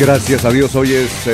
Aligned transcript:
Gracias 0.00 0.46
a 0.46 0.50
Dios, 0.50 0.74
hoy 0.76 0.94
es 0.94 1.28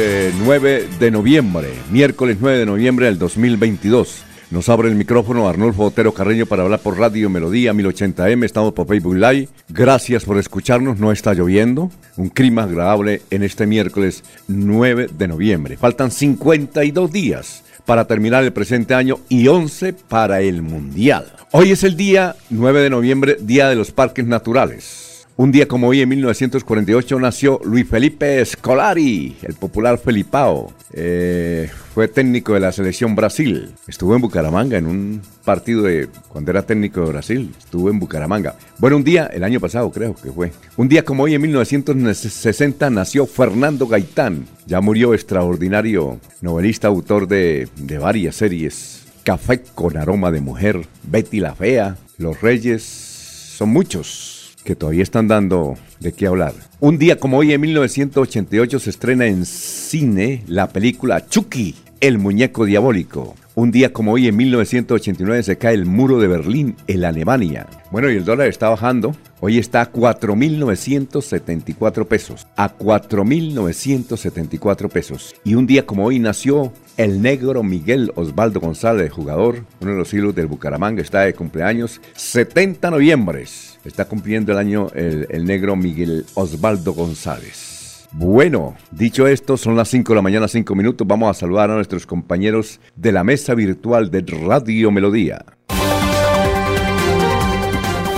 9 0.44 0.76
eh, 0.76 0.88
de 0.98 1.10
noviembre, 1.12 1.68
miércoles 1.92 2.38
9 2.40 2.58
de 2.58 2.66
noviembre 2.66 3.06
del 3.06 3.16
2022. 3.16 4.24
Nos 4.50 4.68
abre 4.68 4.88
el 4.88 4.96
micrófono 4.96 5.48
Arnulfo 5.48 5.84
Otero 5.84 6.12
Carreño 6.12 6.46
para 6.46 6.64
hablar 6.64 6.80
por 6.80 6.98
Radio 6.98 7.30
Melodía 7.30 7.72
1080M. 7.72 8.44
Estamos 8.44 8.72
por 8.72 8.88
Facebook 8.88 9.14
Live. 9.14 9.48
Gracias 9.68 10.24
por 10.24 10.36
escucharnos. 10.38 10.98
No 10.98 11.12
está 11.12 11.32
lloviendo. 11.32 11.92
Un 12.16 12.28
clima 12.28 12.64
agradable 12.64 13.22
en 13.30 13.44
este 13.44 13.68
miércoles 13.68 14.24
9 14.48 15.10
de 15.16 15.28
noviembre. 15.28 15.76
Faltan 15.76 16.10
52 16.10 17.12
días 17.12 17.62
para 17.84 18.08
terminar 18.08 18.42
el 18.42 18.52
presente 18.52 18.94
año 18.94 19.20
y 19.28 19.46
11 19.46 19.92
para 19.92 20.40
el 20.40 20.62
Mundial. 20.62 21.32
Hoy 21.52 21.70
es 21.70 21.84
el 21.84 21.96
día 21.96 22.34
9 22.50 22.80
de 22.80 22.90
noviembre, 22.90 23.36
Día 23.40 23.68
de 23.68 23.76
los 23.76 23.92
Parques 23.92 24.26
Naturales. 24.26 25.15
Un 25.38 25.52
día 25.52 25.68
como 25.68 25.88
hoy, 25.88 26.00
en 26.00 26.08
1948, 26.08 27.20
nació 27.20 27.60
Luis 27.62 27.86
Felipe 27.86 28.42
Scolari, 28.42 29.36
el 29.42 29.52
popular 29.52 29.98
Felipao. 29.98 30.72
Eh, 30.94 31.68
fue 31.92 32.08
técnico 32.08 32.54
de 32.54 32.60
la 32.60 32.72
selección 32.72 33.14
Brasil. 33.14 33.74
Estuvo 33.86 34.14
en 34.14 34.22
Bucaramanga 34.22 34.78
en 34.78 34.86
un 34.86 35.20
partido 35.44 35.82
de 35.82 36.08
cuando 36.28 36.52
era 36.52 36.62
técnico 36.62 37.02
de 37.02 37.12
Brasil. 37.12 37.54
Estuvo 37.58 37.90
en 37.90 37.98
Bucaramanga. 37.98 38.54
Bueno, 38.78 38.96
un 38.96 39.04
día, 39.04 39.26
el 39.26 39.44
año 39.44 39.60
pasado 39.60 39.90
creo 39.90 40.14
que 40.14 40.32
fue. 40.32 40.52
Un 40.78 40.88
día 40.88 41.04
como 41.04 41.24
hoy, 41.24 41.34
en 41.34 41.42
1960, 41.42 42.88
nació 42.88 43.26
Fernando 43.26 43.86
Gaitán. 43.86 44.46
Ya 44.66 44.80
murió 44.80 45.12
extraordinario 45.12 46.18
novelista, 46.40 46.88
autor 46.88 47.28
de, 47.28 47.68
de 47.76 47.98
varias 47.98 48.36
series. 48.36 49.04
Café 49.22 49.60
con 49.74 49.98
aroma 49.98 50.30
de 50.30 50.40
mujer, 50.40 50.80
Betty 51.02 51.40
la 51.40 51.54
Fea, 51.54 51.98
Los 52.16 52.40
Reyes, 52.40 52.82
son 52.82 53.68
muchos 53.68 54.35
que 54.66 54.76
todavía 54.76 55.04
están 55.04 55.28
dando 55.28 55.76
de 56.00 56.12
qué 56.12 56.26
hablar. 56.26 56.52
Un 56.80 56.98
día 56.98 57.18
como 57.18 57.38
hoy, 57.38 57.54
en 57.54 57.62
1988, 57.62 58.80
se 58.80 58.90
estrena 58.90 59.24
en 59.26 59.46
cine 59.46 60.42
la 60.48 60.68
película 60.68 61.26
Chucky, 61.26 61.74
el 62.00 62.18
muñeco 62.18 62.66
diabólico. 62.66 63.34
Un 63.54 63.70
día 63.70 63.94
como 63.94 64.12
hoy, 64.12 64.28
en 64.28 64.36
1989, 64.36 65.42
se 65.44 65.56
cae 65.56 65.72
el 65.74 65.86
muro 65.86 66.18
de 66.18 66.28
Berlín 66.28 66.76
en 66.88 67.04
Alemania. 67.04 67.66
Bueno, 67.90 68.10
y 68.10 68.16
el 68.16 68.26
dólar 68.26 68.48
está 68.48 68.68
bajando. 68.68 69.16
Hoy 69.40 69.56
está 69.58 69.80
a 69.82 69.92
4.974 69.92 72.06
pesos. 72.06 72.46
A 72.56 72.76
4.974 72.76 74.90
pesos. 74.90 75.34
Y 75.44 75.54
un 75.54 75.66
día 75.66 75.86
como 75.86 76.04
hoy 76.04 76.18
nació 76.18 76.72
el 76.96 77.22
negro 77.22 77.62
Miguel 77.62 78.10
Osvaldo 78.16 78.58
González, 78.60 79.12
jugador, 79.12 79.64
uno 79.80 79.92
de 79.92 79.98
los 79.98 80.12
hilos 80.12 80.34
del 80.34 80.48
Bucaramanga, 80.48 81.00
está 81.02 81.20
de 81.20 81.34
cumpleaños. 81.34 82.00
70 82.14 82.90
noviembre. 82.90 83.44
Está 83.86 84.06
cumpliendo 84.06 84.52
el 84.52 84.58
año 84.58 84.88
el, 84.94 85.26
el 85.30 85.44
negro 85.44 85.76
Miguel 85.76 86.26
Osvaldo 86.34 86.92
González. 86.92 88.08
Bueno, 88.12 88.76
dicho 88.90 89.26
esto, 89.26 89.56
son 89.56 89.76
las 89.76 89.88
5 89.88 90.12
de 90.12 90.16
la 90.16 90.22
mañana, 90.22 90.48
5 90.48 90.74
minutos. 90.74 91.06
Vamos 91.06 91.30
a 91.30 91.38
saludar 91.38 91.70
a 91.70 91.74
nuestros 91.74 92.06
compañeros 92.06 92.80
de 92.94 93.12
la 93.12 93.24
mesa 93.24 93.54
virtual 93.54 94.10
de 94.10 94.24
Radio 94.46 94.90
Melodía. 94.90 95.44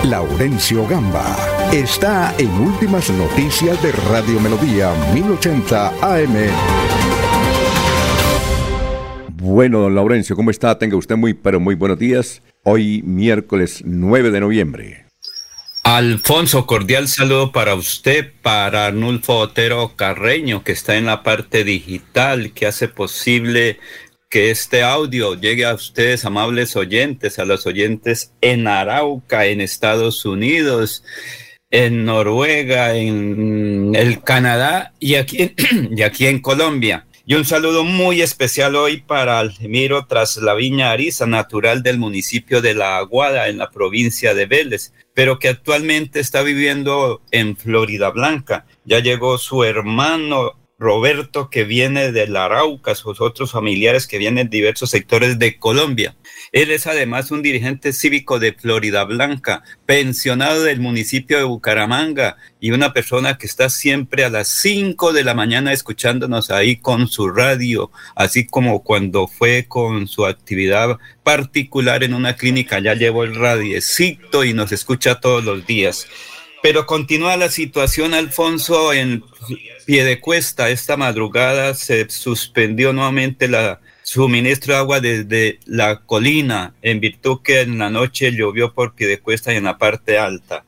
Laurencio 0.05 0.87
Gamba 0.87 1.37
está 1.73 2.33
en 2.39 2.49
Últimas 2.51 3.11
Noticias 3.11 3.83
de 3.83 3.93
Radio 3.93 4.41
Melodía 4.41 4.93
1080 5.13 5.89
AM. 6.01 6.35
Bueno, 9.35 9.81
don 9.81 9.95
Laurencio, 9.95 10.37
¿cómo 10.37 10.51
está? 10.51 10.79
Tenga 10.79 10.97
usted 10.97 11.17
muy, 11.17 11.35
pero 11.35 11.59
muy 11.59 11.75
buenos 11.75 11.99
días. 11.99 12.43
Hoy 12.63 13.03
miércoles 13.05 13.83
9 13.85 14.31
de 14.31 14.41
noviembre. 14.41 15.08
Alfonso, 15.91 16.67
cordial 16.67 17.09
saludo 17.09 17.51
para 17.51 17.75
usted, 17.75 18.31
para 18.43 18.85
Arnulfo 18.85 19.39
Otero 19.39 19.97
Carreño, 19.97 20.63
que 20.63 20.73
está 20.73 20.99
en 20.99 21.07
la 21.07 21.23
parte 21.23 21.65
digital, 21.65 22.53
que 22.53 22.67
hace 22.67 22.89
posible 22.89 23.79
que 24.29 24.51
este 24.51 24.83
audio 24.83 25.35
llegue 25.35 25.65
a 25.65 25.73
ustedes, 25.73 26.27
amables 26.27 26.77
oyentes, 26.77 27.39
a 27.39 27.47
los 27.47 27.67
oyentes 27.67 28.35
en 28.43 28.69
Arauca, 28.69 29.47
en 29.47 29.63
Estados 29.63 30.27
Unidos, 30.27 31.05
en 31.71 32.05
Noruega, 32.05 32.95
en 32.95 33.93
el 33.95 34.23
Canadá 34.23 34.93
y 35.01 35.15
aquí, 35.15 35.55
y 35.91 36.03
aquí 36.03 36.27
en 36.27 36.41
Colombia. 36.41 37.07
Y 37.25 37.35
un 37.35 37.45
saludo 37.45 37.85
muy 37.85 38.23
especial 38.23 38.75
hoy 38.75 39.03
para 39.03 39.39
Almiro 39.39 40.07
Traslaviña 40.07 40.91
Ariza, 40.91 41.27
natural 41.27 41.83
del 41.83 41.99
municipio 41.99 42.63
de 42.63 42.73
La 42.73 42.97
Aguada, 42.97 43.49
en 43.49 43.59
la 43.59 43.71
provincia 43.71 44.33
de 44.33 44.47
Vélez, 44.47 44.95
pero 45.19 45.41
que 45.41 45.49
actualmente 45.49 46.21
está 46.21 46.43
viviendo 46.43 47.23
en 47.33 47.57
Florida 47.57 48.11
Blanca. 48.11 48.67
Ya 48.85 49.01
llegó 49.01 49.37
su 49.37 49.65
hermano 49.65 50.53
Roberto, 50.79 51.51
que 51.51 51.65
viene 51.65 52.13
de 52.13 52.29
la 52.29 52.45
Arauca, 52.45 52.95
sus 52.95 53.21
otros 53.21 53.51
familiares 53.51 54.07
que 54.07 54.17
vienen 54.17 54.49
de 54.49 54.59
diversos 54.59 54.91
sectores 54.91 55.37
de 55.39 55.59
Colombia. 55.59 56.15
Él 56.53 56.71
es 56.71 56.87
además 56.87 57.33
un 57.33 57.43
dirigente 57.43 57.93
cívico 57.93 58.39
de 58.39 58.53
Florida 58.53 59.03
Blanca, 59.03 59.65
pensionado 59.87 60.63
del 60.63 60.79
municipio 60.79 61.37
de 61.39 61.45
Bucaramanga 61.45 62.37
y 62.61 62.71
una 62.71 62.93
persona 62.93 63.39
que 63.39 63.47
está 63.47 63.71
siempre 63.71 64.25
a 64.25 64.31
las 64.31 64.47
5 64.47 65.13
de 65.13 65.25
la 65.25 65.35
mañana 65.35 65.73
escuchándonos 65.73 66.51
ahí 66.51 66.77
con 66.77 67.09
su 67.09 67.29
radio, 67.29 67.91
así 68.15 68.47
como 68.47 68.85
cuando 68.85 69.27
fue 69.27 69.67
con 69.67 70.07
su 70.07 70.27
actividad 70.27 70.99
particular 71.25 72.05
en 72.05 72.15
una 72.15 72.37
clínica, 72.37 72.79
ya 72.79 72.95
llevó 72.95 73.25
el 73.25 73.35
radiecito 73.35 74.45
y 74.45 74.55
nos 74.55 74.71
escucha 74.71 75.19
todos 75.19 75.45
los 75.45 75.67
días. 75.67 76.07
Pero 76.63 76.87
continúa 76.87 77.37
la 77.37 77.51
situación, 77.51 78.15
Alfonso, 78.15 78.93
en 78.93 79.25
pie 79.87 80.05
de 80.05 80.21
cuesta. 80.21 80.71
Esta 80.71 80.97
madrugada 80.97 81.75
se 81.75 82.09
suspendió 82.11 82.93
nuevamente 82.93 83.49
la 83.49 83.81
suministro 84.03 84.73
de 84.73 84.79
agua 84.79 85.01
desde 85.01 85.61
la 85.67 86.01
colina, 86.01 86.75
en 86.81 86.99
virtud 86.99 87.41
que 87.45 87.61
en 87.61 87.79
la 87.79 87.91
noche 87.91 88.33
llovió 88.33 88.73
por 88.73 88.95
pie 88.95 89.07
de 89.07 89.21
cuesta 89.21 89.53
y 89.53 89.57
en 89.57 89.65
la 89.65 89.77
parte 89.77 90.19
alta. 90.19 90.65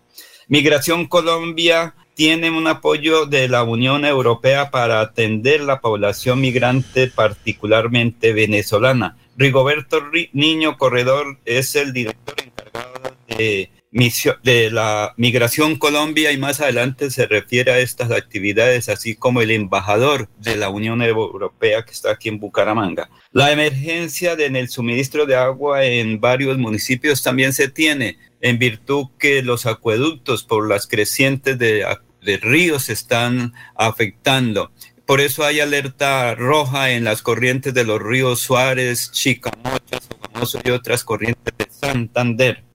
Migración 0.49 1.06
Colombia 1.06 1.95
tiene 2.15 2.51
un 2.51 2.67
apoyo 2.67 3.25
de 3.25 3.49
la 3.49 3.62
Unión 3.62 4.05
Europea 4.05 4.71
para 4.71 5.01
atender 5.01 5.62
la 5.62 5.81
población 5.81 6.41
migrante, 6.43 7.07
particularmente 7.07 8.34
venezolana. 8.34 9.16
Rigoberto 9.39 10.03
Niño 10.34 10.77
Corredor 10.77 11.39
es 11.47 11.75
el 11.77 11.95
director 11.95 12.34
encargado 12.45 13.16
de 13.27 13.71
de 13.92 14.71
la 14.71 15.15
Migración 15.16 15.77
Colombia 15.77 16.31
y 16.31 16.39
más 16.39 16.60
adelante 16.60 17.10
se 17.10 17.27
refiere 17.27 17.72
a 17.72 17.78
estas 17.81 18.13
actividades, 18.13 18.89
así 18.89 19.16
como 19.16 19.42
el 19.42 19.51
embajador 19.51 20.28
de 20.39 20.57
la 20.57 20.69
Unión 20.69 21.03
Europea 21.03 21.84
que 21.84 21.91
está 21.91 22.13
aquí 22.13 22.28
en 22.28 22.39
Bucaramanga. 22.39 23.10
La 23.33 23.51
emergencia 23.51 24.34
en 24.34 24.54
el 24.54 24.69
suministro 24.69 25.27
de 25.27 25.34
agua 25.34 25.84
en 25.84 26.21
varios 26.21 26.57
municipios 26.57 27.22
también 27.22 27.53
se 27.53 27.69
tiene, 27.69 28.19
en 28.41 28.59
virtud 28.59 29.07
que 29.19 29.42
los 29.42 29.66
acueductos 29.66 30.45
por 30.45 30.69
las 30.69 30.86
crecientes 30.86 31.59
de, 31.59 31.84
de 32.22 32.36
ríos 32.39 32.91
están 32.91 33.54
afectando. 33.75 34.71
Por 35.04 35.21
eso 35.21 35.45
hay 35.45 35.59
alerta 35.59 36.36
roja 36.36 36.93
en 36.93 37.03
las 37.03 37.22
corrientes 37.22 37.75
de 37.75 37.83
los 37.83 38.01
ríos 38.01 38.39
Suárez, 38.39 39.10
Chicamocha, 39.10 39.98
y 40.65 40.71
otras 40.71 41.03
corrientes 41.03 41.53
de 41.59 41.66
Santander 41.69 42.70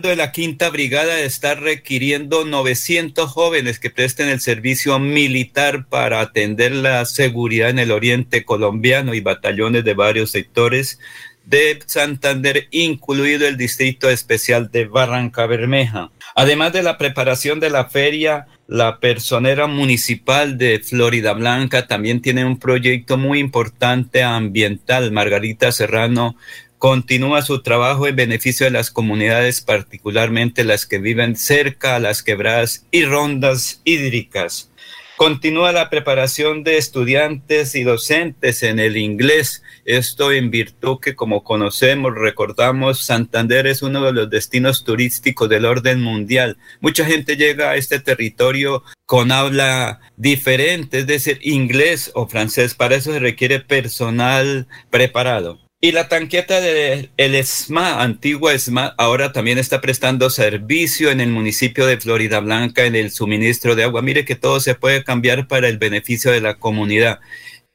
de 0.00 0.16
la 0.16 0.32
Quinta 0.32 0.70
Brigada 0.70 1.20
está 1.20 1.54
requiriendo 1.54 2.44
900 2.44 3.30
jóvenes 3.30 3.78
que 3.78 3.90
presten 3.90 4.28
el 4.28 4.40
servicio 4.40 4.98
militar 4.98 5.86
para 5.86 6.20
atender 6.20 6.72
la 6.72 7.04
seguridad 7.04 7.70
en 7.70 7.78
el 7.78 7.90
oriente 7.90 8.44
colombiano 8.44 9.14
y 9.14 9.20
batallones 9.20 9.84
de 9.84 9.94
varios 9.94 10.30
sectores 10.30 10.98
de 11.44 11.78
Santander, 11.86 12.68
incluido 12.70 13.46
el 13.46 13.56
Distrito 13.56 14.08
Especial 14.08 14.70
de 14.70 14.86
Barranca 14.86 15.46
Bermeja. 15.46 16.10
Además 16.34 16.72
de 16.72 16.82
la 16.82 16.96
preparación 16.96 17.60
de 17.60 17.70
la 17.70 17.84
feria, 17.84 18.46
la 18.66 18.98
personera 18.98 19.66
municipal 19.66 20.56
de 20.56 20.80
Florida 20.80 21.34
Blanca 21.34 21.86
también 21.86 22.22
tiene 22.22 22.44
un 22.46 22.58
proyecto 22.58 23.18
muy 23.18 23.38
importante 23.38 24.22
ambiental. 24.22 25.12
Margarita 25.12 25.70
Serrano 25.70 26.36
continúa 26.84 27.40
su 27.40 27.62
trabajo 27.62 28.06
en 28.06 28.14
beneficio 28.14 28.66
de 28.66 28.70
las 28.70 28.90
comunidades, 28.90 29.62
particularmente 29.62 30.64
las 30.64 30.84
que 30.84 30.98
viven 30.98 31.34
cerca 31.34 31.96
a 31.96 31.98
las 31.98 32.22
quebradas 32.22 32.84
y 32.90 33.06
rondas 33.06 33.80
hídricas. 33.84 34.70
Continúa 35.16 35.72
la 35.72 35.88
preparación 35.88 36.62
de 36.62 36.76
estudiantes 36.76 37.74
y 37.74 37.84
docentes 37.84 38.62
en 38.62 38.78
el 38.78 38.98
inglés. 38.98 39.62
Esto 39.86 40.30
en 40.30 40.50
virtud 40.50 40.98
que, 41.00 41.16
como 41.16 41.42
conocemos, 41.42 42.14
recordamos, 42.14 43.02
Santander 43.02 43.66
es 43.66 43.80
uno 43.80 44.04
de 44.04 44.12
los 44.12 44.28
destinos 44.28 44.84
turísticos 44.84 45.48
del 45.48 45.64
orden 45.64 46.02
mundial. 46.02 46.58
Mucha 46.82 47.06
gente 47.06 47.36
llega 47.36 47.70
a 47.70 47.76
este 47.76 47.98
territorio 47.98 48.82
con 49.06 49.32
habla 49.32 50.00
diferente, 50.18 50.98
es 50.98 51.06
decir, 51.06 51.38
inglés 51.40 52.10
o 52.14 52.28
francés. 52.28 52.74
Para 52.74 52.96
eso 52.96 53.10
se 53.10 53.20
requiere 53.20 53.60
personal 53.60 54.66
preparado. 54.90 55.63
Y 55.84 55.92
la 55.92 56.08
tanqueta 56.08 56.62
del 56.62 57.10
el 57.18 57.34
ESMA, 57.34 58.02
antigua 58.02 58.54
ESMA, 58.54 58.94
ahora 58.96 59.32
también 59.32 59.58
está 59.58 59.82
prestando 59.82 60.30
servicio 60.30 61.10
en 61.10 61.20
el 61.20 61.28
municipio 61.28 61.84
de 61.84 62.00
Florida 62.00 62.40
Blanca 62.40 62.86
en 62.86 62.94
el 62.94 63.10
suministro 63.10 63.76
de 63.76 63.84
agua. 63.84 64.00
Mire 64.00 64.24
que 64.24 64.34
todo 64.34 64.60
se 64.60 64.74
puede 64.74 65.04
cambiar 65.04 65.46
para 65.46 65.68
el 65.68 65.76
beneficio 65.76 66.32
de 66.32 66.40
la 66.40 66.54
comunidad. 66.54 67.20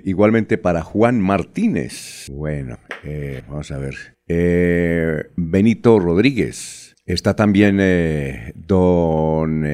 igualmente 0.04 0.58
para 0.58 0.82
Juan 0.82 1.20
Martínez. 1.20 2.26
Bueno, 2.32 2.78
vamos 3.48 3.70
a 3.70 3.78
ver. 3.78 3.94
Benito 5.36 6.00
Rodríguez. 6.00 6.96
Está 7.06 7.36
también 7.36 7.80
don 8.56 9.64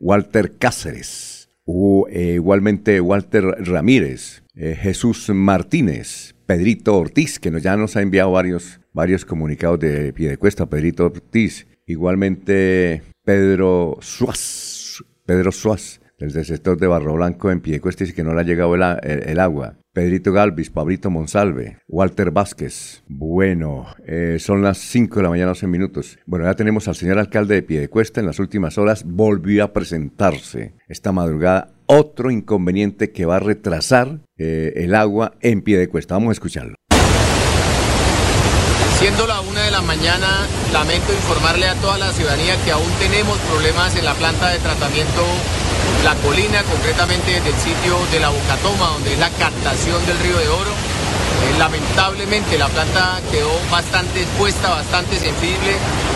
Walter 0.00 0.52
Cáceres. 0.58 1.48
igualmente 1.66 3.00
Walter 3.00 3.44
Ramírez. 3.66 4.42
Jesús 4.54 5.30
Martínez. 5.30 6.33
Pedrito 6.46 6.96
Ortiz, 6.96 7.38
que 7.38 7.50
ya 7.60 7.76
nos 7.76 7.96
ha 7.96 8.02
enviado 8.02 8.30
varios, 8.32 8.80
varios 8.92 9.24
comunicados 9.24 9.80
de 9.80 10.12
pie 10.12 10.28
de 10.28 10.36
cuesta, 10.36 10.66
Pedrito 10.66 11.06
Ortiz. 11.06 11.66
Igualmente 11.86 13.02
Pedro 13.24 13.98
Suaz, 14.00 15.02
Pedro 15.26 15.52
Suaz, 15.52 16.00
desde 16.18 16.40
el 16.40 16.46
sector 16.46 16.78
de 16.78 16.86
Barro 16.86 17.14
Blanco 17.14 17.50
en 17.50 17.60
Piedecuesta, 17.60 18.04
dice 18.04 18.14
que 18.14 18.24
no 18.24 18.34
le 18.34 18.40
ha 18.40 18.44
llegado 18.44 18.74
el, 18.74 19.40
agua. 19.40 19.76
Pedrito 19.92 20.32
Galvis, 20.32 20.70
Pablito 20.70 21.10
Monsalve, 21.10 21.78
Walter 21.88 22.30
Vázquez. 22.30 23.02
Bueno, 23.06 23.86
eh, 24.06 24.38
son 24.40 24.62
las 24.62 24.78
5 24.78 25.16
de 25.16 25.22
la 25.22 25.28
mañana, 25.28 25.50
11 25.50 25.66
minutos. 25.66 26.18
Bueno, 26.26 26.46
ya 26.46 26.54
tenemos 26.54 26.88
al 26.88 26.94
señor 26.94 27.18
alcalde 27.18 27.56
de 27.56 27.62
Piedecuesta. 27.62 28.20
En 28.20 28.26
las 28.26 28.38
últimas 28.38 28.78
horas 28.78 29.04
volvió 29.04 29.64
a 29.64 29.72
presentarse 29.72 30.74
esta 30.88 31.12
madrugada 31.12 31.73
otro 31.86 32.30
inconveniente 32.30 33.12
que 33.12 33.26
va 33.26 33.36
a 33.36 33.40
retrasar 33.40 34.18
eh, 34.38 34.72
el 34.76 34.94
agua 34.94 35.34
en 35.40 35.62
pie 35.62 35.78
de 35.78 35.88
cuesta. 35.88 36.14
Vamos 36.14 36.30
a 36.30 36.32
escucharlo. 36.32 36.74
Siendo 38.98 39.26
la 39.26 39.40
una 39.40 39.60
de 39.60 39.70
la 39.70 39.82
mañana, 39.82 40.46
lamento 40.72 41.12
informarle 41.12 41.66
a 41.66 41.74
toda 41.74 41.98
la 41.98 42.12
ciudadanía 42.12 42.56
que 42.64 42.70
aún 42.70 42.90
tenemos 42.98 43.36
problemas 43.50 43.94
en 43.96 44.04
la 44.04 44.14
planta 44.14 44.48
de 44.50 44.58
tratamiento 44.60 45.22
La 46.04 46.14
Colina, 46.16 46.62
concretamente 46.62 47.32
desde 47.32 47.50
el 47.50 47.56
sitio 47.56 47.98
de 48.12 48.20
la 48.20 48.30
Bocatoma, 48.30 48.88
donde 48.94 49.12
es 49.12 49.18
la 49.18 49.30
captación 49.30 50.04
del 50.06 50.18
río 50.20 50.38
de 50.38 50.48
Oro. 50.48 50.70
Eh, 50.70 51.58
lamentablemente 51.58 52.56
la 52.56 52.68
planta 52.68 53.20
quedó 53.30 53.50
bastante 53.70 54.22
expuesta, 54.22 54.70
bastante 54.70 55.16
sensible 55.16 55.72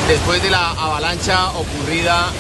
después 0.09 0.43
de 0.43 0.51
la 0.51 0.71
avalancha 0.71 1.51
ocurrida 1.51 2.33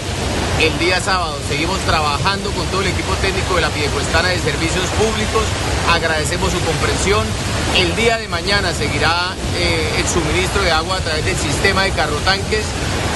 el 0.60 0.76
día 0.78 1.00
sábado. 1.00 1.36
Seguimos 1.48 1.78
trabajando 1.80 2.50
con 2.50 2.66
todo 2.66 2.80
el 2.82 2.88
equipo 2.88 3.14
técnico 3.22 3.54
de 3.54 3.60
la 3.60 3.70
Piedecuestana 3.70 4.28
de 4.28 4.38
Servicios 4.40 4.86
Públicos. 4.98 5.44
Agradecemos 5.90 6.50
su 6.52 6.60
comprensión. 6.60 7.24
El 7.76 7.94
día 7.94 8.18
de 8.18 8.26
mañana 8.26 8.72
seguirá 8.74 9.34
eh, 9.56 9.88
el 9.98 10.08
suministro 10.08 10.62
de 10.62 10.72
agua 10.72 10.96
a 10.96 11.00
través 11.00 11.24
del 11.24 11.36
sistema 11.36 11.84
de 11.84 11.92
carrotanques. 11.92 12.64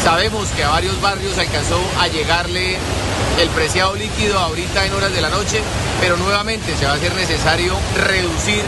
Sabemos 0.04 0.49
que 0.50 0.62
a 0.62 0.68
varios 0.68 1.00
barrios 1.00 1.37
alcanzó 1.37 1.80
a 2.00 2.06
llegarle 2.08 2.76
el 3.40 3.49
preciado 3.50 3.94
líquido 3.94 4.38
ahorita 4.38 4.87
en 4.87 4.92
horas 4.92 5.12
de 5.12 5.20
la 5.20 5.30
noche, 5.30 5.61
pero 6.00 6.16
nuevamente 6.16 6.76
se 6.76 6.84
va 6.84 6.92
a 6.92 6.94
hacer 6.94 7.14
necesario 7.14 7.75
reducir 7.96 8.62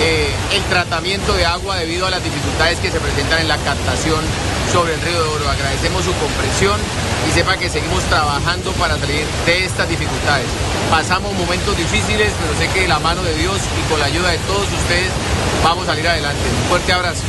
eh, 0.00 0.30
el 0.54 0.62
tratamiento 0.64 1.34
de 1.34 1.44
agua 1.44 1.76
debido 1.76 2.06
a 2.06 2.10
las 2.10 2.22
dificultades 2.24 2.78
que 2.78 2.90
se 2.90 3.00
presentan 3.00 3.40
en 3.40 3.48
la 3.48 3.58
captación 3.58 4.24
sobre 4.72 4.94
el 4.94 5.00
río 5.02 5.22
de 5.22 5.28
Oro. 5.28 5.48
Agradecemos 5.48 6.04
su 6.04 6.12
comprensión 6.14 6.80
y 7.28 7.32
sepa 7.32 7.56
que 7.56 7.70
seguimos 7.70 8.02
trabajando 8.04 8.13
para 8.78 8.96
salir 8.96 9.24
de 9.46 9.64
estas 9.64 9.88
dificultades. 9.88 10.46
Pasamos 10.90 11.32
momentos 11.34 11.76
difíciles, 11.76 12.32
pero 12.40 12.54
sé 12.58 12.72
que 12.72 12.82
de 12.82 12.88
la 12.88 12.98
mano 13.00 13.22
de 13.22 13.34
Dios 13.34 13.58
y 13.78 13.90
con 13.90 13.98
la 13.98 14.06
ayuda 14.06 14.30
de 14.30 14.38
todos 14.38 14.72
ustedes 14.72 15.10
vamos 15.64 15.84
a 15.84 15.92
salir 15.92 16.06
adelante. 16.06 16.40
Un 16.62 16.68
fuerte 16.68 16.92
abrazo. 16.92 17.22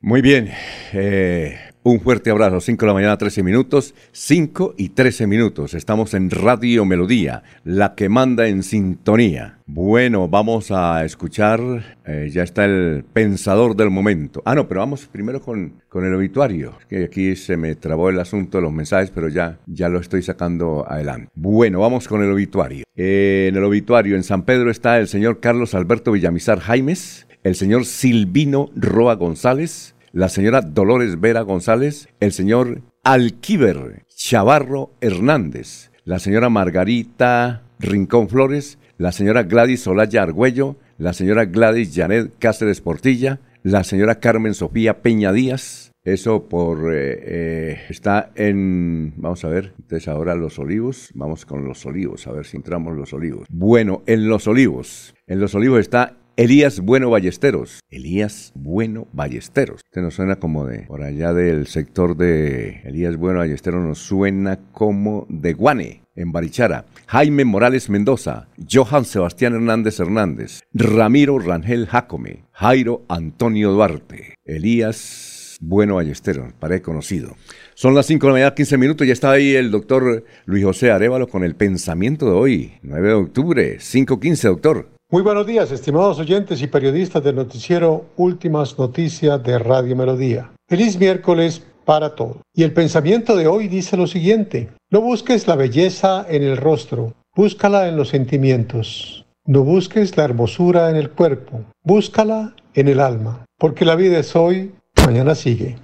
Muy 0.00 0.20
bien. 0.20 0.52
Eh, 0.92 1.58
un 1.84 2.00
fuerte 2.00 2.30
abrazo, 2.30 2.60
5 2.60 2.80
de 2.80 2.86
la 2.86 2.94
mañana, 2.94 3.18
13 3.18 3.42
minutos, 3.42 3.94
5 4.12 4.74
y 4.76 4.90
13 4.90 5.26
minutos. 5.26 5.74
Estamos 5.74 6.14
en 6.14 6.30
Radio 6.30 6.84
Melodía, 6.84 7.42
la 7.64 7.94
que 7.96 8.08
manda 8.08 8.46
en 8.46 8.62
sintonía. 8.62 9.58
Bueno, 9.66 10.28
vamos 10.28 10.70
a 10.70 11.04
escuchar, 11.04 11.60
eh, 12.06 12.30
ya 12.32 12.44
está 12.44 12.64
el 12.66 13.04
pensador 13.12 13.74
del 13.74 13.90
momento. 13.90 14.42
Ah, 14.44 14.54
no, 14.54 14.68
pero 14.68 14.80
vamos 14.80 15.06
primero 15.06 15.40
con, 15.40 15.82
con 15.88 16.04
el 16.04 16.14
obituario, 16.14 16.78
que 16.88 17.04
aquí 17.04 17.34
se 17.34 17.56
me 17.56 17.74
trabó 17.74 18.10
el 18.10 18.20
asunto 18.20 18.58
de 18.58 18.62
los 18.62 18.72
mensajes, 18.72 19.10
pero 19.10 19.28
ya, 19.28 19.58
ya 19.66 19.88
lo 19.88 19.98
estoy 19.98 20.22
sacando 20.22 20.86
adelante. 20.88 21.30
Bueno, 21.34 21.80
vamos 21.80 22.06
con 22.06 22.22
el 22.22 22.30
obituario. 22.30 22.84
Eh, 22.94 23.46
en 23.48 23.56
el 23.56 23.64
obituario, 23.64 24.14
en 24.14 24.22
San 24.22 24.42
Pedro 24.42 24.70
está 24.70 24.98
el 24.98 25.08
señor 25.08 25.40
Carlos 25.40 25.74
Alberto 25.74 26.12
Villamizar 26.12 26.60
Jaimes, 26.60 27.26
el 27.42 27.56
señor 27.56 27.86
Silvino 27.86 28.70
Roa 28.76 29.14
González, 29.16 29.96
la 30.12 30.28
señora 30.28 30.60
Dolores 30.60 31.20
Vera 31.20 31.40
González, 31.40 32.08
el 32.20 32.32
señor 32.32 32.82
Alquiver 33.02 34.04
Chavarro 34.08 34.90
Hernández, 35.00 35.90
la 36.04 36.18
señora 36.18 36.50
Margarita 36.50 37.62
Rincón 37.78 38.28
Flores, 38.28 38.78
la 38.98 39.10
señora 39.10 39.42
Gladys 39.44 39.86
Olaya 39.86 40.22
Argüello, 40.22 40.76
la 40.98 41.12
señora 41.14 41.46
Gladys 41.46 41.94
Janet 41.94 42.32
Cáceres 42.38 42.80
Portilla, 42.80 43.40
la 43.62 43.84
señora 43.84 44.16
Carmen 44.16 44.54
Sofía 44.54 45.00
Peña 45.02 45.32
Díaz, 45.32 45.92
eso 46.04 46.48
por 46.48 46.92
eh, 46.92 47.18
eh, 47.22 47.80
está 47.88 48.32
en 48.34 49.14
vamos 49.16 49.44
a 49.44 49.48
ver, 49.48 49.72
entonces 49.78 50.08
ahora 50.08 50.34
los 50.34 50.58
olivos, 50.58 51.10
vamos 51.14 51.46
con 51.46 51.64
los 51.64 51.86
olivos, 51.86 52.26
a 52.26 52.32
ver 52.32 52.44
si 52.44 52.56
entramos 52.56 52.96
los 52.96 53.12
olivos. 53.12 53.46
Bueno, 53.50 54.02
en 54.06 54.28
los 54.28 54.46
olivos, 54.46 55.14
en 55.26 55.40
los 55.40 55.54
olivos 55.54 55.80
está 55.80 56.16
Elías 56.36 56.80
Bueno 56.80 57.10
Ballesteros. 57.10 57.80
Elías 57.90 58.52
Bueno 58.54 59.06
Ballesteros. 59.12 59.82
Este 59.84 60.00
nos 60.00 60.14
suena 60.14 60.36
como 60.36 60.66
de 60.66 60.86
por 60.86 61.02
allá 61.02 61.34
del 61.34 61.66
sector 61.66 62.16
de 62.16 62.80
Elías 62.84 63.16
Bueno 63.16 63.40
Ballesteros, 63.40 63.84
nos 63.84 63.98
suena 63.98 64.58
como 64.72 65.26
de 65.28 65.52
Guane, 65.52 66.04
en 66.16 66.32
Barichara. 66.32 66.86
Jaime 67.06 67.44
Morales 67.44 67.90
Mendoza, 67.90 68.48
Johan 68.70 69.04
Sebastián 69.04 69.54
Hernández 69.54 70.00
Hernández, 70.00 70.60
Ramiro 70.72 71.38
Rangel 71.38 71.86
Jacome, 71.86 72.44
Jairo 72.52 73.02
Antonio 73.08 73.70
Duarte, 73.72 74.36
Elías 74.46 75.58
Bueno 75.60 75.96
Ballesteros, 75.96 76.54
parece 76.58 76.80
conocido. 76.80 77.36
Son 77.74 77.94
las 77.94 78.06
5 78.06 78.26
de 78.26 78.28
la 78.28 78.32
mañana, 78.32 78.54
15 78.54 78.78
minutos. 78.78 79.06
Ya 79.06 79.12
está 79.12 79.32
ahí 79.32 79.54
el 79.54 79.70
doctor 79.70 80.24
Luis 80.46 80.64
José 80.64 80.90
Arevalo 80.92 81.28
con 81.28 81.44
el 81.44 81.56
pensamiento 81.56 82.24
de 82.24 82.32
hoy, 82.32 82.72
9 82.82 83.08
de 83.08 83.14
octubre, 83.14 83.78
5.15, 83.78 84.42
doctor. 84.48 84.88
Muy 85.12 85.20
buenos 85.20 85.46
días, 85.46 85.70
estimados 85.70 86.18
oyentes 86.18 86.62
y 86.62 86.68
periodistas 86.68 87.22
del 87.22 87.36
noticiero 87.36 88.06
Últimas 88.16 88.78
Noticias 88.78 89.42
de 89.44 89.58
Radio 89.58 89.94
Melodía. 89.94 90.50
Feliz 90.66 90.98
miércoles 90.98 91.62
para 91.84 92.14
todos. 92.14 92.38
Y 92.54 92.62
el 92.62 92.72
pensamiento 92.72 93.36
de 93.36 93.46
hoy 93.46 93.68
dice 93.68 93.98
lo 93.98 94.06
siguiente. 94.06 94.70
No 94.90 95.02
busques 95.02 95.46
la 95.46 95.54
belleza 95.54 96.24
en 96.26 96.42
el 96.42 96.56
rostro, 96.56 97.12
búscala 97.36 97.88
en 97.88 97.98
los 97.98 98.08
sentimientos. 98.08 99.26
No 99.44 99.64
busques 99.64 100.16
la 100.16 100.24
hermosura 100.24 100.88
en 100.88 100.96
el 100.96 101.10
cuerpo, 101.10 101.60
búscala 101.84 102.56
en 102.72 102.88
el 102.88 102.98
alma. 102.98 103.44
Porque 103.58 103.84
la 103.84 103.96
vida 103.96 104.18
es 104.18 104.34
hoy, 104.34 104.72
mañana 105.04 105.34
sigue. 105.34 105.76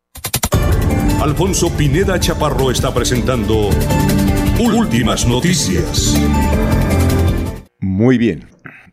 Alfonso 1.21 1.69
Pineda 1.77 2.19
Chaparro 2.19 2.71
está 2.71 2.95
presentando 2.95 3.69
Últimas 4.59 5.29
Noticias. 5.29 6.19
Muy 7.79 8.17
bien. 8.17 8.49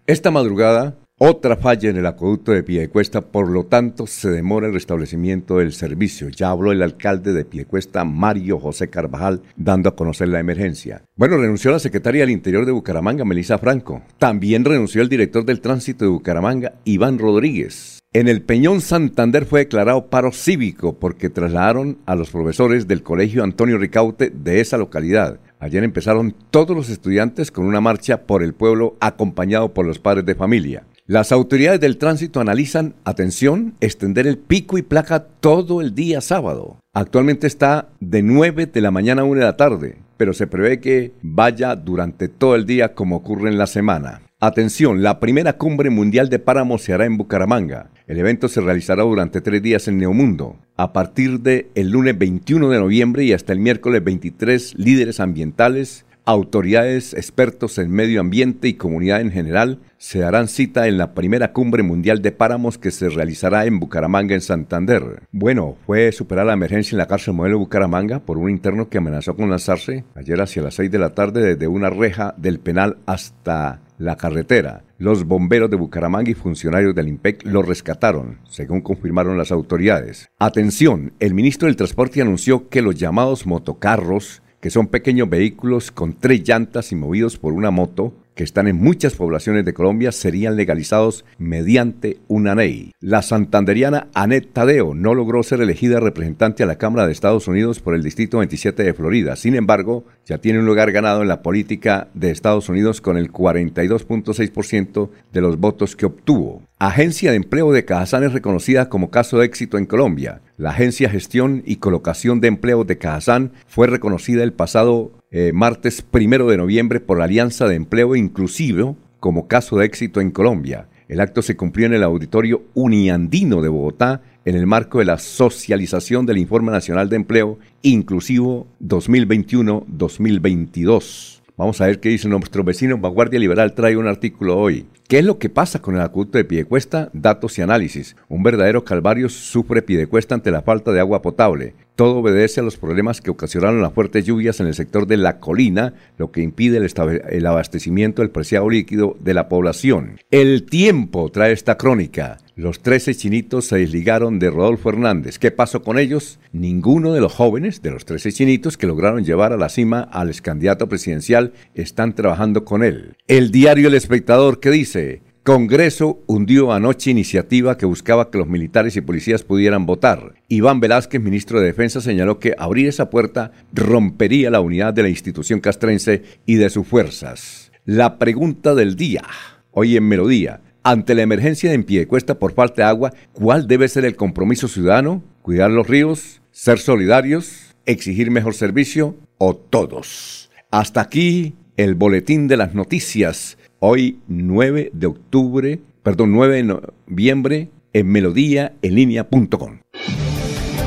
Esta 0.07 0.29
madrugada, 0.29 0.99
otra 1.17 1.55
falla 1.57 1.89
en 1.89 1.97
el 1.97 2.05
acueducto 2.05 2.51
de 2.51 2.61
Piedecuesta, 2.61 3.21
por 3.21 3.49
lo 3.49 3.65
tanto 3.65 4.05
se 4.05 4.29
demora 4.29 4.67
el 4.67 4.73
restablecimiento 4.73 5.57
del 5.57 5.73
servicio. 5.73 6.29
Ya 6.29 6.51
habló 6.51 6.71
el 6.71 6.83
alcalde 6.83 7.33
de 7.33 7.43
Piedecuesta, 7.43 8.05
Mario 8.05 8.59
José 8.59 8.91
Carvajal, 8.91 9.41
dando 9.55 9.89
a 9.89 9.95
conocer 9.95 10.27
la 10.27 10.39
emergencia. 10.39 11.01
Bueno, 11.15 11.37
renunció 11.37 11.71
la 11.71 11.79
secretaria 11.79 12.21
del 12.21 12.29
Interior 12.29 12.67
de 12.67 12.71
Bucaramanga, 12.71 13.25
Melissa 13.25 13.57
Franco. 13.57 14.03
También 14.19 14.63
renunció 14.63 15.01
el 15.01 15.09
director 15.09 15.43
del 15.43 15.59
tránsito 15.59 16.05
de 16.05 16.11
Bucaramanga, 16.11 16.73
Iván 16.83 17.17
Rodríguez. 17.17 17.97
En 18.13 18.27
el 18.27 18.43
Peñón 18.43 18.79
Santander 18.81 19.45
fue 19.45 19.61
declarado 19.61 20.05
paro 20.05 20.31
cívico 20.31 20.93
porque 20.99 21.29
trasladaron 21.29 21.97
a 22.05 22.15
los 22.15 22.29
profesores 22.29 22.87
del 22.87 23.03
Colegio 23.03 23.43
Antonio 23.43 23.79
Ricaute 23.79 24.29
de 24.29 24.61
esa 24.61 24.77
localidad. 24.77 25.39
Ayer 25.65 25.83
empezaron 25.83 26.35
todos 26.51 26.77
los 26.77 26.91
estudiantes 26.91 27.49
con 27.49 27.65
una 27.65 27.81
marcha 27.81 28.27
por 28.27 28.43
el 28.43 28.53
pueblo 28.53 28.97
acompañado 28.99 29.73
por 29.73 29.83
los 29.83 29.97
padres 29.97 30.23
de 30.23 30.35
familia. 30.35 30.83
Las 31.07 31.31
autoridades 31.31 31.79
del 31.79 31.97
tránsito 31.97 32.39
analizan, 32.39 32.93
atención, 33.03 33.73
extender 33.81 34.27
el 34.27 34.37
pico 34.37 34.77
y 34.77 34.83
placa 34.83 35.25
todo 35.39 35.81
el 35.81 35.95
día 35.95 36.21
sábado. 36.21 36.77
Actualmente 36.93 37.47
está 37.47 37.89
de 37.99 38.21
9 38.21 38.67
de 38.67 38.79
la 38.79 38.91
mañana 38.91 39.23
a 39.23 39.25
1 39.25 39.39
de 39.39 39.45
la 39.47 39.57
tarde, 39.57 39.97
pero 40.17 40.33
se 40.33 40.45
prevé 40.45 40.79
que 40.79 41.13
vaya 41.23 41.75
durante 41.75 42.27
todo 42.27 42.53
el 42.53 42.67
día 42.67 42.93
como 42.93 43.15
ocurre 43.15 43.49
en 43.49 43.57
la 43.57 43.65
semana. 43.65 44.21
Atención, 44.39 45.01
la 45.01 45.19
primera 45.19 45.53
cumbre 45.53 45.89
mundial 45.89 46.29
de 46.29 46.37
páramos 46.37 46.83
se 46.83 46.93
hará 46.93 47.05
en 47.05 47.17
Bucaramanga. 47.17 47.89
El 48.07 48.19
evento 48.19 48.47
se 48.47 48.61
realizará 48.61 49.01
durante 49.01 49.41
tres 49.41 49.63
días 49.63 49.87
en 49.87 49.97
Neomundo. 49.97 50.57
A 50.77 50.93
partir 50.93 51.39
del 51.39 51.67
el 51.73 51.89
lunes 51.89 52.15
21 52.15 52.69
de 52.69 52.77
noviembre 52.77 53.23
y 53.23 53.33
hasta 53.33 53.51
el 53.51 53.59
miércoles 53.59 54.03
23, 54.03 54.75
líderes 54.77 55.19
ambientales, 55.19 56.05
autoridades, 56.25 57.15
expertos 57.15 57.79
en 57.79 57.89
medio 57.89 58.19
ambiente 58.19 58.67
y 58.67 58.75
comunidad 58.75 59.21
en 59.21 59.31
general 59.31 59.79
se 59.97 60.19
darán 60.19 60.47
cita 60.47 60.87
en 60.87 60.99
la 60.99 61.15
primera 61.15 61.51
cumbre 61.51 61.81
mundial 61.81 62.21
de 62.21 62.31
páramos 62.31 62.77
que 62.77 62.91
se 62.91 63.09
realizará 63.09 63.65
en 63.65 63.79
Bucaramanga, 63.79 64.35
en 64.35 64.41
Santander. 64.41 65.23
Bueno, 65.31 65.75
fue 65.87 66.11
superar 66.11 66.45
la 66.45 66.53
emergencia 66.53 66.95
en 66.95 66.99
la 66.99 67.07
cárcel 67.07 67.33
modelo 67.33 67.57
Bucaramanga 67.57 68.19
por 68.19 68.37
un 68.37 68.51
interno 68.51 68.87
que 68.87 68.99
amenazó 68.99 69.35
con 69.35 69.49
lanzarse 69.49 70.03
ayer 70.13 70.39
hacia 70.41 70.61
las 70.61 70.75
6 70.75 70.91
de 70.91 70.99
la 70.99 71.15
tarde 71.15 71.55
desde 71.55 71.67
una 71.67 71.89
reja 71.89 72.35
del 72.37 72.59
penal 72.59 72.97
hasta 73.07 73.81
la 73.97 74.15
carretera. 74.17 74.83
Los 74.97 75.25
bomberos 75.25 75.69
de 75.69 75.77
Bucaramanga 75.77 76.31
y 76.31 76.35
funcionarios 76.35 76.95
del 76.95 77.07
IMPEC 77.07 77.45
lo 77.45 77.61
rescataron, 77.61 78.39
según 78.47 78.81
confirmaron 78.81 79.37
las 79.37 79.51
autoridades. 79.51 80.29
Atención, 80.39 81.13
el 81.19 81.33
ministro 81.33 81.67
del 81.67 81.75
Transporte 81.75 82.21
anunció 82.21 82.69
que 82.69 82.81
los 82.81 82.95
llamados 82.95 83.45
motocarros 83.45 84.41
que 84.65 84.71
son 84.71 84.87
pequeños 84.87 85.29
vehículos 85.29 85.91
con 85.91 86.13
tres 86.13 86.41
llantas 86.43 86.91
y 86.91 86.95
movidos 86.95 87.37
por 87.37 87.53
una 87.53 87.69
moto, 87.69 88.15
que 88.35 88.43
están 88.43 88.67
en 88.67 88.75
muchas 88.75 89.15
poblaciones 89.15 89.65
de 89.65 89.73
Colombia, 89.73 90.11
serían 90.11 90.55
legalizados 90.55 91.25
mediante 91.37 92.17
una 92.27 92.53
ley. 92.53 92.91
La 92.99 93.21
santanderiana 93.21 94.09
Anet 94.13 94.51
Tadeo 94.51 94.93
no 94.93 95.15
logró 95.15 95.41
ser 95.41 95.61
elegida 95.61 95.99
representante 95.99 96.61
a 96.61 96.65
la 96.65 96.77
Cámara 96.77 97.07
de 97.07 97.13
Estados 97.13 97.47
Unidos 97.47 97.79
por 97.79 97.95
el 97.95 98.03
Distrito 98.03 98.39
27 98.39 98.83
de 98.83 98.93
Florida. 98.93 99.35
Sin 99.35 99.55
embargo, 99.55 100.05
ya 100.25 100.37
tiene 100.37 100.59
un 100.59 100.65
lugar 100.65 100.91
ganado 100.91 101.21
en 101.21 101.27
la 101.27 101.41
política 101.41 102.09
de 102.13 102.31
Estados 102.31 102.69
Unidos 102.69 103.01
con 103.01 103.17
el 103.17 103.31
42.6% 103.31 105.09
de 105.31 105.41
los 105.41 105.59
votos 105.59 105.95
que 105.95 106.05
obtuvo. 106.05 106.61
Agencia 106.77 107.31
de 107.31 107.37
Empleo 107.37 107.71
de 107.71 107.85
Cajazán 107.85 108.23
es 108.23 108.33
reconocida 108.33 108.89
como 108.89 109.09
caso 109.09 109.39
de 109.39 109.45
éxito 109.45 109.77
en 109.77 109.85
Colombia. 109.85 110.41
La 110.57 110.71
Agencia 110.71 111.09
Gestión 111.09 111.63
y 111.65 111.77
Colocación 111.77 112.41
de 112.41 112.49
Empleo 112.49 112.83
de 112.83 112.97
Cajazán 112.97 113.53
fue 113.67 113.87
reconocida 113.87 114.43
el 114.43 114.51
pasado 114.51 115.11
eh, 115.37 115.51
martes 115.51 116.01
primero 116.01 116.47
de 116.47 116.55
noviembre 116.55 117.01
por 117.01 117.19
la 117.19 117.25
Alianza 117.25 117.67
de 117.67 117.75
Empleo 117.75 118.15
Inclusivo 118.15 118.95
como 119.19 119.49
caso 119.49 119.75
de 119.75 119.85
éxito 119.85 120.21
en 120.21 120.31
Colombia. 120.31 120.87
El 121.09 121.19
acto 121.19 121.41
se 121.41 121.57
cumplió 121.57 121.87
en 121.87 121.93
el 121.93 122.03
auditorio 122.03 122.63
Uniandino 122.73 123.61
de 123.61 123.67
Bogotá 123.67 124.21
en 124.45 124.55
el 124.55 124.65
marco 124.65 124.99
de 124.99 125.05
la 125.05 125.17
socialización 125.17 126.25
del 126.25 126.37
Informe 126.37 126.71
Nacional 126.71 127.09
de 127.09 127.17
Empleo 127.17 127.59
Inclusivo 127.81 128.67
2021-2022. 128.81 131.41
Vamos 131.57 131.81
a 131.81 131.87
ver 131.87 131.99
qué 131.99 132.07
dice 132.07 132.29
nuestro 132.29 132.63
vecino 132.63 132.97
Vanguardia 132.97 133.37
Liberal. 133.37 133.73
Trae 133.73 133.97
un 133.97 134.07
artículo 134.07 134.57
hoy. 134.57 134.85
¿Qué 135.09 135.19
es 135.19 135.25
lo 135.25 135.37
que 135.37 135.49
pasa 135.49 135.81
con 135.81 135.95
el 135.95 136.01
acueducto 136.01 136.37
de 136.37 136.45
Piedecuesta? 136.45 137.09
Datos 137.11 137.57
y 137.57 137.61
análisis. 137.61 138.15
Un 138.29 138.41
verdadero 138.41 138.85
calvario 138.85 139.27
sufre 139.27 139.81
Piedecuesta 139.81 140.33
ante 140.33 140.49
la 140.49 140.61
falta 140.61 140.93
de 140.93 141.01
agua 141.01 141.21
potable. 141.21 141.73
Todo 141.95 142.17
obedece 142.17 142.59
a 142.59 142.63
los 142.63 142.75
problemas 142.75 143.21
que 143.21 143.31
ocasionaron 143.31 143.81
las 143.81 143.93
fuertes 143.93 144.25
lluvias 144.25 144.59
en 144.59 144.67
el 144.67 144.73
sector 144.73 145.07
de 145.07 145.15
la 145.15 145.39
colina, 145.39 145.93
lo 146.17 146.29
que 146.29 146.41
impide 146.41 146.77
el, 146.77 147.45
abastecimiento 147.45 148.21
del 148.21 148.31
preciado 148.31 148.69
líquido 148.69 149.15
de 149.21 149.33
la 149.33 149.47
población. 149.47 150.19
El 150.29 150.63
tiempo 150.63 151.29
trae 151.29 151.53
esta 151.53 151.77
crónica. 151.77 152.37
Los 152.57 152.81
13 152.81 153.15
chinitos 153.15 153.65
se 153.65 153.77
desligaron 153.77 154.39
de 154.39 154.49
Rodolfo 154.49 154.89
Hernández. 154.89 155.39
¿Qué 155.39 155.51
pasó 155.51 155.83
con 155.83 155.97
ellos? 155.97 156.39
Ninguno 156.51 157.13
de 157.13 157.21
los 157.21 157.33
jóvenes 157.33 157.81
de 157.81 157.91
los 157.91 158.05
13 158.05 158.31
chinitos 158.31 158.77
que 158.77 158.87
lograron 158.87 159.23
llevar 159.23 159.53
a 159.53 159.57
la 159.57 159.69
cima 159.69 160.01
al 160.01 160.29
ex 160.29 160.41
candidato 160.41 160.87
presidencial 160.87 161.53
están 161.73 162.13
trabajando 162.13 162.65
con 162.65 162.83
él. 162.83 163.15
El 163.27 163.51
diario 163.51 163.87
El 163.87 163.93
Espectador 163.93 164.59
que 164.59 164.71
dice, 164.71 165.21
Congreso 165.45 166.23
hundió 166.25 166.73
anoche 166.73 167.11
iniciativa 167.11 167.77
que 167.77 167.85
buscaba 167.85 168.31
que 168.31 168.39
los 168.39 168.47
militares 168.47 168.95
y 168.95 169.01
policías 169.01 169.43
pudieran 169.43 169.85
votar. 169.85 170.33
Iván 170.47 170.79
Velázquez, 170.79 171.21
ministro 171.21 171.59
de 171.59 171.67
Defensa, 171.67 172.01
señaló 172.01 172.39
que 172.39 172.55
abrir 172.57 172.87
esa 172.87 173.11
puerta 173.11 173.51
rompería 173.71 174.49
la 174.49 174.59
unidad 174.59 174.95
de 174.95 175.03
la 175.03 175.09
institución 175.09 175.59
castrense 175.59 176.23
y 176.47 176.55
de 176.55 176.71
sus 176.71 176.87
fuerzas. 176.87 177.71
La 177.85 178.17
pregunta 178.17 178.73
del 178.73 178.95
día, 178.95 179.21
hoy 179.69 179.95
en 179.95 180.07
Melodía, 180.07 180.61
ante 180.81 181.13
la 181.13 181.21
emergencia 181.21 181.69
de 181.69 181.77
Piedecuesta 181.77 182.39
por 182.39 182.55
falta 182.55 182.81
de 182.81 182.89
agua, 182.89 183.13
¿cuál 183.31 183.67
debe 183.67 183.87
ser 183.87 184.03
el 184.05 184.15
compromiso 184.15 184.67
ciudadano? 184.67 185.21
¿Cuidar 185.43 185.69
los 185.69 185.87
ríos? 185.87 186.41
¿Ser 186.49 186.79
solidarios? 186.79 187.75
¿Exigir 187.85 188.31
mejor 188.31 188.55
servicio? 188.55 189.15
¿O 189.37 189.55
todos? 189.55 190.49
Hasta 190.71 191.01
aquí 191.01 191.53
el 191.77 191.93
boletín 191.93 192.47
de 192.47 192.57
las 192.57 192.73
noticias. 192.73 193.59
Hoy 193.87 194.17
9 194.27 194.89
de 194.93 195.05
octubre, 195.05 195.79
perdón, 196.01 196.31
9 196.31 196.55
de 196.55 196.63
noviembre 196.63 197.69
en 197.93 198.07
melodíaenlínea.com. 198.07 199.77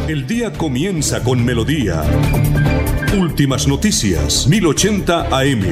El 0.09 0.27
día 0.27 0.53
comienza 0.53 1.23
con 1.23 1.45
Melodía. 1.45 2.03
Últimas 3.17 3.69
noticias, 3.69 4.49
1080 4.49 5.29
AM. 5.31 5.63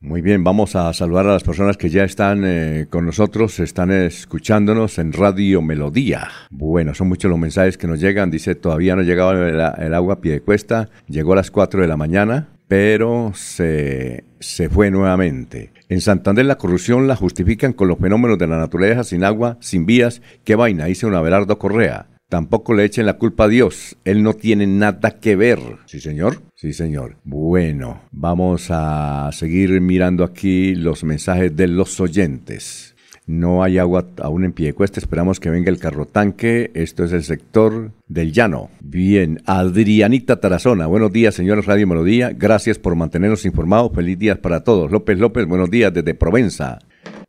Muy 0.00 0.22
bien, 0.22 0.42
vamos 0.42 0.74
a 0.74 0.94
saludar 0.94 1.26
a 1.26 1.34
las 1.34 1.44
personas 1.44 1.76
que 1.76 1.90
ya 1.90 2.04
están 2.04 2.44
eh, 2.46 2.86
con 2.88 3.04
nosotros, 3.04 3.60
están 3.60 3.90
escuchándonos 3.90 4.98
en 4.98 5.12
Radio 5.12 5.60
Melodía. 5.60 6.28
Bueno, 6.48 6.94
son 6.94 7.08
muchos 7.08 7.30
los 7.30 7.38
mensajes 7.38 7.76
que 7.76 7.86
nos 7.86 8.00
llegan. 8.00 8.30
Dice, 8.30 8.54
todavía 8.54 8.96
no 8.96 9.02
llegaba 9.02 9.32
el, 9.32 9.84
el 9.84 9.92
agua 9.92 10.14
a 10.14 10.20
pie 10.22 10.32
de 10.32 10.40
cuesta, 10.40 10.88
llegó 11.08 11.34
a 11.34 11.36
las 11.36 11.50
4 11.50 11.82
de 11.82 11.88
la 11.88 11.98
mañana, 11.98 12.55
pero 12.68 13.32
se, 13.34 14.24
se 14.40 14.68
fue 14.68 14.90
nuevamente. 14.90 15.72
En 15.88 16.00
Santander 16.00 16.46
la 16.46 16.58
corrupción 16.58 17.06
la 17.06 17.16
justifican 17.16 17.72
con 17.72 17.88
los 17.88 17.98
fenómenos 17.98 18.38
de 18.38 18.46
la 18.46 18.58
naturaleza 18.58 19.04
sin 19.04 19.24
agua, 19.24 19.56
sin 19.60 19.86
vías. 19.86 20.22
¿Qué 20.44 20.56
vaina? 20.56 20.86
Dice 20.86 21.06
un 21.06 21.14
Abelardo 21.14 21.58
Correa. 21.58 22.08
Tampoco 22.28 22.74
le 22.74 22.84
echen 22.84 23.06
la 23.06 23.18
culpa 23.18 23.44
a 23.44 23.48
Dios. 23.48 23.96
Él 24.04 24.24
no 24.24 24.34
tiene 24.34 24.66
nada 24.66 25.20
que 25.20 25.36
ver. 25.36 25.60
¿Sí, 25.86 26.00
señor? 26.00 26.42
Sí, 26.56 26.72
señor. 26.72 27.18
Bueno, 27.22 28.02
vamos 28.10 28.66
a 28.70 29.30
seguir 29.32 29.80
mirando 29.80 30.24
aquí 30.24 30.74
los 30.74 31.04
mensajes 31.04 31.54
de 31.54 31.68
los 31.68 32.00
oyentes. 32.00 32.85
No 33.26 33.64
hay 33.64 33.78
agua 33.78 34.06
aún 34.22 34.44
en 34.44 34.52
pie 34.52 34.68
de 34.68 34.72
cuesta. 34.72 35.00
Esperamos 35.00 35.40
que 35.40 35.50
venga 35.50 35.68
el 35.68 35.80
carro 35.80 36.06
tanque. 36.06 36.70
Esto 36.74 37.02
es 37.04 37.12
el 37.12 37.24
sector 37.24 37.90
del 38.06 38.32
llano. 38.32 38.70
Bien, 38.80 39.42
Adrianita 39.46 40.38
Tarazona. 40.38 40.86
Buenos 40.86 41.12
días, 41.12 41.34
señores 41.34 41.66
Radio 41.66 41.88
Melodía. 41.88 42.30
Gracias 42.30 42.78
por 42.78 42.94
mantenernos 42.94 43.44
informados. 43.44 43.90
Feliz 43.92 44.16
día 44.16 44.40
para 44.40 44.62
todos. 44.62 44.92
López 44.92 45.18
López, 45.18 45.44
buenos 45.46 45.70
días 45.70 45.92
desde 45.92 46.14
Provenza. 46.14 46.78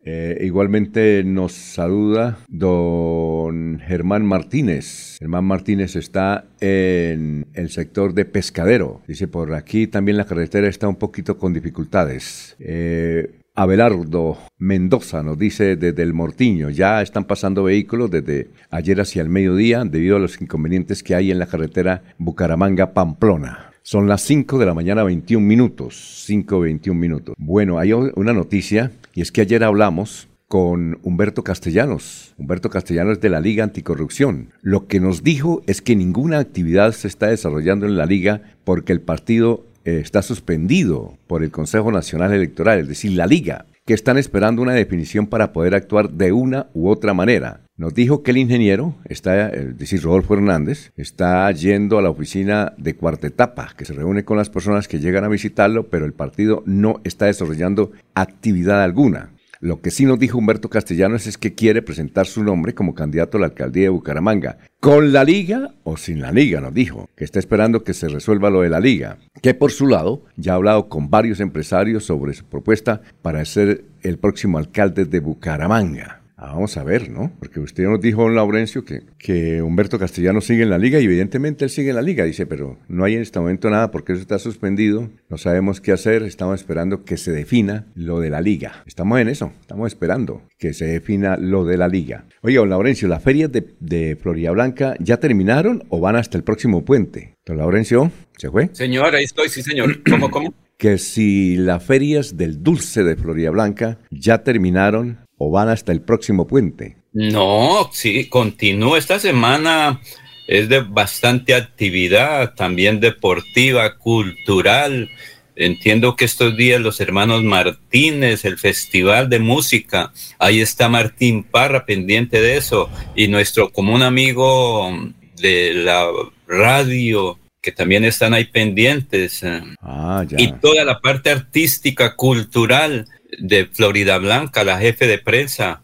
Eh, 0.09 0.37
igualmente 0.45 1.21
nos 1.25 1.51
saluda 1.51 2.37
don 2.47 3.77
Germán 3.79 4.25
Martínez. 4.25 5.17
Germán 5.19 5.43
Martínez 5.43 5.97
está 5.97 6.45
en 6.61 7.47
el 7.53 7.69
sector 7.69 8.13
de 8.13 8.23
pescadero. 8.23 9.01
Dice, 9.05 9.27
por 9.27 9.53
aquí 9.53 9.85
también 9.85 10.15
la 10.15 10.25
carretera 10.25 10.69
está 10.69 10.87
un 10.87 10.95
poquito 10.95 11.37
con 11.37 11.53
dificultades. 11.53 12.55
Eh, 12.59 13.36
Abelardo 13.59 14.37
Mendoza 14.59 15.23
nos 15.23 15.39
dice 15.39 15.77
desde 15.77 16.03
el 16.03 16.13
Mortiño, 16.13 16.69
ya 16.69 17.01
están 17.01 17.25
pasando 17.25 17.63
vehículos 17.63 18.11
desde 18.11 18.51
ayer 18.69 19.01
hacia 19.01 19.23
el 19.23 19.29
mediodía 19.29 19.83
debido 19.83 20.17
a 20.17 20.19
los 20.19 20.39
inconvenientes 20.39 21.01
que 21.01 21.15
hay 21.15 21.31
en 21.31 21.39
la 21.39 21.47
carretera 21.47 22.03
Bucaramanga-Pamplona. 22.19 23.71
Son 23.81 24.07
las 24.07 24.21
5 24.21 24.59
de 24.59 24.65
la 24.67 24.75
mañana, 24.75 25.01
21 25.03 25.43
minutos. 25.43 26.23
5, 26.27 26.59
21 26.59 26.99
minutos. 26.99 27.35
Bueno, 27.35 27.79
hay 27.79 27.93
una 27.93 28.31
noticia 28.31 28.91
y 29.15 29.21
es 29.21 29.31
que 29.31 29.41
ayer 29.41 29.63
hablamos 29.63 30.27
con 30.47 30.99
Humberto 31.01 31.43
Castellanos. 31.43 32.35
Humberto 32.37 32.69
Castellanos 32.69 33.19
de 33.19 33.29
la 33.29 33.41
Liga 33.41 33.63
Anticorrupción. 33.63 34.49
Lo 34.61 34.87
que 34.87 34.99
nos 34.99 35.23
dijo 35.23 35.63
es 35.65 35.81
que 35.81 35.95
ninguna 35.95 36.37
actividad 36.37 36.91
se 36.91 37.07
está 37.07 37.27
desarrollando 37.27 37.85
en 37.87 37.97
la 37.97 38.05
liga 38.05 38.41
porque 38.63 38.93
el 38.93 39.01
partido 39.01 39.65
eh, 39.87 40.01
está 40.01 40.21
suspendido 40.21 41.17
por 41.27 41.43
el 41.43 41.49
Consejo 41.49 41.93
Nacional 41.93 42.33
Electoral, 42.33 42.79
es 42.79 42.89
decir, 42.89 43.13
la 43.13 43.25
liga, 43.25 43.67
que 43.85 43.93
están 43.93 44.17
esperando 44.17 44.61
una 44.61 44.73
definición 44.73 45.27
para 45.27 45.53
poder 45.53 45.75
actuar 45.75 46.09
de 46.09 46.33
una 46.33 46.67
u 46.73 46.89
otra 46.89 47.13
manera. 47.13 47.61
Nos 47.77 47.93
dijo 47.93 48.21
que 48.21 48.31
el 48.31 48.37
ingeniero, 48.37 48.95
está, 49.05 49.47
es 49.47 49.77
decir, 49.77 50.01
Rodolfo 50.03 50.33
Hernández, 50.33 50.91
está 50.97 51.49
yendo 51.53 51.97
a 51.97 52.01
la 52.01 52.09
oficina 52.09 52.73
de 52.77 52.97
cuarta 52.97 53.27
etapa, 53.27 53.69
que 53.77 53.85
se 53.85 53.93
reúne 53.93 54.25
con 54.25 54.35
las 54.35 54.49
personas 54.49 54.89
que 54.89 54.99
llegan 54.99 55.23
a 55.23 55.29
visitarlo, 55.29 55.87
pero 55.87 56.05
el 56.05 56.11
partido 56.11 56.63
no 56.65 56.99
está 57.05 57.27
desarrollando 57.27 57.93
actividad 58.13 58.83
alguna. 58.83 59.29
Lo 59.59 59.81
que 59.81 59.91
sí 59.91 60.05
nos 60.05 60.19
dijo 60.19 60.37
Humberto 60.37 60.69
Castellanos 60.69 61.25
es 61.27 61.37
que 61.37 61.55
quiere 61.55 61.81
presentar 61.81 62.27
su 62.27 62.43
nombre 62.43 62.75
como 62.75 62.93
candidato 62.93 63.37
a 63.37 63.41
la 63.41 63.47
alcaldía 63.47 63.83
de 63.83 63.89
Bucaramanga. 63.89 64.57
¿Con 64.79 65.11
la 65.11 65.23
liga 65.23 65.73
o 65.83 65.97
sin 65.97 66.21
la 66.21 66.31
liga? 66.31 66.61
Nos 66.61 66.73
dijo. 66.73 67.09
Que 67.15 67.23
está 67.23 67.39
esperando 67.39 67.83
que 67.83 67.93
se 67.93 68.07
resuelva 68.07 68.49
lo 68.49 68.61
de 68.61 68.69
la 68.69 68.79
liga. 68.79 69.17
Que 69.41 69.53
por 69.53 69.71
su 69.71 69.87
lado 69.87 70.23
ya 70.35 70.53
ha 70.53 70.55
hablado 70.55 70.89
con 70.89 71.09
varios 71.09 71.39
empresarios 71.39 72.05
sobre 72.05 72.33
su 72.33 72.45
propuesta 72.45 73.01
para 73.21 73.43
ser 73.45 73.85
el 74.03 74.19
próximo 74.19 74.57
alcalde 74.57 75.05
de 75.05 75.19
Bucaramanga. 75.19 76.21
Ah, 76.39 76.53
vamos 76.53 76.77
a 76.77 76.83
ver, 76.83 77.09
¿no? 77.09 77.31
Porque 77.39 77.59
usted 77.59 77.85
nos 77.85 77.99
dijo, 77.99 78.21
don 78.21 78.35
Laurencio, 78.35 78.85
que, 78.85 79.01
que 79.17 79.63
Humberto 79.63 79.97
Castellano 79.97 80.39
sigue 80.39 80.61
en 80.61 80.69
la 80.69 80.77
liga 80.77 80.99
y 80.99 81.05
evidentemente 81.05 81.65
él 81.65 81.71
sigue 81.71 81.89
en 81.89 81.95
la 81.95 82.03
liga. 82.03 82.25
Dice, 82.25 82.45
pero 82.45 82.77
no 82.87 83.05
hay 83.05 83.15
en 83.15 83.23
este 83.23 83.39
momento 83.39 83.71
nada 83.71 83.89
porque 83.89 84.13
eso 84.13 84.21
está 84.21 84.37
suspendido, 84.37 85.09
no 85.29 85.39
sabemos 85.39 85.81
qué 85.81 85.93
hacer, 85.93 86.21
estamos 86.21 86.59
esperando 86.59 87.05
que 87.05 87.17
se 87.17 87.31
defina 87.31 87.87
lo 87.95 88.19
de 88.19 88.29
la 88.29 88.41
liga. 88.41 88.83
Estamos 88.85 89.19
en 89.19 89.29
eso, 89.29 89.51
estamos 89.61 89.87
esperando 89.87 90.43
que 90.59 90.75
se 90.75 90.85
defina 90.85 91.37
lo 91.37 91.65
de 91.65 91.77
la 91.77 91.87
liga. 91.87 92.25
Oiga, 92.43 92.59
don 92.59 92.69
Laurencio, 92.69 93.07
¿las 93.07 93.23
ferias 93.23 93.51
de, 93.51 93.73
de 93.79 94.15
Florida 94.15 94.51
Blanca 94.51 94.95
ya 94.99 95.17
terminaron 95.17 95.85
o 95.89 95.99
van 95.99 96.17
hasta 96.17 96.37
el 96.37 96.43
próximo 96.43 96.85
puente? 96.85 97.33
Don 97.47 97.57
Laurencio, 97.57 98.11
¿se 98.37 98.51
fue? 98.51 98.69
Señor, 98.73 99.15
ahí 99.15 99.23
estoy, 99.23 99.49
sí, 99.49 99.63
señor. 99.63 100.03
¿Cómo, 100.07 100.29
cómo? 100.29 100.53
Que 100.77 100.99
si 100.99 101.55
las 101.55 101.83
ferias 101.83 102.37
del 102.37 102.61
dulce 102.61 103.03
de 103.03 103.15
Florida 103.15 103.49
Blanca 103.49 103.97
ya 104.11 104.43
terminaron 104.43 105.25
o 105.37 105.51
van 105.51 105.69
hasta 105.69 105.91
el 105.91 106.01
próximo 106.01 106.47
puente? 106.47 106.97
No, 107.13 107.89
sí, 107.93 108.27
continúa. 108.29 108.97
Esta 108.97 109.19
semana 109.19 110.01
es 110.47 110.69
de 110.69 110.79
bastante 110.81 111.53
actividad, 111.53 112.53
también 112.55 112.99
deportiva, 112.99 113.97
cultural. 113.97 115.09
Entiendo 115.55 116.15
que 116.15 116.25
estos 116.25 116.55
días 116.55 116.79
los 116.79 117.01
hermanos 117.01 117.43
Martínez, 117.43 118.45
el 118.45 118.57
Festival 118.57 119.29
de 119.29 119.39
Música, 119.39 120.13
ahí 120.37 120.61
está 120.61 120.87
Martín 120.87 121.43
Parra 121.43 121.85
pendiente 121.85 122.39
de 122.39 122.57
eso, 122.57 122.89
y 123.15 123.27
nuestro 123.27 123.71
común 123.71 124.03
amigo 124.03 124.91
de 125.35 125.73
la 125.73 126.07
radio, 126.47 127.39
que 127.61 127.71
también 127.71 128.05
están 128.05 128.35
ahí 128.35 128.45
pendientes. 128.45 129.43
Ah, 129.81 130.23
ya. 130.27 130.39
Y 130.39 130.53
toda 130.53 130.85
la 130.85 130.99
parte 130.99 131.31
artística, 131.31 132.15
cultural 132.15 133.07
de 133.39 133.65
Florida 133.65 134.17
Blanca, 134.17 134.63
la 134.63 134.79
jefe 134.79 135.07
de 135.07 135.17
prensa, 135.17 135.81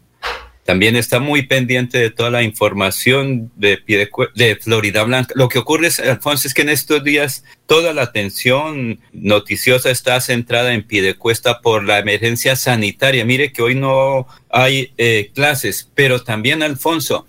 también 0.64 0.96
está 0.96 1.20
muy 1.20 1.42
pendiente 1.42 1.98
de 1.98 2.10
toda 2.10 2.30
la 2.30 2.42
información 2.42 3.52
de, 3.54 3.78
Florida 4.62 5.02
Blanca. 5.02 5.34
Lo 5.36 5.50
que 5.50 5.58
ocurre, 5.58 5.88
es, 5.88 6.00
Alfonso, 6.00 6.48
es 6.48 6.54
que 6.54 6.62
en 6.62 6.70
estos 6.70 7.04
días 7.04 7.44
toda 7.66 7.92
la 7.92 8.02
atención 8.02 8.98
noticiosa 9.12 9.90
está 9.90 10.18
centrada 10.22 10.72
en 10.72 10.82
Piedecuesta 10.82 11.60
por 11.60 11.84
la 11.84 11.98
emergencia 11.98 12.56
sanitaria. 12.56 13.26
Mire 13.26 13.52
que 13.52 13.60
hoy 13.60 13.74
no 13.74 14.26
hay 14.48 14.92
eh, 14.96 15.30
clases, 15.34 15.90
pero 15.94 16.22
también, 16.22 16.62
Alfonso, 16.62 17.26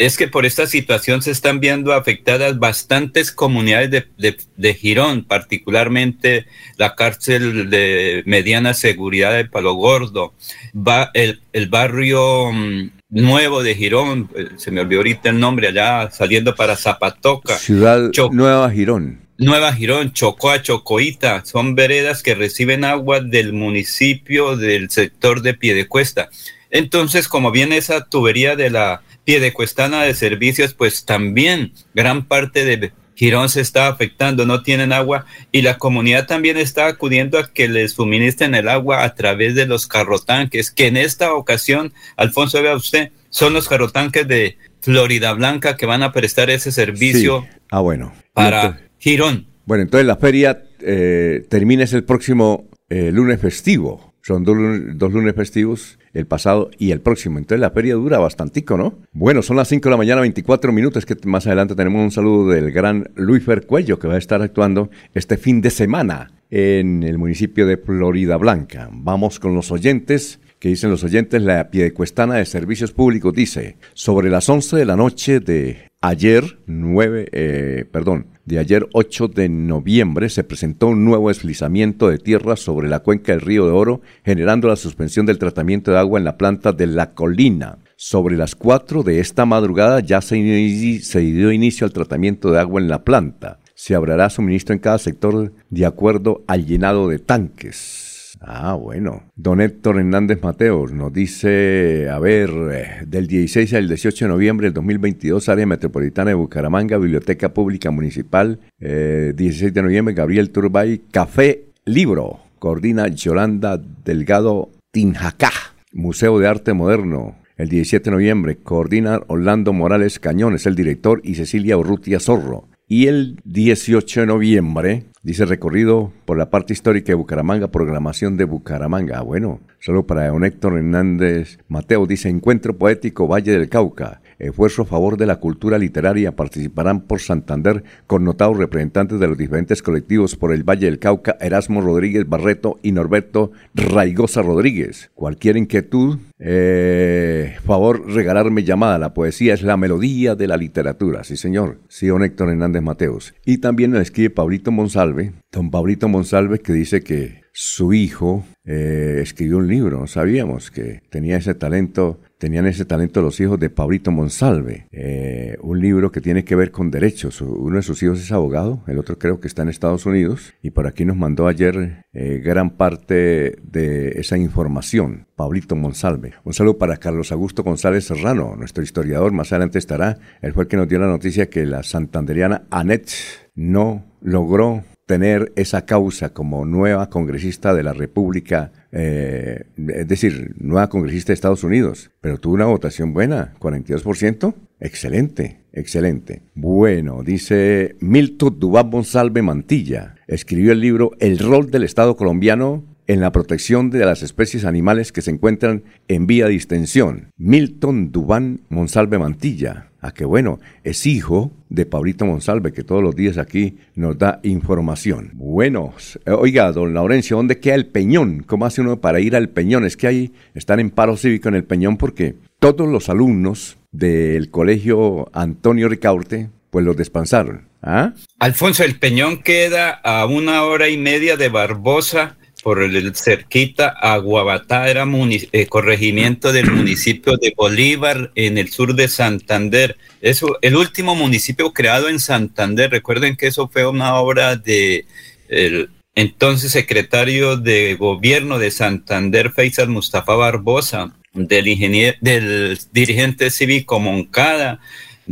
es 0.00 0.16
que 0.16 0.28
por 0.28 0.46
esta 0.46 0.66
situación 0.66 1.20
se 1.20 1.30
están 1.30 1.60
viendo 1.60 1.92
afectadas 1.92 2.58
bastantes 2.58 3.30
comunidades 3.30 3.90
de, 3.90 4.06
de, 4.16 4.38
de, 4.56 4.74
Girón, 4.74 5.24
particularmente 5.24 6.46
la 6.78 6.94
cárcel 6.94 7.68
de 7.68 8.22
mediana 8.24 8.72
seguridad 8.72 9.34
de 9.34 9.44
Palo 9.44 9.74
Gordo, 9.74 10.32
va 10.74 11.10
el, 11.12 11.42
el 11.52 11.68
barrio 11.68 12.44
um, 12.44 12.88
nuevo 13.10 13.62
de 13.62 13.74
Girón, 13.74 14.30
eh, 14.34 14.48
se 14.56 14.70
me 14.70 14.80
olvidó 14.80 15.00
ahorita 15.00 15.28
el 15.28 15.38
nombre, 15.38 15.68
allá 15.68 16.10
saliendo 16.10 16.54
para 16.54 16.76
Zapatoca. 16.76 17.58
Ciudad 17.58 18.10
Nueva 18.32 18.70
Girón. 18.70 19.20
Nueva 19.36 19.70
Girón, 19.74 20.14
Chocoa, 20.14 20.62
Chocoita, 20.62 21.44
son 21.44 21.74
veredas 21.74 22.22
que 22.22 22.34
reciben 22.34 22.86
agua 22.86 23.20
del 23.20 23.52
municipio 23.52 24.56
del 24.56 24.88
sector 24.88 25.42
de 25.42 25.52
Piedecuesta. 25.52 26.30
Entonces, 26.70 27.28
como 27.28 27.50
viene 27.50 27.76
esa 27.76 28.06
tubería 28.06 28.56
de 28.56 28.70
la 28.70 29.02
Piedecuestana 29.30 30.02
de 30.02 30.14
servicios, 30.14 30.74
pues 30.74 31.04
también 31.04 31.72
gran 31.94 32.26
parte 32.26 32.64
de 32.64 32.90
Girón 33.14 33.48
se 33.48 33.60
está 33.60 33.86
afectando, 33.86 34.44
no 34.44 34.64
tienen 34.64 34.92
agua 34.92 35.24
y 35.52 35.62
la 35.62 35.78
comunidad 35.78 36.26
también 36.26 36.56
está 36.56 36.88
acudiendo 36.88 37.38
a 37.38 37.52
que 37.52 37.68
les 37.68 37.92
suministren 37.92 38.56
el 38.56 38.68
agua 38.68 39.04
a 39.04 39.14
través 39.14 39.54
de 39.54 39.66
los 39.66 39.86
carrotanques, 39.86 40.72
que 40.72 40.88
en 40.88 40.96
esta 40.96 41.32
ocasión, 41.32 41.92
Alfonso, 42.16 42.60
vea 42.60 42.74
usted, 42.74 43.12
son 43.28 43.52
los 43.52 43.68
carrotanques 43.68 44.26
de 44.26 44.58
Florida 44.80 45.32
Blanca 45.34 45.76
que 45.76 45.86
van 45.86 46.02
a 46.02 46.10
prestar 46.10 46.50
ese 46.50 46.72
servicio 46.72 47.42
sí. 47.42 47.58
ah, 47.70 47.78
bueno. 47.78 48.12
para 48.32 48.80
Girón. 48.98 49.46
Bueno, 49.64 49.84
entonces 49.84 50.08
la 50.08 50.16
feria 50.16 50.64
eh, 50.80 51.46
termina 51.48 51.84
el 51.84 52.02
próximo 52.02 52.68
eh, 52.88 53.12
lunes 53.12 53.40
festivo. 53.40 54.09
Son 54.22 54.44
dos, 54.44 54.56
dos, 54.94 55.12
lunes 55.12 55.34
festivos, 55.34 55.98
el 56.12 56.26
pasado 56.26 56.70
y 56.78 56.90
el 56.90 57.00
próximo. 57.00 57.38
Entonces 57.38 57.60
la 57.60 57.70
feria 57.70 57.94
dura 57.94 58.18
bastantico, 58.18 58.76
¿no? 58.76 58.98
Bueno, 59.12 59.42
son 59.42 59.56
las 59.56 59.68
5 59.68 59.88
de 59.88 59.90
la 59.90 59.96
mañana, 59.96 60.20
24 60.20 60.72
minutos, 60.72 61.06
que 61.06 61.16
más 61.24 61.46
adelante 61.46 61.74
tenemos 61.74 62.02
un 62.02 62.10
saludo 62.10 62.50
del 62.50 62.70
gran 62.70 63.10
Luis 63.14 63.44
Cuello, 63.66 63.98
que 63.98 64.08
va 64.08 64.14
a 64.14 64.18
estar 64.18 64.42
actuando 64.42 64.90
este 65.14 65.36
fin 65.36 65.60
de 65.60 65.70
semana 65.70 66.32
en 66.50 67.02
el 67.02 67.16
municipio 67.16 67.66
de 67.66 67.76
Florida 67.76 68.36
Blanca. 68.36 68.90
Vamos 68.92 69.40
con 69.40 69.54
los 69.54 69.70
oyentes 69.70 70.40
que 70.60 70.68
dicen 70.68 70.90
los 70.90 71.02
oyentes, 71.02 71.40
la 71.40 71.70
Piedecuestana 71.70 72.34
de 72.34 72.44
Servicios 72.44 72.92
Públicos 72.92 73.32
dice, 73.32 73.78
sobre 73.94 74.28
las 74.28 74.46
11 74.46 74.76
de 74.76 74.84
la 74.84 74.94
noche 74.94 75.40
de 75.40 75.88
ayer, 76.02 76.58
9, 76.66 77.28
eh, 77.32 77.84
perdón, 77.90 78.26
de 78.50 78.58
ayer 78.58 78.88
8 78.92 79.28
de 79.28 79.48
noviembre 79.48 80.28
se 80.28 80.42
presentó 80.42 80.88
un 80.88 81.04
nuevo 81.04 81.28
deslizamiento 81.28 82.08
de 82.08 82.18
tierra 82.18 82.56
sobre 82.56 82.88
la 82.88 82.98
cuenca 82.98 83.30
del 83.30 83.42
río 83.42 83.64
de 83.64 83.70
Oro, 83.70 84.00
generando 84.24 84.66
la 84.66 84.74
suspensión 84.74 85.24
del 85.24 85.38
tratamiento 85.38 85.92
de 85.92 85.98
agua 85.98 86.18
en 86.18 86.24
la 86.24 86.36
planta 86.36 86.72
de 86.72 86.88
La 86.88 87.12
Colina. 87.12 87.78
Sobre 87.94 88.36
las 88.36 88.56
4 88.56 89.04
de 89.04 89.20
esta 89.20 89.46
madrugada 89.46 90.00
ya 90.00 90.20
se, 90.20 91.00
se 91.00 91.20
dio 91.20 91.52
inicio 91.52 91.86
al 91.86 91.92
tratamiento 91.92 92.50
de 92.50 92.58
agua 92.58 92.80
en 92.80 92.88
la 92.88 93.04
planta. 93.04 93.60
Se 93.74 93.94
abrirá 93.94 94.28
suministro 94.28 94.74
en 94.74 94.80
cada 94.80 94.98
sector 94.98 95.52
de 95.70 95.86
acuerdo 95.86 96.42
al 96.48 96.66
llenado 96.66 97.08
de 97.08 97.20
tanques. 97.20 97.99
Ah, 98.40 98.74
bueno. 98.74 99.24
Don 99.36 99.60
Héctor 99.60 99.98
Hernández 99.98 100.42
Mateos 100.42 100.92
nos 100.92 101.12
dice, 101.12 102.08
a 102.10 102.18
ver, 102.18 102.50
eh, 102.72 103.04
del 103.06 103.26
16 103.26 103.74
al 103.74 103.86
18 103.86 104.24
de 104.24 104.28
noviembre 104.30 104.66
del 104.66 104.74
2022, 104.74 105.48
área 105.50 105.66
metropolitana 105.66 106.30
de 106.30 106.34
Bucaramanga, 106.34 106.96
Biblioteca 106.96 107.52
Pública 107.52 107.90
Municipal, 107.90 108.58
16 108.78 109.62
eh, 109.62 109.70
de 109.72 109.82
noviembre, 109.82 110.14
Gabriel 110.14 110.50
Turbay, 110.50 111.02
Café 111.10 111.64
Libro, 111.84 112.40
coordina 112.58 113.08
Yolanda 113.08 113.78
Delgado 114.04 114.70
Tinjacá, 114.90 115.50
Museo 115.92 116.38
de 116.38 116.48
Arte 116.48 116.72
Moderno, 116.72 117.36
el 117.58 117.68
17 117.68 118.08
de 118.08 118.10
noviembre, 118.10 118.56
coordina 118.56 119.20
Orlando 119.26 119.74
Morales 119.74 120.18
Cañones, 120.18 120.64
el 120.64 120.76
director, 120.76 121.20
y 121.24 121.34
Cecilia 121.34 121.76
Urrutia 121.76 122.18
Zorro. 122.18 122.68
Y 122.92 123.06
el 123.06 123.40
18 123.44 124.22
de 124.22 124.26
noviembre, 124.26 125.04
dice 125.22 125.44
recorrido 125.44 126.12
por 126.24 126.36
la 126.36 126.50
parte 126.50 126.72
histórica 126.72 127.12
de 127.12 127.14
Bucaramanga, 127.14 127.70
programación 127.70 128.36
de 128.36 128.42
Bucaramanga. 128.42 129.18
Ah, 129.18 129.22
bueno, 129.22 129.60
solo 129.78 130.08
para 130.08 130.26
don 130.26 130.44
Héctor 130.44 130.76
Hernández 130.76 131.60
Mateo, 131.68 132.04
dice 132.08 132.28
encuentro 132.28 132.76
poético 132.76 133.28
Valle 133.28 133.52
del 133.52 133.68
Cauca 133.68 134.20
esfuerzo 134.40 134.82
a 134.82 134.86
favor 134.86 135.16
de 135.16 135.26
la 135.26 135.36
cultura 135.36 135.78
literaria. 135.78 136.34
Participarán 136.34 137.02
por 137.02 137.20
Santander 137.20 137.84
connotados 138.06 138.56
representantes 138.56 139.20
de 139.20 139.28
los 139.28 139.38
diferentes 139.38 139.82
colectivos 139.82 140.36
por 140.36 140.52
el 140.52 140.64
Valle 140.64 140.86
del 140.86 140.98
Cauca, 140.98 141.36
Erasmo 141.40 141.80
Rodríguez 141.80 142.28
Barreto 142.28 142.78
y 142.82 142.92
Norberto 142.92 143.52
Raigosa 143.74 144.42
Rodríguez. 144.42 145.10
Cualquier 145.14 145.56
inquietud, 145.56 146.18
eh, 146.38 147.56
favor 147.64 148.06
regalarme 148.06 148.64
llamada. 148.64 148.98
La 148.98 149.14
poesía 149.14 149.54
es 149.54 149.62
la 149.62 149.76
melodía 149.76 150.34
de 150.34 150.48
la 150.48 150.56
literatura. 150.56 151.24
Sí, 151.24 151.36
señor. 151.36 151.78
Sí, 151.88 152.08
don 152.08 152.24
Héctor 152.24 152.50
Hernández 152.50 152.82
Mateos. 152.82 153.34
Y 153.44 153.58
también 153.58 153.90
nos 153.90 154.00
escribe 154.00 154.30
Pablito 154.30 154.70
Monsalve, 154.72 155.32
don 155.52 155.70
Pablito 155.70 156.08
Monsalve, 156.08 156.60
que 156.60 156.72
dice 156.72 157.02
que 157.02 157.42
su 157.52 157.92
hijo 157.92 158.44
eh, 158.64 159.18
escribió 159.22 159.58
un 159.58 159.68
libro. 159.68 160.06
Sabíamos 160.06 160.70
que 160.70 161.02
tenía 161.10 161.36
ese 161.36 161.54
talento 161.54 162.20
tenían 162.40 162.66
ese 162.66 162.86
talento 162.86 163.20
los 163.20 163.38
hijos 163.38 163.60
de 163.60 163.68
Pablito 163.68 164.10
Monsalve, 164.10 164.86
eh, 164.92 165.58
un 165.60 165.78
libro 165.78 166.10
que 166.10 166.22
tiene 166.22 166.42
que 166.42 166.56
ver 166.56 166.70
con 166.70 166.90
derechos. 166.90 167.42
Uno 167.42 167.76
de 167.76 167.82
sus 167.82 168.02
hijos 168.02 168.18
es 168.18 168.32
abogado, 168.32 168.82
el 168.86 168.98
otro 168.98 169.18
creo 169.18 169.40
que 169.40 169.46
está 169.46 169.60
en 169.60 169.68
Estados 169.68 170.06
Unidos 170.06 170.54
y 170.62 170.70
por 170.70 170.86
aquí 170.86 171.04
nos 171.04 171.18
mandó 171.18 171.46
ayer 171.46 172.06
eh, 172.14 172.40
gran 172.42 172.70
parte 172.70 173.56
de 173.62 174.08
esa 174.16 174.38
información. 174.38 175.26
Pablito 175.36 175.76
Monsalve. 175.76 176.32
Un 176.42 176.54
saludo 176.54 176.78
para 176.78 176.96
Carlos 176.96 177.30
Augusto 177.30 177.62
González 177.62 178.06
Serrano, 178.06 178.56
nuestro 178.56 178.82
historiador, 178.82 179.32
más 179.32 179.52
adelante 179.52 179.78
estará. 179.78 180.18
Él 180.40 180.54
fue 180.54 180.62
el 180.62 180.68
que 180.68 180.78
nos 180.78 180.88
dio 180.88 180.98
la 180.98 181.08
noticia 181.08 181.50
que 181.50 181.66
la 181.66 181.82
santanderiana 181.82 182.64
Anet 182.70 183.10
no 183.54 184.06
logró 184.22 184.82
tener 185.10 185.52
esa 185.56 185.86
causa 185.86 186.32
como 186.32 186.64
nueva 186.64 187.10
congresista 187.10 187.74
de 187.74 187.82
la 187.82 187.92
República 187.92 188.70
eh, 188.92 189.64
es 189.76 190.06
decir, 190.06 190.54
nueva 190.58 190.88
congresista 190.88 191.30
de 191.30 191.34
Estados 191.34 191.64
Unidos, 191.64 192.12
pero 192.20 192.38
tuvo 192.38 192.54
una 192.54 192.66
votación 192.66 193.12
buena, 193.12 193.54
42%. 193.58 194.54
Excelente, 194.78 195.62
excelente. 195.72 196.42
Bueno, 196.54 197.24
dice 197.24 197.96
Milton 197.98 198.60
Dubán 198.60 198.90
Monsalve 198.90 199.42
Mantilla, 199.42 200.14
escribió 200.28 200.70
el 200.70 200.80
libro 200.80 201.10
El 201.18 201.40
rol 201.40 201.72
del 201.72 201.82
Estado 201.82 202.16
colombiano 202.16 202.84
en 203.08 203.20
la 203.20 203.32
protección 203.32 203.90
de 203.90 204.06
las 204.06 204.22
especies 204.22 204.64
animales 204.64 205.10
que 205.10 205.22
se 205.22 205.32
encuentran 205.32 205.82
en 206.06 206.28
vía 206.28 206.46
de 206.46 206.54
extensión. 206.54 207.32
Milton 207.36 208.12
Dubán 208.12 208.60
Monsalve 208.68 209.18
Mantilla. 209.18 209.89
Ah, 210.02 210.12
qué 210.12 210.24
bueno, 210.24 210.60
es 210.82 211.04
hijo 211.06 211.52
de 211.68 211.84
Pablito 211.84 212.24
Monsalve, 212.24 212.72
que 212.72 212.82
todos 212.82 213.02
los 213.02 213.14
días 213.14 213.36
aquí 213.36 213.76
nos 213.94 214.16
da 214.16 214.40
información. 214.42 215.32
Bueno, 215.34 215.92
oiga, 216.26 216.72
don 216.72 216.94
Laurencio, 216.94 217.36
¿dónde 217.36 217.60
queda 217.60 217.74
el 217.74 217.86
Peñón? 217.86 218.42
¿Cómo 218.46 218.64
hace 218.64 218.80
uno 218.80 219.00
para 219.00 219.20
ir 219.20 219.36
al 219.36 219.50
Peñón? 219.50 219.84
Es 219.84 219.98
que 219.98 220.06
ahí 220.06 220.32
están 220.54 220.80
en 220.80 220.90
paro 220.90 221.16
cívico 221.18 221.48
en 221.48 221.54
el 221.54 221.64
Peñón 221.64 221.98
porque 221.98 222.34
todos 222.58 222.88
los 222.88 223.10
alumnos 223.10 223.76
del 223.92 224.50
colegio 224.50 225.28
Antonio 225.34 225.88
Ricaurte, 225.88 226.48
pues 226.70 226.84
los 226.84 226.96
despansaron. 226.96 227.68
¿Ah? 227.82 228.14
Alfonso, 228.38 228.84
el 228.84 228.98
Peñón 228.98 229.42
queda 229.42 229.90
a 229.90 230.26
una 230.26 230.64
hora 230.64 230.88
y 230.88 230.96
media 230.96 231.36
de 231.36 231.48
Barbosa 231.48 232.36
por 232.62 232.82
el 232.82 233.14
cerquita 233.14 233.88
a 233.88 234.16
Guabatá, 234.18 234.88
era 234.90 235.06
eh, 235.52 235.66
corregimiento 235.66 236.52
del 236.52 236.70
municipio 236.70 237.36
de 237.36 237.54
Bolívar 237.56 238.30
en 238.34 238.58
el 238.58 238.70
sur 238.70 238.94
de 238.94 239.08
Santander. 239.08 239.96
Eso, 240.20 240.58
el 240.62 240.76
último 240.76 241.14
municipio 241.14 241.72
creado 241.72 242.08
en 242.08 242.20
Santander. 242.20 242.90
Recuerden 242.90 243.36
que 243.36 243.46
eso 243.46 243.68
fue 243.68 243.86
una 243.86 244.16
obra 244.16 244.56
de 244.56 245.06
el 245.48 245.90
entonces 246.14 246.72
secretario 246.72 247.56
de 247.56 247.94
gobierno 247.94 248.58
de 248.58 248.70
Santander, 248.70 249.50
Faisal 249.50 249.88
Mustafa 249.88 250.34
Barbosa, 250.34 251.14
del 251.32 251.68
ingeniero, 251.68 252.16
del 252.20 252.78
dirigente 252.92 253.50
cívico 253.50 254.00
Moncada, 254.00 254.80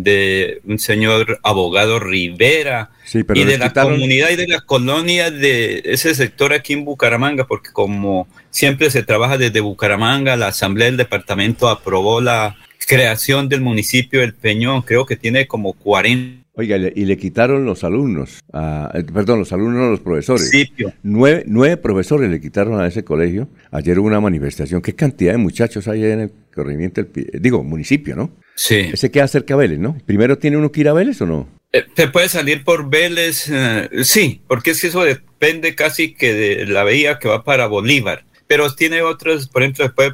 de 0.03 0.61
un 0.65 0.79
señor 0.79 1.41
abogado 1.43 1.99
Rivera 1.99 2.91
y 3.13 3.45
de 3.45 3.59
la 3.59 3.73
comunidad 3.73 4.31
y 4.31 4.37
de 4.37 4.49
la 4.49 4.61
colonia 4.61 5.31
de 5.31 5.83
ese 5.85 6.15
sector 6.15 6.53
aquí 6.53 6.75
en 6.75 6.85
Bucaramanga, 6.85 7.47
porque 7.47 7.71
como 7.73 8.29
siempre 8.51 8.91
se 8.91 9.03
trabaja 9.03 9.39
desde 9.39 9.61
Bucaramanga, 9.61 10.37
la 10.37 10.49
Asamblea 10.49 10.87
del 10.87 10.97
Departamento 10.97 11.69
aprobó 11.69 12.21
la 12.21 12.57
creación 12.87 13.49
del 13.49 13.61
municipio 13.61 14.21
del 14.21 14.35
Peñón, 14.35 14.83
creo 14.83 15.05
que 15.05 15.17
tiene 15.17 15.47
como 15.47 15.73
40 15.75 16.49
Oiga, 16.59 16.77
y 16.77 17.05
le 17.05 17.17
quitaron 17.17 17.65
los 17.65 17.85
alumnos, 17.85 18.41
eh, 18.53 19.05
perdón, 19.15 19.39
los 19.39 19.53
alumnos 19.53 19.87
a 19.87 19.91
los 19.91 20.01
profesores. 20.01 20.51
Nueve, 21.05 21.45
nueve, 21.47 21.77
profesores 21.77 22.29
le 22.29 22.41
quitaron 22.41 22.81
a 22.81 22.89
ese 22.89 23.05
colegio. 23.05 23.49
Ayer 23.71 23.97
hubo 23.97 24.09
una 24.09 24.21
manifestación. 24.21 24.83
¿Qué 24.83 24.93
cantidad 24.93 25.31
de 25.31 25.39
muchachos 25.39 25.87
hay 25.87 26.03
en 26.03 26.19
el 26.19 26.33
corregimiento? 26.53 27.07
digo, 27.35 27.63
municipio, 27.63 28.17
¿no? 28.17 28.33
Sí. 28.59 28.91
Ese 28.93 29.13
queda 29.13 29.29
cerca 29.29 29.55
a 29.55 29.57
Vélez, 29.57 29.79
¿no? 29.79 29.97
¿Primero 30.05 30.37
tiene 30.37 30.57
uno 30.57 30.73
que 30.73 30.81
ir 30.81 30.89
a 30.89 30.93
Vélez 30.93 31.21
o 31.23 31.27
no? 31.27 31.49
Eh, 31.73 31.87
¿Se 31.95 32.09
puede 32.09 32.29
salir 32.29 32.65
por 32.65 32.91
Vélez? 32.91 33.49
Eh, 33.49 33.89
sí, 34.03 34.41
porque 34.49 34.73
es 34.73 34.81
que 34.81 34.89
eso 34.89 35.05
depende 35.05 35.77
casi 35.77 36.13
que 36.13 36.35
de 36.35 36.67
la 36.67 36.83
vía 36.83 37.21
que 37.21 37.29
va 37.29 37.45
para 37.45 37.69
Bolívar 37.69 38.25
pero 38.49 38.75
tiene 38.75 39.03
otros, 39.03 39.47
por 39.47 39.63
ejemplo, 39.63 39.85
se 39.85 39.91
puede 39.91 40.13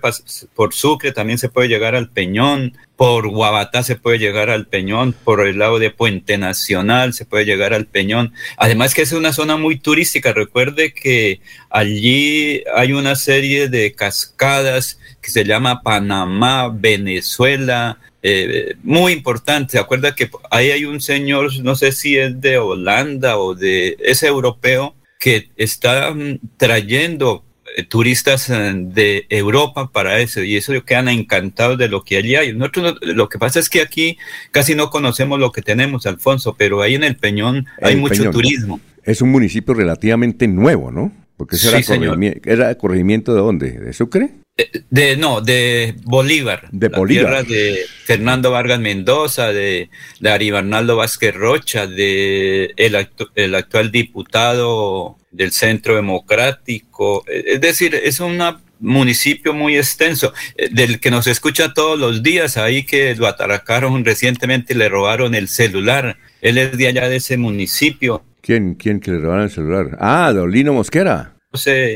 por 0.54 0.74
Sucre 0.74 1.12
también 1.12 1.38
se 1.38 1.48
puede 1.48 1.68
llegar 1.68 1.94
al 1.94 2.10
Peñón, 2.10 2.76
por 2.96 3.28
Guabatá 3.28 3.84
se 3.84 3.94
puede 3.94 4.18
llegar 4.18 4.50
al 4.50 4.66
Peñón, 4.66 5.12
por 5.12 5.46
el 5.46 5.58
lado 5.58 5.78
de 5.78 5.90
Puente 5.90 6.36
Nacional 6.36 7.14
se 7.14 7.26
puede 7.26 7.44
llegar 7.44 7.72
al 7.72 7.86
Peñón. 7.86 8.32
Además 8.56 8.92
que 8.92 9.02
es 9.02 9.12
una 9.12 9.32
zona 9.32 9.56
muy 9.56 9.78
turística, 9.78 10.32
recuerde 10.32 10.92
que 10.92 11.40
allí 11.70 12.64
hay 12.74 12.92
una 12.92 13.14
serie 13.14 13.68
de 13.68 13.92
cascadas 13.92 14.98
que 15.22 15.30
se 15.30 15.44
llama 15.44 15.82
Panamá, 15.82 16.68
Venezuela, 16.74 17.98
eh, 18.26 18.76
muy 18.82 19.12
importante. 19.12 19.72
¿Se 19.72 19.78
acuerda 19.78 20.14
que 20.14 20.30
ahí 20.50 20.70
hay 20.70 20.86
un 20.86 21.02
señor, 21.02 21.50
no 21.62 21.76
sé 21.76 21.92
si 21.92 22.16
es 22.16 22.40
de 22.40 22.56
Holanda 22.56 23.36
o 23.36 23.54
de, 23.54 23.98
ese 24.00 24.28
europeo, 24.28 24.94
que 25.20 25.50
está 25.56 26.10
mm, 26.10 26.38
trayendo 26.56 27.44
eh, 27.76 27.82
turistas 27.84 28.48
eh, 28.48 28.72
de 28.74 29.26
Europa 29.28 29.90
para 29.92 30.20
eso 30.20 30.42
y 30.42 30.56
eso 30.56 30.72
quedan 30.86 31.08
encantados 31.08 31.76
de 31.76 31.88
lo 31.88 32.02
que 32.02 32.16
allí 32.16 32.34
hay. 32.34 32.54
Nosotros 32.54 32.96
lo 33.02 33.28
que 33.28 33.38
pasa 33.38 33.60
es 33.60 33.68
que 33.68 33.82
aquí 33.82 34.16
casi 34.52 34.74
no 34.74 34.88
conocemos 34.88 35.38
lo 35.38 35.52
que 35.52 35.60
tenemos, 35.60 36.06
Alfonso, 36.06 36.54
pero 36.56 36.80
ahí 36.80 36.94
en 36.94 37.04
el 37.04 37.16
Peñón 37.16 37.66
hay 37.82 37.96
mucho 37.96 38.30
turismo. 38.30 38.80
Es 39.02 39.20
un 39.20 39.32
municipio 39.32 39.74
relativamente 39.74 40.48
nuevo, 40.48 40.90
¿no? 40.90 41.12
Porque 41.36 41.56
era, 41.56 41.82
corregimiento, 41.82 42.48
¿era 42.48 42.74
corregimiento 42.76 43.34
de 43.34 43.40
dónde? 43.40 43.70
¿De 43.72 43.92
Sucre? 43.92 44.30
Eh, 44.56 44.70
de, 44.88 45.16
no, 45.16 45.40
de 45.40 45.96
Bolívar. 46.04 46.68
De 46.70 46.88
Bolívar. 46.88 47.24
Tierra 47.24 47.42
de 47.42 47.80
Fernando 48.04 48.52
Vargas 48.52 48.78
Mendoza, 48.78 49.52
de, 49.52 49.90
de 50.20 50.30
Ari 50.30 50.50
Vázquez 50.52 51.34
Rocha, 51.34 51.88
de 51.88 52.72
el, 52.76 53.08
el 53.34 53.54
actual 53.56 53.90
diputado 53.90 55.18
del 55.32 55.50
Centro 55.50 55.96
Democrático. 55.96 57.24
Es 57.26 57.60
decir, 57.60 57.96
es 57.96 58.20
un 58.20 58.40
municipio 58.78 59.54
muy 59.54 59.76
extenso, 59.76 60.32
eh, 60.56 60.68
del 60.70 61.00
que 61.00 61.10
nos 61.10 61.26
escucha 61.26 61.74
todos 61.74 61.98
los 61.98 62.22
días, 62.22 62.56
ahí 62.56 62.84
que 62.84 63.16
lo 63.16 63.26
atracaron 63.26 64.04
recientemente 64.04 64.72
y 64.74 64.76
le 64.76 64.88
robaron 64.88 65.34
el 65.34 65.48
celular. 65.48 66.16
Él 66.40 66.58
es 66.58 66.78
de 66.78 66.86
allá 66.86 67.08
de 67.08 67.16
ese 67.16 67.36
municipio. 67.36 68.22
¿Quién, 68.40 68.74
quién 68.74 69.00
que 69.00 69.10
le 69.10 69.18
robaron 69.18 69.44
el 69.44 69.50
celular? 69.50 69.96
Ah, 69.98 70.30
Dolino 70.32 70.74
Mosquera 70.74 71.33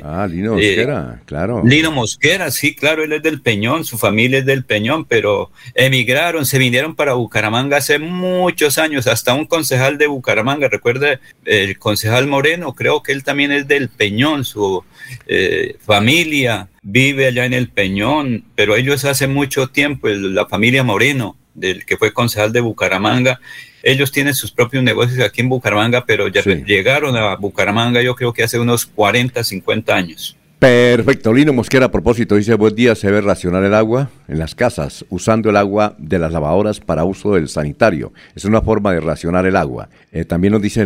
ah, 0.05 0.27
Lino 0.29 0.55
Mosquera, 0.55 1.21
claro. 1.25 1.63
Lino 1.65 1.93
Mosquera, 1.93 2.51
sí, 2.51 2.75
claro, 2.75 3.05
él 3.05 3.13
es 3.13 3.23
del 3.23 3.41
Peñón, 3.41 3.85
su 3.85 3.99
familia 3.99 4.39
es 4.39 4.47
del 4.47 4.65
Peñón, 4.65 5.05
pero 5.05 5.51
emigraron, 5.75 6.47
se 6.47 6.59
vinieron 6.59 6.95
para 6.95 7.15
Bucaramanga 7.15 7.79
hace 7.79 7.99
muchos 7.99 8.79
años, 8.79 9.07
hasta 9.07 9.35
un 9.35 9.47
concejal 9.47 9.99
de 9.99 10.07
Bucaramanga, 10.07 10.69
recuerda 10.69 11.21
el 11.45 11.79
concejal 11.79 12.27
Moreno, 12.27 12.75
creo 12.75 13.03
que 13.03 13.13
él 13.13 13.25
también 13.25 13.53
es 13.53 13.69
del 13.69 13.89
Peñón, 13.89 14.45
su 14.45 14.85
eh, 15.27 15.77
familia 15.85 16.69
vive 16.83 17.27
allá 17.27 17.45
en 17.45 17.55
el 17.55 17.69
Peñón, 17.69 18.45
pero 18.55 18.77
ellos 18.77 19.05
hace 19.05 19.27
mucho 19.27 19.69
tiempo, 19.69 20.09
la 20.09 20.47
familia 20.47 20.83
Moreno, 20.85 21.37
del 21.55 21.85
que 21.85 21.97
fue 21.97 22.13
concejal 22.13 22.53
de 22.53 22.61
Bucaramanga, 22.61 23.41
ellos 23.83 24.13
tienen 24.13 24.35
sus 24.35 24.51
propios 24.51 24.83
negocios 24.83 25.25
aquí 25.25 25.41
en 25.41 25.49
Bucaramanga, 25.49 26.05
pero 26.05 26.29
ya 26.29 26.43
llegaron 26.43 27.17
a 27.17 27.37
Bucaramanga 27.37 28.03
yo 28.03 28.15
creo 28.15 28.33
que 28.33 28.43
hace 28.43 28.59
unos 28.59 28.87
40, 28.87 29.43
50 29.43 29.95
años. 29.95 30.37
Perfecto. 30.59 31.33
Lino 31.33 31.53
Mosquera, 31.53 31.87
a 31.87 31.91
propósito, 31.93 32.35
dice, 32.35 32.55
buen 32.55 32.75
día, 32.75 32.97
se 32.97 33.07
debe 33.07 33.21
racionar 33.21 33.63
el 33.63 33.75
agua 33.75 34.11
en 34.27 34.41
las 34.41 34.57
casas, 34.57 35.05
usando 35.09 35.51
el 35.51 35.57
agua 35.57 35.95
de 35.99 36.19
las 36.19 36.33
lavadoras 36.33 36.81
para 36.81 37.05
uso 37.05 37.35
del 37.35 37.49
sanitario. 37.49 38.13
Es 38.35 38.45
una 38.45 38.61
forma 38.61 38.93
de 38.93 38.99
racionar 38.99 39.47
el 39.47 39.55
agua. 39.55 39.89
Eh, 40.11 40.25
también 40.25 40.53
nos 40.53 40.63
dice 40.63 40.85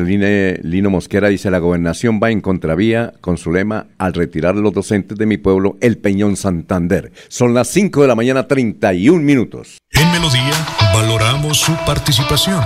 Lino 0.63 0.91
Mosquera, 0.91 1.29
dice, 1.29 1.51
la 1.51 1.59
gobernación 1.59 2.21
va 2.23 2.31
en 2.31 2.43
contravía 2.43 3.15
con 3.23 3.39
su 3.39 3.51
lema 3.51 3.87
al 3.97 4.13
retirar 4.13 4.57
a 4.57 4.61
los 4.61 4.75
docentes 4.75 5.17
de 5.17 5.25
mi 5.25 5.39
pueblo, 5.39 5.79
el 5.81 5.97
Peñón 5.97 6.37
Santander. 6.37 7.11
Son 7.29 7.55
las 7.55 7.69
5 7.69 8.03
de 8.03 8.09
la 8.09 8.15
mañana, 8.15 8.47
31 8.47 9.23
minutos. 9.25 9.79
En 9.93 10.11
Melodía 10.13 10.53
valoramos 10.93 11.59
su 11.59 11.73
participación. 11.87 12.61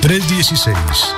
316 0.00 1.17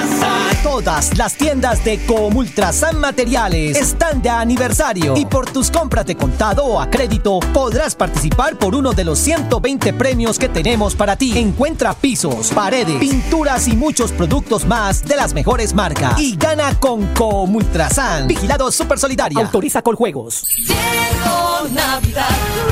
Todas 0.63 1.17
las 1.17 1.33
tiendas 1.33 1.83
de 1.83 2.05
Comultrasan 2.05 2.99
Materiales 2.99 3.75
están 3.75 4.21
de 4.21 4.29
aniversario 4.29 5.17
y 5.17 5.25
por 5.25 5.49
tus 5.49 5.71
compras 5.71 6.05
de 6.05 6.15
contado 6.15 6.63
o 6.65 6.79
a 6.79 6.87
crédito 6.87 7.39
podrás 7.51 7.95
participar 7.95 8.57
por 8.57 8.75
uno 8.75 8.93
de 8.93 9.03
los 9.03 9.17
120 9.17 9.91
premios 9.93 10.37
que 10.37 10.49
tenemos 10.49 10.93
para 10.93 11.15
ti. 11.15 11.35
Encuentra 11.35 11.95
pisos, 11.95 12.51
paredes, 12.51 12.99
pinturas 12.99 13.67
y 13.67 13.75
muchos 13.75 14.11
productos 14.11 14.65
más 14.65 15.03
de 15.03 15.15
las 15.15 15.33
mejores 15.33 15.73
marcas 15.73 16.19
y 16.19 16.35
gana 16.35 16.79
con 16.79 17.07
Comultrasan. 17.15 18.27
Vigilado 18.27 18.71
Super 18.71 18.99
Solidaria. 18.99 19.41
Autoriza 19.41 19.81
con 19.81 19.95
juegos. 19.95 20.45
Llegó 20.57 21.67
Navidad 21.73 22.29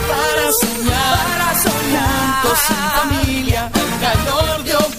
para 0.07 0.51
soñar, 0.51 1.27
para 1.27 1.59
soñar. 1.59 2.41
Juntos 2.43 2.59
familia, 2.93 3.71
el 3.73 3.99
calor 3.99 4.63
de 4.63 4.75
hogar 4.75 4.98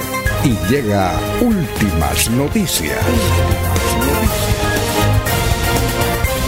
y 0.43 0.57
llega 0.71 1.11
últimas 1.41 2.29
noticias. 2.31 2.97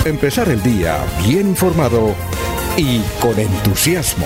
Empezar 0.05 0.49
el 0.49 0.61
día 0.63 0.97
bien 1.25 1.49
informado 1.49 2.15
y 2.75 3.01
con 3.21 3.37
entusiasmo. 3.39 4.25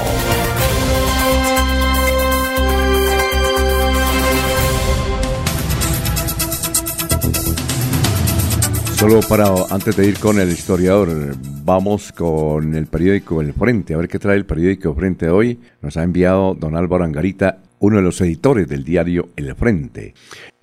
Solo 8.95 9.19
para 9.27 9.45
antes 9.69 9.95
de 9.95 10.07
ir 10.07 10.17
con 10.17 10.39
el 10.39 10.49
historiador, 10.49 11.35
vamos 11.63 12.11
con 12.13 12.73
el 12.73 12.87
periódico 12.87 13.41
El 13.41 13.53
Frente, 13.53 13.93
a 13.93 13.97
ver 13.97 14.07
qué 14.07 14.17
trae 14.17 14.37
el 14.37 14.45
periódico 14.45 14.95
Frente 14.95 15.29
hoy. 15.29 15.59
Nos 15.81 15.97
ha 15.97 16.03
enviado 16.03 16.55
don 16.55 16.75
Álvaro 16.75 17.03
Angarita 17.03 17.59
uno 17.79 17.97
de 17.97 18.03
los 18.03 18.21
editores 18.21 18.67
del 18.67 18.83
diario 18.83 19.29
El 19.35 19.53
Frente. 19.55 20.13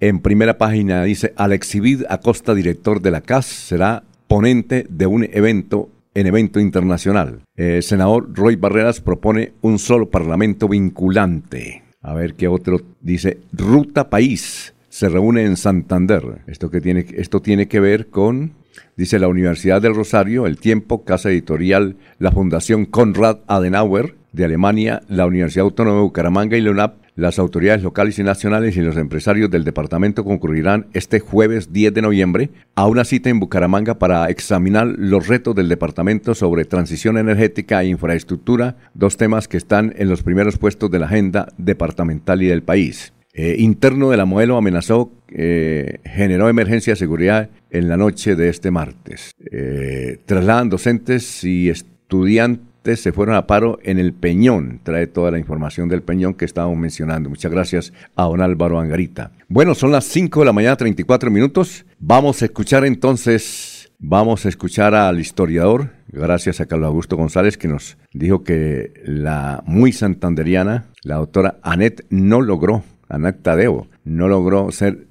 En 0.01 0.21
primera 0.21 0.59
página 0.59 1.03
dice, 1.05 1.33
Alexibid 1.37 2.05
Acosta, 2.09 2.55
director 2.55 3.01
de 3.01 3.11
la 3.11 3.21
CAS, 3.21 3.47
será 3.47 4.03
ponente 4.27 4.87
de 4.89 5.07
un 5.07 5.25
evento 5.25 5.91
en 6.15 6.27
evento 6.27 6.61
internacional. 6.61 7.41
El 7.57 7.83
senador 7.83 8.29
Roy 8.33 8.57
Barreras 8.57 9.01
propone 9.01 9.53
un 9.63 9.79
solo 9.79 10.09
parlamento 10.09 10.69
vinculante. 10.69 11.83
A 12.03 12.15
ver 12.15 12.35
qué 12.35 12.49
otro 12.49 12.81
dice, 13.01 13.39
Ruta 13.53 14.11
País 14.11 14.75
se 14.89 15.09
reúne 15.09 15.45
en 15.45 15.57
Santander. 15.57 16.43
Esto, 16.47 16.71
que 16.71 16.81
tiene, 16.81 17.07
esto 17.17 17.43
tiene 17.43 17.67
que 17.67 17.81
ver 17.81 18.09
con, 18.09 18.53
dice 18.97 19.19
la 19.19 19.27
Universidad 19.29 19.83
del 19.83 19.95
Rosario, 19.95 20.47
El 20.47 20.59
Tiempo, 20.59 21.05
Casa 21.05 21.31
Editorial, 21.31 21.97
la 22.19 22.31
Fundación 22.31 22.85
Konrad 22.85 23.39
Adenauer 23.49 24.15
de 24.35 24.45
Alemania, 24.45 25.03
la 25.09 25.27
Universidad 25.27 25.65
Autónoma 25.65 25.97
de 25.97 26.03
Bucaramanga 26.03 26.57
y 26.57 26.61
la 26.61 26.71
UNAP 26.73 27.05
las 27.17 27.39
autoridades 27.39 27.83
locales 27.83 28.19
y 28.19 28.25
nacionales 28.25 28.77
y 28.77 28.81
los 28.81 28.97
empresarios 28.97 29.49
del 29.49 29.63
departamento 29.63 30.25
concurrirán 30.25 30.87
este 30.95 31.21
jueves 31.21 31.73
10 31.73 31.95
de 31.95 32.03
noviembre 32.03 32.51
a 32.75 32.89
una 32.89 33.05
cita 33.05 33.31
en 33.31 33.39
Bucaramanga 33.39 34.01
para 34.01 34.29
examinar 34.31 34.89
los 34.99 35.29
retos 35.29 35.55
del 35.55 35.69
departamento 35.69 36.35
sobre 36.35 36.65
transición 36.65 37.17
energética 37.17 37.83
e 37.83 37.87
infraestructura, 37.87 38.77
dos 38.95 39.17
temas 39.17 39.47
que 39.47 39.57
están 39.57 39.95
en 39.97 40.09
los 40.09 40.25
primeros 40.25 40.59
puestos 40.59 40.91
de 40.91 40.99
la 40.99 41.07
agenda 41.07 41.53
departamental 41.57 42.43
y 42.43 42.47
del 42.47 42.65
país. 42.65 43.13
Eh, 43.33 43.57
interno 43.59 44.11
de 44.11 44.17
la 44.17 44.25
modelo 44.25 44.57
amenazó, 44.57 45.13
eh, 45.29 45.99
generó 46.05 46.49
emergencia 46.49 46.95
de 46.95 46.97
seguridad 46.97 47.51
en 47.71 47.89
la 47.89 47.97
noche 47.97 48.35
de 48.35 48.49
este 48.49 48.73
martes. 48.73 49.33
Eh, 49.53 50.19
trasladan 50.27 50.69
docentes 50.69 51.45
y 51.45 51.69
estudiantes 51.69 52.74
se 52.85 53.13
fueron 53.13 53.35
a 53.35 53.47
paro 53.47 53.79
en 53.83 53.99
el 53.99 54.13
Peñón. 54.13 54.81
Trae 54.83 55.07
toda 55.07 55.31
la 55.31 55.39
información 55.39 55.89
del 55.89 56.03
Peñón 56.03 56.35
que 56.35 56.45
estábamos 56.45 56.77
mencionando. 56.77 57.31
Muchas 57.31 57.51
gracias 57.51 57.93
a 58.15 58.25
don 58.25 58.43
Álvaro 58.43 58.79
Angarita. 58.79 59.33
Bueno, 59.49 59.75
son 59.75 59.91
las 59.91 60.05
5 60.05 60.41
de 60.41 60.47
la 60.47 60.53
mañana, 60.53 60.77
34 60.77 61.31
minutos. 61.31 61.87
Vamos 61.99 62.43
a 62.43 62.45
escuchar 62.45 62.85
entonces, 62.85 63.91
vamos 63.99 64.45
a 64.45 64.51
escuchar 64.51 64.95
al 64.95 65.19
historiador, 65.19 65.91
gracias 66.09 66.61
a 66.61 66.67
Carlos 66.67 66.89
Augusto 66.89 67.17
González, 67.17 67.57
que 67.57 67.69
nos 67.69 67.97
dijo 68.13 68.45
que 68.45 68.93
la 69.05 69.63
muy 69.67 69.93
santanderiana, 69.93 70.91
la 71.03 71.17
doctora 71.17 71.59
Anet, 71.63 72.05
no 72.11 72.43
logró, 72.43 72.85
Anet 73.09 73.43
Tadeo, 73.43 73.89
no 74.05 74.29
logró 74.29 74.71
ser 74.71 75.07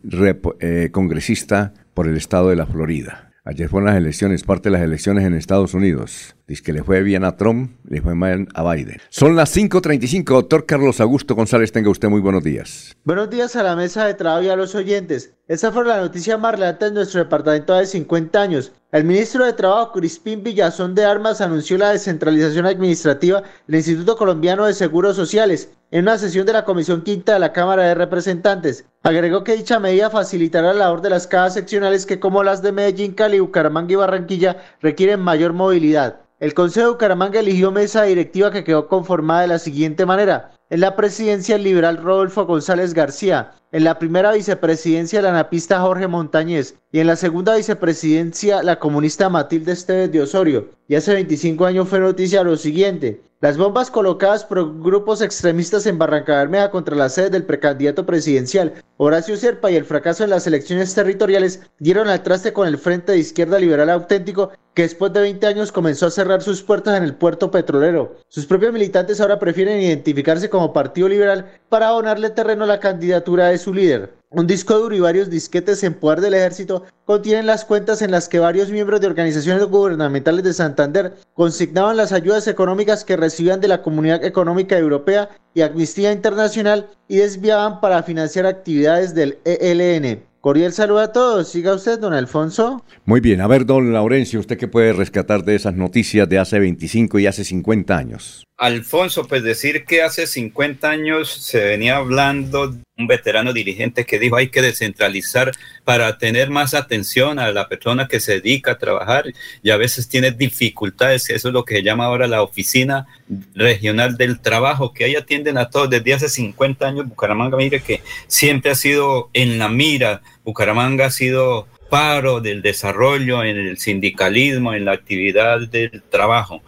eh, 0.59 0.89
congresista 0.91 1.73
por 1.93 2.07
el 2.07 2.17
estado 2.17 2.49
de 2.49 2.55
la 2.55 2.67
Florida. 2.67 3.32
Ayer 3.45 3.67
fueron 3.67 3.88
las 3.88 3.97
elecciones, 3.97 4.43
parte 4.43 4.69
de 4.69 4.73
las 4.77 4.84
elecciones 4.84 5.25
en 5.25 5.34
Estados 5.34 5.73
Unidos. 5.73 6.34
Dice 6.47 6.63
que 6.63 6.71
le 6.71 6.82
fue 6.82 7.03
bien 7.03 7.25
a 7.25 7.36
Trump, 7.36 7.75
le 7.84 8.01
fue 8.01 8.15
mal 8.15 8.47
a 8.53 8.73
Biden. 8.73 9.01
Son 9.10 9.36
las 9.36 9.53
5.35. 9.53 10.23
Doctor 10.23 10.65
Carlos 10.65 11.01
Augusto 11.01 11.36
González, 11.36 11.73
tenga 11.73 11.89
usted 11.89 12.08
muy 12.08 12.21
buenos 12.21 12.41
días. 12.41 12.95
Buenos 13.03 13.29
días 13.29 13.58
a 13.58 13.63
la 13.63 13.75
mesa 13.75 14.06
de 14.06 14.13
trabajo 14.13 14.43
y 14.43 14.47
a 14.47 14.56
los 14.56 14.75
oyentes. 14.75 15.34
Esa 15.49 15.73
fue 15.73 15.84
la 15.84 15.97
noticia 15.97 16.38
más 16.38 16.53
relata 16.53 16.88
en 16.88 16.93
nuestro 16.93 17.21
departamento 17.21 17.73
de 17.73 17.86
50 17.86 18.41
años. 18.41 18.71
El 18.93 19.03
ministro 19.03 19.43
de 19.45 19.51
Trabajo, 19.51 19.91
Crispín 19.91 20.41
Villazón 20.41 20.95
de 20.95 21.03
Armas, 21.03 21.41
anunció 21.41 21.77
la 21.77 21.89
descentralización 21.89 22.65
administrativa 22.65 23.43
del 23.67 23.75
Instituto 23.75 24.15
Colombiano 24.15 24.67
de 24.67 24.73
Seguros 24.73 25.17
Sociales 25.17 25.69
en 25.93 26.06
una 26.06 26.17
sesión 26.17 26.47
de 26.47 26.53
la 26.53 26.65
Comisión 26.65 27.03
Quinta 27.03 27.34
de 27.34 27.39
la 27.39 27.53
Cámara 27.53 27.84
de 27.84 27.93
Representantes. 27.93 28.84
Agregó 29.03 29.43
que 29.43 29.56
dicha 29.56 29.79
medida 29.79 30.10
facilitará 30.10 30.73
la 30.73 30.86
labor 30.86 31.03
de 31.03 31.12
las 31.12 31.27
cajas 31.27 31.53
seccionales 31.53 32.08
que, 32.08 32.19
como 32.19 32.43
las 32.43 32.63
de 32.63 32.71
Medellín, 32.71 33.13
Cali, 33.13 33.39
Bucaramanga 33.39 33.93
y 33.93 33.95
Barranquilla, 33.97 34.58
requieren 34.82 35.19
mayor 35.19 35.53
movilidad. 35.53 36.21
El 36.39 36.56
Consejo 36.56 36.88
de 36.88 36.93
Bucaramanga 36.93 37.39
eligió 37.39 37.71
mesa 37.71 38.01
directiva 38.03 38.49
que 38.49 38.63
quedó 38.63 38.88
conformada 38.88 39.41
de 39.41 39.49
la 39.49 39.60
siguiente 39.60 40.08
manera. 40.08 40.49
En 40.71 40.79
la 40.79 40.95
presidencia 40.95 41.58
el 41.58 41.63
liberal 41.63 41.97
Rodolfo 41.97 42.47
González 42.47 42.95
García, 42.95 43.51
en 43.71 43.84
la 43.84 43.99
primera 43.99 44.32
vicepresidencia 44.32 45.21
la 45.21 45.29
anapista 45.29 45.79
Jorge 45.79 46.08
Montañez 46.08 46.75
y 46.91 47.01
en 47.01 47.08
la 47.08 47.15
segunda 47.15 47.56
vicepresidencia 47.56 48.63
la 48.63 48.79
comunista 48.79 49.29
Matilde 49.29 49.73
Esteves 49.73 50.12
de 50.12 50.23
Osorio. 50.23 50.69
Y 50.88 50.95
hace 50.95 51.13
25 51.13 51.65
años 51.65 51.88
fue 51.88 51.99
noticia 51.99 52.43
lo 52.43 52.58
siguiente. 52.58 53.21
Las 53.43 53.58
bombas 53.58 53.91
colocadas 53.91 54.45
por 54.45 54.79
grupos 54.79 55.21
extremistas 55.21 55.86
en 55.86 55.97
Barranca 55.97 56.38
Bermeja 56.38 56.71
contra 56.71 56.95
la 56.95 57.10
sede 57.10 57.29
del 57.29 57.43
precandidato 57.43 58.06
presidencial 58.06 58.75
Horacio 58.95 59.36
Serpa 59.36 59.69
y 59.69 59.75
el 59.75 59.84
fracaso 59.84 60.23
en 60.23 60.29
las 60.29 60.47
elecciones 60.47 60.95
territoriales 60.95 61.60
dieron 61.77 62.08
al 62.08 62.23
traste 62.23 62.53
con 62.53 62.69
el 62.69 62.77
Frente 62.77 63.12
de 63.12 63.17
Izquierda 63.17 63.60
Liberal 63.60 63.89
Auténtico 63.89 64.51
que 64.73 64.83
después 64.83 65.13
de 65.13 65.21
20 65.21 65.45
años 65.45 65.71
comenzó 65.71 66.07
a 66.07 66.12
cerrar 66.12 66.41
sus 66.41 66.63
puertas 66.63 66.97
en 66.97 67.03
el 67.03 67.15
puerto 67.15 67.51
petrolero. 67.51 68.15
Sus 68.27 68.45
propios 68.45 68.73
militantes 68.73 69.21
ahora 69.21 69.39
prefieren 69.39 69.81
identificarse 69.81 70.49
como 70.49 70.73
Partido 70.73 71.07
Liberal 71.07 71.45
para 71.69 71.89
donarle 71.89 72.29
terreno 72.31 72.63
a 72.63 72.67
la 72.67 72.79
candidatura 72.79 73.47
de 73.47 73.57
su 73.57 73.73
líder. 73.73 74.13
Un 74.31 74.47
disco 74.47 74.79
duro 74.79 74.95
y 74.95 74.99
varios 74.99 75.29
disquetes 75.29 75.83
en 75.83 75.93
poder 75.93 76.19
del 76.19 76.33
ejército 76.33 76.83
contienen 77.05 77.45
las 77.45 77.65
cuentas 77.65 78.01
en 78.01 78.09
las 78.09 78.27
que 78.27 78.39
varios 78.39 78.71
miembros 78.71 78.99
de 78.99 79.05
organizaciones 79.05 79.63
gubernamentales 79.65 80.43
de 80.43 80.53
Santander 80.53 81.13
consignaban 81.36 81.97
las 81.97 82.12
ayudas 82.12 82.47
económicas 82.47 83.05
que 83.05 83.15
recibían 83.15 83.62
de 83.62 83.67
la 83.67 83.83
Comunidad 83.83 84.23
Económica 84.23 84.75
Europea 84.75 85.29
y 85.53 85.62
Amnistía 85.62 86.12
Internacional 86.12 86.89
y 87.07 87.17
desviaban 87.17 87.79
para 87.79 88.01
financiar 88.01 88.47
actividades 88.47 89.13
del 89.13 89.38
ELN. 89.45 90.23
Cordial 90.43 90.73
saludo 90.73 90.99
a 90.99 91.13
todos. 91.13 91.47
Siga 91.47 91.73
usted, 91.73 91.97
don 91.99 92.13
Alfonso. 92.13 92.84
Muy 93.06 93.21
bien. 93.21 93.39
A 93.39 93.47
ver, 93.47 93.65
don 93.65 93.93
Laurencio, 93.93 94.41
¿usted 94.41 94.58
qué 94.58 94.67
puede 94.67 94.91
rescatar 94.91 95.45
de 95.45 95.56
esas 95.56 95.73
noticias 95.73 96.27
de 96.27 96.38
hace 96.38 96.60
25 96.60 97.17
y 97.19 97.27
hace 97.27 97.45
50 97.45 97.95
años? 97.95 98.43
Alfonso, 98.58 99.25
pues 99.25 99.41
decir 99.41 99.86
que 99.86 100.03
hace 100.03 100.27
50 100.27 100.89
años 100.89 101.32
se 101.32 101.63
venía 101.63 101.95
hablando 101.95 102.67
de 102.67 102.84
un 102.97 103.08
veterano 103.08 103.51
dirigente 103.51 104.06
que 104.06 104.19
dijo 104.19 104.36
hay 104.36 104.49
que 104.49 104.62
descentralizar 104.62 105.51
para 105.84 106.17
tener 106.19 106.51
más 106.51 106.73
atención 106.73 107.39
a 107.39 107.51
la 107.51 107.67
persona 107.67 108.08
que 108.08 108.19
se 108.19 108.34
dedica 108.34 108.73
a 108.73 108.77
trabajar 108.77 109.25
y 109.63 109.71
a 109.71 109.77
veces 109.77 110.08
tiene 110.08 110.32
dificultades, 110.32 111.29
eso 111.32 111.47
es 111.47 111.53
lo 111.53 111.65
que 111.65 111.77
se 111.77 111.84
llama 111.84 112.06
ahora 112.06 112.27
la 112.27 112.43
oficina 112.43 113.08
regional 113.56 114.15
del 114.15 114.39
trabajo, 114.39 114.93
que 114.93 115.06
ahí 115.06 115.15
atienden 115.15 115.58
a 115.58 115.69
todos 115.69 115.89
desde 115.89 116.13
hace 116.13 116.29
50 116.29 116.88
años. 116.88 117.08
Bucaramanga, 117.08 117.58
mire 117.58 117.82
que 117.82 118.01
siempre 118.27 118.71
ha 118.71 118.75
sido 118.75 119.29
en 119.34 119.58
la 119.58 119.67
mira, 119.67 120.21
Bucaramanga 120.43 121.06
ha 121.06 121.12
sido 121.12 121.67
paro 121.89 122.41
del 122.41 122.62
desarrollo 122.62 123.43
en 123.43 123.58
el 123.58 123.77
sindicalismo, 123.77 124.73
en 124.73 124.86
la 124.86 124.93
actividad 124.93 125.60
del 125.67 126.01
trabajo. 126.10 126.62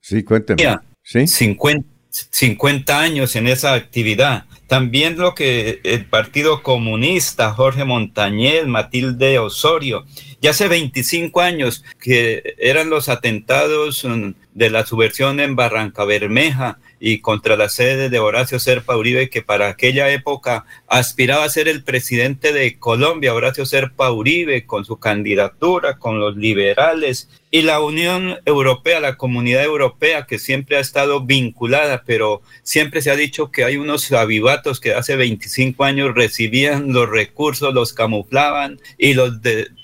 Sí, 0.00 0.22
cuénteme. 0.22 0.78
¿Sí? 1.02 1.26
50, 1.26 1.86
50 2.10 3.00
años 3.00 3.36
en 3.36 3.48
esa 3.48 3.74
actividad. 3.74 4.44
También 4.66 5.16
lo 5.16 5.34
que 5.34 5.80
el 5.82 6.04
Partido 6.04 6.62
Comunista, 6.62 7.52
Jorge 7.52 7.84
Montañez, 7.84 8.66
Matilde 8.66 9.38
Osorio, 9.38 10.04
ya 10.42 10.50
hace 10.50 10.68
25 10.68 11.40
años 11.40 11.84
que 12.00 12.54
eran 12.58 12.90
los 12.90 13.08
atentados 13.08 14.04
mm, 14.04 14.32
de 14.54 14.70
la 14.70 14.84
subversión 14.84 15.40
en 15.40 15.56
Barranca 15.56 16.04
Bermeja 16.04 16.78
y 17.00 17.20
contra 17.20 17.56
la 17.56 17.68
sede 17.68 18.08
de 18.08 18.18
Horacio 18.18 18.58
Serpa 18.58 18.96
Uribe, 18.96 19.30
que 19.30 19.42
para 19.42 19.68
aquella 19.68 20.10
época 20.10 20.64
aspiraba 20.86 21.44
a 21.44 21.48
ser 21.48 21.68
el 21.68 21.82
presidente 21.82 22.52
de 22.52 22.78
Colombia, 22.78 23.34
Horacio 23.34 23.66
Serpa 23.66 24.10
Uribe, 24.10 24.66
con 24.66 24.84
su 24.84 24.98
candidatura, 24.98 25.98
con 25.98 26.18
los 26.18 26.36
liberales, 26.36 27.28
y 27.50 27.62
la 27.62 27.80
Unión 27.80 28.38
Europea, 28.44 29.00
la 29.00 29.16
Comunidad 29.16 29.64
Europea, 29.64 30.26
que 30.26 30.38
siempre 30.38 30.76
ha 30.76 30.80
estado 30.80 31.22
vinculada, 31.22 32.02
pero 32.04 32.42
siempre 32.62 33.00
se 33.00 33.10
ha 33.10 33.16
dicho 33.16 33.50
que 33.50 33.64
hay 33.64 33.76
unos 33.76 34.12
avivatos 34.12 34.80
que 34.80 34.94
hace 34.94 35.16
25 35.16 35.84
años 35.84 36.14
recibían 36.14 36.92
los 36.92 37.08
recursos, 37.08 37.72
los 37.72 37.92
camuflaban 37.92 38.80
y 38.98 39.14
los 39.14 39.34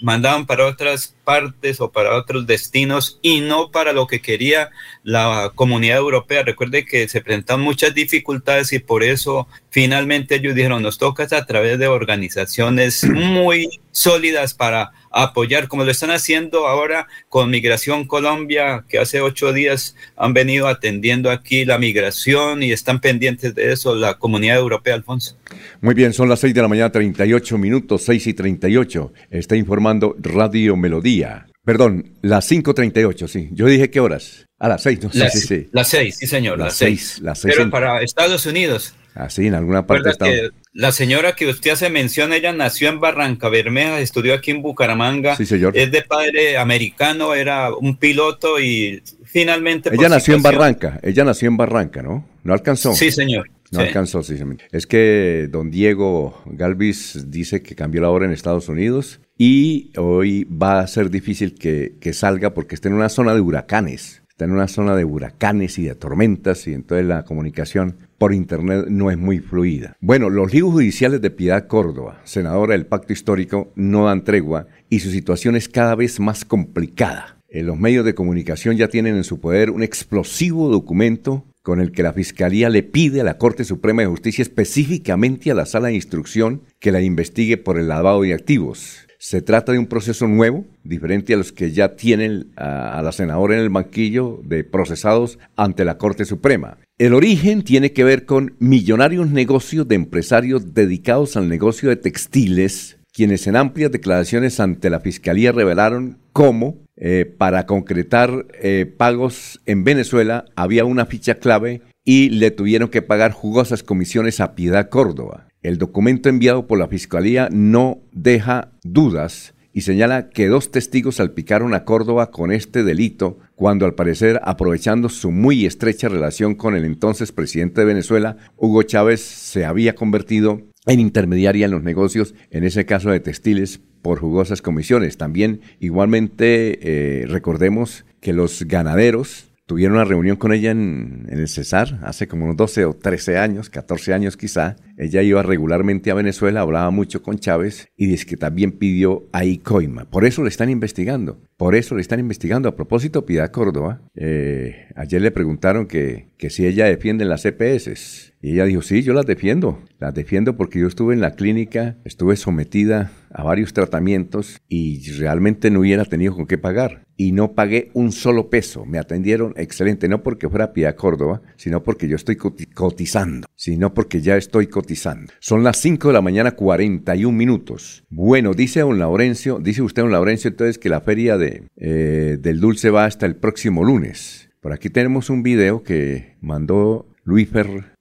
mandaban 0.03 0.47
para 0.47 0.67
otras 0.67 1.15
partes 1.25 1.81
o 1.81 1.91
para 1.91 2.17
otros 2.17 2.47
destinos 2.47 3.19
y 3.23 3.41
no 3.41 3.71
para 3.71 3.95
lo 3.95 4.07
que 4.07 4.21
quería 4.21 4.71
la 5.03 5.53
comunidad 5.55 5.99
europea. 5.99 6.43
Recuerde 6.43 6.85
que 6.85 7.09
se 7.09 7.23
presentan 7.23 7.61
muchas 7.61 7.95
dificultades 7.95 8.73
y 8.75 8.79
por 8.79 9.03
eso 9.03 9.49
finalmente 9.71 10.37
ellos 10.37 10.55
dijeron, 10.55 10.83
nos 10.83 10.99
toca 10.99 11.25
a 11.31 11.47
través 11.47 11.79
de 11.79 11.87
organizaciones 11.87 13.05
muy 13.05 13.81
sólidas 13.91 14.53
para 14.53 14.93
apoyar, 15.23 15.69
como 15.69 15.85
lo 15.85 15.91
están 15.91 16.11
haciendo 16.11 16.67
ahora 16.67 17.07
con 17.29 17.51
Migración 17.51 18.07
Colombia, 18.07 18.85
que 18.89 18.99
hace 18.99 19.21
ocho 19.21 19.53
días 19.53 19.97
han 20.17 20.35
venido 20.35 20.67
atendiendo 20.67 21.31
aquí 21.31 21.65
la 21.65 21.79
migración 21.79 22.63
y 22.63 22.73
están 22.73 23.01
pendientes 23.01 23.55
de 23.55 23.73
eso 23.73 23.95
la 23.95 24.15
comunidad 24.15 24.57
europea, 24.57 24.95
Alfonso. 24.95 25.39
Muy 25.81 25.95
bien, 25.95 26.13
son 26.13 26.29
las 26.29 26.41
seis 26.41 26.55
de 26.55 26.63
la 26.63 26.69
mañana, 26.69 26.91
38 26.91 27.59
minutos, 27.59 28.03
seis 28.03 28.27
y 28.27 28.35
38. 28.35 29.13
Está 29.31 29.57
informando 29.57 30.17
Radio 30.19 30.77
Melodía. 30.77 31.47
Perdón, 31.65 32.13
las 32.21 32.51
5.38, 32.51 33.27
sí. 33.27 33.49
Yo 33.53 33.67
dije 33.67 33.89
qué 33.91 34.01
horas. 34.01 34.47
A 34.59 34.69
las 34.69 34.83
seis, 34.83 35.03
no 35.03 35.11
las, 35.13 35.33
sí, 35.33 35.41
sí. 35.41 35.69
Las 35.73 35.89
seis, 35.89 36.17
sí, 36.19 36.27
señor, 36.27 36.59
las, 36.59 36.75
seis. 36.75 37.19
Las 37.21 37.41
seis 37.41 37.55
Pero 37.57 37.71
para 37.71 38.03
Estados 38.03 38.47
Unidos. 38.47 38.95
Así, 39.15 39.47
en 39.47 39.55
alguna 39.55 39.87
parte 39.87 40.11
está. 40.11 40.27
La 40.73 40.91
señora 40.91 41.37
que 41.37 41.47
usted 41.47 41.71
hace 41.71 41.89
mención, 41.89 42.33
ella 42.33 42.53
nació 42.53 42.89
en 42.89 42.99
Barranca 42.99 43.49
Bermeja, 43.49 44.01
estudió 44.01 44.35
aquí 44.35 44.51
en 44.51 44.61
Bucaramanga. 44.61 45.37
Sí, 45.37 45.47
señor. 45.47 45.77
Es 45.77 45.93
de 45.93 46.03
padre 46.03 46.59
americano, 46.59 47.33
era 47.33 47.73
un 47.73 47.97
piloto 47.97 48.61
y 48.61 49.01
finalmente. 49.25 49.91
Ella 49.93 50.09
nació 50.09 50.35
en 50.35 50.43
Barranca, 50.43 50.99
ella 51.03 51.23
nació 51.23 51.49
en 51.49 51.57
Barranca, 51.57 52.03
¿no? 52.03 52.27
No 52.43 52.53
alcanzó. 52.53 52.93
Sí, 52.95 53.13
señor. 53.13 53.49
No 53.71 53.81
alcanzó, 53.81 54.23
sí. 54.23 54.37
Es 54.73 54.87
que 54.87 55.49
don 55.51 55.71
Diego 55.71 56.43
Galvis 56.47 57.31
dice 57.31 57.63
que 57.63 57.75
cambió 57.75 58.03
la 58.03 58.11
hora 58.11 58.27
en 58.27 58.33
Estados 58.33 58.69
Unidos 58.69 59.21
y 59.39 59.93
hoy 59.97 60.45
va 60.45 60.81
a 60.81 60.87
ser 60.87 61.11
difícil 61.11 61.55
que, 61.55 61.95
que 62.01 62.13
salga 62.13 62.53
porque 62.53 62.75
está 62.75 62.89
en 62.89 62.95
una 62.95 63.09
zona 63.09 63.35
de 63.35 63.41
huracanes 63.41 64.24
está 64.35 64.47
en 64.47 64.51
una 64.51 64.67
zona 64.67 64.97
de 64.97 65.05
huracanes 65.05 65.79
y 65.79 65.85
de 65.85 65.95
tormentas 65.95 66.67
y 66.67 66.75
entonces 66.75 67.07
la 67.07 67.25
comunicación 67.25 67.99
por 68.19 68.35
internet 68.35 68.87
no 68.89 69.13
es 69.13 69.17
muy 69.17 69.39
fluida. 69.39 69.97
Bueno, 70.01 70.29
los 70.29 70.53
libros 70.53 70.73
judiciales 70.73 71.23
de 71.23 71.31
Piedad 71.31 71.69
Córdoba, 71.69 72.21
senadora 72.25 72.73
del 72.73 72.87
Pacto 72.87 73.13
Histórico, 73.13 73.71
no 73.77 74.07
dan 74.07 74.25
tregua 74.25 74.67
y 74.91 74.99
su 74.99 75.11
situación 75.11 75.55
es 75.55 75.69
cada 75.69 75.95
vez 75.95 76.19
más 76.19 76.45
complicada. 76.45 77.39
Eh, 77.49 77.63
los 77.63 77.79
medios 77.79 78.05
de 78.05 78.17
comunicación 78.17 78.77
ya 78.77 78.89
tienen 78.89 79.15
en 79.15 79.23
su 79.23 79.39
poder 79.39 79.71
un 79.71 79.85
explosivo 79.85 80.69
documento 80.69 81.45
con 81.63 81.81
el 81.81 81.93
que 81.93 82.03
la 82.03 82.13
Fiscalía 82.13 82.69
le 82.71 82.83
pide 82.83 83.21
a 83.21 83.25
la 83.25 83.39
Corte 83.39 83.63
Suprema 83.63 84.03
de 84.03 84.09
Justicia, 84.09 84.43
específicamente 84.43 85.53
a 85.53 85.55
la 85.55 85.65
Sala 85.65 85.89
de 85.89 85.95
Instrucción, 85.95 86.63
que 86.81 86.91
la 86.91 87.01
investigue 87.01 87.57
por 87.57 87.79
el 87.79 87.87
lavado 87.87 88.23
de 88.23 88.35
activos. 88.35 89.04
Se 89.25 89.41
trata 89.41 89.73
de 89.73 89.79
un 89.79 89.87
proceso 89.87 90.29
nuevo, 90.29 90.67
diferente 90.83 91.33
a 91.33 91.39
los 91.39 91.51
que 91.51 91.73
ya 91.73 91.97
tienen 91.97 92.53
a, 92.57 93.01
la 93.03 93.11
senadora 93.11 93.55
en 93.55 93.61
el 93.61 93.71
banquillo 93.71 94.43
de 94.45 94.65
procesados 94.65 95.39
ante 95.57 95.87
la 95.87 95.97
Corte 95.97 96.27
Suprema. 96.27 96.77
El 96.99 97.15
origen 97.15 97.63
tiene 97.63 97.95
que 97.95 98.05
ver 98.05 98.27
con 98.27 98.55
millonarios 98.59 99.31
negocios 99.31 99.89
de 99.89 99.95
empresarios 99.95 100.75
dedicados 100.75 101.39
al 101.39 101.49
negocio 101.49 101.89
de 101.89 101.97
textiles, 101.97 102.99
quienes 103.15 103.47
en 103.47 103.57
amplias 103.57 103.91
declaraciones 103.91 104.61
ante 104.61 104.91
la 104.91 105.01
Fiscalía 105.01 105.53
revelaron 105.53 106.19
cómo 106.35 106.77
eh, 106.95 107.25
para 107.25 107.65
concretar 107.65 108.45
eh, 108.61 108.85
pagos 108.85 109.59
en 109.65 109.85
Venezuela 109.85 110.45
había 110.55 110.85
una 110.85 111.07
ficha 111.07 111.37
clave 111.37 111.81
y 112.05 112.29
le 112.29 112.51
tuvieron 112.51 112.91
que 112.91 113.01
pagar 113.01 113.33
jugosas 113.33 113.83
comisiones 113.83 114.41
a 114.41 114.55
Piedad 114.55 114.91
Córdoba. 114.91 115.49
El 115.65 115.79
documento 115.79 116.29
enviado 116.29 116.67
por 116.67 116.79
la 116.79 116.89
Fiscalía 116.89 117.49
no 117.51 118.03
deja 118.13 118.73
dudas 118.83 119.55
y 119.73 119.81
señala 119.81 120.29
que 120.29 120.47
dos 120.47 120.71
testigos 120.71 121.17
salpicaron 121.17 121.73
a 121.73 121.87
Córdoba 121.87 122.31
con 122.31 122.53
este 122.53 122.85
delito 122.85 123.39
cuando 123.55 123.87
al 123.87 123.95
parecer 123.95 124.41
aprovechando 124.45 125.09
su 125.09 125.31
muy 125.31 125.65
estrecha 125.65 126.11
relación 126.11 126.55
con 126.55 126.77
el 126.77 126.85
entonces 126.85 127.33
presidente 127.33 127.81
de 127.81 127.87
Venezuela, 127.87 128.37
Hugo 128.59 128.83
Chávez, 128.83 129.23
se 129.23 129.65
había 129.65 129.95
convertido 129.95 130.61
en 130.85 131.01
intermediaria 131.01 131.65
en 131.65 131.73
los 131.73 131.83
negocios, 131.83 132.35
en 132.51 132.65
ese 132.65 132.85
caso 132.85 133.11
de 133.11 133.21
textiles, 133.21 133.81
por 134.03 134.19
jugosas 134.21 134.61
comisiones. 134.61 135.17
También 135.17 135.63
igualmente 135.81 136.79
eh, 137.23 137.27
recordemos 137.27 138.05
que 138.21 138.35
los 138.35 138.65
ganaderos 138.65 139.54
tuvieron 139.67 139.97
una 139.97 140.05
reunión 140.05 140.37
con 140.37 140.53
ella 140.53 140.71
en, 140.71 141.27
el 141.31 141.49
Cesar 141.49 141.99
hace 142.03 142.29
como 142.29 142.45
unos 142.45 142.57
12 142.57 142.85
o 142.85 142.93
13 142.95 143.39
años, 143.39 143.71
14 143.71 144.15
años 144.15 144.37
quizá. 144.37 144.77
Ella 144.97 145.23
iba 145.23 145.43
regularmente 145.43 146.11
a 146.11 146.15
Venezuela, 146.15 146.61
hablaba 146.61 146.91
mucho 146.91 147.23
con 147.23 147.39
Chávez 147.39 147.89
y 147.97 148.07
dice 148.07 148.27
que 148.27 148.37
también 148.37 148.73
pidió 148.73 149.29
a 149.33 149.45
Icoima. 149.45 150.05
Por 150.05 150.25
eso 150.25 150.43
le 150.43 150.49
están 150.49 150.71
investigando, 150.71 151.41
por 151.57 151.75
eso 151.75 151.95
le 151.95 152.01
están 152.01 152.21
investigando. 152.21 152.69
A 152.69 152.77
propósito, 152.77 153.27
Piedad 153.27 153.51
Córdoba, 153.51 154.03
eh, 154.15 154.89
ayer 154.97 155.21
le 155.21 155.31
preguntaron 155.31 155.87
que, 155.87 156.29
que 156.39 156.51
si 156.51 156.67
ella 156.67 156.87
defiende 156.87 157.25
las 157.25 157.45
EPS. 157.45 158.34
Y 158.45 158.53
ella 158.53 158.67
dijo, 158.67 158.83
sí, 158.83 159.01
yo 159.01 159.15
las 159.15 159.25
defiendo. 159.25 159.79
Las 159.99 160.13
defiendo 160.13 160.55
porque 160.59 160.79
yo 160.79 160.87
estuve 160.87 161.15
en 161.15 161.23
la 161.23 161.35
clínica, 161.35 161.97
estuve 162.05 162.37
sometida 162.37 163.11
a 163.31 163.43
varios 163.43 163.73
tratamientos 163.73 164.61
y 164.69 165.01
realmente 165.13 165.71
no 165.71 165.81
hubiera 165.81 166.05
tenido 166.05 166.35
con 166.35 166.45
qué 166.47 166.59
pagar. 166.59 167.07
Y 167.17 167.33
no 167.33 167.55
pagué 167.55 167.91
un 167.95 168.13
solo 168.13 168.51
peso. 168.51 168.85
Me 168.85 168.99
atendieron 168.99 169.55
excelente, 169.57 170.09
no 170.09 170.23
porque 170.23 170.51
fuera 170.51 170.75
Pia 170.75 170.95
Córdoba, 170.95 171.41
sino 171.57 171.83
porque 171.83 172.07
yo 172.07 172.17
estoy 172.17 172.37
cotizando, 172.37 173.49
sino 173.55 173.95
porque 173.95 174.21
ya 174.21 174.37
estoy 174.37 174.67
cotizando. 174.67 175.33
Son 175.41 175.65
las 175.65 175.79
5 175.79 176.09
de 176.09 176.13
la 176.13 176.21
mañana, 176.21 176.51
41 176.51 177.35
minutos. 177.35 178.05
Bueno, 178.11 178.53
dice 178.53 178.81
don 178.81 178.99
Laurencio, 178.99 179.59
dice 179.59 179.81
usted 179.81 180.03
don 180.03 180.13
Laurencio 180.13 180.51
entonces 180.51 180.77
que 180.77 180.91
la 180.91 181.01
feria 181.01 181.39
de, 181.39 181.63
eh, 181.77 182.37
del 182.39 182.61
dulce 182.61 182.91
va 182.91 183.07
hasta 183.07 183.25
el 183.25 183.37
próximo 183.37 183.85
lunes. 183.85 184.51
Por 184.61 184.75
aquí 184.75 184.91
tenemos 184.91 185.31
un 185.31 185.43
video 185.43 185.83
que 185.83 186.37
mandó 186.43 187.14
Luis, 187.25 187.49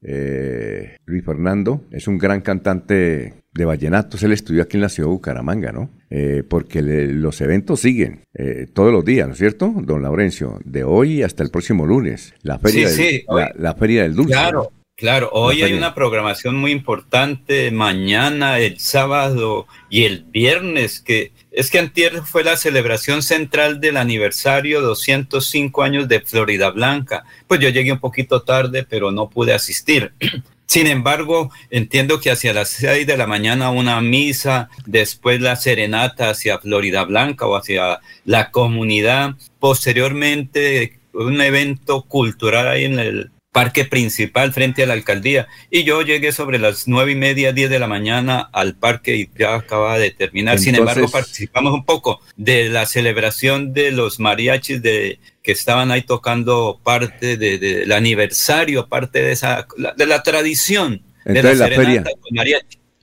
eh, 0.01 0.97
Luis 1.05 1.25
Fernando 1.25 1.85
es 1.91 2.07
un 2.07 2.17
gran 2.17 2.41
cantante 2.41 3.43
de 3.53 3.65
vallenatos. 3.65 4.21
Él 4.23 4.33
estudió 4.33 4.63
aquí 4.63 4.77
en 4.77 4.81
la 4.81 4.89
ciudad 4.89 5.07
de 5.07 5.13
Bucaramanga, 5.13 5.71
¿no? 5.71 5.89
Eh, 6.09 6.43
porque 6.47 6.81
los 6.81 7.39
eventos 7.41 7.79
siguen 7.79 8.25
eh, 8.33 8.67
todos 8.71 8.91
los 8.91 9.05
días, 9.05 9.27
¿no 9.27 9.33
es 9.33 9.39
cierto, 9.39 9.73
don 9.75 10.01
Laurencio? 10.01 10.59
De 10.65 10.83
hoy 10.83 11.23
hasta 11.23 11.43
el 11.43 11.51
próximo 11.51 11.85
lunes. 11.85 12.33
La 12.41 12.59
feria, 12.59 12.89
del, 12.89 13.23
La, 13.57 13.73
feria 13.75 14.03
del 14.03 14.15
dulce. 14.15 14.33
Claro. 14.33 14.71
Claro, 14.95 15.31
hoy 15.33 15.63
hay 15.63 15.73
una 15.73 15.95
programación 15.95 16.55
muy 16.55 16.71
importante, 16.71 17.71
mañana, 17.71 18.59
el 18.59 18.77
sábado 18.79 19.65
y 19.89 20.03
el 20.03 20.23
viernes, 20.25 21.01
que 21.01 21.31
es 21.53 21.69
que 21.69 21.77
antier 21.77 22.23
fue 22.23 22.43
la 22.43 22.57
celebración 22.57 23.21
central 23.21 23.79
del 23.79 23.97
aniversario 23.97 24.81
205 24.81 25.83
años 25.83 26.07
de 26.07 26.19
Florida 26.19 26.71
Blanca. 26.71 27.25
Pues 27.47 27.59
yo 27.59 27.69
llegué 27.69 27.91
un 27.91 27.99
poquito 27.99 28.41
tarde, 28.41 28.83
pero 28.83 29.11
no 29.11 29.29
pude 29.29 29.53
asistir. 29.53 30.13
Sin 30.65 30.87
embargo, 30.87 31.51
entiendo 31.69 32.19
que 32.19 32.31
hacia 32.31 32.53
las 32.53 32.69
seis 32.69 33.05
de 33.05 33.17
la 33.17 33.27
mañana 33.27 33.69
una 33.69 34.01
misa, 34.01 34.69
después 34.87 35.39
la 35.39 35.55
serenata 35.55 36.31
hacia 36.31 36.57
Florida 36.57 37.03
Blanca 37.03 37.45
o 37.45 37.55
hacia 37.55 37.99
la 38.25 38.49
comunidad, 38.49 39.35
posteriormente 39.59 40.99
un 41.13 41.39
evento 41.41 42.01
cultural 42.03 42.67
ahí 42.67 42.85
en 42.85 42.97
el 42.97 43.31
parque 43.53 43.85
principal 43.85 44.51
frente 44.51 44.83
a 44.83 44.87
la 44.87 44.93
alcaldía. 44.93 45.47
Y 45.69 45.85
yo 45.85 46.01
llegué 46.01 46.33
sobre 46.33 46.59
las 46.59 46.87
nueve 46.87 47.13
y 47.13 47.15
media, 47.15 47.53
diez 47.53 47.69
de 47.69 47.79
la 47.79 47.87
mañana 47.87 48.49
al 48.51 48.75
parque 48.75 49.15
y 49.15 49.29
ya 49.37 49.55
acaba 49.55 49.97
de 49.97 50.11
terminar. 50.11 50.59
Sin 50.59 50.75
embargo, 50.75 51.07
participamos 51.09 51.73
un 51.73 51.85
poco 51.85 52.19
de 52.35 52.67
la 52.67 52.85
celebración 52.85 53.71
de 53.71 53.91
los 53.91 54.19
mariachis 54.19 54.81
de 54.81 55.19
que 55.43 55.51
estaban 55.51 55.91
ahí 55.91 56.01
tocando 56.01 56.79
parte 56.83 57.37
del 57.37 57.91
aniversario, 57.91 58.87
parte 58.87 59.21
de 59.21 59.31
esa 59.31 59.67
de 59.95 60.05
la 60.05 60.23
tradición 60.23 61.03
de 61.23 61.43
la, 61.43 61.67
feria, 61.67 62.03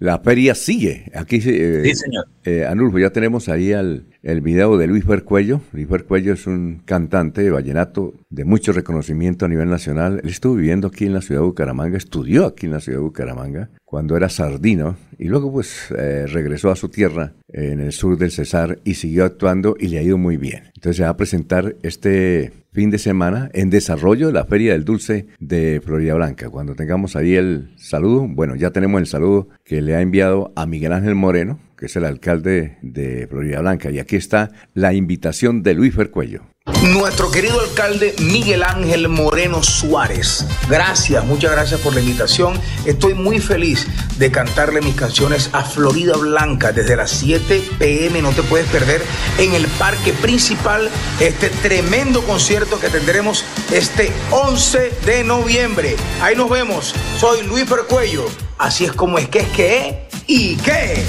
La 0.01 0.19
feria 0.19 0.55
sigue. 0.55 1.13
Aquí, 1.15 1.37
eh, 1.45 1.83
sí, 1.85 1.95
señor. 1.95 2.27
Eh, 2.45 2.65
Anulfo, 2.65 2.99
ya 2.99 3.11
tenemos 3.11 3.51
ahí 3.51 3.75
al, 3.75 4.07
el 4.23 4.41
video 4.41 4.79
de 4.79 4.87
Luis 4.87 5.05
Cuello. 5.25 5.61
Luis 5.73 5.87
Cuello 6.09 6.33
es 6.33 6.47
un 6.47 6.81
cantante 6.87 7.43
de 7.43 7.51
vallenato 7.51 8.15
de 8.31 8.47
mucho 8.47 8.73
reconocimiento 8.73 9.45
a 9.45 9.49
nivel 9.49 9.69
nacional. 9.69 10.23
Él 10.25 10.31
estuvo 10.31 10.55
viviendo 10.55 10.89
aquí 10.89 11.05
en 11.05 11.13
la 11.13 11.21
ciudad 11.21 11.43
de 11.43 11.49
Bucaramanga, 11.49 11.99
estudió 11.99 12.47
aquí 12.47 12.65
en 12.65 12.73
la 12.73 12.81
ciudad 12.81 12.99
de 12.99 13.05
Bucaramanga 13.05 13.69
cuando 13.85 14.17
era 14.17 14.31
sardino 14.31 14.97
y 15.19 15.29
luego 15.29 15.53
pues 15.53 15.91
eh, 15.99 16.27
regresó 16.27 16.71
a 16.71 16.77
su 16.77 16.89
tierra 16.89 17.35
en 17.49 17.81
el 17.81 17.93
sur 17.93 18.17
del 18.17 18.31
Cesar 18.31 18.79
y 18.85 18.95
siguió 18.95 19.27
actuando 19.27 19.77
y 19.79 19.89
le 19.89 19.99
ha 19.99 20.03
ido 20.03 20.17
muy 20.17 20.39
bien. 20.39 20.63
Entonces 20.77 20.97
se 20.97 21.03
va 21.03 21.11
a 21.11 21.17
presentar 21.19 21.77
este 21.83 22.53
fin 22.73 22.91
de 22.91 22.99
semana 22.99 23.51
en 23.53 23.71
desarrollo 23.71 24.29
de 24.29 24.33
la 24.33 24.45
Feria 24.45 24.73
del 24.73 24.85
Dulce 24.85 25.27
de 25.39 25.81
Florida 25.85 26.15
Blanca. 26.15 26.51
Cuando 26.51 26.75
tengamos 26.75 27.17
ahí 27.17 27.35
el 27.35 27.71
saludo, 27.77 28.27
bueno, 28.29 28.55
ya 28.55 28.71
tenemos 28.71 29.01
el 29.01 29.07
saludo 29.07 29.49
que 29.65 29.83
le 29.83 29.97
ha 29.97 30.01
enviado 30.01 30.53
a 30.57 30.67
Miguel 30.67 30.93
Ángel 30.93 31.15
Moreno, 31.15 31.59
que 31.77 31.87
es 31.87 31.97
el 31.97 32.05
alcalde 32.05 32.79
de 32.83 33.27
Florida 33.29 33.61
Blanca. 33.61 33.91
Y 33.91 33.99
aquí 33.99 34.17
está 34.17 34.51
la 34.75 34.95
invitación 34.95 35.63
de 35.63 35.75
Luis 35.75 35.95
Fercuello. 35.95 36.43
Nuestro 36.83 37.31
querido 37.31 37.61
alcalde 37.61 38.15
Miguel 38.21 38.63
Ángel 38.63 39.07
Moreno 39.09 39.63
Suárez. 39.63 40.47
Gracias, 40.67 41.23
muchas 41.27 41.53
gracias 41.53 41.79
por 41.81 41.93
la 41.93 42.01
invitación. 42.01 42.59
Estoy 42.87 43.13
muy 43.13 43.39
feliz 43.39 43.87
de 44.17 44.31
cantarle 44.31 44.81
mis 44.81 44.95
canciones 44.95 45.51
a 45.53 45.63
Florida 45.63 46.17
Blanca 46.17 46.73
desde 46.73 46.97
las 46.97 47.11
7 47.11 47.63
pm. 47.79 48.23
No 48.23 48.31
te 48.31 48.43
puedes 48.43 48.67
perder 48.69 49.03
en 49.37 49.53
el 49.53 49.67
parque 49.67 50.15
principal 50.15 50.89
este 51.21 51.51
tremendo 51.51 52.23
concierto 52.23 52.81
que 52.81 52.89
tendremos 52.89 53.45
este 53.71 54.11
11 54.31 54.91
de 55.05 55.23
noviembre. 55.23 55.97
Ahí 56.23 56.35
nos 56.35 56.49
vemos. 56.49 56.95
Soy 57.19 57.43
Luis 57.43 57.67
Fercuello. 57.69 58.25
Así 58.57 58.87
es 58.87 58.93
como 58.93 59.19
es 59.19 59.29
que 59.29 59.41
es 59.41 59.49
que 59.49 60.09
y 60.27 60.57
qué. 60.57 61.05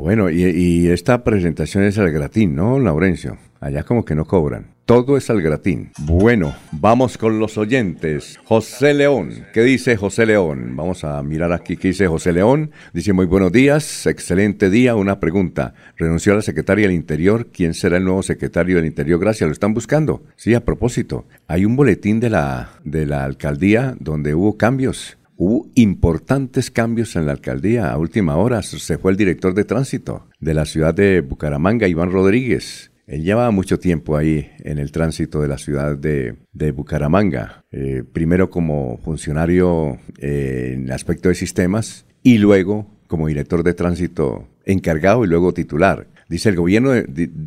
Bueno, 0.00 0.30
y, 0.30 0.88
esta 0.88 1.22
presentación 1.24 1.84
es 1.84 1.98
al 1.98 2.10
gratín, 2.10 2.54
¿no, 2.54 2.78
Laurencio? 2.78 3.36
Allá 3.60 3.82
como 3.82 4.02
que 4.02 4.14
no 4.14 4.24
cobran. 4.24 4.68
Todo 4.86 5.18
es 5.18 5.28
al 5.28 5.42
gratín. 5.42 5.92
Bueno, 5.98 6.56
vamos 6.72 7.18
con 7.18 7.38
los 7.38 7.58
oyentes. 7.58 8.38
José 8.44 8.94
León, 8.94 9.44
¿qué 9.52 9.62
dice 9.62 9.98
José 9.98 10.24
León? 10.24 10.74
Vamos 10.74 11.04
a 11.04 11.22
mirar 11.22 11.52
aquí 11.52 11.76
qué 11.76 11.88
dice 11.88 12.06
José 12.06 12.32
León. 12.32 12.70
Dice, 12.94 13.12
muy 13.12 13.26
buenos 13.26 13.52
días, 13.52 14.06
excelente 14.06 14.70
día. 14.70 14.96
Una 14.96 15.20
pregunta. 15.20 15.74
Renunció 15.98 16.32
a 16.32 16.36
la 16.36 16.42
secretaria 16.42 16.86
del 16.86 16.96
Interior. 16.96 17.48
¿Quién 17.52 17.74
será 17.74 17.98
el 17.98 18.04
nuevo 18.04 18.22
secretario 18.22 18.76
del 18.76 18.86
Interior? 18.86 19.20
Gracias, 19.20 19.46
lo 19.46 19.52
están 19.52 19.74
buscando. 19.74 20.22
Sí, 20.34 20.54
a 20.54 20.64
propósito, 20.64 21.26
hay 21.46 21.66
un 21.66 21.76
boletín 21.76 22.20
de 22.20 22.30
la, 22.30 22.70
de 22.84 23.04
la 23.04 23.24
alcaldía 23.24 23.96
donde 24.00 24.34
hubo 24.34 24.56
cambios. 24.56 25.18
Hubo 25.42 25.70
importantes 25.74 26.70
cambios 26.70 27.16
en 27.16 27.24
la 27.24 27.32
alcaldía. 27.32 27.90
A 27.90 27.96
última 27.96 28.36
hora 28.36 28.62
se 28.62 28.98
fue 28.98 29.10
el 29.10 29.16
director 29.16 29.54
de 29.54 29.64
tránsito 29.64 30.26
de 30.38 30.52
la 30.52 30.66
ciudad 30.66 30.92
de 30.92 31.22
Bucaramanga, 31.22 31.88
Iván 31.88 32.12
Rodríguez. 32.12 32.92
Él 33.06 33.24
llevaba 33.24 33.50
mucho 33.50 33.78
tiempo 33.78 34.18
ahí 34.18 34.50
en 34.58 34.78
el 34.78 34.92
tránsito 34.92 35.40
de 35.40 35.48
la 35.48 35.56
ciudad 35.56 35.96
de, 35.96 36.36
Bucaramanga. 36.72 37.64
Eh, 37.72 38.04
primero 38.12 38.50
como 38.50 38.98
funcionario 38.98 39.98
eh, 40.18 40.72
en 40.74 40.92
aspecto 40.92 41.30
de 41.30 41.34
sistemas 41.34 42.04
y 42.22 42.36
luego 42.36 42.86
como 43.06 43.26
director 43.26 43.62
de 43.62 43.72
tránsito 43.72 44.46
encargado 44.66 45.24
y 45.24 45.28
luego 45.28 45.54
titular. 45.54 46.06
Dice 46.30 46.48
el 46.48 46.54
gobierno, 46.54 46.92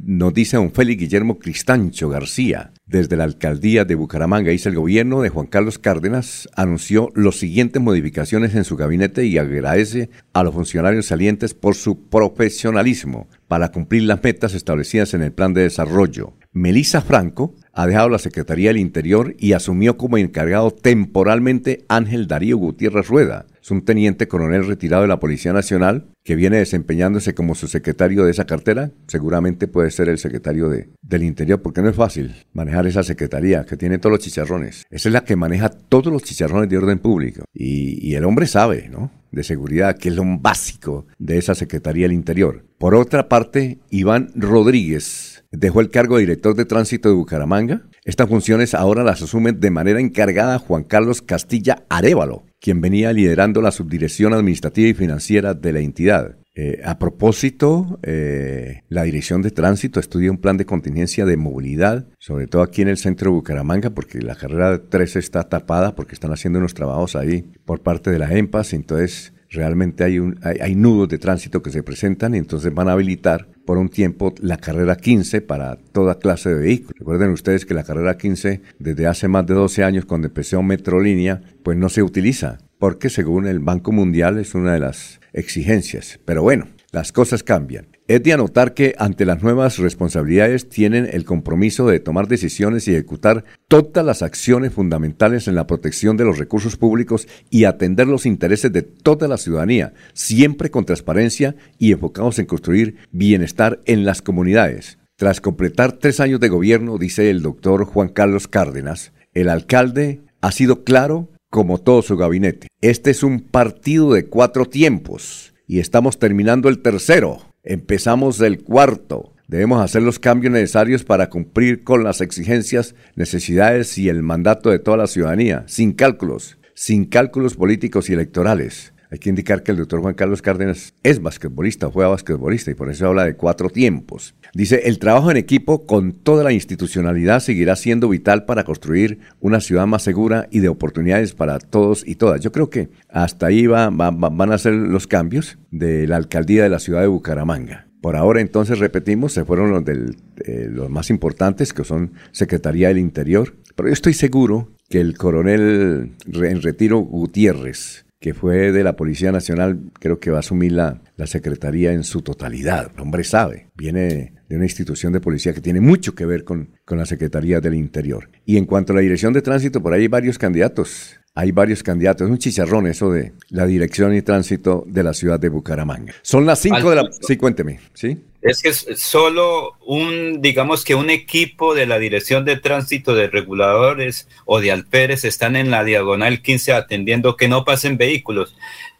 nos 0.05 0.33
dice 0.33 0.57
don 0.57 0.73
Félix 0.73 0.99
Guillermo 0.99 1.39
Cristancho 1.39 2.09
García, 2.09 2.73
desde 2.85 3.15
la 3.15 3.23
alcaldía 3.23 3.85
de 3.85 3.95
Bucaramanga, 3.95 4.51
dice 4.51 4.67
el 4.67 4.75
gobierno 4.75 5.21
de 5.21 5.29
Juan 5.29 5.47
Carlos 5.47 5.79
Cárdenas, 5.79 6.49
anunció 6.57 7.09
las 7.15 7.35
siguientes 7.35 7.81
modificaciones 7.81 8.55
en 8.55 8.65
su 8.65 8.75
gabinete 8.75 9.25
y 9.25 9.37
agradece 9.37 10.09
a 10.33 10.43
los 10.43 10.53
funcionarios 10.53 11.05
salientes 11.05 11.53
por 11.53 11.75
su 11.75 12.09
profesionalismo 12.09 13.29
para 13.47 13.71
cumplir 13.71 14.03
las 14.03 14.21
metas 14.21 14.53
establecidas 14.53 15.13
en 15.13 15.21
el 15.21 15.31
plan 15.31 15.53
de 15.53 15.61
desarrollo. 15.61 16.33
Melissa 16.51 16.99
Franco 16.99 17.55
ha 17.71 17.87
dejado 17.87 18.09
la 18.09 18.19
Secretaría 18.19 18.71
del 18.71 18.79
Interior 18.79 19.33
y 19.39 19.53
asumió 19.53 19.95
como 19.95 20.17
encargado 20.17 20.71
temporalmente 20.71 21.85
Ángel 21.87 22.27
Darío 22.27 22.57
Gutiérrez 22.57 23.07
Rueda. 23.07 23.45
Es 23.63 23.71
un 23.71 23.85
teniente 23.85 24.27
coronel 24.27 24.67
retirado 24.67 25.03
de 25.03 25.07
la 25.07 25.21
Policía 25.21 25.53
Nacional 25.53 26.07
que 26.25 26.35
viene 26.35 26.57
desempeñándose 26.57 27.33
como 27.33 27.55
su 27.55 27.67
secretario 27.67 28.25
de 28.25 28.31
esa 28.31 28.43
cartera. 28.43 28.91
Seguramente 29.07 29.69
puede 29.69 29.89
ser 29.89 30.09
el 30.09 30.17
secretario 30.17 30.67
de, 30.67 30.89
del 31.01 31.23
Interior, 31.23 31.61
porque 31.61 31.81
no 31.81 31.87
es 31.87 31.95
fácil 31.95 32.35
manejar 32.51 32.87
esa 32.87 33.03
secretaría 33.03 33.65
que 33.65 33.77
tiene 33.77 33.99
todos 33.99 34.11
los 34.11 34.19
chicharrones. 34.19 34.83
Esa 34.89 35.07
es 35.07 35.13
la 35.13 35.23
que 35.23 35.37
maneja 35.37 35.69
todos 35.69 36.11
los 36.11 36.23
chicharrones 36.23 36.69
de 36.69 36.77
orden 36.77 36.99
público. 36.99 37.45
Y, 37.53 38.05
y 38.05 38.15
el 38.15 38.25
hombre 38.25 38.47
sabe, 38.47 38.89
¿no? 38.91 39.11
de 39.31 39.43
seguridad, 39.43 39.97
que 39.97 40.09
es 40.09 40.15
lo 40.15 40.23
básico 40.39 41.07
de 41.17 41.37
esa 41.37 41.55
Secretaría 41.55 42.03
del 42.03 42.13
Interior. 42.13 42.65
Por 42.77 42.95
otra 42.95 43.29
parte, 43.29 43.79
Iván 43.89 44.29
Rodríguez 44.35 45.32
dejó 45.53 45.81
el 45.81 45.89
cargo 45.89 46.15
de 46.15 46.21
director 46.21 46.55
de 46.55 46.65
tránsito 46.65 47.09
de 47.09 47.15
Bucaramanga. 47.15 47.83
Estas 48.03 48.27
funciones 48.27 48.73
ahora 48.73 49.03
las 49.03 49.21
asume 49.21 49.53
de 49.53 49.69
manera 49.69 49.99
encargada 49.99 50.59
Juan 50.59 50.83
Carlos 50.83 51.21
Castilla 51.21 51.85
Arevalo, 51.89 52.43
quien 52.59 52.81
venía 52.81 53.13
liderando 53.13 53.61
la 53.61 53.71
subdirección 53.71 54.33
administrativa 54.33 54.89
y 54.89 54.93
financiera 54.93 55.53
de 55.53 55.73
la 55.73 55.79
entidad. 55.79 56.37
Eh, 56.55 56.81
a 56.85 56.99
propósito, 56.99 57.99
eh, 58.03 58.81
la 58.87 59.03
Dirección 59.03 59.41
de 59.41 59.49
Tránsito 59.49 59.99
estudia 59.99 60.29
un 60.29 60.37
plan 60.37 60.55
de 60.55 60.67
contingencia 60.67 61.25
de 61.25 61.35
movilidad, 61.35 62.05
sobre 62.19 62.45
todo 62.45 62.61
aquí 62.61 62.83
en 62.83 62.89
el 62.89 62.97
centro 62.97 63.31
de 63.31 63.37
Bucaramanga, 63.37 63.89
porque 63.89 64.21
la 64.21 64.35
carrera 64.35 64.79
13 64.87 65.17
está 65.17 65.43
tapada 65.49 65.95
porque 65.95 66.13
están 66.13 66.31
haciendo 66.31 66.59
unos 66.59 66.75
trabajos 66.75 67.15
ahí 67.15 67.43
por 67.65 67.81
parte 67.81 68.11
de 68.11 68.19
la 68.19 68.31
EMPAS, 68.31 68.73
entonces 68.73 69.33
realmente 69.53 70.03
hay, 70.03 70.19
un, 70.19 70.39
hay, 70.43 70.75
nudos 70.75 71.09
de 71.09 71.17
tránsito 71.17 71.61
que 71.61 71.71
se 71.71 71.83
presentan 71.83 72.35
y 72.35 72.39
entonces 72.39 72.73
van 72.73 72.89
a 72.89 72.93
habilitar 72.93 73.47
por 73.65 73.77
un 73.77 73.89
tiempo 73.89 74.33
la 74.41 74.57
carrera 74.57 74.95
15 74.95 75.41
para 75.41 75.77
toda 75.77 76.19
clase 76.19 76.49
de 76.49 76.55
vehículos. 76.55 76.99
Recuerden 76.99 77.29
ustedes 77.29 77.65
que 77.65 77.73
la 77.73 77.83
carrera 77.83 78.17
15 78.17 78.61
desde 78.79 79.07
hace 79.07 79.27
más 79.27 79.45
de 79.45 79.53
12 79.53 79.83
años 79.83 80.05
cuando 80.05 80.27
empezó 80.27 80.61
Metrolínea 80.61 81.41
pues 81.63 81.77
no 81.77 81.89
se 81.89 82.03
utiliza 82.03 82.59
porque 82.79 83.09
según 83.09 83.47
el 83.47 83.59
Banco 83.59 83.91
Mundial 83.91 84.37
es 84.37 84.55
una 84.55 84.73
de 84.73 84.79
las 84.79 85.21
exigencias. 85.31 86.19
Pero 86.25 86.41
bueno, 86.43 86.67
las 86.93 87.11
cosas 87.11 87.43
cambian. 87.43 87.87
Es 88.07 88.21
de 88.21 88.33
anotar 88.33 88.75
que 88.75 88.93
ante 88.99 89.25
las 89.25 89.41
nuevas 89.41 89.79
responsabilidades 89.79 90.69
tienen 90.69 91.09
el 91.11 91.25
compromiso 91.25 91.87
de 91.87 91.99
tomar 91.99 92.27
decisiones 92.27 92.87
y 92.87 92.91
ejecutar 92.91 93.43
todas 93.67 94.05
las 94.05 94.21
acciones 94.21 94.73
fundamentales 94.73 95.47
en 95.47 95.55
la 95.55 95.65
protección 95.65 96.17
de 96.17 96.25
los 96.25 96.37
recursos 96.37 96.77
públicos 96.77 97.27
y 97.49 97.65
atender 97.65 98.07
los 98.07 98.27
intereses 98.27 98.71
de 98.71 98.83
toda 98.83 99.27
la 99.27 99.37
ciudadanía, 99.37 99.93
siempre 100.13 100.69
con 100.69 100.85
transparencia 100.85 101.55
y 101.79 101.91
enfocados 101.91 102.37
en 102.37 102.45
construir 102.45 102.97
bienestar 103.11 103.81
en 103.85 104.05
las 104.05 104.21
comunidades. 104.21 104.99
Tras 105.15 105.41
completar 105.41 105.93
tres 105.93 106.19
años 106.19 106.39
de 106.39 106.49
gobierno, 106.49 106.99
dice 106.99 107.31
el 107.31 107.41
doctor 107.41 107.85
Juan 107.85 108.09
Carlos 108.09 108.47
Cárdenas, 108.47 109.13
el 109.33 109.49
alcalde 109.49 110.21
ha 110.41 110.51
sido 110.51 110.83
claro 110.83 111.29
como 111.49 111.79
todo 111.79 112.03
su 112.03 112.17
gabinete. 112.17 112.67
Este 112.81 113.09
es 113.11 113.23
un 113.23 113.39
partido 113.39 114.13
de 114.13 114.25
cuatro 114.27 114.65
tiempos 114.65 115.52
y 115.67 115.79
estamos 115.79 116.19
terminando 116.19 116.69
el 116.69 116.79
tercero. 116.79 117.41
Empezamos 117.63 118.39
el 118.41 118.63
cuarto. 118.63 119.33
Debemos 119.47 119.81
hacer 119.81 120.01
los 120.01 120.19
cambios 120.19 120.53
necesarios 120.53 121.03
para 121.03 121.29
cumplir 121.29 121.83
con 121.83 122.03
las 122.03 122.21
exigencias, 122.21 122.95
necesidades 123.15 123.97
y 123.97 124.09
el 124.09 124.23
mandato 124.23 124.69
de 124.69 124.79
toda 124.79 124.97
la 124.97 125.07
ciudadanía, 125.07 125.63
sin 125.67 125.93
cálculos, 125.93 126.57
sin 126.73 127.05
cálculos 127.05 127.55
políticos 127.55 128.09
y 128.09 128.13
electorales. 128.13 128.92
Hay 129.13 129.19
que 129.19 129.29
indicar 129.29 129.61
que 129.61 129.69
el 129.69 129.77
doctor 129.77 130.01
Juan 130.01 130.15
Carlos 130.15 130.41
Cárdenas 130.41 130.95
es 131.03 131.21
basquetbolista, 131.21 131.87
juega 131.87 132.09
basquetbolista 132.09 132.71
y 132.71 132.73
por 132.73 132.89
eso 132.89 133.05
habla 133.05 133.25
de 133.25 133.35
cuatro 133.35 133.69
tiempos. 133.69 134.33
Dice, 134.55 134.81
el 134.85 134.97
trabajo 134.97 135.29
en 135.29 135.37
equipo 135.37 135.85
con 135.85 136.13
toda 136.13 136.43
la 136.43 136.51
institucionalidad 136.51 137.39
seguirá 137.39 137.75
siendo 137.75 138.09
vital 138.09 138.45
para 138.45 138.63
construir 138.63 139.19
una 139.39 139.61
ciudad 139.61 139.85
más 139.85 140.01
segura 140.01 140.47
y 140.49 140.61
de 140.61 140.69
oportunidades 140.69 141.33
para 141.33 141.59
todos 141.59 142.03
y 142.07 142.15
todas. 142.15 142.41
Yo 142.41 142.51
creo 142.51 142.71
que 142.71 142.89
hasta 143.07 143.45
ahí 143.45 143.67
va, 143.67 143.91
van 143.91 144.51
a 144.51 144.57
ser 144.57 144.73
los 144.73 145.05
cambios 145.05 145.59
de 145.69 146.07
la 146.07 146.15
alcaldía 146.15 146.63
de 146.63 146.69
la 146.69 146.79
ciudad 146.79 147.01
de 147.01 147.07
Bucaramanga. 147.07 147.85
Por 148.01 148.15
ahora 148.15 148.41
entonces 148.41 148.79
repetimos, 148.79 149.31
se 149.31 149.45
fueron 149.45 149.69
los, 149.69 149.85
del, 149.85 150.15
eh, 150.43 150.69
los 150.71 150.89
más 150.89 151.11
importantes 151.11 151.71
que 151.71 151.83
son 151.83 152.13
Secretaría 152.31 152.87
del 152.87 152.97
Interior, 152.97 153.53
pero 153.75 153.89
yo 153.89 153.93
estoy 153.93 154.13
seguro 154.13 154.71
que 154.89 154.99
el 154.99 155.15
coronel 155.15 156.13
en 156.33 156.61
retiro 156.63 156.97
Gutiérrez, 156.97 158.05
que 158.23 158.33
fue 158.33 158.71
de 158.71 158.85
la 158.85 158.95
Policía 158.95 159.33
Nacional, 159.33 159.81
creo 159.99 160.17
que 160.17 160.31
va 160.31 160.37
a 160.37 160.39
asumir 160.39 160.71
la, 160.71 161.01
la 161.17 161.27
Secretaría 161.27 161.91
en 161.91 162.05
su 162.05 162.21
totalidad. 162.21 162.89
El 162.95 163.01
hombre 163.01 163.25
sabe, 163.25 163.67
viene 163.75 164.35
de 164.47 164.55
una 164.55 164.63
institución 164.63 165.11
de 165.11 165.19
policía 165.19 165.53
que 165.53 165.59
tiene 165.59 165.81
mucho 165.81 166.15
que 166.15 166.25
ver 166.25 166.45
con, 166.45 166.69
con 166.85 166.97
la 166.97 167.05
Secretaría 167.05 167.59
del 167.59 167.73
Interior. 167.73 168.29
Y 168.45 168.55
en 168.55 168.63
cuanto 168.65 168.93
a 168.93 168.95
la 168.95 169.01
Dirección 169.01 169.33
de 169.33 169.41
Tránsito, 169.41 169.83
por 169.83 169.91
ahí 169.91 170.03
hay 170.03 170.07
varios 170.07 170.37
candidatos 170.37 171.19
hay 171.35 171.51
varios 171.51 171.81
candidatos. 171.81 172.27
Es 172.27 172.31
un 172.31 172.37
chicharrón 172.37 172.87
eso 172.87 173.11
de 173.11 173.33
la 173.49 173.65
dirección 173.65 174.13
y 174.13 174.21
tránsito 174.21 174.85
de 174.87 175.01
la 175.01 175.13
ciudad 175.13 175.39
de 175.39 175.49
Bucaramanga. 175.49 176.13
Son 176.21 176.45
las 176.45 176.59
5 176.59 176.89
de 176.91 176.95
la... 176.95 177.09
Sí, 177.27 177.37
cuénteme, 177.37 177.79
¿sí? 177.95 178.23
Es 178.43 178.61
que 178.61 178.73
solo 178.73 179.77
un, 179.85 180.41
digamos 180.41 180.83
que 180.83 180.95
un 180.95 181.09
equipo 181.09 181.73
de 181.73 181.85
la 181.85 181.97
Dirección 181.97 182.43
de 182.43 182.57
Tránsito 182.57 183.15
de 183.15 183.27
Reguladores 183.27 184.27
o 184.45 184.59
de 184.59 184.71
Alpérez 184.71 185.23
están 185.23 185.55
en 185.55 185.71
la 185.71 185.85
diagonal 185.85 186.41
15 186.41 186.73
atendiendo 186.73 187.37
que 187.37 187.47
no 187.47 187.63
pasen 187.63 187.97
vehículos. 187.97 188.55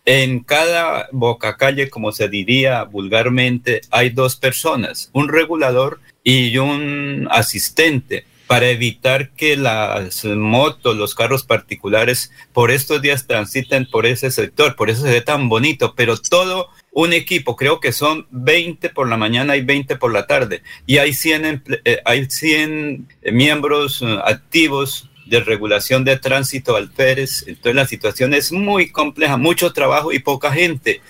En 0.05 0.39
cada 0.39 1.09
boca 1.11 1.57
calle, 1.57 1.89
como 1.89 2.13
se 2.13 2.29
diría 2.29 2.83
vulgarmente, 2.83 3.81
hay 3.91 4.11
dos 4.11 4.37
personas, 4.37 5.09
un 5.11 5.27
regulador 5.27 5.99
y 6.23 6.57
un 6.57 7.27
asistente 7.29 8.25
para 8.47 8.69
evitar 8.69 9.31
que 9.31 9.57
las 9.57 10.23
motos, 10.25 10.95
los 10.95 11.15
carros 11.15 11.43
particulares 11.43 12.31
por 12.53 12.71
estos 12.71 13.01
días 13.01 13.27
transiten 13.27 13.89
por 13.89 14.05
ese 14.05 14.31
sector. 14.31 14.75
Por 14.75 14.89
eso 14.89 15.01
se 15.01 15.11
ve 15.11 15.21
tan 15.21 15.49
bonito, 15.49 15.95
pero 15.95 16.17
todo 16.17 16.69
un 16.93 17.11
equipo, 17.11 17.55
creo 17.55 17.79
que 17.79 17.91
son 17.91 18.27
20 18.31 18.89
por 18.89 19.09
la 19.09 19.17
mañana 19.17 19.57
y 19.57 19.61
20 19.61 19.95
por 19.97 20.13
la 20.13 20.27
tarde, 20.27 20.61
y 20.85 20.97
hay 20.97 21.13
100, 21.13 21.63
eh, 21.85 22.01
hay 22.05 22.25
100 22.29 23.07
miembros 23.31 24.01
eh, 24.01 24.19
activos 24.23 25.09
de 25.25 25.39
regulación 25.39 26.05
de 26.05 26.17
tránsito 26.17 26.75
al 26.75 26.89
Pérez. 26.89 27.45
Entonces 27.47 27.75
la 27.75 27.87
situación 27.87 28.33
es 28.33 28.51
muy 28.51 28.89
compleja, 28.89 29.37
mucho 29.37 29.73
trabajo 29.73 30.11
y 30.11 30.19
poca 30.19 30.51
gente. 30.51 31.01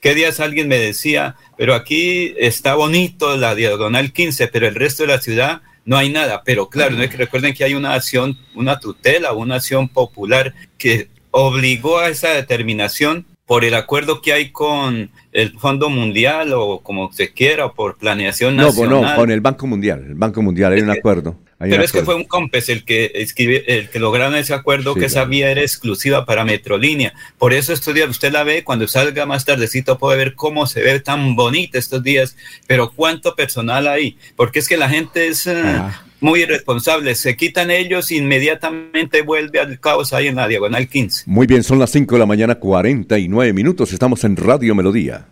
¿Qué 0.00 0.14
días 0.14 0.40
alguien 0.40 0.68
me 0.68 0.78
decía, 0.78 1.36
pero 1.56 1.74
aquí 1.74 2.34
está 2.38 2.74
bonito 2.74 3.36
la 3.36 3.54
diagonal 3.54 4.12
15, 4.12 4.48
pero 4.48 4.66
el 4.66 4.74
resto 4.74 5.04
de 5.04 5.08
la 5.08 5.20
ciudad 5.20 5.62
no 5.84 5.96
hay 5.96 6.10
nada. 6.10 6.42
Pero 6.44 6.68
claro, 6.68 6.96
no 6.96 7.08
que 7.08 7.16
recuerden 7.16 7.54
que 7.54 7.64
hay 7.64 7.74
una 7.74 7.94
acción, 7.94 8.38
una 8.54 8.80
tutela, 8.80 9.32
una 9.32 9.56
acción 9.56 9.88
popular 9.88 10.54
que 10.78 11.08
obligó 11.30 11.98
a 11.98 12.08
esa 12.08 12.30
determinación 12.30 13.26
por 13.50 13.64
el 13.64 13.74
acuerdo 13.74 14.22
que 14.22 14.32
hay 14.32 14.52
con 14.52 15.10
el 15.32 15.58
Fondo 15.58 15.90
Mundial 15.90 16.52
o 16.52 16.78
como 16.84 17.10
se 17.10 17.32
quiera, 17.32 17.66
o 17.66 17.74
por 17.74 17.96
planeación 17.96 18.54
nacional. 18.54 19.00
No, 19.02 19.08
no, 19.08 19.16
con 19.16 19.28
el 19.32 19.40
Banco 19.40 19.66
Mundial. 19.66 20.04
El 20.06 20.14
Banco 20.14 20.40
Mundial 20.40 20.72
hay 20.72 20.82
un 20.82 20.90
acuerdo. 20.90 21.34
Pero 21.60 21.84
es 21.84 21.92
que 21.92 22.02
fue 22.02 22.14
un 22.14 22.24
COMPES 22.24 22.70
el 22.70 22.84
que 22.84 23.12
escribe, 23.16 23.64
el 23.66 23.90
que 23.90 23.98
lograron 23.98 24.34
ese 24.34 24.54
acuerdo 24.54 24.94
que 24.94 25.04
esa 25.04 25.26
vía 25.26 25.50
era 25.50 25.60
exclusiva 25.60 26.24
para 26.24 26.46
Metrolínea. 26.46 27.12
Por 27.36 27.52
eso 27.52 27.74
estos 27.74 27.94
días 27.94 28.08
usted 28.08 28.32
la 28.32 28.44
ve, 28.44 28.64
cuando 28.64 28.88
salga 28.88 29.26
más 29.26 29.44
tardecito 29.44 29.98
puede 29.98 30.16
ver 30.16 30.34
cómo 30.34 30.66
se 30.66 30.80
ve 30.80 31.00
tan 31.00 31.36
bonita 31.36 31.78
estos 31.78 32.02
días, 32.02 32.34
pero 32.66 32.90
cuánto 32.90 33.36
personal 33.36 33.88
hay, 33.88 34.16
porque 34.36 34.58
es 34.58 34.68
que 34.68 34.78
la 34.78 34.88
gente 34.88 35.28
es 35.28 35.46
eh, 35.46 35.82
muy 36.20 36.40
irresponsable, 36.40 37.14
se 37.14 37.36
quitan 37.36 37.70
ellos 37.70 38.10
inmediatamente 38.10 39.20
vuelve 39.20 39.60
al 39.60 39.78
caos 39.80 40.14
ahí 40.14 40.28
en 40.28 40.36
la 40.36 40.48
diagonal 40.48 40.88
15. 40.88 41.24
Muy 41.26 41.46
bien, 41.46 41.62
son 41.62 41.78
las 41.78 41.90
5 41.90 42.14
de 42.14 42.18
la 42.18 42.26
mañana 42.26 42.54
49 42.54 43.52
minutos, 43.52 43.92
estamos 43.92 44.24
en 44.24 44.36
Radio 44.36 44.74
Melodía. 44.74 45.26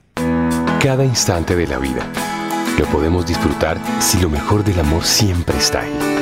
Cada 0.79 1.07
instante 1.07 1.57
de 1.57 1.67
la 1.67 1.79
vida 1.79 2.07
lo 2.79 2.85
podemos 2.87 3.27
disfrutar 3.27 3.79
si 3.99 4.21
lo 4.21 4.29
mejor 4.29 4.63
del 4.63 4.79
amor 4.79 5.05
siempre 5.05 5.57
está 5.57 5.81
ahí 5.81 6.18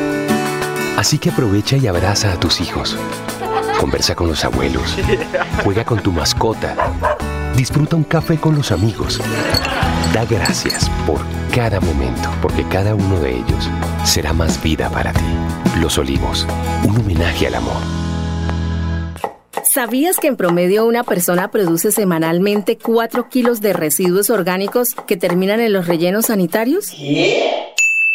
Así 0.96 1.18
que 1.18 1.30
aprovecha 1.30 1.76
y 1.76 1.86
abraza 1.86 2.32
a 2.32 2.40
tus 2.40 2.60
hijos. 2.60 2.96
Conversa 3.78 4.14
con 4.14 4.28
los 4.28 4.44
abuelos. 4.44 4.96
Juega 5.62 5.84
con 5.84 6.00
tu 6.00 6.10
mascota. 6.10 6.74
Disfruta 7.54 7.96
un 7.96 8.04
café 8.04 8.38
con 8.38 8.56
los 8.56 8.72
amigos. 8.72 9.20
Da 10.14 10.24
gracias 10.24 10.90
por 11.06 11.20
cada 11.54 11.80
momento, 11.80 12.30
porque 12.40 12.64
cada 12.68 12.94
uno 12.94 13.20
de 13.20 13.36
ellos 13.36 13.70
será 14.04 14.32
más 14.32 14.62
vida 14.62 14.88
para 14.90 15.12
ti. 15.12 15.24
Los 15.80 15.98
Olivos, 15.98 16.46
un 16.84 16.96
homenaje 16.98 17.46
al 17.46 17.56
amor. 17.56 17.76
¿Sabías 19.64 20.16
que 20.16 20.28
en 20.28 20.36
promedio 20.36 20.86
una 20.86 21.04
persona 21.04 21.50
produce 21.50 21.92
semanalmente 21.92 22.78
4 22.78 23.28
kilos 23.28 23.60
de 23.60 23.74
residuos 23.74 24.30
orgánicos 24.30 24.94
que 25.06 25.18
terminan 25.18 25.60
en 25.60 25.74
los 25.74 25.86
rellenos 25.86 26.26
sanitarios? 26.26 26.88
¿Qué? 26.88 27.74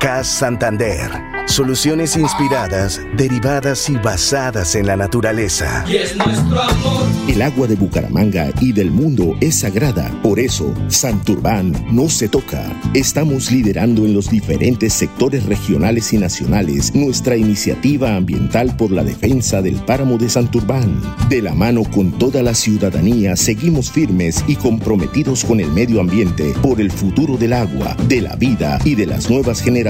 CAS 0.00 0.28
Santander. 0.28 1.10
Soluciones 1.46 2.16
inspiradas, 2.16 3.02
derivadas 3.16 3.90
y 3.90 3.96
basadas 3.96 4.74
en 4.76 4.86
la 4.86 4.96
naturaleza. 4.96 5.84
Y 5.86 5.96
es 5.96 6.16
nuestro 6.16 6.62
amor. 6.62 7.02
El 7.28 7.42
agua 7.42 7.66
de 7.66 7.74
Bucaramanga 7.74 8.50
y 8.60 8.72
del 8.72 8.90
mundo 8.90 9.36
es 9.40 9.60
sagrada. 9.60 10.10
Por 10.22 10.38
eso, 10.38 10.72
Santurbán 10.88 11.72
no 11.90 12.08
se 12.08 12.28
toca. 12.28 12.64
Estamos 12.94 13.50
liderando 13.50 14.06
en 14.06 14.14
los 14.14 14.30
diferentes 14.30 14.94
sectores 14.94 15.44
regionales 15.44 16.12
y 16.12 16.18
nacionales 16.18 16.94
nuestra 16.94 17.36
iniciativa 17.36 18.14
ambiental 18.14 18.76
por 18.76 18.92
la 18.92 19.02
defensa 19.02 19.60
del 19.60 19.76
páramo 19.84 20.18
de 20.18 20.28
Santurbán. 20.28 21.02
De 21.28 21.42
la 21.42 21.54
mano 21.54 21.82
con 21.82 22.12
toda 22.12 22.42
la 22.42 22.54
ciudadanía, 22.54 23.36
seguimos 23.36 23.90
firmes 23.90 24.44
y 24.46 24.54
comprometidos 24.54 25.44
con 25.44 25.58
el 25.60 25.70
medio 25.72 26.00
ambiente 26.00 26.54
por 26.62 26.80
el 26.80 26.92
futuro 26.92 27.36
del 27.36 27.54
agua, 27.54 27.96
de 28.06 28.20
la 28.20 28.36
vida 28.36 28.78
y 28.84 28.94
de 28.94 29.06
las 29.06 29.28
nuevas 29.28 29.60
generaciones 29.60 29.89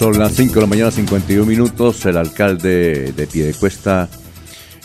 Son 0.00 0.18
las 0.18 0.32
5 0.32 0.54
de 0.54 0.60
la 0.62 0.66
mañana, 0.66 0.90
51 0.90 1.44
minutos. 1.44 2.06
El 2.06 2.16
alcalde 2.16 3.12
de 3.12 3.26
Piedecuesta, 3.26 4.08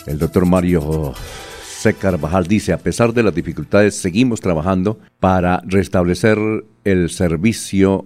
el 0.06 0.18
doctor 0.18 0.44
Mario 0.44 1.14
Secar 1.62 2.20
Bajal, 2.20 2.46
dice, 2.46 2.74
a 2.74 2.76
pesar 2.76 3.14
de 3.14 3.22
las 3.22 3.34
dificultades, 3.34 3.94
seguimos 3.94 4.42
trabajando 4.42 4.98
para 5.18 5.62
restablecer 5.64 6.36
el 6.84 7.08
servicio 7.08 8.04